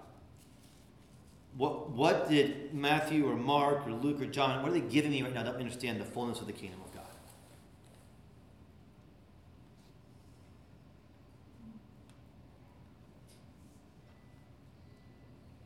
What, 1.57 1.89
what 1.89 2.29
did 2.29 2.71
Matthew 2.71 3.27
or 3.27 3.35
Mark 3.35 3.87
or 3.87 3.93
Luke 3.93 4.21
or 4.21 4.27
John, 4.27 4.61
what 4.61 4.69
are 4.69 4.75
they 4.75 4.81
giving 4.81 5.09
me 5.09 5.23
right 5.23 5.33
now 5.33 5.41
to 5.41 5.55
understand 5.55 5.99
the 5.99 6.05
fullness 6.05 6.39
of 6.39 6.45
the 6.45 6.53
kingdom 6.53 6.79
of 6.85 6.93
God? 6.93 7.01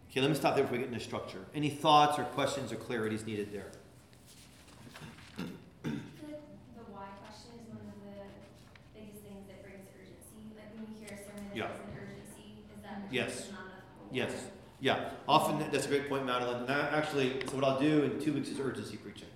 Okay, 0.10 0.22
let 0.22 0.30
me 0.30 0.36
stop 0.38 0.56
there 0.56 0.64
before 0.64 0.78
we 0.78 0.84
get 0.86 0.94
into 0.94 1.04
structure. 1.04 1.46
Any 1.54 1.70
thoughts 1.70 2.18
or 2.18 2.24
questions 2.24 2.72
or 2.72 2.78
clarities 2.78 3.26
needed 3.26 3.52
there? 3.52 3.70
The, 5.86 6.42
the 6.82 6.86
why 6.92 7.08
question 7.22 7.62
is 7.62 7.68
one 7.70 7.86
of 7.86 8.00
the 8.02 8.18
biggest 8.94 9.22
things 9.22 9.46
that 9.48 9.62
brings 9.62 9.86
urgency. 9.94 10.50
Like 10.58 10.74
when 10.74 10.90
you 10.90 10.98
hear 10.98 11.14
a 11.14 11.20
sermon 11.22 11.46
that 11.50 11.56
Yeah. 11.58 11.68
has 11.70 11.80
an 11.86 11.94
urgency, 11.94 12.66
is 12.74 12.82
that 12.84 13.06
Yes. 13.12 13.30
there's 13.36 13.52
not 13.52 13.60
enough? 13.70 14.12
Yes. 14.12 14.32
Yeah, 14.82 15.10
often 15.28 15.60
that's 15.72 15.86
a 15.86 15.90
great 15.90 16.10
point, 16.10 16.26
Madeline. 16.26 16.64
And 16.64 16.72
I 16.72 16.90
actually, 16.98 17.40
so 17.48 17.56
what 17.56 17.64
I'll 17.64 17.80
do 17.80 18.04
in 18.04 18.20
two 18.20 18.34
weeks 18.34 18.50
is 18.50 18.60
urgency 18.60 18.98
preaching. 18.98 19.30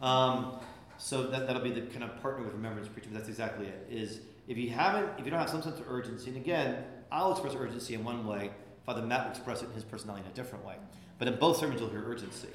Um, 0.00 0.58
so 0.98 1.26
that, 1.26 1.46
that'll 1.46 1.62
be 1.62 1.70
the 1.72 1.82
kind 1.82 2.04
of 2.04 2.20
partner 2.22 2.44
with 2.44 2.54
remembrance 2.54 2.88
preaching. 2.88 3.10
But 3.12 3.18
that's 3.18 3.28
exactly 3.28 3.66
it. 3.66 3.86
Is 3.90 4.20
if 4.48 4.56
you 4.56 4.70
haven't, 4.70 5.08
if 5.18 5.24
you 5.24 5.30
don't 5.30 5.40
have 5.40 5.50
some 5.50 5.62
sense 5.62 5.78
of 5.80 5.90
urgency, 5.90 6.28
and 6.28 6.36
again, 6.36 6.84
I'll 7.10 7.32
express 7.32 7.54
urgency 7.54 7.94
in 7.94 8.04
one 8.04 8.26
way. 8.26 8.50
Father 8.84 9.02
Matt 9.02 9.24
will 9.24 9.30
express 9.32 9.62
it 9.62 9.66
in 9.66 9.72
his 9.74 9.84
personality 9.84 10.24
in 10.24 10.30
a 10.30 10.34
different 10.34 10.64
way. 10.64 10.76
But 11.18 11.28
in 11.28 11.36
both 11.36 11.56
sermons, 11.58 11.80
you'll 11.80 11.90
hear 11.90 12.04
urgency, 12.06 12.48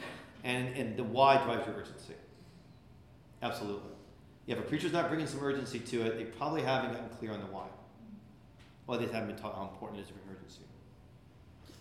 and 0.44 0.70
and 0.76 0.96
the 0.98 1.04
why 1.04 1.44
drives 1.44 1.68
your 1.68 1.76
urgency. 1.76 2.14
Absolutely. 3.42 3.90
Yeah, 4.46 4.56
if 4.56 4.62
a 4.62 4.64
preacher's 4.64 4.92
not 4.94 5.10
bringing 5.10 5.28
some 5.28 5.44
urgency 5.44 5.80
to 5.80 6.02
it, 6.06 6.18
they 6.18 6.26
probably 6.26 6.62
haven't 6.62 6.94
gotten 6.94 7.10
clear 7.18 7.32
on 7.32 7.40
the 7.40 7.48
why. 7.48 7.68
Well, 8.88 9.00
they 9.00 9.06
haven't 9.06 9.28
been 9.28 9.38
taught 9.38 9.56
how 9.56 9.64
important 9.64 10.00
it 10.00 10.04
is 10.04 10.08
to 10.10 10.14
bring 10.14 10.36
urgency. 10.36 10.66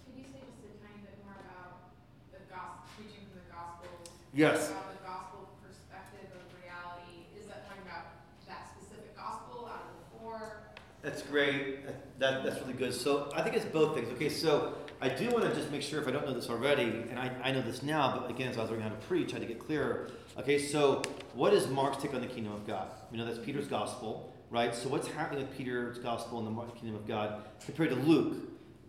Could 0.06 0.16
you 0.16 0.24
say 0.24 0.40
just 0.40 0.60
a 0.64 0.78
tiny 0.80 1.04
bit 1.04 1.16
more 1.24 1.36
about 1.36 1.92
the 2.32 2.40
gospel, 2.48 2.84
preaching 2.96 3.28
from 3.28 3.40
the 3.44 3.48
gospels? 3.52 4.08
Yes. 4.32 4.70
About 4.70 4.92
the 4.92 5.04
gospel 5.04 5.48
perspective 5.64 6.28
of 6.32 6.44
reality, 6.56 7.28
is 7.36 7.48
that 7.48 7.68
talking 7.68 7.84
about 7.84 8.24
that 8.48 8.68
specific 8.76 9.16
gospel 9.16 9.68
out 9.68 9.84
of 9.84 9.96
the 9.96 10.04
four? 10.16 10.70
That's 11.02 11.22
great. 11.22 11.84
That, 12.20 12.44
that's 12.44 12.60
really 12.60 12.76
good. 12.76 12.92
So 12.94 13.32
I 13.34 13.42
think 13.42 13.56
it's 13.56 13.64
both 13.64 13.96
things. 13.96 14.08
Okay, 14.14 14.28
so 14.28 14.76
I 15.00 15.08
do 15.08 15.30
want 15.30 15.44
to 15.48 15.54
just 15.56 15.72
make 15.72 15.80
sure 15.82 16.00
if 16.00 16.06
I 16.06 16.10
don't 16.10 16.26
know 16.26 16.34
this 16.34 16.50
already, 16.50 17.08
and 17.08 17.18
I, 17.18 17.32
I 17.42 17.50
know 17.52 17.62
this 17.62 17.82
now, 17.82 18.20
but 18.20 18.30
again, 18.30 18.48
as 18.48 18.58
I 18.58 18.62
was 18.62 18.70
learning 18.70 18.84
how 18.84 18.92
to 18.92 19.02
preach, 19.08 19.30
I 19.30 19.38
had 19.38 19.42
to 19.42 19.48
get 19.48 19.58
clearer. 19.58 20.12
Okay, 20.40 20.58
so 20.58 21.02
what 21.34 21.52
is 21.52 21.68
Mark's 21.68 22.02
take 22.02 22.14
on 22.14 22.22
the 22.22 22.26
kingdom 22.26 22.54
of 22.54 22.66
God? 22.66 22.88
We 23.12 23.18
know 23.18 23.26
that's 23.26 23.38
Peter's 23.38 23.66
gospel, 23.66 24.34
right? 24.48 24.74
So 24.74 24.88
what's 24.88 25.06
happening 25.06 25.46
with 25.46 25.54
Peter's 25.54 25.98
gospel 25.98 26.38
and 26.38 26.48
the 26.48 26.72
kingdom 26.72 26.94
of 26.96 27.06
God 27.06 27.44
compared 27.66 27.90
to 27.90 27.96
Luke 27.96 28.38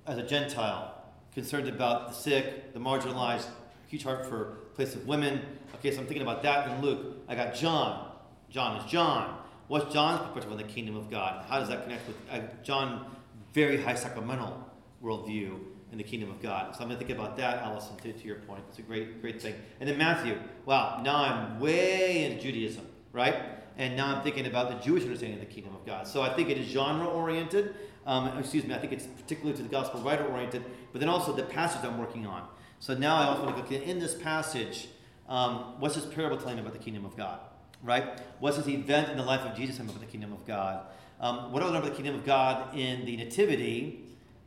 as 0.08 0.18
a 0.18 0.24
Gentile, 0.24 0.96
concerned 1.34 1.68
about 1.68 2.08
the 2.08 2.14
sick, 2.14 2.72
the 2.74 2.80
marginalized, 2.80 3.48
huge 3.88 4.02
heart 4.02 4.26
for 4.28 4.60
place 4.76 4.96
of 4.96 5.06
women. 5.06 5.42
Okay, 5.76 5.92
so 5.92 6.00
I'm 6.00 6.06
thinking 6.06 6.22
about 6.22 6.42
that 6.44 6.70
in 6.70 6.82
Luke. 6.82 7.18
I 7.28 7.36
got 7.36 7.54
John. 7.54 8.14
John 8.50 8.78
is 8.78 8.90
John. 8.90 9.38
What's 9.68 9.94
John's 9.94 10.22
perspective 10.22 10.54
on 10.54 10.58
the 10.58 10.64
kingdom 10.64 10.96
of 10.96 11.12
God? 11.12 11.44
How 11.50 11.60
does 11.60 11.68
that 11.68 11.84
connect 11.84 12.08
with 12.08 12.16
uh, 12.32 12.40
John? 12.64 13.14
Very 13.54 13.76
high 13.76 13.96
sacramental, 13.96 14.66
worldview 15.04 15.60
in 15.92 15.98
the 15.98 16.04
kingdom 16.04 16.30
of 16.32 16.42
God. 16.42 16.76
So 16.76 16.82
I'm 16.82 16.88
going 16.88 17.00
to 17.00 17.06
think 17.06 17.18
about 17.18 17.38
that, 17.38 17.64
Allison, 17.64 17.98
to, 17.98 18.14
to 18.14 18.28
your 18.28 18.38
point. 18.38 18.64
It's 18.70 18.80
a 18.80 18.82
great, 18.82 19.22
great 19.22 19.42
thing. 19.42 19.56
And 19.80 19.90
then 19.90 19.98
Matthew, 19.98 20.38
wow, 20.66 21.02
now 21.04 21.18
I'm 21.18 21.60
way 21.60 22.26
into 22.26 22.42
Judaism, 22.42 22.88
right? 23.12 23.36
And 23.78 23.96
now 23.96 24.16
I'm 24.16 24.24
thinking 24.24 24.48
about 24.48 24.70
the 24.70 24.76
Jewish 24.86 25.04
understanding 25.04 25.40
of 25.40 25.48
the 25.48 25.54
kingdom 25.54 25.76
of 25.76 25.86
God. 25.86 26.08
So 26.08 26.22
I 26.22 26.34
think 26.34 26.50
it 26.50 26.58
is 26.58 26.68
genre 26.68 27.08
oriented. 27.08 27.76
Um, 28.06 28.38
excuse 28.38 28.66
me, 28.66 28.74
I 28.74 28.80
think 28.80 28.94
it's 28.94 29.06
particularly 29.06 29.56
to 29.58 29.64
the 29.64 29.70
gospel 29.70 30.02
writer 30.02 30.26
oriented, 30.26 30.64
but 30.92 31.00
then 31.00 31.10
also 31.10 31.34
the 31.34 31.44
passage 31.44 31.84
I'm 31.84 31.98
working 31.98 32.26
on. 32.26 32.48
So 32.80 32.96
now 32.96 33.16
I 33.16 33.26
also 33.26 33.44
want 33.44 33.56
to 33.58 33.62
look 33.62 33.72
in 33.72 34.00
this 34.00 34.16
passage, 34.16 34.88
um, 35.30 35.80
what's 35.80 35.96
this 35.96 36.06
parable 36.06 36.38
telling 36.38 36.58
about 36.58 36.74
the 36.74 36.80
kingdom 36.80 37.06
of 37.06 37.16
God, 37.16 37.40
right? 37.84 38.20
What's 38.40 38.58
this 38.58 38.68
event 38.68 39.10
in 39.10 39.18
the 39.18 39.24
life 39.24 39.42
of 39.42 39.56
Jesus 39.56 39.80
about 39.80 40.00
the 40.00 40.06
kingdom 40.06 40.34
of 40.34 40.46
God? 40.48 40.86
Um, 41.20 41.52
what 41.52 41.62
about 41.62 41.84
the 41.84 41.92
kingdom 41.92 42.16
of 42.16 42.26
God 42.26 42.76
in 42.76 43.06
the 43.06 43.16
nativity 43.18 44.01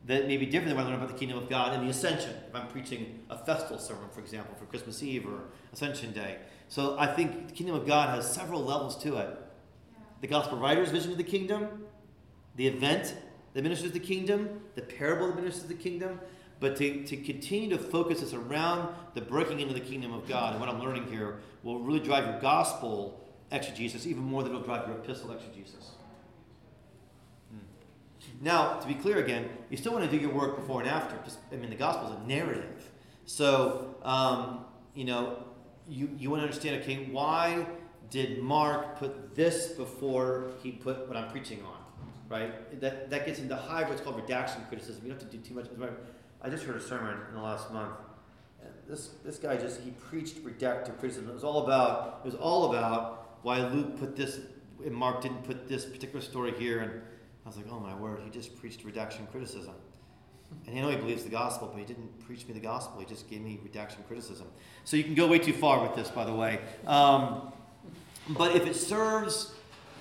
that 0.05 0.27
may 0.27 0.37
be 0.37 0.45
different 0.45 0.69
than 0.69 0.77
what 0.77 0.85
I 0.85 0.89
learn 0.89 1.01
about 1.01 1.11
the 1.11 1.17
kingdom 1.17 1.37
of 1.37 1.49
God 1.49 1.73
and 1.73 1.85
the 1.85 1.89
ascension? 1.89 2.33
If 2.47 2.55
I'm 2.55 2.67
preaching 2.67 3.19
a 3.29 3.37
festal 3.37 3.79
sermon, 3.79 4.09
for 4.11 4.19
example, 4.19 4.55
for 4.55 4.65
Christmas 4.65 5.01
Eve 5.01 5.27
or 5.27 5.45
Ascension 5.73 6.11
Day. 6.13 6.37
So 6.67 6.97
I 6.99 7.07
think 7.07 7.47
the 7.47 7.53
kingdom 7.53 7.75
of 7.75 7.87
God 7.87 8.09
has 8.09 8.31
several 8.31 8.63
levels 8.63 9.01
to 9.03 9.17
it. 9.17 9.37
The 10.21 10.27
gospel 10.27 10.57
writer's 10.57 10.91
vision 10.91 11.11
of 11.11 11.17
the 11.17 11.23
kingdom, 11.23 11.85
the 12.55 12.67
event 12.67 13.15
that 13.53 13.63
ministers 13.63 13.91
the 13.91 13.99
kingdom, 13.99 14.61
the 14.75 14.81
parable 14.81 15.27
that 15.27 15.35
ministers 15.35 15.63
the 15.63 15.73
kingdom, 15.73 16.19
but 16.59 16.75
to, 16.77 17.03
to 17.03 17.17
continue 17.17 17.69
to 17.69 17.77
focus 17.77 18.23
us 18.23 18.33
around 18.33 18.93
the 19.13 19.21
breaking 19.21 19.59
into 19.59 19.73
the 19.73 19.79
kingdom 19.79 20.13
of 20.13 20.27
God. 20.27 20.53
And 20.53 20.59
what 20.59 20.69
I'm 20.69 20.79
learning 20.79 21.07
here 21.07 21.39
will 21.63 21.79
really 21.79 21.99
drive 21.99 22.25
your 22.25 22.39
gospel 22.39 23.25
exegesis 23.51 24.05
even 24.05 24.23
more 24.23 24.43
than 24.43 24.53
it'll 24.53 24.63
drive 24.63 24.87
your 24.87 24.97
epistle 24.97 25.31
exegesis. 25.31 25.91
Now, 28.41 28.79
to 28.79 28.87
be 28.87 28.93
clear 28.93 29.17
again, 29.17 29.49
you 29.69 29.77
still 29.77 29.93
want 29.93 30.09
to 30.09 30.11
do 30.11 30.17
your 30.17 30.33
work 30.33 30.55
before 30.57 30.81
and 30.81 30.89
after. 30.89 31.17
Just, 31.23 31.39
I 31.51 31.55
mean, 31.55 31.69
the 31.69 31.75
gospel 31.75 32.09
is 32.09 32.23
a 32.23 32.27
narrative. 32.27 32.91
So, 33.25 33.95
um, 34.03 34.65
you 34.93 35.05
know, 35.05 35.43
you, 35.87 36.09
you 36.17 36.29
want 36.29 36.41
to 36.41 36.45
understand, 36.45 36.81
okay, 36.81 37.07
why 37.11 37.65
did 38.09 38.41
Mark 38.41 38.97
put 38.97 39.35
this 39.35 39.67
before 39.69 40.51
he 40.61 40.71
put 40.71 41.07
what 41.07 41.17
I'm 41.17 41.29
preaching 41.31 41.61
on? 41.63 41.77
Right? 42.27 42.79
That, 42.81 43.09
that 43.09 43.25
gets 43.25 43.39
into 43.39 43.55
high 43.55 43.87
what's 43.87 44.01
called 44.01 44.17
redaction 44.17 44.63
criticism. 44.67 45.03
You 45.03 45.11
don't 45.11 45.21
have 45.21 45.29
to 45.29 45.37
do 45.37 45.43
too 45.43 45.53
much. 45.53 45.67
I 46.41 46.49
just 46.49 46.63
heard 46.63 46.75
a 46.75 46.81
sermon 46.81 47.17
in 47.29 47.35
the 47.35 47.41
last 47.41 47.71
month. 47.71 47.95
This 48.87 49.09
this 49.23 49.37
guy 49.37 49.57
just 49.57 49.81
he 49.81 49.91
preached 49.91 50.43
redacted 50.43 50.99
criticism. 50.99 51.29
It 51.29 51.33
was 51.33 51.43
all 51.43 51.63
about 51.63 52.21
it 52.23 52.25
was 52.25 52.35
all 52.35 52.71
about 52.71 53.39
why 53.41 53.67
Luke 53.67 53.97
put 53.97 54.15
this 54.15 54.39
and 54.83 54.93
Mark 54.93 55.21
didn't 55.21 55.43
put 55.43 55.67
this 55.67 55.85
particular 55.85 56.21
story 56.21 56.53
here. 56.57 56.81
And 56.81 56.91
I 57.45 57.47
was 57.47 57.57
like, 57.57 57.67
oh 57.69 57.79
my 57.79 57.95
word, 57.95 58.21
he 58.23 58.29
just 58.31 58.57
preached 58.59 58.83
redaction 58.83 59.27
criticism. 59.27 59.75
And 60.67 60.77
I 60.77 60.81
know 60.81 60.89
he 60.89 60.95
believes 60.95 61.23
the 61.23 61.29
gospel, 61.29 61.69
but 61.71 61.79
he 61.79 61.85
didn't 61.85 62.25
preach 62.25 62.47
me 62.47 62.53
the 62.53 62.59
gospel. 62.59 62.99
He 62.99 63.05
just 63.05 63.29
gave 63.29 63.41
me 63.41 63.59
redaction 63.63 64.03
criticism. 64.07 64.47
So 64.83 64.97
you 64.97 65.03
can 65.03 65.13
go 65.13 65.27
way 65.27 65.39
too 65.39 65.53
far 65.53 65.81
with 65.81 65.95
this, 65.95 66.09
by 66.09 66.25
the 66.25 66.33
way. 66.33 66.59
Um, 66.87 67.53
but 68.29 68.55
if 68.55 68.65
it 68.65 68.75
serves 68.75 69.53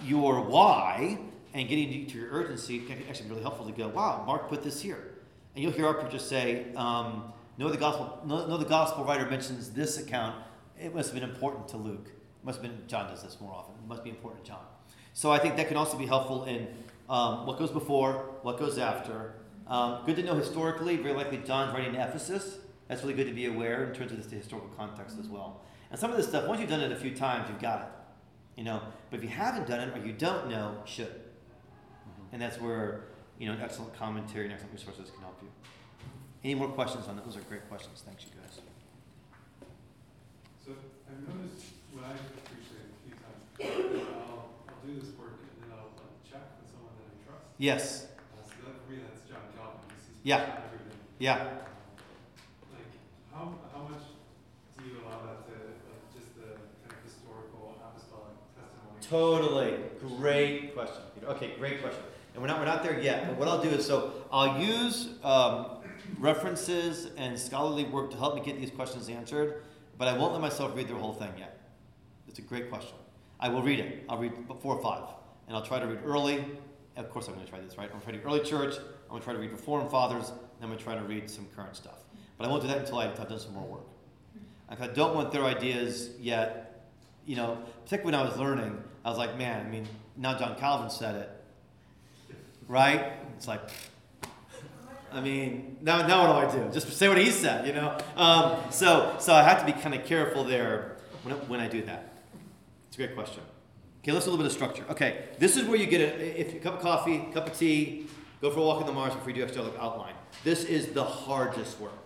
your 0.04 0.40
why 0.40 1.18
and 1.52 1.68
getting 1.68 2.06
to 2.06 2.18
your 2.18 2.30
urgency, 2.30 2.76
it 2.76 2.86
can 2.86 2.98
actually 3.08 3.26
be 3.26 3.30
really 3.30 3.42
helpful 3.42 3.66
to 3.66 3.72
go, 3.72 3.88
wow, 3.88 4.24
Mark 4.26 4.48
put 4.48 4.62
this 4.62 4.80
here. 4.80 5.14
And 5.54 5.62
you'll 5.62 5.72
hear 5.72 5.86
our 5.86 5.94
preachers 5.94 6.26
say, 6.26 6.72
um, 6.74 7.32
no, 7.58 7.68
the 7.68 7.76
gospel, 7.76 8.20
no, 8.24 8.46
no, 8.46 8.56
the 8.56 8.64
gospel 8.64 9.04
writer 9.04 9.28
mentions 9.28 9.70
this 9.70 9.98
account. 9.98 10.34
It 10.80 10.94
must 10.94 11.12
have 11.12 11.20
been 11.20 11.28
important 11.28 11.68
to 11.68 11.76
Luke. 11.76 12.06
It 12.06 12.44
must 12.44 12.60
have 12.60 12.70
been 12.70 12.86
John 12.88 13.08
does 13.08 13.22
this 13.22 13.40
more 13.40 13.52
often. 13.52 13.74
It 13.74 13.86
must 13.86 14.02
be 14.02 14.10
important 14.10 14.44
to 14.44 14.50
John. 14.50 14.64
So 15.12 15.30
I 15.30 15.38
think 15.38 15.56
that 15.56 15.68
can 15.68 15.76
also 15.76 15.96
be 15.96 16.06
helpful 16.06 16.44
in 16.44 16.66
um, 17.08 17.46
what 17.46 17.58
goes 17.58 17.70
before, 17.70 18.36
what 18.42 18.58
goes 18.58 18.78
after. 18.78 19.34
Um, 19.66 20.02
good 20.06 20.16
to 20.16 20.22
know 20.22 20.34
historically. 20.34 20.96
Very 20.96 21.14
likely 21.14 21.38
John's 21.38 21.72
writing 21.72 21.94
to 21.94 22.02
Ephesus. 22.06 22.58
That's 22.88 23.02
really 23.02 23.14
good 23.14 23.26
to 23.26 23.32
be 23.32 23.46
aware 23.46 23.84
in 23.84 23.94
terms 23.94 24.12
of 24.12 24.28
the 24.28 24.36
historical 24.36 24.68
context 24.76 25.18
as 25.18 25.26
well. 25.26 25.62
And 25.90 25.98
some 25.98 26.10
of 26.10 26.16
this 26.16 26.28
stuff, 26.28 26.46
once 26.46 26.60
you've 26.60 26.70
done 26.70 26.80
it 26.80 26.92
a 26.92 26.96
few 26.96 27.14
times, 27.14 27.48
you've 27.48 27.60
got 27.60 27.80
it. 27.82 27.88
You 28.56 28.64
know, 28.64 28.82
but 29.10 29.18
if 29.18 29.22
you 29.22 29.30
haven't 29.30 29.66
done 29.66 29.80
it 29.80 29.96
or 29.96 30.06
you 30.06 30.12
don't 30.12 30.48
know, 30.48 30.76
you 30.84 30.92
should. 30.92 31.20
And 32.32 32.42
that's 32.42 32.60
where 32.60 33.04
you 33.38 33.48
know, 33.48 33.58
excellent 33.62 33.96
commentary 33.98 34.44
and 34.44 34.52
excellent 34.52 34.74
resources 34.74 35.10
can 35.10 35.20
help 35.22 35.38
you. 35.42 35.48
Any 36.44 36.54
more 36.54 36.68
questions 36.68 37.08
on 37.08 37.16
that? 37.16 37.24
Those 37.24 37.36
are 37.36 37.40
great 37.42 37.68
questions. 37.68 38.02
Thanks, 38.04 38.24
you 38.24 38.30
guys. 38.40 38.60
So 40.64 40.72
I've 41.08 41.20
noticed 41.28 41.66
what 41.92 42.04
I 42.04 42.12
appreciate 42.14 42.88
a 42.88 42.98
few 43.02 43.14
times, 43.16 44.08
I'll, 44.28 44.48
I'll 44.68 44.80
do 44.86 44.94
this 45.00 45.10
work 45.18 45.40
and 45.40 45.62
then 45.62 45.70
I'll, 45.72 45.92
I'll 45.98 46.16
check 46.24 46.44
with 46.60 46.70
someone 46.70 46.94
that 47.00 47.10
I 47.10 47.16
trust. 47.26 47.48
Yes. 47.64 48.04
Uh, 48.04 48.44
so 48.44 48.66
that, 48.66 48.84
for 48.84 48.92
me, 48.92 48.98
that's 49.08 49.26
John 49.26 49.40
Calvin. 49.56 49.80
Yeah. 50.22 50.60
Yeah. 51.18 51.44
Like, 52.70 52.92
how, 53.32 53.54
how 53.72 53.84
much 53.84 54.02
do 54.76 54.84
you 54.84 54.96
allow 55.00 55.24
that 55.24 55.46
to, 55.46 55.52
like, 55.88 56.14
just 56.14 56.36
the 56.36 56.60
kind 56.86 56.92
of 56.92 57.10
historical 57.10 57.74
apostolic 57.80 58.36
testimony? 58.54 59.00
Totally. 59.00 60.18
Great 60.18 60.74
question. 60.74 61.04
Peter. 61.14 61.26
Okay, 61.28 61.54
great 61.58 61.80
question. 61.80 62.02
And 62.34 62.42
we're 62.42 62.48
not, 62.48 62.58
we're 62.58 62.66
not 62.66 62.82
there 62.82 63.00
yet, 63.00 63.28
but 63.28 63.38
what 63.38 63.48
I'll 63.48 63.62
do 63.62 63.70
is 63.70 63.86
so 63.86 64.12
I'll 64.30 64.60
use 64.60 65.14
um, 65.22 65.78
references 66.18 67.12
and 67.16 67.38
scholarly 67.38 67.84
work 67.84 68.10
to 68.10 68.18
help 68.18 68.34
me 68.34 68.42
get 68.42 68.60
these 68.60 68.72
questions 68.72 69.08
answered, 69.08 69.62
but 69.96 70.06
I 70.06 70.18
won't 70.18 70.32
let 70.32 70.42
myself 70.42 70.76
read 70.76 70.88
the 70.88 70.94
whole 70.96 71.14
thing 71.14 71.32
yet. 71.38 71.60
It's 72.28 72.38
a 72.38 72.42
great 72.42 72.68
question. 72.68 72.96
I 73.40 73.48
will 73.48 73.62
read 73.62 73.80
it. 73.80 74.04
I'll 74.10 74.18
read 74.18 74.34
four 74.60 74.76
or 74.76 74.82
five, 74.82 75.04
and 75.48 75.56
I'll 75.56 75.64
try 75.64 75.78
to 75.78 75.86
read 75.86 76.00
early. 76.04 76.44
Of 76.96 77.10
course, 77.10 77.26
I'm 77.26 77.34
going 77.34 77.44
to 77.44 77.50
try 77.50 77.60
this, 77.60 77.76
right? 77.76 77.90
I'm 77.92 78.00
going 78.00 78.14
to 78.14 78.22
try 78.22 78.30
early 78.30 78.40
church. 78.40 78.76
I'm 78.76 79.08
going 79.10 79.20
to 79.20 79.24
try 79.24 79.34
to 79.34 79.40
read 79.40 79.50
Reformed 79.50 79.90
fathers. 79.90 80.28
And 80.28 80.38
I'm 80.62 80.68
going 80.68 80.78
to 80.78 80.84
try 80.84 80.94
to 80.94 81.02
read 81.02 81.28
some 81.28 81.46
current 81.56 81.76
stuff. 81.76 81.98
But 82.38 82.46
I 82.46 82.50
won't 82.50 82.62
do 82.62 82.68
that 82.68 82.78
until 82.78 82.98
I've 82.98 83.16
done 83.16 83.38
some 83.38 83.54
more 83.54 83.66
work. 83.66 83.86
I 84.68 84.86
don't 84.88 85.14
want 85.14 85.30
their 85.32 85.44
ideas 85.44 86.10
yet. 86.18 86.90
You 87.26 87.36
know, 87.36 87.58
particularly 87.84 88.16
when 88.16 88.26
I 88.26 88.28
was 88.28 88.38
learning, 88.38 88.82
I 89.04 89.08
was 89.08 89.18
like, 89.18 89.36
man, 89.38 89.64
I 89.64 89.68
mean, 89.68 89.86
now 90.16 90.36
John 90.38 90.56
Calvin 90.56 90.90
said 90.90 91.14
it 91.14 91.30
right? 92.68 93.12
It's 93.36 93.48
like, 93.48 93.60
I 95.12 95.20
mean, 95.20 95.76
now, 95.80 96.06
now 96.06 96.40
what 96.40 96.52
do 96.52 96.60
I 96.60 96.64
do? 96.64 96.72
Just 96.72 96.92
say 96.92 97.08
what 97.08 97.18
he 97.18 97.30
said, 97.30 97.66
you 97.66 97.72
know? 97.72 97.96
Um, 98.16 98.58
so, 98.70 99.16
so 99.18 99.32
I 99.32 99.42
have 99.42 99.60
to 99.60 99.66
be 99.66 99.72
kind 99.72 99.94
of 99.94 100.04
careful 100.04 100.44
there 100.44 100.96
when, 101.22 101.34
when 101.48 101.60
I 101.60 101.68
do 101.68 101.82
that. 101.82 102.12
It's 102.88 102.96
a 102.96 102.98
great 102.98 103.14
question. 103.14 103.42
Okay, 104.04 104.12
let's 104.12 104.26
do 104.26 104.32
a 104.32 104.32
little 104.32 104.44
bit 104.44 104.52
of 104.52 104.52
structure. 104.52 104.84
Okay, 104.90 105.28
this 105.38 105.56
is 105.56 105.66
where 105.66 105.78
you 105.78 105.86
get 105.86 106.02
a, 106.02 106.38
if 106.38 106.54
a 106.54 106.58
cup 106.58 106.74
of 106.74 106.80
coffee, 106.80 107.26
cup 107.32 107.46
of 107.46 107.58
tea, 107.58 108.06
go 108.42 108.50
for 108.50 108.60
a 108.60 108.62
walk 108.62 108.82
in 108.82 108.86
the 108.86 108.92
marsh 108.92 109.14
before 109.14 109.30
you 109.30 109.36
do 109.36 109.42
extra 109.42 109.64
outline. 109.80 110.12
This 110.44 110.64
is 110.64 110.88
the 110.88 111.02
hardest 111.02 111.80
work, 111.80 111.96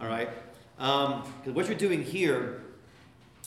all 0.00 0.08
right? 0.08 0.28
Because 0.76 1.22
um, 1.46 1.54
what 1.54 1.68
you're 1.68 1.78
doing 1.78 2.02
here 2.02 2.64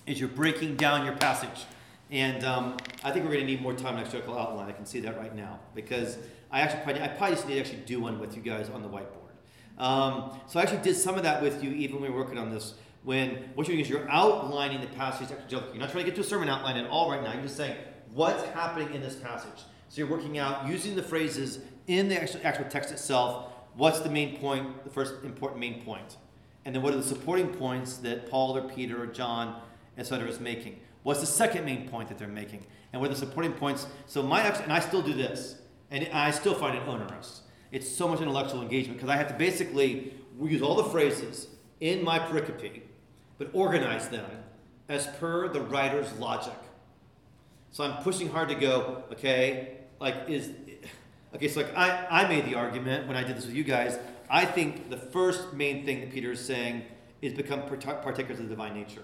is 0.08 0.18
you're 0.18 0.30
breaking 0.30 0.78
down 0.78 1.06
your 1.06 1.18
passage. 1.18 1.66
And 2.10 2.46
um, 2.46 2.78
I 3.04 3.12
think 3.12 3.26
we're 3.26 3.34
going 3.34 3.46
to 3.46 3.52
need 3.52 3.62
more 3.62 3.74
time 3.74 3.96
in 3.96 4.00
extra 4.00 4.22
outline. 4.22 4.70
I 4.70 4.72
can 4.72 4.86
see 4.86 5.02
that 5.02 5.18
right 5.18 5.36
now 5.36 5.60
because 5.76 6.18
I 6.50 6.62
actually 6.62 6.84
probably, 6.84 7.02
I 7.02 7.08
probably 7.10 7.36
just 7.36 7.50
need 7.50 7.56
to 7.56 7.60
actually 7.60 7.80
do 7.80 8.00
one 8.00 8.18
with 8.18 8.34
you 8.34 8.42
guys 8.42 8.70
on 8.70 8.82
the 8.82 8.88
whiteboard. 8.88 9.78
Um, 9.78 10.40
so 10.48 10.58
I 10.58 10.64
actually 10.64 10.84
did 10.84 10.96
some 10.96 11.16
of 11.16 11.24
that 11.24 11.42
with 11.42 11.62
you 11.62 11.72
even 11.72 12.00
when 12.00 12.10
we 12.10 12.18
were 12.18 12.24
working 12.24 12.38
on 12.38 12.50
this. 12.50 12.76
When 13.04 13.52
what 13.56 13.68
you're 13.68 13.76
doing 13.76 13.80
is 13.80 13.90
you're 13.90 14.10
outlining 14.10 14.80
the 14.80 14.88
passage 14.88 15.28
exegetically. 15.28 15.74
You're 15.74 15.82
not 15.82 15.92
trying 15.92 16.06
to 16.06 16.12
get 16.12 16.16
to 16.16 16.22
a 16.22 16.24
sermon 16.24 16.48
outline 16.48 16.78
at 16.78 16.90
all 16.90 17.12
right 17.12 17.22
now. 17.22 17.34
You're 17.34 17.44
just 17.44 17.58
saying 17.58 17.76
what's 18.14 18.44
happening 18.50 18.94
in 18.94 19.02
this 19.02 19.16
passage. 19.16 19.64
So 19.90 20.02
you're 20.02 20.10
working 20.10 20.38
out 20.38 20.68
using 20.68 20.96
the 20.96 21.04
phrases 21.04 21.60
in 21.88 22.10
the 22.10 22.22
actual, 22.22 22.42
actual 22.44 22.66
text 22.66 22.92
itself. 22.92 23.52
What's 23.76 24.00
the 24.00 24.10
main 24.10 24.38
point? 24.38 24.84
The 24.84 24.90
first 24.90 25.24
important 25.24 25.60
main 25.60 25.82
point, 25.84 26.18
and 26.66 26.76
then 26.76 26.82
what 26.82 26.94
are 26.94 26.98
the 26.98 27.04
supporting 27.04 27.48
points 27.48 27.98
that 27.98 28.30
Paul 28.30 28.56
or 28.56 28.62
Peter 28.62 29.02
or 29.02 29.08
John, 29.08 29.62
etc., 29.98 30.28
is 30.28 30.40
making? 30.40 30.80
What's 31.04 31.22
the 31.22 31.26
second 31.26 31.66
main 31.66 31.88
point 31.88 32.10
that 32.10 32.18
they're 32.18 32.28
making? 32.28 32.66
And 32.92 33.02
what 33.02 33.10
are 33.10 33.14
the 33.14 33.20
supporting 33.20 33.54
points? 33.54 33.88
So 34.06 34.22
my 34.22 34.42
and 34.42 34.74
I 34.74 34.80
still 34.80 35.02
do 35.02 35.14
this. 35.14 35.56
And 35.92 36.08
I 36.14 36.32
still 36.32 36.54
find 36.54 36.78
it 36.78 36.88
onerous. 36.88 37.42
It's 37.72 37.90
so 37.90 38.08
much 38.08 38.22
intellectual 38.22 38.62
engagement 38.62 39.00
because 39.00 39.10
I 39.10 39.18
have 39.18 39.28
to 39.30 39.34
basically 39.34 40.14
use 40.42 40.62
all 40.62 40.76
the 40.76 40.84
phrases 40.86 41.48
in 41.80 42.04
my 42.04 42.20
pericope, 42.20 42.82
but 43.38 43.50
organize 43.54 44.10
them 44.10 44.30
as 44.88 45.08
per 45.20 45.48
the 45.48 45.62
writer's 45.62 46.12
logic. 46.14 46.54
So 47.72 47.84
I'm 47.84 48.02
pushing 48.04 48.30
hard 48.30 48.50
to 48.50 48.56
go, 48.56 49.04
okay, 49.12 49.78
like 50.00 50.16
is 50.28 50.52
okay, 51.36 51.48
so 51.48 51.62
like 51.62 51.76
I, 51.78 52.08
I 52.10 52.28
made 52.28 52.46
the 52.46 52.56
argument 52.56 53.08
when 53.08 53.16
I 53.16 53.24
did 53.24 53.38
this 53.38 53.46
with 53.46 53.56
you 53.56 53.64
guys. 53.64 53.98
I 54.30 54.46
think 54.46 54.90
the 54.90 54.98
first 54.98 55.54
main 55.54 55.86
thing 55.86 56.02
that 56.02 56.12
Peter 56.12 56.32
is 56.32 56.44
saying 56.44 56.84
is 57.22 57.34
become 57.34 57.64
partakers 57.64 58.40
of 58.40 58.46
the 58.46 58.50
divine 58.50 58.74
nature. 58.74 59.04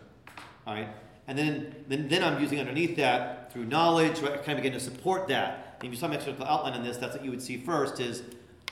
All 0.67 0.73
right? 0.73 0.87
And 1.27 1.37
then, 1.37 1.75
then, 1.87 2.07
then 2.07 2.23
I'm 2.23 2.39
using 2.39 2.59
underneath 2.59 2.95
that 2.97 3.51
through 3.51 3.65
knowledge, 3.65 4.19
right, 4.19 4.43
kind 4.43 4.57
of 4.57 4.63
begin 4.63 4.73
to 4.73 4.79
support 4.79 5.27
that 5.29 5.65
if 5.85 5.91
you 5.91 5.97
saw 5.97 6.07
my 6.07 6.15
extra 6.15 6.33
outline 6.45 6.73
on 6.73 6.83
this, 6.83 6.97
that's 6.97 7.15
what 7.15 7.23
you 7.23 7.31
would 7.31 7.41
see 7.41 7.57
first 7.57 7.99
is 7.99 8.23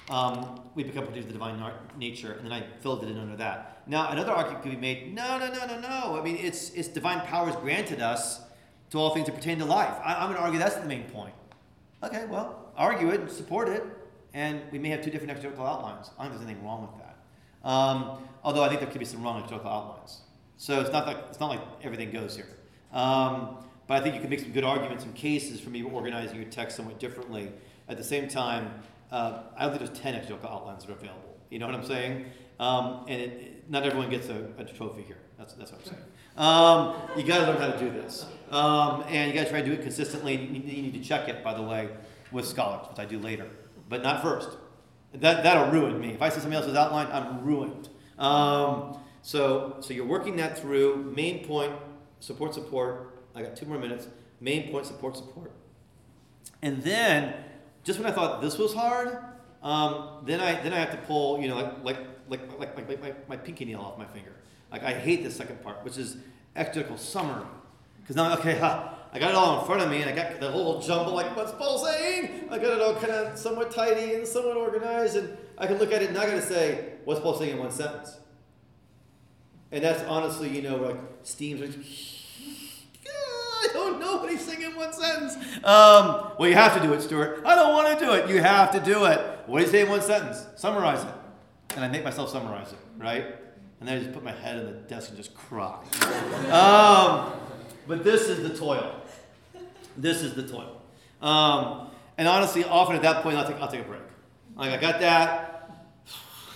um, 0.09 0.61
we 0.75 0.83
become 0.83 1.05
produced 1.05 1.27
of 1.27 1.33
the 1.33 1.39
divine 1.39 1.61
nature, 1.97 2.33
and 2.33 2.45
then 2.45 2.51
I 2.51 2.63
filled 2.81 3.03
it 3.03 3.09
in 3.09 3.17
under 3.17 3.35
that. 3.37 3.81
Now, 3.87 4.09
another 4.09 4.31
argument 4.31 4.63
could 4.63 4.71
be 4.71 4.77
made, 4.77 5.13
no, 5.13 5.37
no, 5.37 5.51
no, 5.51 5.65
no, 5.65 5.79
no. 5.79 6.19
I 6.19 6.23
mean, 6.23 6.37
it's, 6.37 6.71
it's 6.71 6.87
divine 6.87 7.21
powers 7.21 7.55
granted 7.57 8.01
us 8.01 8.41
to 8.93 8.99
all 8.99 9.09
things 9.09 9.25
that 9.25 9.33
pertain 9.33 9.57
to 9.57 9.65
life. 9.65 9.95
I, 10.03 10.23
am 10.23 10.27
going 10.27 10.35
to 10.35 10.41
argue 10.43 10.59
that's 10.59 10.75
the 10.75 10.85
main 10.85 11.05
point. 11.05 11.33
Okay, 12.03 12.25
well, 12.29 12.71
argue 12.77 13.09
it 13.09 13.21
and 13.21 13.31
support 13.31 13.67
it, 13.67 13.83
and 14.35 14.61
we 14.71 14.77
may 14.77 14.89
have 14.89 15.01
two 15.03 15.09
different 15.09 15.31
exegetical 15.31 15.65
outlines. 15.65 16.11
I 16.19 16.21
don't 16.23 16.31
think 16.31 16.41
there's 16.41 16.51
anything 16.51 16.63
wrong 16.63 16.81
with 16.83 17.01
that. 17.01 17.67
Um, 17.67 18.19
although 18.43 18.61
I 18.61 18.67
think 18.67 18.81
there 18.81 18.89
could 18.91 18.99
be 18.99 19.05
some 19.05 19.23
wrong 19.23 19.39
exegetical 19.39 19.71
outlines. 19.71 20.21
So 20.57 20.79
it's 20.79 20.91
not 20.91 21.07
like 21.07 21.17
it's 21.27 21.39
not 21.39 21.49
like 21.49 21.61
everything 21.81 22.11
goes 22.11 22.35
here. 22.35 22.45
Um, 22.91 23.57
but 23.87 23.95
I 23.95 24.01
think 24.01 24.13
you 24.13 24.21
can 24.21 24.29
make 24.29 24.41
some 24.41 24.51
good 24.51 24.63
arguments 24.63 25.05
and 25.05 25.15
cases 25.15 25.59
for 25.59 25.71
maybe 25.71 25.87
organizing 25.89 26.35
your 26.35 26.45
text 26.51 26.77
somewhat 26.77 26.99
differently. 26.99 27.51
At 27.89 27.97
the 27.97 28.03
same 28.03 28.27
time, 28.27 28.71
uh, 29.11 29.39
I 29.57 29.63
don't 29.63 29.75
think 29.75 29.87
there's 29.87 29.99
ten 29.99 30.13
exegetical 30.13 30.51
outlines 30.51 30.85
that 30.85 30.91
are 30.91 30.95
available. 30.95 31.35
You 31.49 31.57
know 31.57 31.65
what 31.65 31.73
I'm 31.73 31.85
saying? 31.85 32.25
Um, 32.59 33.05
and 33.07 33.19
it, 33.19 33.31
it- 33.31 33.49
not 33.69 33.83
everyone 33.85 34.09
gets 34.09 34.27
a, 34.29 34.45
a 34.57 34.65
trophy 34.65 35.01
here. 35.03 35.17
That's, 35.37 35.53
that's 35.53 35.71
what 35.71 35.79
I'm 35.79 35.85
saying. 35.87 36.03
Um, 36.37 36.95
you 37.15 37.23
got 37.23 37.45
to 37.45 37.51
learn 37.51 37.61
how 37.61 37.67
to 37.67 37.77
do 37.77 37.91
this, 37.91 38.25
um, 38.49 39.03
and 39.07 39.31
you 39.31 39.37
got 39.37 39.43
to 39.43 39.49
try 39.51 39.61
to 39.61 39.65
do 39.65 39.73
it 39.73 39.83
consistently. 39.83 40.33
You, 40.35 40.81
need 40.81 40.93
to 40.93 41.01
check 41.01 41.29
it, 41.29 41.43
by 41.43 41.53
the 41.53 41.61
way, 41.61 41.89
with 42.31 42.47
scholars, 42.47 42.87
which 42.89 42.99
I 42.99 43.05
do 43.05 43.19
later, 43.19 43.47
but 43.87 44.01
not 44.01 44.23
first. 44.23 44.49
That 45.13 45.43
that'll 45.43 45.71
ruin 45.71 46.01
me. 46.01 46.09
If 46.09 46.21
I 46.23 46.29
see 46.29 46.39
somebody 46.39 46.55
else's 46.55 46.75
outline, 46.75 47.07
I'm 47.11 47.43
ruined. 47.43 47.89
Um, 48.17 48.97
so 49.21 49.77
so 49.81 49.93
you're 49.93 50.07
working 50.07 50.37
that 50.37 50.57
through. 50.57 51.13
Main 51.15 51.45
point, 51.45 51.73
support, 52.19 52.55
support. 52.55 53.21
I 53.35 53.43
got 53.43 53.55
two 53.55 53.67
more 53.67 53.77
minutes. 53.77 54.07
Main 54.39 54.71
point, 54.71 54.87
support, 54.87 55.15
support. 55.15 55.51
And 56.63 56.81
then, 56.81 57.33
just 57.83 57.99
when 57.99 58.07
I 58.07 58.11
thought 58.11 58.41
this 58.41 58.57
was 58.57 58.73
hard, 58.73 59.19
um, 59.61 60.23
then 60.25 60.39
I 60.39 60.59
then 60.63 60.73
I 60.73 60.79
have 60.79 60.91
to 60.91 60.97
pull, 60.97 61.39
you 61.39 61.47
know, 61.47 61.57
like 61.57 61.83
like 61.83 61.99
like 62.27 62.59
like, 62.59 62.75
like, 62.75 62.89
like 62.89 63.01
my, 63.01 63.13
my 63.27 63.37
pinky 63.37 63.65
nail 63.65 63.81
off 63.81 63.99
my 63.99 64.05
finger. 64.05 64.33
Like 64.73 64.83
I 64.83 64.93
hate 64.93 65.23
the 65.23 65.31
second 65.31 65.63
part, 65.63 65.85
which 65.85 65.99
is 65.99 66.17
exegetical 66.55 66.97
summary. 66.97 67.45
Because 68.01 68.15
now, 68.15 68.33
okay, 68.39 68.57
ha, 68.59 68.97
I 69.13 69.19
got 69.19 69.29
it 69.29 69.35
all 69.35 69.59
in 69.59 69.65
front 69.67 69.83
of 69.83 69.89
me, 69.89 70.01
and 70.01 70.09
I 70.09 70.15
got 70.15 70.39
the 70.39 70.49
whole 70.49 70.81
jumble, 70.81 71.13
like 71.13 71.35
what's 71.37 71.51
Paul 71.51 71.77
saying? 71.77 72.47
I 72.49 72.57
got 72.57 72.73
it 72.73 72.81
all 72.81 72.95
kind 72.95 73.11
of 73.11 73.37
somewhat 73.37 73.71
tidy 73.71 74.15
and 74.15 74.27
somewhat 74.27 74.57
organized, 74.57 75.15
and 75.15 75.37
I 75.59 75.67
can 75.67 75.77
look 75.77 75.93
at 75.93 76.01
it 76.01 76.09
and 76.09 76.17
I 76.17 76.25
got 76.25 76.33
to 76.33 76.41
say, 76.41 76.93
what's 77.05 77.21
Paul 77.21 77.35
saying 77.35 77.51
in 77.51 77.59
one 77.59 77.71
sentence? 77.71 78.17
And 79.71 79.83
that's 79.83 80.03
honestly, 80.03 80.49
you 80.49 80.63
know, 80.63 80.77
like 80.77 80.97
steams. 81.21 81.61
like, 81.61 81.71
I 83.63 83.67
don't 83.73 83.99
know 83.99 84.17
what 84.17 84.31
he's 84.31 84.43
saying 84.43 84.63
in 84.63 84.75
one 84.75 84.91
sentence. 84.91 85.35
Um, 85.63 86.31
well, 86.39 86.49
you 86.49 86.55
have 86.55 86.75
to 86.75 86.81
do 86.81 86.93
it, 86.93 87.01
Stewart. 87.01 87.43
I 87.45 87.53
don't 87.53 87.73
want 87.73 87.97
to 87.97 88.05
do 88.05 88.11
it. 88.13 88.27
You 88.27 88.41
have 88.41 88.71
to 88.71 88.79
do 88.79 89.05
it. 89.05 89.19
What 89.45 89.59
do 89.59 89.65
you 89.65 89.71
say 89.71 89.81
in 89.81 89.89
one 89.89 90.01
sentence? 90.01 90.45
Summarize 90.55 91.03
it. 91.03 91.13
And 91.75 91.85
I 91.85 91.87
make 91.87 92.03
myself 92.03 92.29
summarize 92.29 92.71
it, 92.71 92.79
right? 92.97 93.42
And 93.83 93.89
then 93.89 93.97
I 93.97 93.99
just 93.99 94.13
put 94.13 94.23
my 94.23 94.31
head 94.31 94.59
in 94.59 94.65
the 94.65 94.71
desk 94.71 95.09
and 95.09 95.17
just 95.17 95.35
cry. 95.35 95.75
um, 96.49 97.33
but 97.85 98.01
this 98.05 98.29
is 98.29 98.41
the 98.41 98.57
toil. 98.57 98.95
This 99.97 100.21
is 100.21 100.35
the 100.35 100.47
toil. 100.47 100.81
Um, 101.21 101.89
and 102.17 102.25
honestly, 102.25 102.63
often 102.63 102.95
at 102.95 103.01
that 103.01 103.23
point, 103.23 103.35
I'll 103.35 103.45
take, 103.45 103.57
I'll 103.57 103.67
take 103.67 103.81
a 103.81 103.83
break. 103.83 103.99
Like, 104.55 104.71
I 104.71 104.77
got 104.77 105.01
that. 105.01 105.69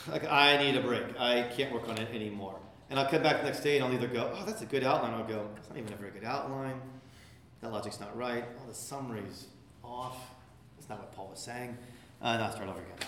Like, 0.08 0.24
I 0.24 0.56
need 0.56 0.78
a 0.78 0.82
break. 0.82 1.20
I 1.20 1.52
can't 1.54 1.74
work 1.74 1.90
on 1.90 1.98
it 1.98 2.08
anymore. 2.16 2.58
And 2.90 2.98
I'll 2.98 3.10
come 3.10 3.24
back 3.24 3.40
the 3.40 3.44
next 3.44 3.60
day 3.60 3.76
and 3.76 3.84
I'll 3.84 3.94
either 3.94 4.08
go, 4.08 4.32
oh, 4.34 4.46
that's 4.46 4.62
a 4.62 4.66
good 4.66 4.86
outline. 4.86 5.14
I'll 5.14 5.28
go, 5.28 5.50
it's 5.58 5.68
not 5.68 5.78
even 5.78 5.92
a 5.92 5.98
very 5.98 6.12
good 6.12 6.24
outline. 6.24 6.80
That 7.60 7.74
logic's 7.74 8.00
not 8.00 8.16
right. 8.16 8.46
Oh, 8.58 8.70
the 8.70 8.74
summary's 8.74 9.48
off. 9.84 10.16
That's 10.78 10.88
not 10.88 11.00
what 11.00 11.12
Paul 11.12 11.28
was 11.32 11.42
saying. 11.42 11.78
Uh, 12.22 12.28
and 12.28 12.44
I'll 12.44 12.54
start 12.54 12.70
over 12.70 12.80
again. 12.80 13.06